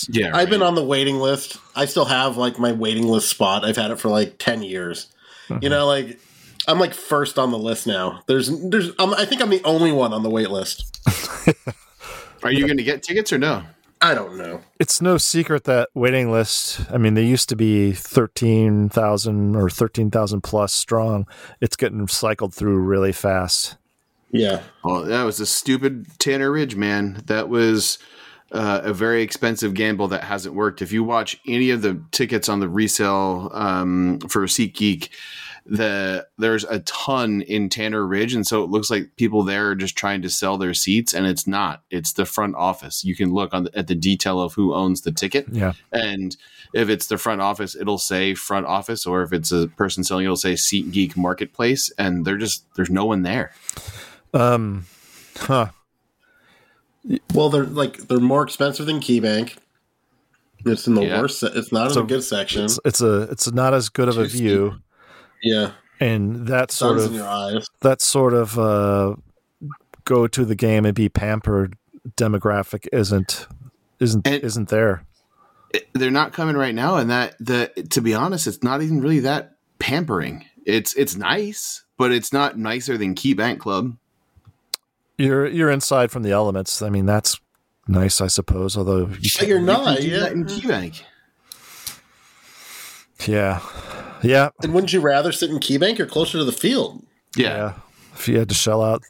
Yeah, 0.09 0.35
I've 0.35 0.49
been 0.49 0.61
on 0.61 0.75
the 0.75 0.83
waiting 0.83 1.15
list. 1.15 1.57
I 1.75 1.85
still 1.85 2.05
have 2.05 2.37
like 2.37 2.59
my 2.59 2.73
waiting 2.73 3.07
list 3.07 3.29
spot. 3.29 3.65
I've 3.65 3.77
had 3.77 3.91
it 3.91 3.99
for 3.99 4.09
like 4.09 4.37
ten 4.37 4.61
years. 4.61 5.07
You 5.49 5.55
uh-huh. 5.55 5.69
know, 5.69 5.87
like 5.87 6.19
I'm 6.67 6.79
like 6.79 6.93
first 6.93 7.39
on 7.39 7.51
the 7.51 7.57
list 7.57 7.87
now. 7.87 8.21
There's, 8.27 8.49
there's. 8.69 8.91
I'm, 8.99 9.13
I 9.13 9.25
think 9.25 9.41
I'm 9.41 9.49
the 9.49 9.63
only 9.63 9.91
one 9.91 10.13
on 10.13 10.21
the 10.21 10.29
wait 10.29 10.51
list. 10.51 10.99
Are 12.43 12.51
you 12.51 12.65
going 12.65 12.77
to 12.77 12.83
get 12.83 13.03
tickets 13.03 13.31
or 13.31 13.37
no? 13.37 13.63
I 14.01 14.13
don't 14.13 14.37
know. 14.37 14.61
It's 14.79 15.01
no 15.01 15.17
secret 15.17 15.63
that 15.63 15.89
waiting 15.93 16.31
list. 16.31 16.81
I 16.91 16.97
mean, 16.97 17.15
they 17.15 17.25
used 17.25 17.49
to 17.49 17.55
be 17.55 17.93
thirteen 17.93 18.89
thousand 18.89 19.55
or 19.55 19.69
thirteen 19.69 20.11
thousand 20.11 20.41
plus 20.41 20.73
strong. 20.73 21.27
It's 21.61 21.75
getting 21.75 22.07
cycled 22.07 22.53
through 22.53 22.77
really 22.77 23.11
fast. 23.11 23.77
Yeah, 24.31 24.61
Well, 24.83 25.03
that 25.03 25.23
was 25.23 25.39
a 25.39 25.45
stupid 25.45 26.05
Tanner 26.19 26.51
Ridge, 26.51 26.75
man. 26.75 27.23
That 27.27 27.47
was 27.47 27.97
uh, 28.51 28.81
a 28.83 28.93
very 28.93 29.21
expensive 29.21 29.73
gamble 29.73 30.09
that 30.09 30.23
hasn't 30.23 30.53
worked. 30.53 30.81
If 30.81 30.91
you 30.91 31.03
watch 31.03 31.39
any 31.47 31.71
of 31.71 31.81
the 31.81 32.01
tickets 32.11 32.49
on 32.49 32.59
the 32.59 32.67
resale 32.67 33.49
um, 33.53 34.19
for 34.29 34.45
SeatGeek, 34.45 35.09
the 35.69 36.25
there's 36.37 36.63
a 36.63 36.79
ton 36.79 37.41
in 37.41 37.69
Tanner 37.69 38.05
Ridge, 38.05 38.33
and 38.33 38.47
so 38.47 38.63
it 38.63 38.69
looks 38.69 38.89
like 38.89 39.15
people 39.17 39.43
there 39.43 39.69
are 39.71 39.75
just 39.75 39.95
trying 39.97 40.21
to 40.21 40.29
sell 40.29 40.57
their 40.57 40.73
seats, 40.73 41.13
and 41.13 41.25
it's 41.25 41.45
not. 41.45 41.83
It's 41.89 42.13
the 42.13 42.25
front 42.25 42.55
office. 42.55 43.03
You 43.03 43.15
can 43.15 43.33
look 43.33 43.53
on 43.53 43.65
the, 43.65 43.77
at 43.77 43.87
the 43.87 43.95
detail 43.95 44.39
of 44.41 44.53
who 44.53 44.73
owns 44.73 45.01
the 45.01 45.11
ticket, 45.11 45.47
Yeah. 45.51 45.73
and 45.91 46.35
if 46.73 46.89
it's 46.89 47.07
the 47.07 47.17
front 47.17 47.41
office, 47.41 47.75
it'll 47.75 47.97
say 47.97 48.33
front 48.33 48.65
office, 48.65 49.05
or 49.05 49.23
if 49.23 49.33
it's 49.33 49.51
a 49.51 49.67
person 49.67 50.03
selling, 50.03 50.23
it'll 50.25 50.37
say 50.37 50.53
SeatGeek 50.53 51.17
Marketplace, 51.17 51.91
and 51.97 52.25
they're 52.25 52.37
just 52.37 52.63
there's 52.75 52.89
no 52.89 53.05
one 53.05 53.23
there. 53.23 53.51
Um. 54.33 54.85
Huh. 55.37 55.67
well, 57.33 57.49
they're 57.49 57.63
like 57.65 57.97
they're 58.07 58.19
more 58.19 58.43
expensive 58.43 58.85
than 58.85 58.99
KeyBank. 58.99 59.57
It's 60.65 60.87
in 60.87 60.95
the 60.95 61.03
Yeah. 61.03 61.21
worst. 61.21 61.43
It's 61.43 61.71
not 61.71 61.91
So 61.91 61.99
in 62.01 62.05
a 62.05 62.09
good 62.09 62.23
section. 62.23 62.65
It's 62.65 62.79
it's 62.83 63.01
a 63.01 63.21
it's 63.31 63.51
not 63.51 63.73
as 63.73 63.89
good 63.89 64.09
of 64.09 64.17
a 64.17 64.23
Too 64.27 64.37
view, 64.37 64.75
Yeah, 65.43 65.71
and 65.99 66.47
that 66.47 66.71
sort 66.71 66.97
of 66.97 67.05
in 67.07 67.13
your 67.13 67.27
eyes. 67.27 67.67
that 67.81 68.01
sort 68.01 68.33
of 68.33 68.57
uh, 68.59 69.15
go 70.05 70.27
to 70.27 70.45
the 70.45 70.55
game 70.55 70.85
and 70.85 70.95
be 70.95 71.09
pampered 71.09 71.75
demographic 72.15 72.87
isn't 72.93 73.47
isn't 73.99 74.25
And- 74.27 74.43
isn't 74.43 74.69
there. 74.69 75.03
it- 75.73 75.87
they're 75.93 76.11
not 76.11 76.31
coming 76.33 76.55
right 76.55 76.73
now 76.75 76.95
and 76.95 77.09
that 77.09 77.35
the 77.39 77.69
to 77.89 78.01
be 78.01 78.13
honest 78.13 78.47
it's 78.47 78.63
not 78.63 78.81
even 78.81 79.01
really 79.01 79.19
that 79.21 79.57
pampering 79.79 80.45
it's 80.65 80.93
it's 80.95 81.15
nice 81.17 81.83
but 81.97 82.11
it's 82.11 82.31
not 82.31 82.57
nicer 82.57 82.97
than 82.97 83.13
key 83.15 83.33
bank 83.33 83.59
club 83.59 83.97
You're 85.17 85.47
you're 85.47 85.71
inside 85.71 86.11
from 86.11 86.23
the 86.23 86.31
elements. 86.31 86.81
I 86.81 86.89
mean, 86.89 87.05
that's 87.07 87.39
nice, 87.87 88.21
I 88.21 88.27
suppose. 88.27 88.77
Although, 88.77 89.07
you 89.19 89.29
But 89.39 89.47
you're 89.47 89.59
not. 89.59 89.97
do 89.99 90.07
Yeah. 90.07 90.27
in 90.29 90.45
key 90.45 90.67
bank 90.67 91.03
yeah, 93.25 93.61
yeah, 94.21 94.49
And 94.61 94.73
wouldn't 94.73 94.93
you 94.93 94.99
rather 95.01 95.31
sit 95.31 95.49
in 95.49 95.57
KeyBank 95.59 95.99
or 95.99 96.05
closer 96.05 96.37
to 96.37 96.43
the 96.43 96.51
field? 96.51 97.05
yeah, 97.35 97.47
yeah. 97.55 97.73
If 98.15 98.27
you 98.27 98.39
had 98.39 98.49
to 98.49 98.55
shell 98.55 98.83
out, 98.83 99.03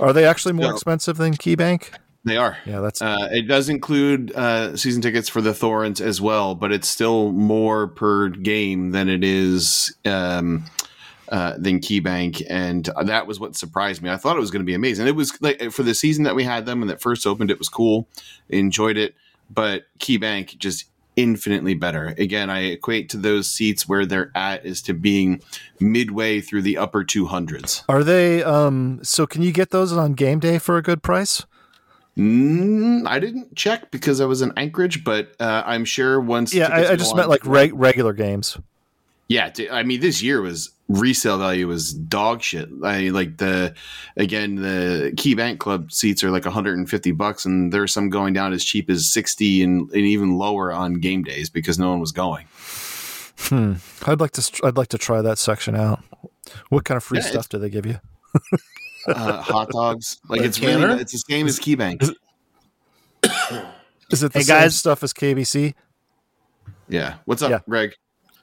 are 0.00 0.12
they 0.12 0.24
actually 0.24 0.52
more 0.54 0.66
No. 0.68 0.74
expensive 0.74 1.16
than 1.16 1.34
KeyBank? 1.34 1.90
they 2.24 2.36
are 2.36 2.58
Yeah, 2.66 2.80
that's 2.80 3.00
uh, 3.00 3.28
it 3.30 3.42
does 3.48 3.68
include 3.68 4.32
uh, 4.34 4.76
season 4.76 5.00
tickets 5.00 5.28
for 5.28 5.40
the 5.40 5.54
Thorns 5.54 6.00
as 6.00 6.20
well, 6.20 6.54
but 6.54 6.72
it's 6.72 6.88
still 6.88 7.32
more 7.32 7.86
per 7.86 8.28
game 8.28 8.90
than 8.90 9.08
it 9.08 9.22
is 9.24 9.96
um, 10.04 10.64
uh, 11.30 11.54
than 11.56 11.78
KeyBank, 11.80 12.42
and 12.50 12.90
that 13.04 13.26
was 13.26 13.38
what 13.38 13.54
surprised 13.56 14.02
me. 14.02 14.10
I 14.10 14.16
thought 14.16 14.36
it 14.36 14.40
was 14.40 14.50
going 14.50 14.60
to 14.62 14.66
be 14.66 14.74
amazing. 14.74 15.06
It 15.06 15.14
was 15.14 15.40
like 15.40 15.70
for 15.70 15.84
the 15.84 15.94
season 15.94 16.24
that 16.24 16.34
we 16.34 16.42
had 16.42 16.66
them 16.66 16.82
and 16.82 16.90
that 16.90 17.00
first 17.00 17.26
opened, 17.26 17.50
it 17.50 17.58
was 17.58 17.68
cool, 17.68 18.08
enjoyed 18.50 18.96
it, 18.98 19.14
but 19.48 19.84
KeyBank 20.00 20.58
just 20.58 20.86
infinitely 21.18 21.74
better. 21.74 22.14
Again, 22.16 22.48
I 22.48 22.60
equate 22.60 23.08
to 23.10 23.16
those 23.16 23.50
seats 23.50 23.88
where 23.88 24.06
they're 24.06 24.30
at 24.36 24.64
is 24.64 24.80
to 24.82 24.94
being 24.94 25.42
midway 25.80 26.40
through 26.40 26.62
the 26.62 26.78
upper 26.78 27.02
two 27.02 27.26
hundreds. 27.26 27.82
Are 27.88 28.04
they? 28.04 28.42
Um. 28.42 29.00
So, 29.02 29.26
can 29.26 29.42
you 29.42 29.52
get 29.52 29.70
those 29.70 29.92
on 29.92 30.14
game 30.14 30.38
day 30.38 30.58
for 30.58 30.78
a 30.78 30.82
good 30.82 31.02
price? 31.02 31.44
Mm, 32.16 33.06
I 33.06 33.18
didn't 33.18 33.54
check 33.54 33.90
because 33.90 34.20
I 34.20 34.24
was 34.24 34.42
in 34.42 34.52
Anchorage, 34.56 35.04
but 35.04 35.34
uh, 35.40 35.62
I'm 35.66 35.84
sure 35.84 36.20
once. 36.20 36.54
Yeah, 36.54 36.68
I, 36.68 36.92
I 36.92 36.96
just 36.96 37.14
meant 37.14 37.28
like 37.28 37.44
reg- 37.44 37.74
regular 37.74 38.12
games. 38.12 38.56
Yeah, 39.28 39.52
I 39.70 39.82
mean, 39.82 40.00
this 40.00 40.22
year 40.22 40.40
was 40.40 40.70
resale 40.88 41.36
value 41.38 41.68
was 41.68 41.92
dog 41.92 42.40
shit. 42.42 42.66
I 42.82 43.10
like 43.10 43.36
the 43.36 43.74
again 44.16 44.54
the 44.54 45.12
Key 45.18 45.34
Bank 45.34 45.60
Club 45.60 45.92
seats 45.92 46.24
are 46.24 46.30
like 46.30 46.46
150 46.46 47.12
bucks, 47.12 47.44
and 47.44 47.70
there's 47.70 47.92
some 47.92 48.08
going 48.08 48.32
down 48.32 48.54
as 48.54 48.64
cheap 48.64 48.88
as 48.88 49.06
60 49.12 49.62
and, 49.62 49.90
and 49.90 50.00
even 50.00 50.38
lower 50.38 50.72
on 50.72 50.94
game 50.94 51.22
days 51.24 51.50
because 51.50 51.78
no 51.78 51.90
one 51.90 52.00
was 52.00 52.10
going. 52.10 52.46
Hmm. 53.38 53.74
I'd 54.06 54.18
like 54.18 54.30
to. 54.32 54.60
I'd 54.64 54.76
like 54.78 54.88
to 54.88 54.98
try 54.98 55.20
that 55.20 55.36
section 55.38 55.76
out. 55.76 56.02
What 56.70 56.84
kind 56.86 56.96
of 56.96 57.04
free 57.04 57.18
Yeah, 57.18 57.26
stuff 57.26 57.48
do 57.50 57.58
they 57.58 57.68
give 57.68 57.84
you? 57.84 58.00
Uh, 59.06 59.42
hot 59.42 59.68
dogs, 59.70 60.18
like 60.30 60.40
Like 60.40 60.48
it's 60.48 60.58
really 60.60 61.02
it's 61.02 61.12
the 61.12 61.18
same 61.18 61.46
as 61.46 61.58
Key 61.58 61.74
Bank. 61.74 62.02
Is 64.10 64.22
it 64.22 64.32
the 64.32 64.38
Hey, 64.38 64.42
same 64.44 64.56
guys. 64.60 64.76
stuff 64.76 65.02
as 65.02 65.12
KBC? 65.12 65.74
Yeah, 66.88 67.16
what's 67.26 67.42
up, 67.42 67.50
Yeah. 67.50 67.58
Greg? 67.68 67.94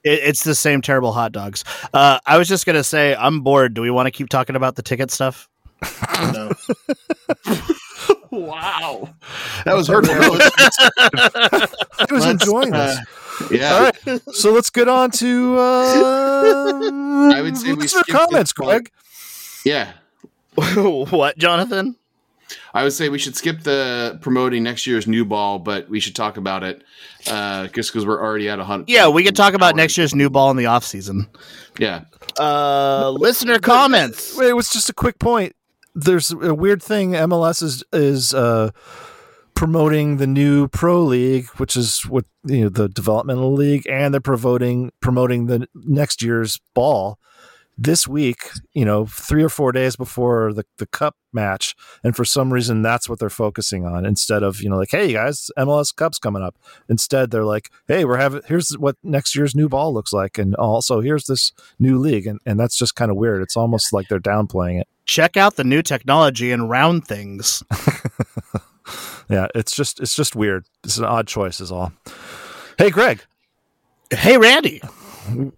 It, 0.06 0.19
it's 0.23 0.44
the 0.44 0.56
same 0.56 0.82
terrible 0.82 1.11
hot 1.11 1.32
dogs. 1.34 1.64
Uh, 1.94 2.19
I 2.26 2.38
was 2.38 2.48
just 2.48 2.65
gonna 2.65 2.84
say, 2.84 3.15
I'm 3.15 3.41
bored. 3.41 3.73
Do 3.73 3.82
we 3.82 3.91
want 3.91 4.07
to 4.07 4.11
keep 4.11 4.30
talking 4.30 4.56
about 4.56 4.76
the 4.76 4.82
ticket 4.82 5.11
stuff? 5.11 5.49
No. 6.34 6.52
Wow, 8.32 9.14
that 9.64 9.76
was 9.76 9.88
hurtful. 9.88 10.14
No, 10.15 10.40
I 11.98 12.06
was 12.11 12.26
let's, 12.26 12.44
enjoying 12.44 12.73
uh, 12.73 12.95
this. 13.40 13.52
yeah, 13.52 13.73
All 13.73 13.82
right, 13.82 14.22
so 14.34 14.52
let's 14.52 14.69
get 14.69 14.90
on 14.90 15.11
to. 15.11 15.57
Uh, 15.57 17.32
I 17.34 17.41
would 17.41 17.57
say 17.57 17.69
we 17.69 17.84
listener 17.84 18.02
skip 18.02 18.15
comments, 18.15 18.52
part. 18.52 18.68
Greg. 18.68 18.91
yeah. 19.64 19.94
what, 20.76 21.38
Jonathan? 21.38 21.95
I 22.74 22.84
would 22.84 22.94
say 22.94 23.10
we 23.10 23.18
should 23.20 23.36
skip 23.36 23.62
the 23.62 24.20
promoting 24.22 24.64
next 24.64 24.86
year's 24.86 25.08
new 25.08 25.26
ball, 25.26 25.60
but 25.60 25.90
we 25.90 26.00
should 26.00 26.16
talk 26.16 26.38
about 26.38 26.64
it 26.64 26.84
uh, 27.28 27.68
just 27.68 27.92
because 27.92 28.06
we're 28.06 28.22
already 28.22 28.50
at 28.50 28.60
a 28.60 28.64
hundred. 28.64 28.90
Yeah, 28.90 29.08
we 29.08 29.24
could 29.24 29.36
talk 29.36 29.54
about 29.54 29.76
next 29.76 29.98
year's 29.98 30.14
new 30.14 30.30
ball 30.30 30.52
in 30.52 30.58
the 30.58 30.66
off 30.68 30.84
season. 30.84 31.28
Yeah, 31.80 32.06
Uh, 32.40 33.10
listener 33.12 33.60
comments. 33.60 34.38
Wait, 34.38 34.50
it 34.50 34.56
was 34.56 34.70
just 34.70 34.90
a 34.90 34.94
quick 34.94 35.20
point. 35.20 35.56
There's 35.96 36.32
a 36.32 36.54
weird 36.54 36.84
thing. 36.84 37.12
MLS 37.12 37.64
is 37.64 37.84
is 37.94 38.34
uh, 38.34 38.72
promoting 39.54 40.18
the 40.18 40.28
new 40.28 40.68
pro 40.68 41.02
league, 41.04 41.48
which 41.58 41.78
is 41.78 42.02
what 42.02 42.26
you 42.46 42.64
know 42.64 42.70
the 42.70 42.90
developmental 42.90 43.54
league, 43.54 43.88
and 43.90 44.14
they're 44.14 44.22
promoting 44.22 44.92
promoting 45.00 45.48
the 45.48 45.68
next 45.74 46.22
year's 46.22 46.60
ball 46.74 47.18
this 47.77 48.07
week. 48.07 48.49
You 48.73 48.85
know, 48.85 49.06
three 49.06 49.43
or 49.43 49.49
four 49.49 49.72
days 49.72 49.95
before 49.95 50.53
the 50.53 50.65
the 50.77 50.85
cup 50.88 51.15
match, 51.34 51.76
and 52.03 52.15
for 52.15 52.26
some 52.26 52.52
reason, 52.53 52.81
that's 52.81 53.10
what 53.10 53.19
they're 53.19 53.30
focusing 53.30 53.85
on 53.85 54.06
instead 54.06 54.43
of 54.43 54.61
you 54.61 54.69
know 54.69 54.77
like, 54.77 54.91
hey 54.91 55.07
you 55.07 55.14
guys, 55.14 55.49
MLS 55.57 55.95
Cup's 55.95 56.19
coming 56.19 56.43
up. 56.43 56.56
Instead, 56.89 57.31
they're 57.31 57.45
like, 57.45 57.69
hey, 57.88 58.06
we're 58.06 58.18
having 58.18 58.41
here's 58.47 58.72
what 58.77 58.95
next 59.03 59.35
year's 59.35 59.56
new 59.56 59.69
ball 59.69 59.93
looks 59.93 60.14
like, 60.14 60.38
and 60.38 60.56
also 60.56 61.02
here's 61.02 61.26
this 61.26 61.52
new 61.80 61.97
league, 61.97 62.27
and 62.27 62.39
and 62.45 62.60
that's 62.60 62.77
just 62.77 62.95
kind 62.95 63.11
of 63.11 63.18
weird. 63.18 63.41
It's 63.41 63.57
almost 63.57 63.93
like 63.93 64.07
they're 64.07 64.19
downplaying 64.19 64.81
it. 64.81 64.88
Check 65.06 65.38
out 65.38 65.56
the 65.56 65.64
new 65.64 65.81
technology 65.81 66.52
and 66.52 66.69
round 66.69 67.07
things. 67.07 67.64
Yeah, 69.27 69.47
it's 69.56 69.76
just 69.76 69.99
it's 69.99 70.15
just 70.15 70.35
weird. 70.35 70.65
It's 70.84 70.99
an 70.99 71.06
odd 71.06 71.27
choice, 71.27 71.60
is 71.60 71.72
all. 71.72 71.91
Hey, 72.77 72.91
Greg, 72.91 73.23
Hey, 74.11 74.38
Randy. 74.38 74.81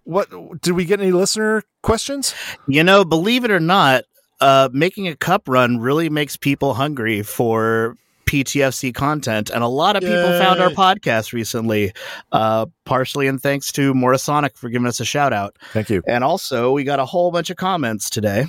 What 0.04 0.28
did 0.62 0.72
we 0.72 0.84
get 0.84 1.00
any 1.00 1.12
listener 1.12 1.62
questions? 1.82 2.34
You 2.66 2.82
know, 2.84 3.04
believe 3.04 3.44
it 3.44 3.50
or 3.50 3.60
not, 3.60 4.04
uh, 4.40 4.68
making 4.72 5.08
a 5.08 5.16
cup 5.16 5.48
run 5.48 5.78
really 5.78 6.08
makes 6.08 6.36
people 6.36 6.74
hungry 6.74 7.22
for 7.22 7.96
PTFC 8.26 8.94
content, 8.94 9.48
and 9.48 9.62
a 9.64 9.68
lot 9.68 9.96
of 9.96 10.02
people 10.02 10.38
found 10.38 10.60
our 10.60 10.68
podcast 10.68 11.32
recently, 11.32 11.92
uh, 12.30 12.66
partially 12.84 13.26
in 13.26 13.38
thanks 13.38 13.72
to 13.72 13.94
Morisonic 13.94 14.54
for 14.56 14.68
giving 14.68 14.86
us 14.86 15.00
a 15.00 15.04
shout 15.06 15.32
out, 15.32 15.56
Thank 15.72 15.88
you. 15.88 16.02
and 16.06 16.22
also 16.22 16.72
we 16.72 16.84
got 16.84 16.98
a 17.00 17.06
whole 17.06 17.30
bunch 17.30 17.48
of 17.48 17.56
comments 17.56 18.10
today. 18.10 18.44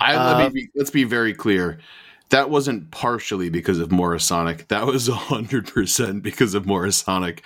I, 0.00 0.14
Uh, 0.16 0.38
let 0.38 0.52
me 0.52 0.62
be, 0.62 0.70
let's 0.74 0.90
be 0.90 1.04
very 1.04 1.32
clear. 1.32 1.78
That 2.30 2.50
wasn't 2.50 2.90
partially 2.90 3.50
because 3.50 3.78
of 3.78 3.88
Morisonic. 3.90 4.66
That 4.68 4.86
was 4.86 5.06
hundred 5.08 5.66
percent 5.72 6.22
because 6.24 6.54
of 6.54 6.64
Morisonic. 6.64 7.40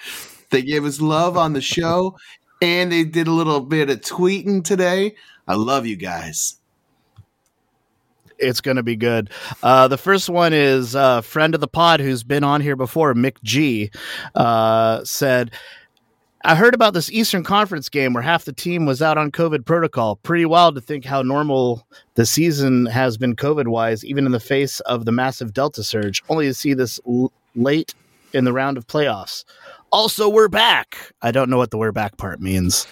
They 0.54 0.62
gave 0.62 0.84
us 0.84 1.00
love 1.00 1.36
on 1.36 1.52
the 1.52 1.60
show, 1.60 2.16
and 2.62 2.92
they 2.92 3.02
did 3.02 3.26
a 3.26 3.32
little 3.32 3.60
bit 3.60 3.90
of 3.90 4.02
tweeting 4.02 4.62
today. 4.62 5.16
I 5.48 5.56
love 5.56 5.84
you 5.84 5.96
guys. 5.96 6.60
It's 8.38 8.60
going 8.60 8.76
to 8.76 8.84
be 8.84 8.94
good. 8.94 9.30
Uh, 9.64 9.88
the 9.88 9.98
first 9.98 10.30
one 10.30 10.52
is 10.52 10.94
a 10.94 11.22
friend 11.22 11.56
of 11.56 11.60
the 11.60 11.66
pod 11.66 11.98
who's 11.98 12.22
been 12.22 12.44
on 12.44 12.60
here 12.60 12.76
before, 12.76 13.14
Mick 13.14 13.42
G, 13.42 13.90
uh, 14.36 15.02
said, 15.02 15.50
I 16.44 16.54
heard 16.54 16.74
about 16.74 16.94
this 16.94 17.10
Eastern 17.10 17.42
Conference 17.42 17.88
game 17.88 18.12
where 18.12 18.22
half 18.22 18.44
the 18.44 18.52
team 18.52 18.86
was 18.86 19.02
out 19.02 19.18
on 19.18 19.32
COVID 19.32 19.64
protocol. 19.64 20.16
Pretty 20.16 20.44
wild 20.44 20.76
to 20.76 20.80
think 20.80 21.04
how 21.04 21.22
normal 21.22 21.84
the 22.14 22.26
season 22.26 22.86
has 22.86 23.16
been 23.16 23.34
COVID 23.34 23.66
wise, 23.66 24.04
even 24.04 24.24
in 24.24 24.30
the 24.30 24.38
face 24.38 24.78
of 24.80 25.04
the 25.04 25.10
massive 25.10 25.52
Delta 25.52 25.82
surge, 25.82 26.22
only 26.28 26.46
to 26.46 26.54
see 26.54 26.74
this 26.74 27.00
l- 27.08 27.32
late 27.56 27.92
in 28.32 28.44
the 28.44 28.52
round 28.52 28.76
of 28.76 28.86
playoffs. 28.86 29.44
Also, 29.94 30.28
we're 30.28 30.48
back. 30.48 31.12
I 31.22 31.30
don't 31.30 31.48
know 31.48 31.56
what 31.56 31.70
the 31.70 31.78
we're 31.78 31.92
back 31.92 32.16
part 32.16 32.40
means. 32.40 32.88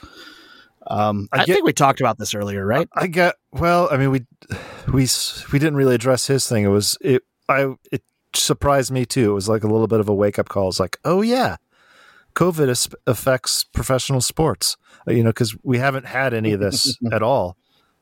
Um, 0.86 1.28
I 1.32 1.40
I, 1.40 1.44
get- 1.44 1.54
think 1.54 1.66
we 1.66 1.72
talked 1.72 2.00
about 2.00 2.16
this 2.16 2.32
earlier, 2.32 2.64
right? 2.64 2.88
I 2.94 3.08
get 3.08 3.34
well. 3.50 3.88
I 3.90 3.96
mean, 3.96 4.12
we 4.12 4.24
we 4.86 5.08
we 5.52 5.58
didn't 5.58 5.74
really 5.74 5.96
address 5.96 6.28
his 6.28 6.48
thing. 6.48 6.62
It 6.62 6.68
was 6.68 6.96
it. 7.00 7.22
I 7.48 7.74
it 7.90 8.04
surprised 8.36 8.92
me 8.92 9.04
too. 9.04 9.32
It 9.32 9.34
was 9.34 9.48
like 9.48 9.64
a 9.64 9.66
little 9.66 9.88
bit 9.88 9.98
of 9.98 10.08
a 10.08 10.14
wake 10.14 10.38
up 10.38 10.48
call. 10.48 10.68
It's 10.68 10.78
like, 10.78 10.96
oh 11.04 11.22
yeah, 11.22 11.56
COVID 12.34 12.68
is, 12.68 12.88
affects 13.06 13.64
professional 13.64 14.20
sports. 14.20 14.76
Uh, 15.08 15.10
You 15.12 15.24
know, 15.24 15.30
because 15.30 15.56
we 15.64 15.78
haven't 15.78 16.06
had 16.06 16.32
any 16.32 16.52
of 16.52 16.60
this 16.60 16.96
at 17.12 17.20
all, 17.22 17.56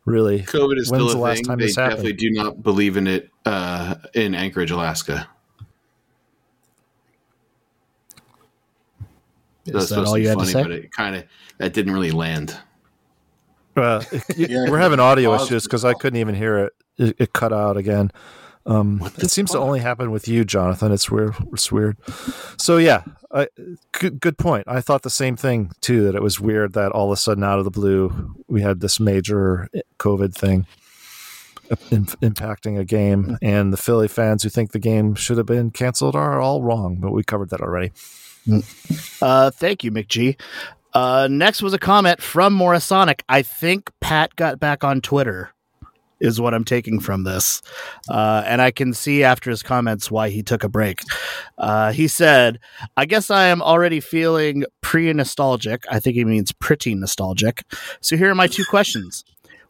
really. 0.05 0.41
COVID 0.43 0.77
is 0.79 0.91
When's 0.91 1.05
still 1.05 1.09
the 1.09 1.17
a 1.17 1.25
last 1.25 1.37
thing. 1.39 1.45
time 1.47 1.59
They 1.59 1.67
this 1.69 1.77
happened? 1.77 2.19
do 2.19 2.31
not 2.31 2.63
believe 2.63 2.99
in 2.99 3.07
it 3.07 3.31
uh, 3.47 3.95
in 4.13 4.35
Anchorage, 4.35 4.71
Alaska. 4.71 5.27
That 9.60 9.60
was 9.60 9.60
Is 9.77 9.89
that 9.89 9.89
supposed 9.89 10.09
all 10.09 10.15
to 10.15 10.19
be 10.19 10.23
you 10.23 10.29
had 10.29 10.39
to 10.39 10.45
funny, 10.45 10.53
say? 10.53 10.63
but 10.63 10.73
it 10.73 10.93
kind 10.93 11.17
of 11.17 11.25
that 11.59 11.73
didn't 11.73 11.93
really 11.93 12.11
land. 12.11 12.57
Uh, 13.77 14.03
Yeah, 14.37 14.69
we're 14.69 14.79
having 14.79 15.01
audio 15.01 15.35
issues 15.35 15.65
because 15.65 15.85
I 15.85 15.95
couldn't 15.95 16.19
even 16.19 16.35
hear 16.35 16.59
it. 16.59 16.73
It, 16.99 17.17
it 17.19 17.33
cut 17.33 17.53
out 17.53 17.77
again. 17.77 18.11
Um, 18.67 19.11
it 19.17 19.31
seems 19.31 19.53
to 19.53 19.59
only 19.59 19.81
happen 19.81 20.11
with 20.11 20.29
you, 20.29 20.45
Jonathan. 20.45 20.93
It's 20.93 21.11
weird. 21.11 21.35
It's 21.53 21.73
weird. 21.73 21.97
So 22.59 22.77
yeah, 22.77 23.05
I, 23.33 23.49
good, 23.93 24.21
good 24.21 24.37
point. 24.37 24.65
I 24.69 24.81
thought 24.83 25.03
the 25.03 25.09
same 25.11 25.35
thing 25.35 25.71
too. 25.81 26.05
That 26.05 26.15
it 26.15 26.23
was 26.23 26.39
weird 26.41 26.75
that 26.75 26.93
all 26.93 27.07
of 27.07 27.13
a 27.13 27.17
sudden, 27.17 27.43
out 27.43 27.59
of 27.59 27.65
the 27.65 27.71
blue, 27.71 28.35
we 28.49 28.61
had 28.61 28.81
this 28.81 29.01
major 29.01 29.69
COVID 29.99 30.35
thing 30.35 30.67
im- 31.91 32.05
impacting 32.07 32.79
a 32.79 32.85
game, 32.85 33.39
and 33.41 33.73
the 33.73 33.79
Philly 33.79 34.09
fans 34.09 34.43
who 34.43 34.51
think 34.51 34.73
the 34.73 34.79
game 34.79 35.15
should 35.15 35.39
have 35.39 35.47
been 35.47 35.71
canceled 35.71 36.15
are 36.15 36.41
all 36.41 36.63
wrong. 36.63 36.97
But 37.01 37.13
we 37.13 37.25
covered 37.25 37.49
that 37.51 37.63
already. 37.63 37.93
Uh, 39.23 39.51
thank 39.51 39.85
you, 39.85 39.91
McG. 39.91 40.41
Uh, 40.93 41.29
next 41.31 41.63
was 41.63 41.73
a 41.73 41.79
comment 41.79 42.21
from 42.21 42.59
Morisonic. 42.59 43.21
I 43.29 43.43
think 43.43 43.91
Pat 44.01 44.35
got 44.37 44.59
back 44.59 44.83
on 44.83 45.01
Twitter, 45.01 45.51
is 46.21 46.41
what 46.41 46.53
I'm 46.53 46.65
taking 46.65 47.01
from 47.01 47.25
this. 47.25 47.63
Uh, 48.09 48.43
and 48.45 48.61
I 48.61 48.71
can 48.71 48.93
see 48.93 49.23
after 49.23 49.51
his 49.51 49.63
comments 49.63 50.11
why 50.11 50.31
he 50.31 50.43
took 50.43 50.65
a 50.65 50.69
break. 50.69 51.01
Uh, 51.59 51.93
he 51.93 52.09
said, 52.09 52.59
I 52.97 53.07
guess 53.07 53.31
I 53.31 53.47
am 53.47 53.63
already 53.63 54.01
feeling 54.01 54.65
pre 54.81 55.13
nostalgic. 55.13 55.85
I 55.91 56.01
think 56.01 56.17
he 56.17 56.25
means 56.25 56.53
pretty 56.53 56.95
nostalgic. 56.95 57.65
So 58.01 58.17
here 58.17 58.31
are 58.31 58.35
my 58.35 58.49
two 58.49 58.65
questions 58.65 59.25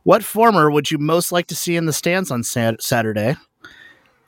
What 0.05 0.25
former 0.25 0.71
would 0.71 0.91
you 0.91 0.99
most 0.99 1.33
like 1.33 1.47
to 1.49 1.55
see 1.55 1.77
in 1.77 1.87
the 1.87 1.93
stands 1.93 2.31
on 2.31 2.43
Sat- 2.43 2.83
Saturday? 2.83 3.37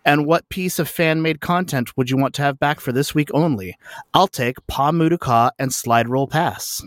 And 0.04 0.26
what 0.26 0.48
piece 0.48 0.78
of 0.78 0.88
fan 0.88 1.22
made 1.22 1.40
content 1.40 1.96
would 1.96 2.10
you 2.10 2.16
want 2.16 2.34
to 2.34 2.42
have 2.42 2.58
back 2.58 2.80
for 2.80 2.90
this 2.92 3.14
week 3.14 3.28
only? 3.32 3.76
I'll 4.14 4.26
take 4.26 4.56
Pa 4.66 4.90
Modou 4.90 5.18
Kah 5.18 5.50
and 5.58 5.72
Slide 5.72 6.08
Roll 6.08 6.26
Pass. 6.26 6.82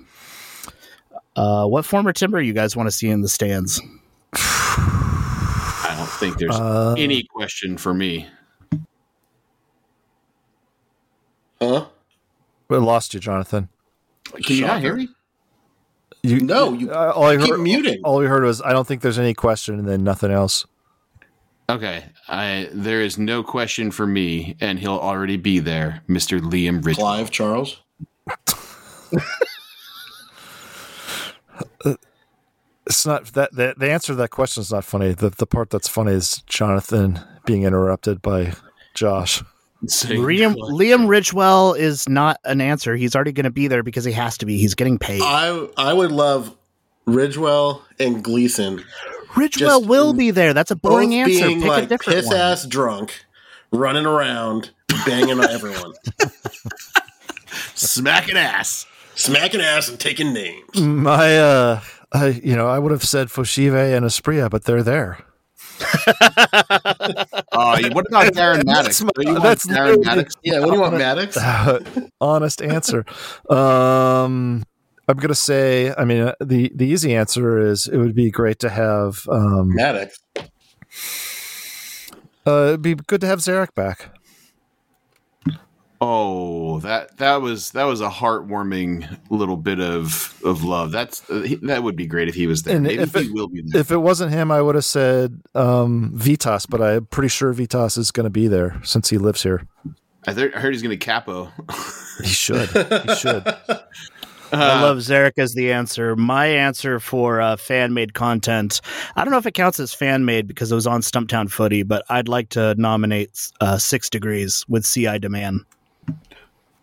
Uh, 1.35 1.65
what 1.65 1.85
former 1.85 2.11
timber 2.13 2.41
you 2.41 2.53
guys 2.53 2.75
want 2.75 2.87
to 2.87 2.91
see 2.91 3.09
in 3.09 3.21
the 3.21 3.29
stands? 3.29 3.81
I 4.33 5.95
don't 5.97 6.09
think 6.09 6.37
there's 6.37 6.55
Uh, 6.55 6.95
any 6.97 7.23
question 7.23 7.77
for 7.77 7.93
me. 7.93 8.27
Huh? 11.61 11.85
we 12.67 12.77
lost 12.77 13.13
you, 13.13 13.19
Jonathan. 13.19 13.69
Can 14.43 14.55
you 14.57 14.65
not 14.67 14.81
hear 14.81 14.95
me? 14.95 15.07
You, 16.21 16.39
No, 16.41 16.73
you 16.73 16.91
uh, 16.91 17.13
all 17.15 17.25
I 17.25 17.37
keep 17.37 17.49
heard, 17.51 17.59
muting. 17.61 18.01
all 18.03 18.17
we 18.17 18.25
heard 18.25 18.43
was 18.43 18.61
I 18.61 18.73
don't 18.73 18.85
think 18.87 19.01
there's 19.01 19.19
any 19.19 19.33
question, 19.33 19.77
and 19.79 19.87
then 19.87 20.03
nothing 20.03 20.31
else. 20.31 20.65
Okay, 21.67 22.05
I 22.27 22.69
there 22.71 23.01
is 23.01 23.17
no 23.17 23.41
question 23.43 23.89
for 23.91 24.05
me, 24.05 24.55
and 24.61 24.77
he'll 24.79 24.99
already 24.99 25.37
be 25.37 25.59
there, 25.59 26.03
Mister 26.07 26.39
Liam 26.39 26.81
Ridgewell. 26.81 26.95
Clive 26.95 27.31
Charles. 27.31 27.81
It's 32.87 33.05
not 33.05 33.25
that 33.33 33.51
the, 33.51 33.73
the 33.77 33.89
answer 33.91 34.13
to 34.13 34.15
that 34.17 34.29
question 34.29 34.61
is 34.61 34.71
not 34.71 34.85
funny. 34.85 35.13
The 35.13 35.31
the 35.31 35.47
part 35.47 35.71
that's 35.71 35.87
funny 35.87 36.11
is 36.11 36.43
Jonathan 36.45 37.19
being 37.45 37.63
interrupted 37.63 38.21
by 38.21 38.53
Josh. 38.93 39.43
Saying- 39.87 40.21
Liam, 40.21 40.55
Liam 40.55 41.07
Ridgewell 41.07 41.77
is 41.77 42.07
not 42.07 42.37
an 42.45 42.61
answer. 42.61 42.95
He's 42.95 43.15
already 43.15 43.31
going 43.31 43.43
to 43.45 43.49
be 43.51 43.67
there 43.67 43.81
because 43.83 44.05
he 44.05 44.11
has 44.11 44.37
to 44.37 44.45
be. 44.45 44.57
He's 44.59 44.75
getting 44.75 44.99
paid. 44.99 45.21
I 45.23 45.67
I 45.77 45.93
would 45.93 46.11
love 46.11 46.55
Ridgewell 47.07 47.81
and 47.99 48.23
Gleason 48.23 48.83
Ridgewell 49.35 49.57
just 49.59 49.85
will 49.87 50.13
be 50.13 50.31
there. 50.31 50.53
That's 50.53 50.71
a 50.71 50.75
boring 50.75 51.09
both 51.09 51.17
answer. 51.17 51.47
being 51.47 51.61
Pick 51.61 51.71
a 51.71 51.81
different 51.85 52.17
piss 52.19 52.27
one. 52.27 52.35
ass 52.37 52.65
drunk, 52.65 53.25
running 53.71 54.05
around, 54.05 54.71
banging 55.05 55.39
on 55.39 55.49
everyone, 55.49 55.93
smacking 57.75 58.37
ass. 58.37 58.85
smacking 59.15 59.61
ass 59.61 59.89
and 59.89 59.99
taking 59.99 60.33
names. 60.33 60.79
My 60.81 61.37
uh, 61.37 61.81
I 62.13 62.27
you 62.27 62.55
know 62.55 62.67
I 62.67 62.79
would 62.79 62.91
have 62.91 63.03
said 63.03 63.27
Foshive 63.27 63.73
and 63.95 64.05
Asprilla, 64.05 64.49
but 64.49 64.63
they're 64.65 64.83
there. 64.83 65.19
Uh, 67.51 67.79
what 67.93 68.05
about 68.07 68.33
Darren 68.33 68.65
Mattocks? 68.65 68.99
That's 68.99 69.03
my- 69.03 69.09
Don't 69.23 69.33
want 69.33 69.43
that's 69.43 69.65
Darren 69.67 70.03
Mattocks? 70.03 70.33
Yeah, 70.43 70.59
what 70.59 70.67
do 70.69 70.73
you 70.75 70.81
want, 70.81 70.97
Mattocks? 70.97 71.37
Honest 72.21 72.61
answer. 72.61 73.05
Um, 73.49 74.63
I'm 75.07 75.17
gonna 75.17 75.35
say. 75.35 75.93
I 75.95 76.03
mean, 76.05 76.21
uh, 76.23 76.33
the 76.39 76.71
the 76.73 76.85
easy 76.87 77.15
answer 77.15 77.59
is 77.59 77.87
it 77.87 77.97
would 77.97 78.15
be 78.15 78.31
great 78.31 78.59
to 78.59 78.69
have. 78.69 79.27
Um, 79.29 79.73
Mattocks. 79.75 80.19
uh, 82.47 82.67
it'd 82.69 82.81
be 82.81 82.95
good 82.95 83.21
to 83.21 83.27
have 83.27 83.39
Zarek 83.39 83.73
back. 83.75 84.09
Oh, 86.01 86.79
that 86.81 87.17
that 87.17 87.41
was 87.41 87.71
that 87.71 87.85
was 87.85 88.01
a 88.01 88.09
heartwarming 88.09 89.17
little 89.29 89.55
bit 89.57 89.79
of 89.79 90.37
of 90.43 90.63
love. 90.63 90.91
That's 90.91 91.27
uh, 91.29 91.41
he, 91.41 91.55
that 91.63 91.83
would 91.83 91.95
be 91.95 92.05
great 92.05 92.27
if 92.27 92.35
he 92.35 92.47
was 92.47 92.63
there. 92.63 92.75
And 92.75 92.83
Maybe 92.83 93.01
if 93.03 93.13
he 93.13 93.21
it- 93.21 93.33
will 93.33 93.47
be 93.47 93.61
there. 93.65 93.79
If 93.79 93.91
it 93.91 93.97
wasn't 93.97 94.31
him, 94.33 94.51
I 94.51 94.61
would 94.61 94.75
have 94.75 94.85
said 94.85 95.41
um, 95.55 96.11
Vytas, 96.15 96.67
but 96.69 96.81
I'm 96.81 97.05
pretty 97.05 97.29
sure 97.29 97.53
Vytas 97.53 97.97
is 97.97 98.11
going 98.11 98.25
to 98.25 98.29
be 98.29 98.47
there 98.47 98.79
since 98.83 99.09
he 99.09 99.17
lives 99.17 99.43
here. 99.43 99.67
I, 100.27 100.33
th- 100.33 100.53
I 100.55 100.59
heard 100.59 100.73
he's 100.73 100.81
going 100.81 100.97
to 100.97 101.03
capo. 101.05 101.51
He 102.21 102.27
should. 102.27 102.67
He 102.69 103.15
should. 103.15 103.43
I 104.55 104.81
love 104.81 104.97
Zarek 104.97 105.37
as 105.37 105.53
the 105.53 105.71
answer. 105.71 106.15
My 106.15 106.45
answer 106.47 106.99
for 106.99 107.41
uh, 107.41 107.55
fan 107.55 107.93
made 107.93 108.13
content, 108.13 108.81
I 109.15 109.23
don't 109.23 109.31
know 109.31 109.37
if 109.37 109.45
it 109.45 109.53
counts 109.53 109.79
as 109.79 109.93
fan 109.93 110.25
made 110.25 110.47
because 110.47 110.71
it 110.71 110.75
was 110.75 110.87
on 110.87 111.01
Stumptown 111.01 111.49
Footy, 111.49 111.83
but 111.83 112.03
I'd 112.09 112.27
like 112.27 112.49
to 112.49 112.75
nominate 112.75 113.51
uh, 113.61 113.77
Six 113.77 114.09
Degrees 114.09 114.65
with 114.67 114.85
CI 114.85 115.19
Demand. 115.19 115.61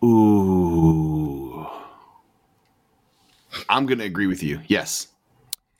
Ooh, 0.03 1.65
I'm 3.69 3.85
going 3.85 3.99
to 3.99 4.05
agree 4.05 4.27
with 4.27 4.43
you. 4.43 4.59
Yes. 4.67 5.07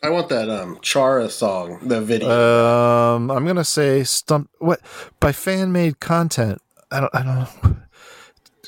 I 0.02 0.10
want 0.10 0.28
that 0.30 0.50
um 0.50 0.80
Chara 0.82 1.30
song, 1.30 1.80
the 1.88 2.02
video. 2.02 2.30
Um, 2.30 3.32
I'm 3.32 3.46
gonna 3.46 3.64
say 3.64 4.04
stump. 4.04 4.50
What 4.60 4.82
by 5.22 5.32
fan 5.32 5.72
made 5.72 6.02
content? 6.02 6.62
I 6.92 7.00
don't. 7.00 7.16
I 7.16 7.24
don't 7.24 7.36
know. 7.36 7.78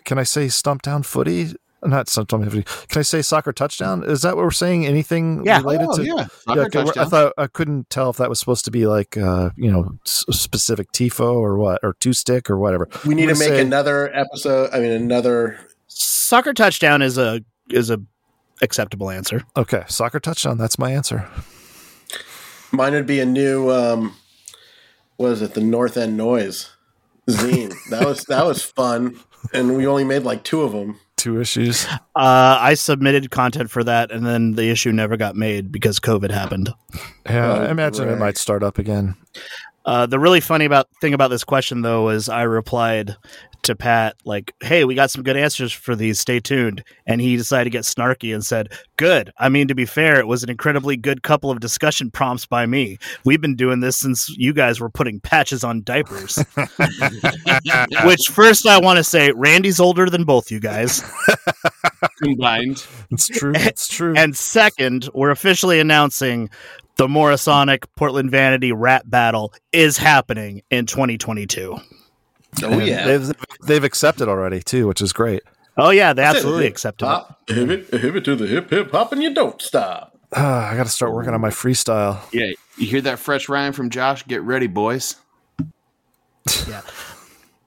Can 0.05 0.17
I 0.17 0.23
say 0.23 0.47
stump 0.47 0.81
down 0.81 1.03
footy? 1.03 1.53
Not 1.85 2.07
stump 2.09 2.29
down. 2.29 2.49
Can 2.49 2.63
I 2.99 3.01
say 3.01 3.21
soccer 3.21 3.51
touchdown? 3.53 4.03
Is 4.03 4.21
that 4.23 4.35
what 4.35 4.43
we're 4.45 4.51
saying? 4.51 4.85
Anything 4.85 5.43
Yeah. 5.45 5.57
related 5.59 5.87
Oh, 5.89 5.97
to? 5.97 6.03
yeah. 6.03 6.13
Yeah, 6.15 6.27
Soccer 6.65 6.79
okay, 6.79 6.99
I 6.99 7.05
thought 7.05 7.33
I 7.37 7.47
couldn't 7.47 7.89
tell 7.89 8.09
if 8.09 8.17
that 8.17 8.29
was 8.29 8.39
supposed 8.39 8.65
to 8.65 8.71
be 8.71 8.87
like 8.87 9.17
uh, 9.17 9.49
you 9.55 9.71
know 9.71 9.97
s- 10.05 10.25
specific 10.31 10.91
tifo 10.91 11.33
or 11.33 11.57
what 11.57 11.79
or 11.83 11.93
two 11.99 12.13
stick 12.13 12.49
or 12.49 12.57
whatever. 12.57 12.87
we 13.05 13.15
need 13.15 13.27
to 13.27 13.33
gonna 13.33 13.39
make 13.39 13.49
say- 13.49 13.61
another 13.61 14.13
episode. 14.15 14.69
I 14.73 14.79
mean, 14.79 14.91
another. 14.91 15.57
Soccer 15.87 16.53
touchdown 16.53 17.01
is 17.01 17.17
a 17.17 17.41
is 17.69 17.89
a 17.89 17.99
acceptable 18.61 19.09
answer. 19.09 19.43
Okay, 19.55 19.83
soccer 19.87 20.19
touchdown. 20.19 20.57
That's 20.57 20.79
my 20.79 20.91
answer. 20.91 21.27
Mine 22.71 22.93
would 22.93 23.07
be 23.07 23.19
a 23.19 23.25
new. 23.25 23.69
um 23.71 24.15
What 25.17 25.31
is 25.31 25.41
it? 25.41 25.53
The 25.53 25.61
North 25.61 25.97
End 25.97 26.17
Noise 26.17 26.69
zine. 27.29 27.73
that 27.89 28.05
was 28.05 28.23
that 28.25 28.45
was 28.45 28.61
fun, 28.63 29.19
and 29.53 29.75
we 29.77 29.87
only 29.87 30.03
made 30.03 30.23
like 30.23 30.43
two 30.43 30.61
of 30.61 30.71
them. 30.73 30.99
Two 31.25 31.41
issues. 31.41 31.87
Uh, 32.15 32.59
I 32.61 32.75
submitted 32.75 33.31
content 33.31 33.71
for 33.71 33.83
that, 33.83 34.11
and 34.11 34.23
then 34.23 34.51
the 34.51 34.69
issue 34.69 34.91
never 34.91 35.17
got 35.17 35.35
made 35.35 35.71
because 35.71 35.99
COVID 35.99 36.29
happened. 36.29 36.69
Yeah, 37.27 37.51
Oh, 37.51 37.63
I 37.63 37.71
imagine 37.71 38.09
it 38.09 38.19
might 38.19 38.37
start 38.37 38.61
up 38.61 38.77
again. 38.77 39.15
Uh, 39.87 40.05
the 40.05 40.19
really 40.19 40.39
funny 40.39 40.65
about 40.65 40.87
thing 41.01 41.15
about 41.15 41.29
this 41.29 41.43
question 41.43 41.81
though 41.81 42.09
is 42.09 42.29
I 42.29 42.43
replied 42.43 43.15
to 43.65 43.75
Pat 43.75 44.15
like, 44.25 44.53
"Hey, 44.61 44.83
we 44.85 44.95
got 44.95 45.11
some 45.11 45.23
good 45.23 45.37
answers 45.37 45.71
for 45.71 45.95
these. 45.95 46.19
Stay 46.19 46.39
tuned." 46.39 46.83
And 47.05 47.21
he 47.21 47.35
decided 47.35 47.65
to 47.65 47.69
get 47.69 47.83
snarky 47.83 48.33
and 48.33 48.45
said, 48.45 48.71
"Good. 48.97 49.31
I 49.37 49.49
mean, 49.49 49.67
to 49.67 49.75
be 49.75 49.85
fair, 49.85 50.19
it 50.19 50.27
was 50.27 50.43
an 50.43 50.49
incredibly 50.49 50.97
good 50.97 51.23
couple 51.23 51.51
of 51.51 51.59
discussion 51.59 52.09
prompts 52.11 52.45
by 52.45 52.65
me. 52.65 52.97
We've 53.23 53.41
been 53.41 53.55
doing 53.55 53.79
this 53.81 53.97
since 53.97 54.29
you 54.29 54.53
guys 54.53 54.79
were 54.79 54.89
putting 54.89 55.19
patches 55.19 55.63
on 55.63 55.83
diapers." 55.83 56.37
Which 58.05 58.29
first 58.29 58.65
I 58.67 58.79
want 58.79 58.97
to 58.97 59.03
say, 59.03 59.31
Randy's 59.31 59.79
older 59.79 60.09
than 60.09 60.23
both 60.23 60.51
you 60.51 60.59
guys. 60.59 61.03
combined. 62.23 62.85
It's 63.11 63.27
true. 63.27 63.53
It's 63.65 63.87
true. 63.87 64.13
And 64.15 64.35
second, 64.35 65.09
we're 65.13 65.31
officially 65.31 65.79
announcing 65.79 66.49
the 66.97 67.07
Morrisonic 67.07 67.85
Portland 67.97 68.31
Vanity 68.31 68.71
rap 68.71 69.03
battle 69.05 69.53
is 69.71 69.97
happening 69.97 70.61
in 70.69 70.85
2022. 70.85 71.77
Oh 72.63 72.71
And 72.71 72.87
yeah. 72.87 73.05
they've, 73.05 73.31
they've 73.65 73.83
accepted 73.83 74.27
already 74.29 74.61
too, 74.61 74.87
which 74.87 75.01
is 75.01 75.11
great. 75.13 75.43
Oh 75.77 75.89
yeah, 75.89 76.13
they 76.13 76.23
absolutely 76.23 76.67
accepted 76.67 77.05
it. 77.05 77.09
Hop, 77.09 77.41
hip 77.49 77.69
it, 77.69 77.99
hip 77.99 78.15
it 78.15 78.23
to 78.25 78.35
the 78.35 78.47
hip 78.47 78.69
hip 78.69 78.91
hop, 78.91 79.11
and 79.11 79.21
you 79.21 79.33
don't 79.33 79.61
stop. 79.61 80.17
Ah, 80.35 80.69
I 80.71 80.75
got 80.77 80.83
to 80.85 80.89
start 80.91 81.13
working 81.13 81.33
on 81.33 81.41
my 81.41 81.49
freestyle. 81.49 82.21
Yeah, 82.33 82.51
you 82.77 82.87
hear 82.87 83.01
that 83.01 83.19
fresh 83.19 83.49
rhyme 83.49 83.73
from 83.73 83.89
Josh? 83.89 84.23
Get 84.25 84.41
ready, 84.41 84.67
boys. 84.67 85.15
Yeah. 86.67 86.81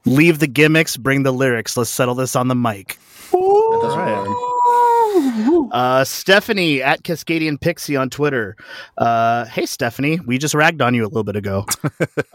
Leave 0.04 0.38
the 0.38 0.46
gimmicks, 0.46 0.96
bring 0.96 1.22
the 1.24 1.32
lyrics. 1.32 1.76
Let's 1.76 1.90
settle 1.90 2.14
this 2.14 2.34
on 2.36 2.46
the 2.48 2.54
mic. 2.54 2.96
That 3.32 3.78
doesn't 3.82 3.98
Right. 3.98 4.12
rhyme. 4.26 4.34
Uh, 5.72 6.04
Stephanie 6.04 6.82
at 6.82 7.02
Cascadian 7.02 7.60
Pixie 7.60 7.96
on 7.96 8.10
Twitter. 8.10 8.56
Uh, 8.96 9.44
hey, 9.46 9.66
Stephanie, 9.66 10.18
we 10.26 10.38
just 10.38 10.54
ragged 10.54 10.80
on 10.82 10.94
you 10.94 11.02
a 11.04 11.08
little 11.08 11.24
bit 11.24 11.36
ago. 11.36 11.64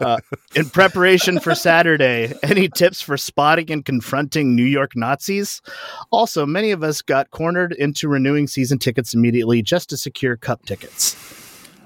Uh, 0.00 0.18
in 0.54 0.68
preparation 0.68 1.38
for 1.40 1.54
Saturday, 1.54 2.34
any 2.42 2.68
tips 2.68 3.00
for 3.00 3.16
spotting 3.16 3.70
and 3.72 3.84
confronting 3.86 4.54
New 4.54 4.64
York 4.64 4.94
Nazis? 4.96 5.62
Also, 6.10 6.44
many 6.44 6.72
of 6.72 6.82
us 6.82 7.00
got 7.00 7.30
cornered 7.30 7.72
into 7.72 8.08
renewing 8.08 8.46
season 8.46 8.78
tickets 8.78 9.14
immediately 9.14 9.62
just 9.62 9.88
to 9.88 9.96
secure 9.96 10.36
cup 10.36 10.62
tickets. 10.66 11.16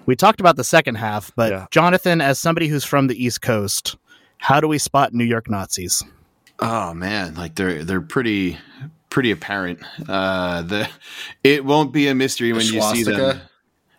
We 0.06 0.16
talked 0.16 0.40
about 0.40 0.56
the 0.56 0.64
second 0.64 0.96
half, 0.96 1.30
but 1.36 1.52
Yeah. 1.52 1.66
Jonathan, 1.70 2.20
as 2.20 2.38
somebody 2.40 2.66
who's 2.66 2.84
from 2.84 3.06
the 3.06 3.22
East 3.22 3.40
Coast, 3.42 3.96
how 4.38 4.60
do 4.60 4.66
we 4.66 4.78
spot 4.78 5.12
New 5.14 5.24
York 5.24 5.48
Nazis? 5.48 6.02
Oh 6.58 6.92
man, 6.94 7.34
like 7.34 7.54
they're 7.54 7.84
they're 7.84 8.00
pretty 8.00 8.58
pretty 9.10 9.30
apparent. 9.30 9.80
Uh, 10.08 10.62
the 10.62 10.88
it 11.44 11.64
won't 11.64 11.92
be 11.92 12.08
a 12.08 12.14
mystery 12.14 12.52
when 12.52 12.66
you 12.66 12.82
see 12.82 13.02
them. 13.02 13.40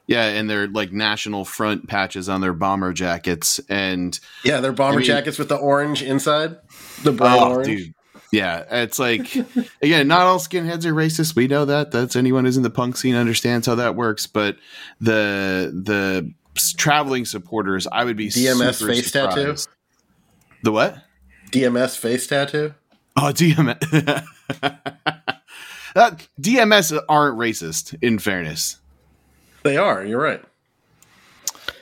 Yeah, 0.07 0.25
and 0.25 0.49
their 0.49 0.67
like 0.67 0.91
national 0.91 1.45
front 1.45 1.87
patches 1.87 2.29
on 2.29 2.41
their 2.41 2.53
bomber 2.53 2.93
jackets, 2.93 3.59
and 3.69 4.19
Yeah, 4.43 4.59
they're 4.59 4.71
bomber 4.71 4.95
I 4.95 4.97
mean- 4.97 5.05
jackets 5.05 5.37
with 5.37 5.49
the 5.49 5.55
orange 5.57 6.01
inside, 6.01 6.57
the 7.03 7.11
bright 7.11 7.39
oh, 7.39 7.51
orange. 7.51 7.67
dude, 7.67 7.93
yeah, 8.31 8.63
it's 8.83 8.97
like 8.97 9.35
again, 9.81 10.07
not 10.07 10.21
all 10.21 10.39
skinheads 10.39 10.85
are 10.85 10.93
racist. 10.93 11.35
We 11.35 11.47
know 11.47 11.65
that. 11.65 11.91
That's 11.91 12.15
anyone 12.15 12.45
who's 12.45 12.57
in 12.57 12.63
the 12.63 12.69
punk 12.71 12.97
scene 12.97 13.15
understands 13.15 13.67
how 13.67 13.75
that 13.75 13.95
works. 13.95 14.25
But 14.25 14.57
the 14.99 15.71
the 15.73 16.33
traveling 16.77 17.25
supporters, 17.25 17.87
I 17.91 18.03
would 18.03 18.17
be 18.17 18.29
DMS 18.29 18.85
face 18.85 19.11
tattoo? 19.11 19.55
The 20.63 20.71
what? 20.71 20.97
DMS 21.51 21.97
face 21.97 22.27
tattoo. 22.27 22.73
Oh, 23.21 23.33
DMS. 23.33 24.23
uh, 25.95 26.11
DMS 26.39 27.03
aren't 27.09 27.37
racist, 27.37 27.97
in 28.01 28.17
fairness. 28.17 28.77
They 29.63 29.75
are. 29.75 30.05
You're 30.05 30.21
right. 30.21 30.41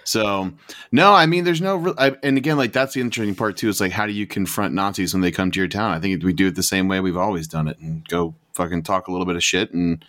So, 0.04 0.52
no, 0.92 1.14
I 1.14 1.28
mean, 1.28 1.44
there's 1.44 1.62
no, 1.62 1.76
real, 1.76 1.94
I, 1.98 2.16
and 2.24 2.38
again, 2.38 2.58
like 2.58 2.74
that's 2.74 2.96
the 2.96 3.02
interesting 3.02 3.36
part 3.36 3.56
too. 3.56 3.70
It's 3.70 3.80
like, 3.80 3.92
how 3.92 4.08
do 4.08 4.14
you 4.14 4.26
confront 4.26 4.74
Nazis 4.74 5.14
when 5.14 5.22
they 5.22 5.32
come 5.32 5.52
to 5.52 5.60
your 5.60 5.68
town? 5.68 5.92
I 5.92 6.00
think 6.00 6.24
we 6.24 6.34
do 6.34 6.48
it 6.48 6.56
the 6.56 6.64
same 6.64 6.88
way 6.88 7.02
we've 7.02 7.18
always 7.18 7.48
done 7.48 7.68
it, 7.68 7.78
and 7.80 8.08
go 8.08 8.34
fucking 8.54 8.84
talk 8.84 9.08
a 9.08 9.12
little 9.12 9.28
bit 9.28 9.36
of 9.36 9.44
shit, 9.44 9.74
and 9.74 10.04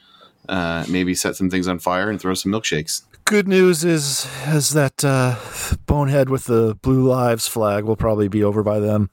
uh, 0.49 0.87
maybe 0.89 1.15
set 1.15 1.37
some 1.37 1.51
things 1.51 1.69
on 1.69 1.79
fire 1.79 2.09
and 2.09 2.19
throw 2.21 2.33
some 2.33 2.53
milkshakes. 2.53 3.03
Good 3.25 3.49
news 3.49 3.85
is 3.85 4.27
is 4.47 4.71
that 4.71 5.05
uh, 5.05 5.37
Bonehead 5.85 6.31
with 6.31 6.45
the 6.45 6.79
Blue 6.81 7.03
Lives 7.03 7.49
flag 7.49 7.85
will 7.85 7.97
probably 7.97 8.29
be 8.29 8.43
over 8.43 8.63
by 8.63 8.79
them. 8.79 9.11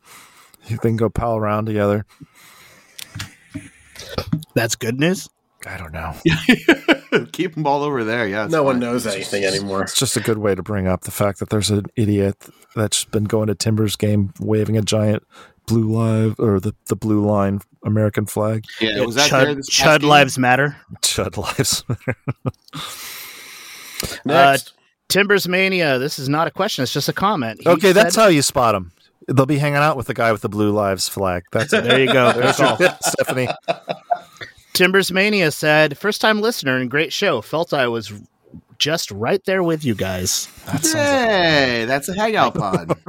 They 0.69 0.77
can 0.77 0.95
go 0.95 1.09
pal 1.09 1.37
around 1.37 1.65
together. 1.65 2.05
That's 4.53 4.75
good 4.75 4.99
news. 4.99 5.29
I 5.65 5.77
don't 5.77 5.91
know. 5.91 6.13
Keep 7.31 7.55
them 7.55 7.65
all 7.65 7.83
over 7.83 8.03
there. 8.03 8.27
Yeah, 8.27 8.45
it's 8.45 8.51
no 8.51 8.63
one 8.63 8.75
fine. 8.75 8.81
knows 8.81 9.07
anything 9.07 9.43
anymore. 9.43 9.83
It's 9.83 9.97
just 9.97 10.15
a 10.15 10.19
good 10.19 10.37
way 10.37 10.53
to 10.53 10.61
bring 10.61 10.87
up 10.87 11.01
the 11.01 11.11
fact 11.11 11.39
that 11.39 11.49
there's 11.49 11.71
an 11.71 11.85
idiot 11.95 12.37
that's 12.75 13.03
been 13.05 13.23
going 13.23 13.47
to 13.47 13.55
Timbers 13.55 13.95
game 13.95 14.33
waving 14.39 14.77
a 14.77 14.81
giant 14.81 15.23
blue 15.65 15.91
live 15.91 16.39
or 16.39 16.59
the, 16.59 16.73
the 16.87 16.95
blue 16.95 17.25
line 17.25 17.61
American 17.83 18.25
flag. 18.25 18.65
Yeah, 18.79 19.01
was 19.01 19.15
that 19.15 19.29
Chud, 19.29 19.45
there? 19.45 19.55
This 19.55 19.69
Chud? 19.69 20.03
Lives 20.03 20.37
Matter. 20.37 20.77
Chud 21.01 21.37
lives. 21.37 21.83
Uh, 24.03 24.17
Next. 24.25 24.73
Timbers 25.07 25.47
Mania. 25.47 25.97
This 25.97 26.19
is 26.19 26.27
not 26.27 26.47
a 26.47 26.51
question. 26.51 26.83
It's 26.83 26.91
just 26.91 27.07
a 27.07 27.13
comment. 27.13 27.61
He 27.63 27.69
okay, 27.69 27.93
that's 27.93 28.15
how 28.15 28.27
you 28.27 28.41
spot 28.41 28.73
them. 28.73 28.91
They'll 29.27 29.45
be 29.45 29.57
hanging 29.57 29.77
out 29.77 29.97
with 29.97 30.07
the 30.07 30.13
guy 30.13 30.31
with 30.31 30.41
the 30.41 30.49
blue 30.49 30.71
lives 30.71 31.09
flag. 31.09 31.43
That's 31.51 31.73
it. 31.73 31.83
there 31.83 31.99
you 31.99 32.11
go. 32.13 32.31
There's 32.33 32.59
your 32.59 32.75
tip, 32.77 32.95
Stephanie. 33.01 33.47
Timbers 34.73 35.11
Mania 35.11 35.51
said, 35.51 35.97
first 35.97 36.21
time 36.21 36.41
listener 36.41 36.77
and 36.77 36.91
great 36.91 37.13
show. 37.13 37.41
Felt 37.41 37.73
I 37.73 37.87
was 37.87 38.11
just 38.77 39.09
right 39.11 39.43
there 39.45 39.63
with 39.63 39.85
you 39.85 39.95
guys. 39.95 40.47
That 40.65 40.83
sounds 40.83 40.93
like- 40.93 41.03
Hey, 41.29 41.85
that's 41.85 42.09
a 42.09 42.15
hangout 42.15 42.55
pod. 42.55 42.97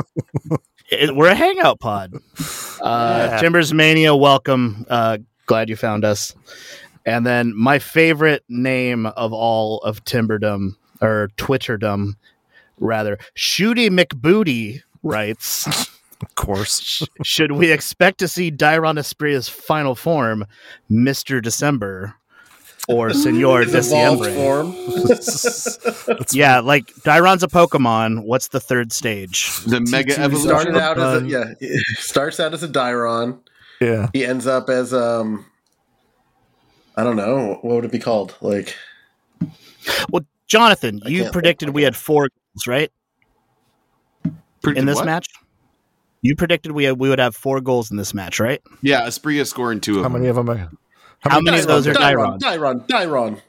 It- 0.88 1.16
we're 1.16 1.30
a 1.30 1.34
hangout 1.34 1.80
pod. 1.80 2.14
Uh, 2.80 3.28
Yeah. 3.32 3.38
Timbers 3.40 3.74
Mania, 3.74 4.14
welcome. 4.14 4.86
Uh, 4.88 5.18
glad 5.46 5.68
you 5.68 5.74
found 5.74 6.04
us. 6.04 6.32
And 7.04 7.26
then 7.26 7.52
my 7.56 7.80
favorite 7.80 8.44
name 8.48 9.06
of 9.06 9.32
all 9.32 9.78
of 9.78 10.04
Timberdom 10.04 10.76
or 11.00 11.30
Twitterdom, 11.36 12.12
rather, 12.78 13.18
Shooty 13.36 13.88
McBooty 13.90 14.82
writes. 15.02 15.90
Of 16.22 16.34
course. 16.34 17.02
Should 17.24 17.52
we 17.52 17.70
expect 17.72 18.18
to 18.18 18.28
see 18.28 18.50
Dairon 18.50 18.98
Asprilla's 18.98 19.48
final 19.48 19.94
form, 19.94 20.46
Mr. 20.90 21.42
December 21.42 22.14
or 22.88 23.12
Senor 23.12 23.64
His 23.64 23.88
evolved 23.92 24.22
Diciembre? 24.22 24.34
form. 26.06 26.26
Yeah, 26.32 26.60
like 26.60 26.86
Dairon's 27.04 27.42
a 27.42 27.48
Pokemon. 27.48 28.22
What's 28.24 28.48
the 28.48 28.60
third 28.60 28.92
stage? 28.92 29.60
The 29.64 29.80
mega 29.80 30.14
T2 30.14 30.18
evolution. 30.18 30.48
started 30.48 30.76
out 30.76 30.98
as 30.98 31.22
a 31.22 31.26
yeah. 31.26 31.44
Starts 31.98 32.40
out 32.40 32.54
as 32.54 32.62
a 32.62 32.68
Dairon. 32.68 33.38
Yeah. 33.80 34.08
He 34.12 34.24
ends 34.24 34.46
up 34.46 34.70
as 34.70 34.94
um. 34.94 35.44
I 36.96 37.04
don't 37.04 37.16
know 37.16 37.58
what 37.60 37.74
would 37.74 37.84
it 37.84 37.92
be 37.92 37.98
called. 37.98 38.34
Like 38.40 38.74
Well, 40.10 40.24
Jonathan, 40.46 41.02
I 41.04 41.08
you 41.10 41.30
predicted 41.30 41.70
we 41.70 41.82
had 41.82 41.94
four 41.94 42.28
goals, 42.54 42.66
right? 42.66 42.90
Predicted 44.62 44.78
In 44.78 44.86
this 44.86 44.96
what? 44.96 45.04
match? 45.06 45.28
You 46.22 46.34
predicted 46.36 46.72
we 46.72 46.90
we 46.92 47.08
would 47.08 47.18
have 47.18 47.36
four 47.36 47.60
goals 47.60 47.90
in 47.90 47.96
this 47.96 48.14
match, 48.14 48.40
right? 48.40 48.60
Yeah, 48.82 49.02
Asprilla 49.02 49.46
scoring 49.46 49.80
two 49.80 49.96
of 49.98 50.02
How 50.02 50.02
them. 50.04 50.12
many 50.14 50.28
of 50.28 50.36
them? 50.36 50.48
Are, 50.48 50.70
How 51.20 51.40
many 51.40 51.58
of 51.58 51.66
those 51.66 51.86
are 51.86 51.94
Dairon? 51.94 52.38
Dyron. 52.40 52.86
Dairon. 52.86 53.40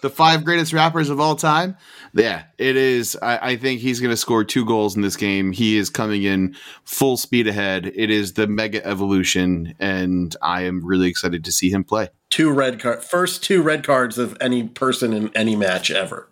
the 0.00 0.10
five 0.10 0.44
greatest 0.44 0.72
rappers 0.72 1.10
of 1.10 1.18
all 1.20 1.34
time. 1.34 1.76
Yeah, 2.14 2.44
it 2.58 2.76
is. 2.76 3.16
I, 3.20 3.50
I 3.52 3.56
think 3.56 3.80
he's 3.80 4.00
going 4.00 4.10
to 4.10 4.16
score 4.16 4.44
two 4.44 4.64
goals 4.64 4.94
in 4.96 5.02
this 5.02 5.16
game. 5.16 5.50
He 5.52 5.76
is 5.76 5.90
coming 5.90 6.22
in 6.22 6.54
full 6.84 7.16
speed 7.16 7.48
ahead. 7.48 7.90
It 7.94 8.10
is 8.10 8.34
the 8.34 8.46
mega 8.46 8.84
evolution, 8.86 9.74
and 9.80 10.34
I 10.40 10.62
am 10.62 10.84
really 10.84 11.08
excited 11.08 11.44
to 11.44 11.52
see 11.52 11.70
him 11.70 11.82
play. 11.84 12.08
Two 12.30 12.52
red 12.52 12.78
card. 12.80 13.02
First 13.02 13.42
two 13.42 13.60
red 13.62 13.84
cards 13.84 14.18
of 14.18 14.36
any 14.40 14.68
person 14.68 15.12
in 15.12 15.30
any 15.34 15.56
match 15.56 15.90
ever. 15.90 16.28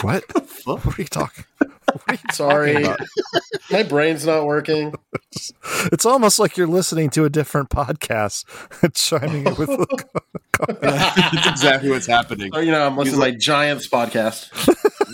what? 0.00 0.24
The 0.34 0.40
fuck? 0.40 0.84
What 0.84 0.98
are 0.98 1.02
you 1.02 1.08
talking? 1.08 1.44
Sorry, 2.32 2.84
my 3.70 3.82
brain's 3.82 4.26
not 4.26 4.46
working. 4.46 4.94
It's 5.92 6.06
almost 6.06 6.38
like 6.38 6.56
you're 6.56 6.66
listening 6.66 7.10
to 7.10 7.24
a 7.24 7.30
different 7.30 7.70
podcast, 7.70 8.44
chiming 8.94 9.46
in 9.46 9.54
with. 9.56 9.70
That's 10.80 11.46
exactly 11.46 11.90
what's 11.90 12.06
happening. 12.06 12.50
Oh, 12.52 12.60
you 12.60 12.70
know, 12.70 12.86
I'm 12.86 12.96
listening 12.96 13.20
to 13.20 13.20
my 13.20 13.30
Giants 13.32 13.88
podcast. 13.88 14.50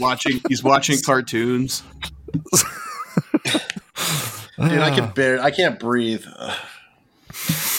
Watching, 0.00 0.40
he's 0.48 0.62
watching 0.62 0.98
cartoons. 1.04 1.82
Dude, 4.58 4.78
I 4.78 4.94
can 4.94 5.10
bear. 5.14 5.40
I 5.40 5.50
can't 5.50 5.78
breathe. 5.78 6.24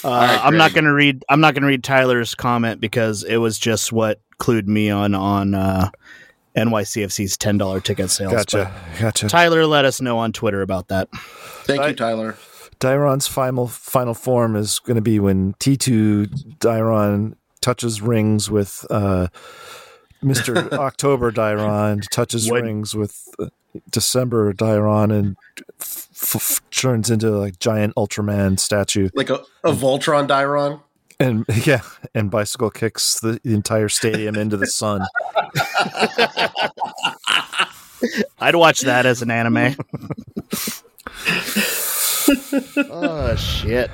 Uh, 0.02 0.08
right, 0.10 0.46
I'm 0.46 0.56
not 0.56 0.74
going 0.74 0.86
to 0.86 0.94
read. 0.94 1.26
I'm 1.28 1.42
not 1.42 1.54
going 1.54 1.64
to 1.64 1.68
read 1.68 1.84
Tyler's 1.84 2.34
comment 2.34 2.80
because 2.80 3.26
it 3.26 3.36
was 3.36 3.60
just 3.60 3.92
what 3.92 4.22
clued 4.40 4.66
me 4.66 4.90
on 4.90 5.14
on 5.14 5.54
uh, 5.54 5.90
NYCFC's 6.56 7.38
ten 7.38 7.58
dollar 7.58 7.80
ticket 7.80 8.10
sales. 8.10 8.34
Gotcha. 8.34 8.74
Gotcha. 9.00 9.28
Tyler, 9.30 9.66
let 9.66 9.86
us 9.86 10.02
know 10.02 10.18
on 10.18 10.32
Twitter 10.34 10.62
about 10.62 10.88
that. 10.90 11.10
Thank 11.64 11.82
I- 11.82 11.88
you, 11.90 11.96
Tyler. 11.96 12.38
Dairon's 12.80 13.28
final 13.28 13.68
final 13.68 14.14
form 14.14 14.56
is 14.56 14.80
going 14.80 14.96
to 14.96 15.02
be 15.02 15.20
when 15.20 15.54
T2 15.56 16.28
Dairon 16.60 17.34
touches 17.60 18.02
rings 18.02 18.50
with 18.50 18.86
uh, 18.90 19.28
Mr. 20.24 20.72
October 20.74 21.30
Dairon, 21.32 22.02
touches 22.10 22.50
When- 22.50 22.64
rings 22.64 22.96
with 22.96 23.22
uh, 23.38 23.48
December 23.92 24.54
Dairon, 24.54 25.12
and 25.12 25.36
f- 25.82 26.08
f- 26.36 26.62
turns 26.72 27.10
into 27.12 27.30
like 27.32 27.60
giant 27.60 27.96
Ultraman 27.96 28.58
statue. 28.60 29.10
Like 29.14 29.30
a, 29.30 29.42
a 29.66 29.74
Voltron 29.74 30.26
Dairon. 30.28 30.82
And 31.20 31.46
yeah, 31.66 31.82
and 32.16 32.32
bicycle 32.32 32.70
kicks 32.70 33.20
the, 33.20 33.40
the 33.44 33.54
entire 33.54 33.90
stadium 33.90 34.36
into 34.36 34.56
the 34.58 34.68
sun. 34.68 35.02
I'd 38.40 38.56
watch 38.56 38.80
that 38.82 39.06
as 39.06 39.22
an 39.22 39.30
anime. 39.30 39.76
oh 42.90 43.36
shit! 43.36 43.90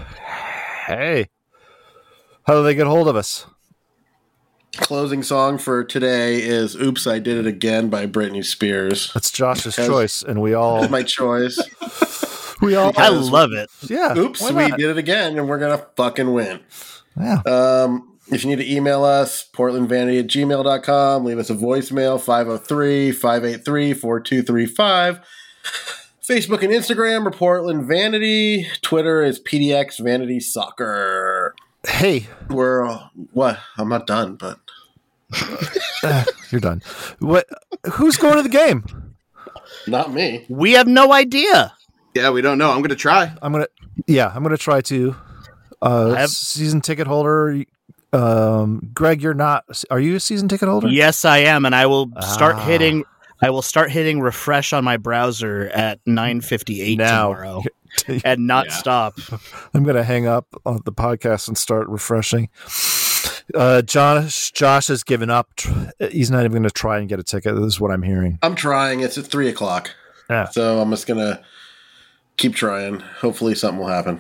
Hey, 0.86 1.30
How 2.46 2.54
do 2.56 2.64
they 2.64 2.76
get 2.76 2.86
hold 2.88 3.08
of 3.08 3.16
us? 3.16 3.48
Closing 4.78 5.24
song 5.24 5.58
for 5.58 5.84
today 5.84 6.44
is 6.44 6.76
"Oops, 6.76 7.08
I 7.08 7.18
Did 7.20 7.38
It 7.38 7.48
Again" 7.48 7.90
by 7.90 8.06
Britney 8.06 8.44
Spears. 8.46 9.12
That's 9.14 9.32
Josh's 9.32 9.76
Because- 9.76 9.88
choice, 9.88 10.22
and 10.24 10.42
we 10.42 10.54
all 10.54 10.88
My 10.90 11.02
choice. 11.02 11.58
we 12.62 12.76
all 12.76 12.94
I 12.98 13.10
love 13.10 13.52
it. 13.54 13.70
yeah. 13.90 14.16
Oops, 14.16 14.52
we 14.52 14.70
did 14.72 14.92
it 14.92 14.98
again, 14.98 15.38
and 15.40 15.48
we're 15.50 15.58
gonna 15.60 15.84
fucking 15.96 16.32
win. 16.34 16.60
Yeah. 17.20 17.42
Um, 17.46 18.18
if 18.32 18.44
you 18.44 18.50
need 18.50 18.64
to 18.64 18.72
email 18.72 19.04
us, 19.04 19.48
portlandvanity 19.54 20.20
at 20.20 20.28
gmail.com, 20.28 21.26
leave 21.26 21.38
us 21.38 21.50
a 21.50 21.56
voicemail, 21.56 22.20
503 22.20 23.12
583 23.12 23.94
4235. 23.94 25.20
Facebook 26.28 26.64
and 26.64 26.74
Instagram 26.74 27.28
are 27.28 27.32
Portland 27.32 27.86
Vanity. 27.88 28.68
Twitter 28.82 29.22
is 29.22 29.40
PDX 29.40 30.04
Vanity 30.04 30.40
Soccer. 30.40 31.54
Hey, 31.88 32.28
We're, 32.50 32.88
uh, 32.88 33.10
what? 33.32 33.60
I'm 33.78 33.90
not 33.90 34.08
done, 34.08 34.36
but 34.36 34.60
uh, 36.04 36.24
you're 36.50 36.62
done. 36.62 36.82
What? 37.20 37.46
Who's 37.94 38.18
going 38.18 38.38
to 38.38 38.44
the 38.44 38.50
game? 38.50 38.84
not 39.88 40.12
me. 40.14 40.46
We 40.50 40.74
have 40.74 40.88
no 40.88 41.14
idea. 41.14 41.74
Yeah, 42.16 42.30
we 42.32 42.42
don't 42.42 42.58
know. 42.58 42.72
I'm 42.72 42.82
gonna 42.82 42.96
try. 42.96 43.34
I'm 43.42 43.52
gonna. 43.52 43.68
Yeah, 44.08 44.32
I'm 44.34 44.42
gonna 44.42 44.58
try 44.58 44.82
to. 44.82 45.16
Uh, 45.82 46.14
have- 46.16 46.30
season 46.30 46.82
ticket 46.82 47.08
holder. 47.08 47.64
Um, 48.14 48.90
Greg, 48.94 49.22
you're 49.22 49.34
not. 49.34 49.66
Are 49.92 50.00
you 50.00 50.16
a 50.16 50.20
season 50.20 50.48
ticket 50.48 50.70
holder? 50.70 50.88
Yes, 50.88 51.26
I 51.26 51.40
am, 51.40 51.66
and 51.66 51.76
I 51.76 51.86
will 51.86 52.10
start 52.22 52.56
Ah. 52.56 52.66
hitting. 52.66 53.04
I 53.42 53.50
will 53.50 53.62
start 53.62 53.92
hitting 53.92 54.22
refresh 54.22 54.72
on 54.72 54.84
my 54.86 54.96
browser 54.98 55.70
at 55.74 56.00
9:58 56.06 56.98
tomorrow, 57.00 57.62
and 58.24 58.48
not 58.48 58.68
Yeah. 58.68 58.74
stop. 58.78 59.16
I'm 59.74 59.84
gonna 59.84 60.04
hang 60.04 60.28
up 60.28 60.48
on 60.66 60.80
the 60.86 60.94
podcast 60.94 61.50
and 61.50 61.58
start 61.58 61.90
refreshing. 61.90 62.50
Uh, 63.54 63.82
Josh, 63.82 64.52
Josh 64.52 64.88
has 64.88 65.04
given 65.04 65.30
up. 65.30 65.50
He's 66.12 66.32
not 66.32 66.40
even 66.40 66.52
going 66.54 66.64
to 66.64 66.72
try 66.72 66.98
and 66.98 67.08
get 67.08 67.20
a 67.20 67.24
ticket. 67.24 67.56
This 67.56 67.66
is 67.66 67.80
what 67.80 67.92
I'm 67.92 68.02
hearing. 68.02 68.40
I'm 68.42 68.56
trying. 68.56 69.02
It's 69.02 69.20
at 69.20 69.26
3 69.28 69.48
o'clock. 69.50 69.92
Yeah. 70.32 70.46
So 70.50 70.80
I'm 70.82 70.90
just 70.90 71.06
going 71.06 71.20
to 71.20 71.40
keep 72.38 72.56
trying. 72.56 73.02
Hopefully 73.20 73.54
something 73.54 73.80
will 73.80 73.88
happen. 73.88 74.20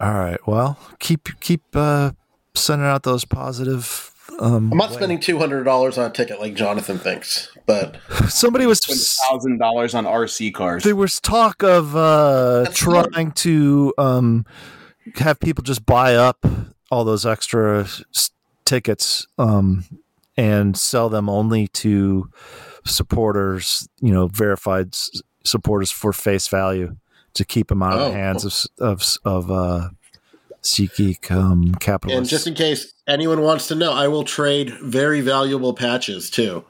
All 0.00 0.14
right. 0.14 0.38
Well, 0.46 0.78
keep 0.98 1.28
keep 1.40 1.62
uh, 1.74 2.12
sending 2.54 2.86
out 2.86 3.02
those 3.02 3.24
positive. 3.24 4.06
Um, 4.38 4.72
I'm 4.72 4.78
not 4.78 4.92
spending 4.92 5.18
$200 5.18 5.98
on 5.98 6.04
a 6.06 6.10
ticket 6.10 6.40
like 6.40 6.54
Jonathan 6.54 6.98
thinks, 6.98 7.50
but 7.66 7.98
somebody 8.28 8.64
was 8.64 8.80
thousand 8.80 9.58
dollars 9.58 9.94
on 9.94 10.04
RC 10.06 10.54
cars. 10.54 10.82
there 10.84 10.96
was 10.96 11.20
talk 11.20 11.62
of 11.62 11.94
uh, 11.94 12.62
That's 12.62 12.80
smart. 12.80 13.12
trying 13.12 13.32
to 13.32 13.92
um, 13.98 14.46
have 15.16 15.38
people 15.40 15.62
just 15.62 15.84
buy 15.84 16.14
up 16.14 16.46
all 16.90 17.04
those 17.04 17.26
extra 17.26 17.80
s- 17.82 18.30
tickets 18.64 19.26
um, 19.36 19.84
and 20.38 20.74
sell 20.74 21.10
them 21.10 21.28
only 21.28 21.68
to 21.68 22.30
supporters, 22.86 23.88
you 24.00 24.12
know, 24.12 24.26
verified 24.28 24.88
s- 24.94 25.20
supporters 25.44 25.90
for 25.90 26.12
face 26.14 26.48
value 26.48 26.96
to 27.34 27.44
keep 27.44 27.68
them 27.68 27.82
out 27.82 27.94
of 27.94 28.00
Oh. 28.00 28.08
the 28.08 28.12
hands 28.14 28.44
of 28.44 28.54
of 28.84 29.18
of 29.24 29.50
uh, 29.50 29.88
SeatGeek 30.62 31.30
um, 31.30 31.74
capitalists. 31.76 32.18
And 32.18 32.28
just 32.28 32.46
in 32.46 32.54
case 32.54 32.92
anyone 33.06 33.40
wants 33.42 33.68
to 33.68 33.74
know, 33.74 33.92
I 33.92 34.08
will 34.08 34.24
trade 34.24 34.72
very 34.82 35.20
valuable 35.20 35.72
patches 35.74 36.30
too. 36.30 36.64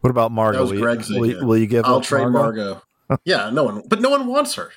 what 0.00 0.10
about 0.10 0.32
was 0.62 0.70
will, 0.72 0.78
you, 0.78 1.20
will, 1.20 1.26
you, 1.26 1.46
will 1.46 1.56
you 1.58 1.66
give 1.66 1.84
I'll 1.84 2.00
trade 2.00 2.28
Margot? 2.28 2.38
Margot. 2.38 2.82
Yeah, 3.24 3.50
no 3.50 3.64
one, 3.64 3.82
but 3.88 4.00
no 4.00 4.10
one 4.10 4.26
wants 4.26 4.54
her. 4.54 4.70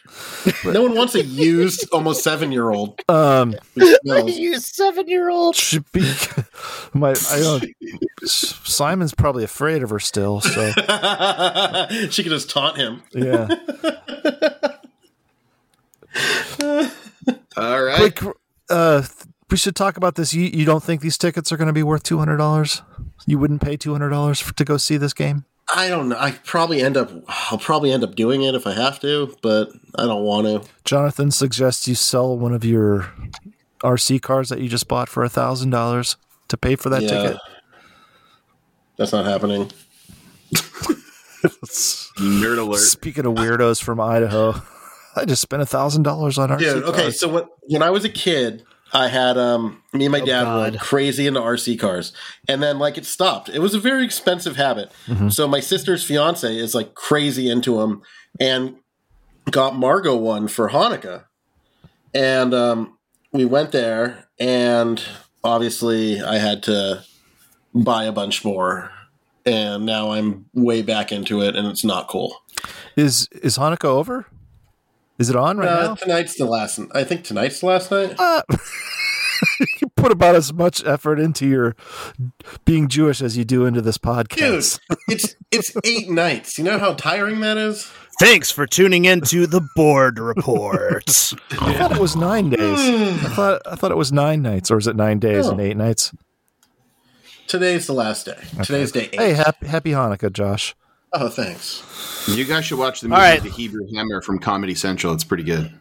no 0.66 0.82
one 0.84 0.96
wants 0.96 1.16
a 1.16 1.24
used, 1.24 1.90
almost 1.92 2.24
seven-year-old. 2.24 3.02
Um, 3.10 3.56
you 3.76 4.60
seven-year-old. 4.60 5.56
should 5.56 5.90
be 5.92 6.02
my. 6.94 7.12
I 7.12 7.40
don't. 7.40 7.66
Simon's 8.26 9.14
probably 9.14 9.44
afraid 9.44 9.84
of 9.84 9.90
her 9.92 10.00
still. 10.00 10.42
So 10.42 10.72
she 12.10 12.24
could 12.24 12.32
just 12.32 12.50
taunt 12.50 12.78
him. 12.78 13.04
yeah. 13.14 13.48
All 17.58 17.84
right. 17.84 18.16
Quick, 18.16 18.36
uh, 18.70 19.04
we 19.50 19.58
should 19.58 19.76
talk 19.76 19.98
about 19.98 20.16
this. 20.16 20.34
You 20.34 20.44
you 20.44 20.66
don't 20.66 20.84
think 20.84 21.02
these 21.02 21.18
tickets 21.18 21.52
are 21.52 21.58
going 21.58 21.68
to 21.68 21.74
be 21.74 21.84
worth 21.84 22.04
two 22.04 22.18
hundred 22.18 22.38
dollars? 22.38 22.82
You 23.28 23.38
wouldn't 23.40 23.62
pay 23.62 23.78
two 23.78 23.92
hundred 23.92 24.10
dollars 24.10 24.42
to 24.56 24.66
go 24.66 24.78
see 24.78 24.98
this 24.98 25.14
game? 25.14 25.46
I 25.74 25.90
don't 25.90 26.10
know. 26.10 26.18
I 26.20 26.32
probably 26.32 26.82
end 26.82 26.96
up. 26.98 27.12
I'll 27.28 27.58
probably 27.58 27.92
end 27.92 28.04
up 28.04 28.16
doing 28.16 28.44
it 28.44 28.54
if 28.56 28.68
I 28.68 28.74
have 28.74 29.00
to, 29.00 29.36
but 29.42 29.70
I 29.96 30.04
don't 30.04 30.24
want 30.24 30.46
to. 30.48 30.70
Jonathan 30.84 31.32
suggests 31.32 31.88
you 31.88 31.96
sell 31.96 32.38
one 32.38 32.54
of 32.54 32.64
your 32.64 33.12
RC 33.84 34.22
cars 34.22 34.50
that 34.50 34.60
you 34.62 34.70
just 34.70 34.88
bought 34.88 35.10
for 35.10 35.24
a 35.24 35.30
thousand 35.30 35.72
dollars 35.72 36.18
to 36.50 36.58
pay 36.58 36.76
for 36.76 36.90
that 36.90 37.02
Yeah. 37.02 37.10
ticket. 37.10 37.38
That's 38.98 39.12
not 39.12 39.26
happening. 39.26 39.72
Nerd 42.18 42.58
alert. 42.60 42.78
Speaking 42.80 43.26
of 43.26 43.34
weirdos 43.34 43.82
from 43.84 44.00
Idaho, 44.00 44.54
I 45.16 45.26
just 45.26 45.42
spent 45.42 45.62
a 45.62 45.66
thousand 45.66 46.04
dollars 46.04 46.38
on 46.38 46.50
RC 46.50 46.60
Dude, 46.60 46.84
okay, 46.84 47.02
cars. 47.04 47.20
so 47.20 47.28
when 47.28 47.44
when 47.68 47.84
I 47.84 47.90
was 47.90 48.06
a 48.06 48.10
kid, 48.10 48.64
I 48.94 49.08
had 49.10 49.38
um 49.38 49.82
me 49.94 50.06
and 50.06 50.12
my 50.12 50.22
Oh, 50.22 50.26
dad 50.26 50.42
were 50.44 50.46
God. 50.46 50.74
like 50.74 50.82
crazy 50.82 51.28
into 51.28 51.40
RC 51.40 51.80
cars, 51.80 52.14
and 52.48 52.62
then 52.64 52.80
like 52.80 52.98
it 52.98 53.06
stopped. 53.06 53.50
It 53.50 53.60
was 53.60 53.74
a 53.74 53.80
very 53.80 54.06
expensive 54.06 54.56
habit. 54.56 54.92
So 55.30 55.48
my 55.48 55.60
sister's 55.60 56.04
fiance 56.04 56.56
is 56.58 56.74
like 56.76 56.94
crazy 56.94 57.50
into 57.50 57.78
them, 57.80 58.02
and 58.40 58.76
got 59.52 59.76
Margot 59.76 60.16
one 60.16 60.48
for 60.48 60.70
Hanukkah, 60.70 61.26
and 62.14 62.54
um 62.54 62.98
we 63.32 63.44
went 63.46 63.72
there, 63.72 64.30
and 64.40 65.02
obviously 65.44 66.22
I 66.22 66.38
had 66.38 66.64
to 66.64 67.04
buy 67.74 68.06
a 68.06 68.12
bunch 68.14 68.46
more, 68.46 68.92
and 69.46 69.86
now 69.86 70.12
I'm 70.12 70.46
way 70.54 70.82
back 70.84 71.12
into 71.12 71.42
it, 71.42 71.56
and 71.56 71.68
it's 71.68 71.84
not 71.84 72.08
cool. 72.08 72.38
is 72.96 73.28
is 73.42 73.58
Hanukkah 73.58 73.86
over? 73.86 74.26
Is 75.18 75.30
it 75.30 75.36
on 75.38 75.58
right 75.58 75.68
Uh, 75.70 75.88
now? 75.88 75.96
tonight's 75.96 76.36
the 76.38 76.44
last. 76.46 76.78
I 76.94 77.06
think 77.06 77.24
tonight's 77.24 77.62
the 77.62 77.68
last 77.68 77.90
night. 77.90 78.16
Uh, 78.20 78.42
put 80.06 80.12
about 80.12 80.36
as 80.36 80.54
much 80.54 80.86
effort 80.86 81.20
into 81.20 81.48
your 81.48 81.76
being 82.64 82.88
Jewish 82.88 83.24
as 83.24 83.36
you 83.36 83.44
do 83.44 83.66
into 83.66 83.82
this 83.82 83.98
podcast. 83.98 84.80
Dude, 84.88 84.98
it's 85.08 85.36
it's 85.50 85.76
eight 85.84 86.12
nights. 86.12 86.60
You 86.60 86.64
know 86.64 86.78
how 86.78 86.94
tiring 86.94 87.40
that 87.40 87.58
is. 87.58 87.92
Thanks 88.20 88.52
for 88.52 88.68
tuning 88.68 89.06
in 89.06 89.22
to 89.22 89.48
the 89.48 89.68
board 89.76 90.20
report. 90.20 91.10
I 91.60 91.74
thought 91.74 91.94
it 91.94 92.00
was 92.00 92.16
nine 92.16 92.52
days. 92.52 92.80
I 92.80 93.14
hmm. 93.14 93.34
thought 93.34 93.62
I 93.66 93.76
thought 93.76 93.90
it 93.90 93.98
was 93.98 94.12
nine 94.12 94.44
nights, 94.44 94.70
or 94.70 94.78
is 94.78 94.86
it 94.86 94.96
nine 94.96 95.18
days 95.18 95.48
and 95.48 95.60
Oh. 95.60 95.64
eight 95.64 95.76
nights? 95.76 96.14
Today's 97.48 97.88
the 97.88 97.94
last 97.94 98.28
day. 98.28 98.38
Today's 98.64 98.92
day 98.92 99.10
eight. 99.12 99.20
Hey, 99.20 99.34
happy, 99.34 99.66
happy 99.66 99.92
Hanukkah, 99.92 100.32
Josh. 100.32 100.76
oh, 101.14 101.30
thanks. 101.30 102.28
You 102.28 102.46
guys 102.46 102.66
should 102.66 102.78
watch 102.78 103.02
the 103.02 103.08
All 103.08 103.18
movie 103.18 103.22
right. 103.22 103.42
The 103.42 103.50
Hebrew 103.50 103.88
Hammer 103.96 104.22
from 104.22 104.38
Comedy 104.38 104.76
Central. 104.76 105.14
It's 105.14 105.24
pretty 105.24 105.44
good. 105.44 105.74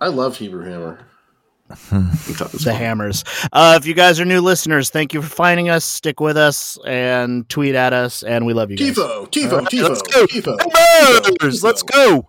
I 0.00 0.08
love 0.08 0.38
Hebrew 0.38 0.64
Hammer. 0.64 1.00
I 1.00 1.00
thought 1.00 1.00
it 1.00 1.00
was 1.00 1.08
the 1.68 2.74
hammers. 2.76 3.24
Uh, 3.52 3.78
if 3.80 3.86
you 3.86 3.94
guys 3.94 4.20
are 4.20 4.24
new 4.24 4.40
listeners, 4.40 4.90
thank 4.90 5.12
you 5.12 5.22
for 5.22 5.28
finding 5.28 5.68
us. 5.68 5.84
Stick 5.84 6.20
with 6.20 6.36
us 6.36 6.78
and 6.86 7.48
tweet 7.48 7.74
at 7.74 7.92
us, 7.92 8.22
and 8.22 8.46
we 8.46 8.52
love 8.52 8.70
you 8.70 8.76
guys. 8.76 8.96
Tifo, 8.96 9.30
Tifo, 9.30 9.58
right, 9.58 9.68
Tifo, 9.68 9.88
let's 9.88 10.02
go. 10.02 10.26
Tifo. 10.26 11.24
Hammers, 11.40 11.62
let's 11.62 11.82
go. 11.82 12.28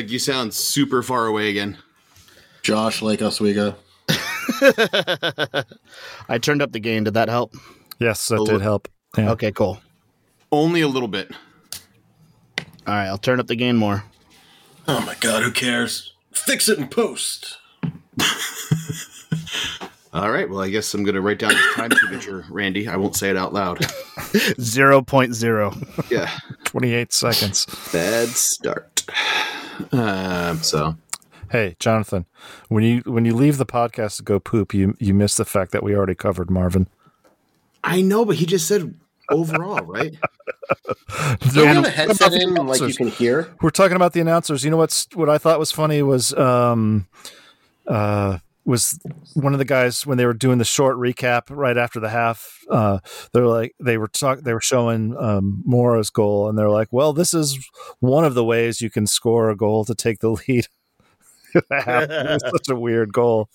Greg, 0.00 0.10
you 0.10 0.18
sound 0.18 0.54
super 0.54 1.02
far 1.02 1.26
away 1.26 1.50
again. 1.50 1.76
Josh 2.62 3.02
Lake 3.02 3.20
Oswego. 3.20 3.76
I 6.26 6.38
turned 6.40 6.62
up 6.62 6.72
the 6.72 6.80
gain. 6.80 7.04
Did 7.04 7.12
that 7.12 7.28
help? 7.28 7.54
Yes, 7.98 8.26
that 8.28 8.42
did 8.46 8.62
help. 8.62 8.88
Yeah. 9.18 9.32
Okay, 9.32 9.52
cool. 9.52 9.78
Only 10.50 10.80
a 10.80 10.88
little 10.88 11.06
bit. 11.06 11.30
All 12.86 12.94
right, 12.94 13.08
I'll 13.08 13.18
turn 13.18 13.40
up 13.40 13.46
the 13.46 13.56
gain 13.56 13.76
more. 13.76 14.04
Oh 14.88 15.04
my 15.04 15.16
god, 15.20 15.42
who 15.42 15.52
cares? 15.52 16.14
Fix 16.32 16.70
it 16.70 16.78
in 16.78 16.88
post. 16.88 17.58
All 20.12 20.30
right. 20.30 20.50
Well, 20.50 20.60
I 20.60 20.70
guess 20.70 20.92
I'm 20.92 21.04
going 21.04 21.14
to 21.14 21.20
write 21.20 21.38
down 21.38 21.50
this 21.50 21.74
time 21.74 21.92
signature, 21.92 22.44
Randy. 22.50 22.88
I 22.88 22.96
won't 22.96 23.14
say 23.14 23.30
it 23.30 23.36
out 23.36 23.52
loud. 23.52 23.78
0.0. 23.78 26.10
Yeah. 26.10 26.36
28 26.64 27.12
seconds. 27.12 27.66
Bad 27.92 28.26
start. 28.28 28.89
Um, 29.92 30.62
so 30.62 30.96
Hey, 31.50 31.74
Jonathan, 31.80 32.26
when 32.68 32.84
you 32.84 33.02
when 33.06 33.24
you 33.24 33.34
leave 33.34 33.58
the 33.58 33.66
podcast 33.66 34.18
to 34.18 34.22
go 34.22 34.38
poop, 34.38 34.72
you 34.72 34.94
you 35.00 35.12
miss 35.12 35.36
the 35.36 35.44
fact 35.44 35.72
that 35.72 35.82
we 35.82 35.96
already 35.96 36.14
covered 36.14 36.48
Marvin. 36.48 36.86
I 37.82 38.02
know, 38.02 38.24
but 38.24 38.36
he 38.36 38.46
just 38.46 38.68
said 38.68 38.94
overall, 39.28 39.84
right? 39.84 40.12
Do 41.40 41.60
you 41.60 41.64
have 41.64 41.82
we're 41.82 41.88
a 41.88 41.90
headset 41.90 42.18
talking 42.18 42.42
in 42.42 42.52
about 42.52 42.66
like 42.66 42.80
you 42.80 42.94
can 42.94 43.08
hear? 43.08 43.52
We're 43.62 43.70
talking 43.70 43.96
about 43.96 44.12
the 44.12 44.20
announcers. 44.20 44.62
You 44.64 44.70
know 44.70 44.76
what's 44.76 45.08
what 45.14 45.28
I 45.28 45.38
thought 45.38 45.58
was 45.58 45.72
funny 45.72 46.02
was 46.02 46.32
um 46.34 47.08
uh 47.88 48.38
was 48.70 48.98
one 49.34 49.52
of 49.52 49.58
the 49.58 49.64
guys 49.64 50.06
when 50.06 50.16
they 50.16 50.24
were 50.24 50.32
doing 50.32 50.58
the 50.58 50.64
short 50.64 50.96
recap 50.96 51.42
right 51.50 51.76
after 51.76 52.00
the 52.00 52.08
half 52.08 52.60
uh 52.70 52.98
they're 53.32 53.46
like 53.46 53.74
they 53.80 53.98
were 53.98 54.08
talk 54.08 54.40
they 54.40 54.54
were 54.54 54.60
showing 54.60 55.16
um 55.18 55.62
Mora's 55.64 56.10
goal 56.10 56.48
and 56.48 56.58
they're 56.58 56.70
like 56.70 56.88
well 56.92 57.12
this 57.12 57.34
is 57.34 57.58
one 57.98 58.24
of 58.24 58.34
the 58.34 58.44
ways 58.44 58.80
you 58.80 58.90
can 58.90 59.06
score 59.06 59.50
a 59.50 59.56
goal 59.56 59.84
to 59.84 59.94
take 59.94 60.20
the 60.20 60.30
lead 60.30 60.66
it 61.54 61.64
was 61.70 62.42
such 62.42 62.68
a 62.70 62.76
weird 62.76 63.12
goal 63.12 63.50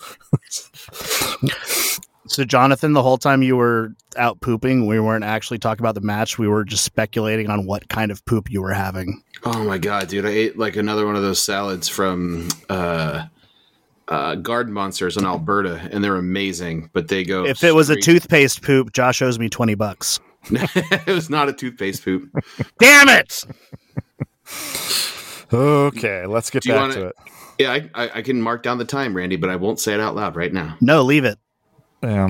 So, 2.27 2.43
Jonathan, 2.43 2.93
the 2.93 3.03
whole 3.03 3.19
time 3.19 3.43
you 3.43 3.55
were 3.55 3.93
out 4.17 4.41
pooping, 4.41 4.87
we 4.87 4.99
weren't 4.99 5.23
actually 5.23 5.59
talking 5.59 5.83
about 5.83 5.93
the 5.93 6.01
match. 6.01 6.39
We 6.39 6.47
were 6.47 6.63
just 6.63 6.83
speculating 6.83 7.49
on 7.49 7.67
what 7.67 7.87
kind 7.87 8.11
of 8.11 8.25
poop 8.25 8.49
you 8.49 8.61
were 8.63 8.73
having. 8.73 9.21
Oh 9.43 9.63
my 9.63 9.77
god, 9.77 10.07
dude! 10.07 10.25
I 10.25 10.29
ate 10.29 10.57
like 10.57 10.75
another 10.75 11.05
one 11.05 11.15
of 11.15 11.21
those 11.21 11.41
salads 11.41 11.87
from 11.87 12.47
uh, 12.67 13.25
uh, 14.07 14.35
Garden 14.35 14.73
Monsters 14.73 15.17
in 15.17 15.25
Alberta, 15.25 15.89
and 15.91 16.03
they're 16.03 16.15
amazing. 16.17 16.89
But 16.93 17.07
they 17.07 17.23
go 17.23 17.45
If 17.45 17.63
it 17.63 17.73
was 17.73 17.89
a 17.89 17.95
toothpaste 17.99 18.61
poop, 18.61 18.93
Josh 18.93 19.21
owes 19.21 19.39
me 19.39 19.49
20 19.49 19.75
bucks. 19.75 20.19
it 20.49 21.07
was 21.07 21.29
not 21.29 21.49
a 21.49 21.53
toothpaste 21.53 22.03
poop. 22.03 22.29
Damn 22.79 23.09
it! 23.09 23.43
okay 25.53 26.25
let's 26.25 26.49
get 26.49 26.65
you 26.65 26.73
back 26.73 26.81
wanna- 26.81 26.93
to 26.93 27.07
it 27.07 27.15
Yeah, 27.59 27.71
I, 27.71 27.89
I, 27.95 28.09
I 28.15 28.21
can 28.21 28.41
mark 28.41 28.63
down 28.63 28.77
the 28.77 28.85
time, 28.85 29.15
Randy, 29.15 29.37
but 29.37 29.49
I 29.49 29.55
won't 29.55 29.79
say 29.79 29.93
it 29.93 29.99
out 29.99 30.15
loud 30.15 30.35
right 30.35 30.51
now. 30.53 30.75
No, 30.81 31.01
leave 31.03 31.23
it. 31.25 31.37
yeah 32.03 32.27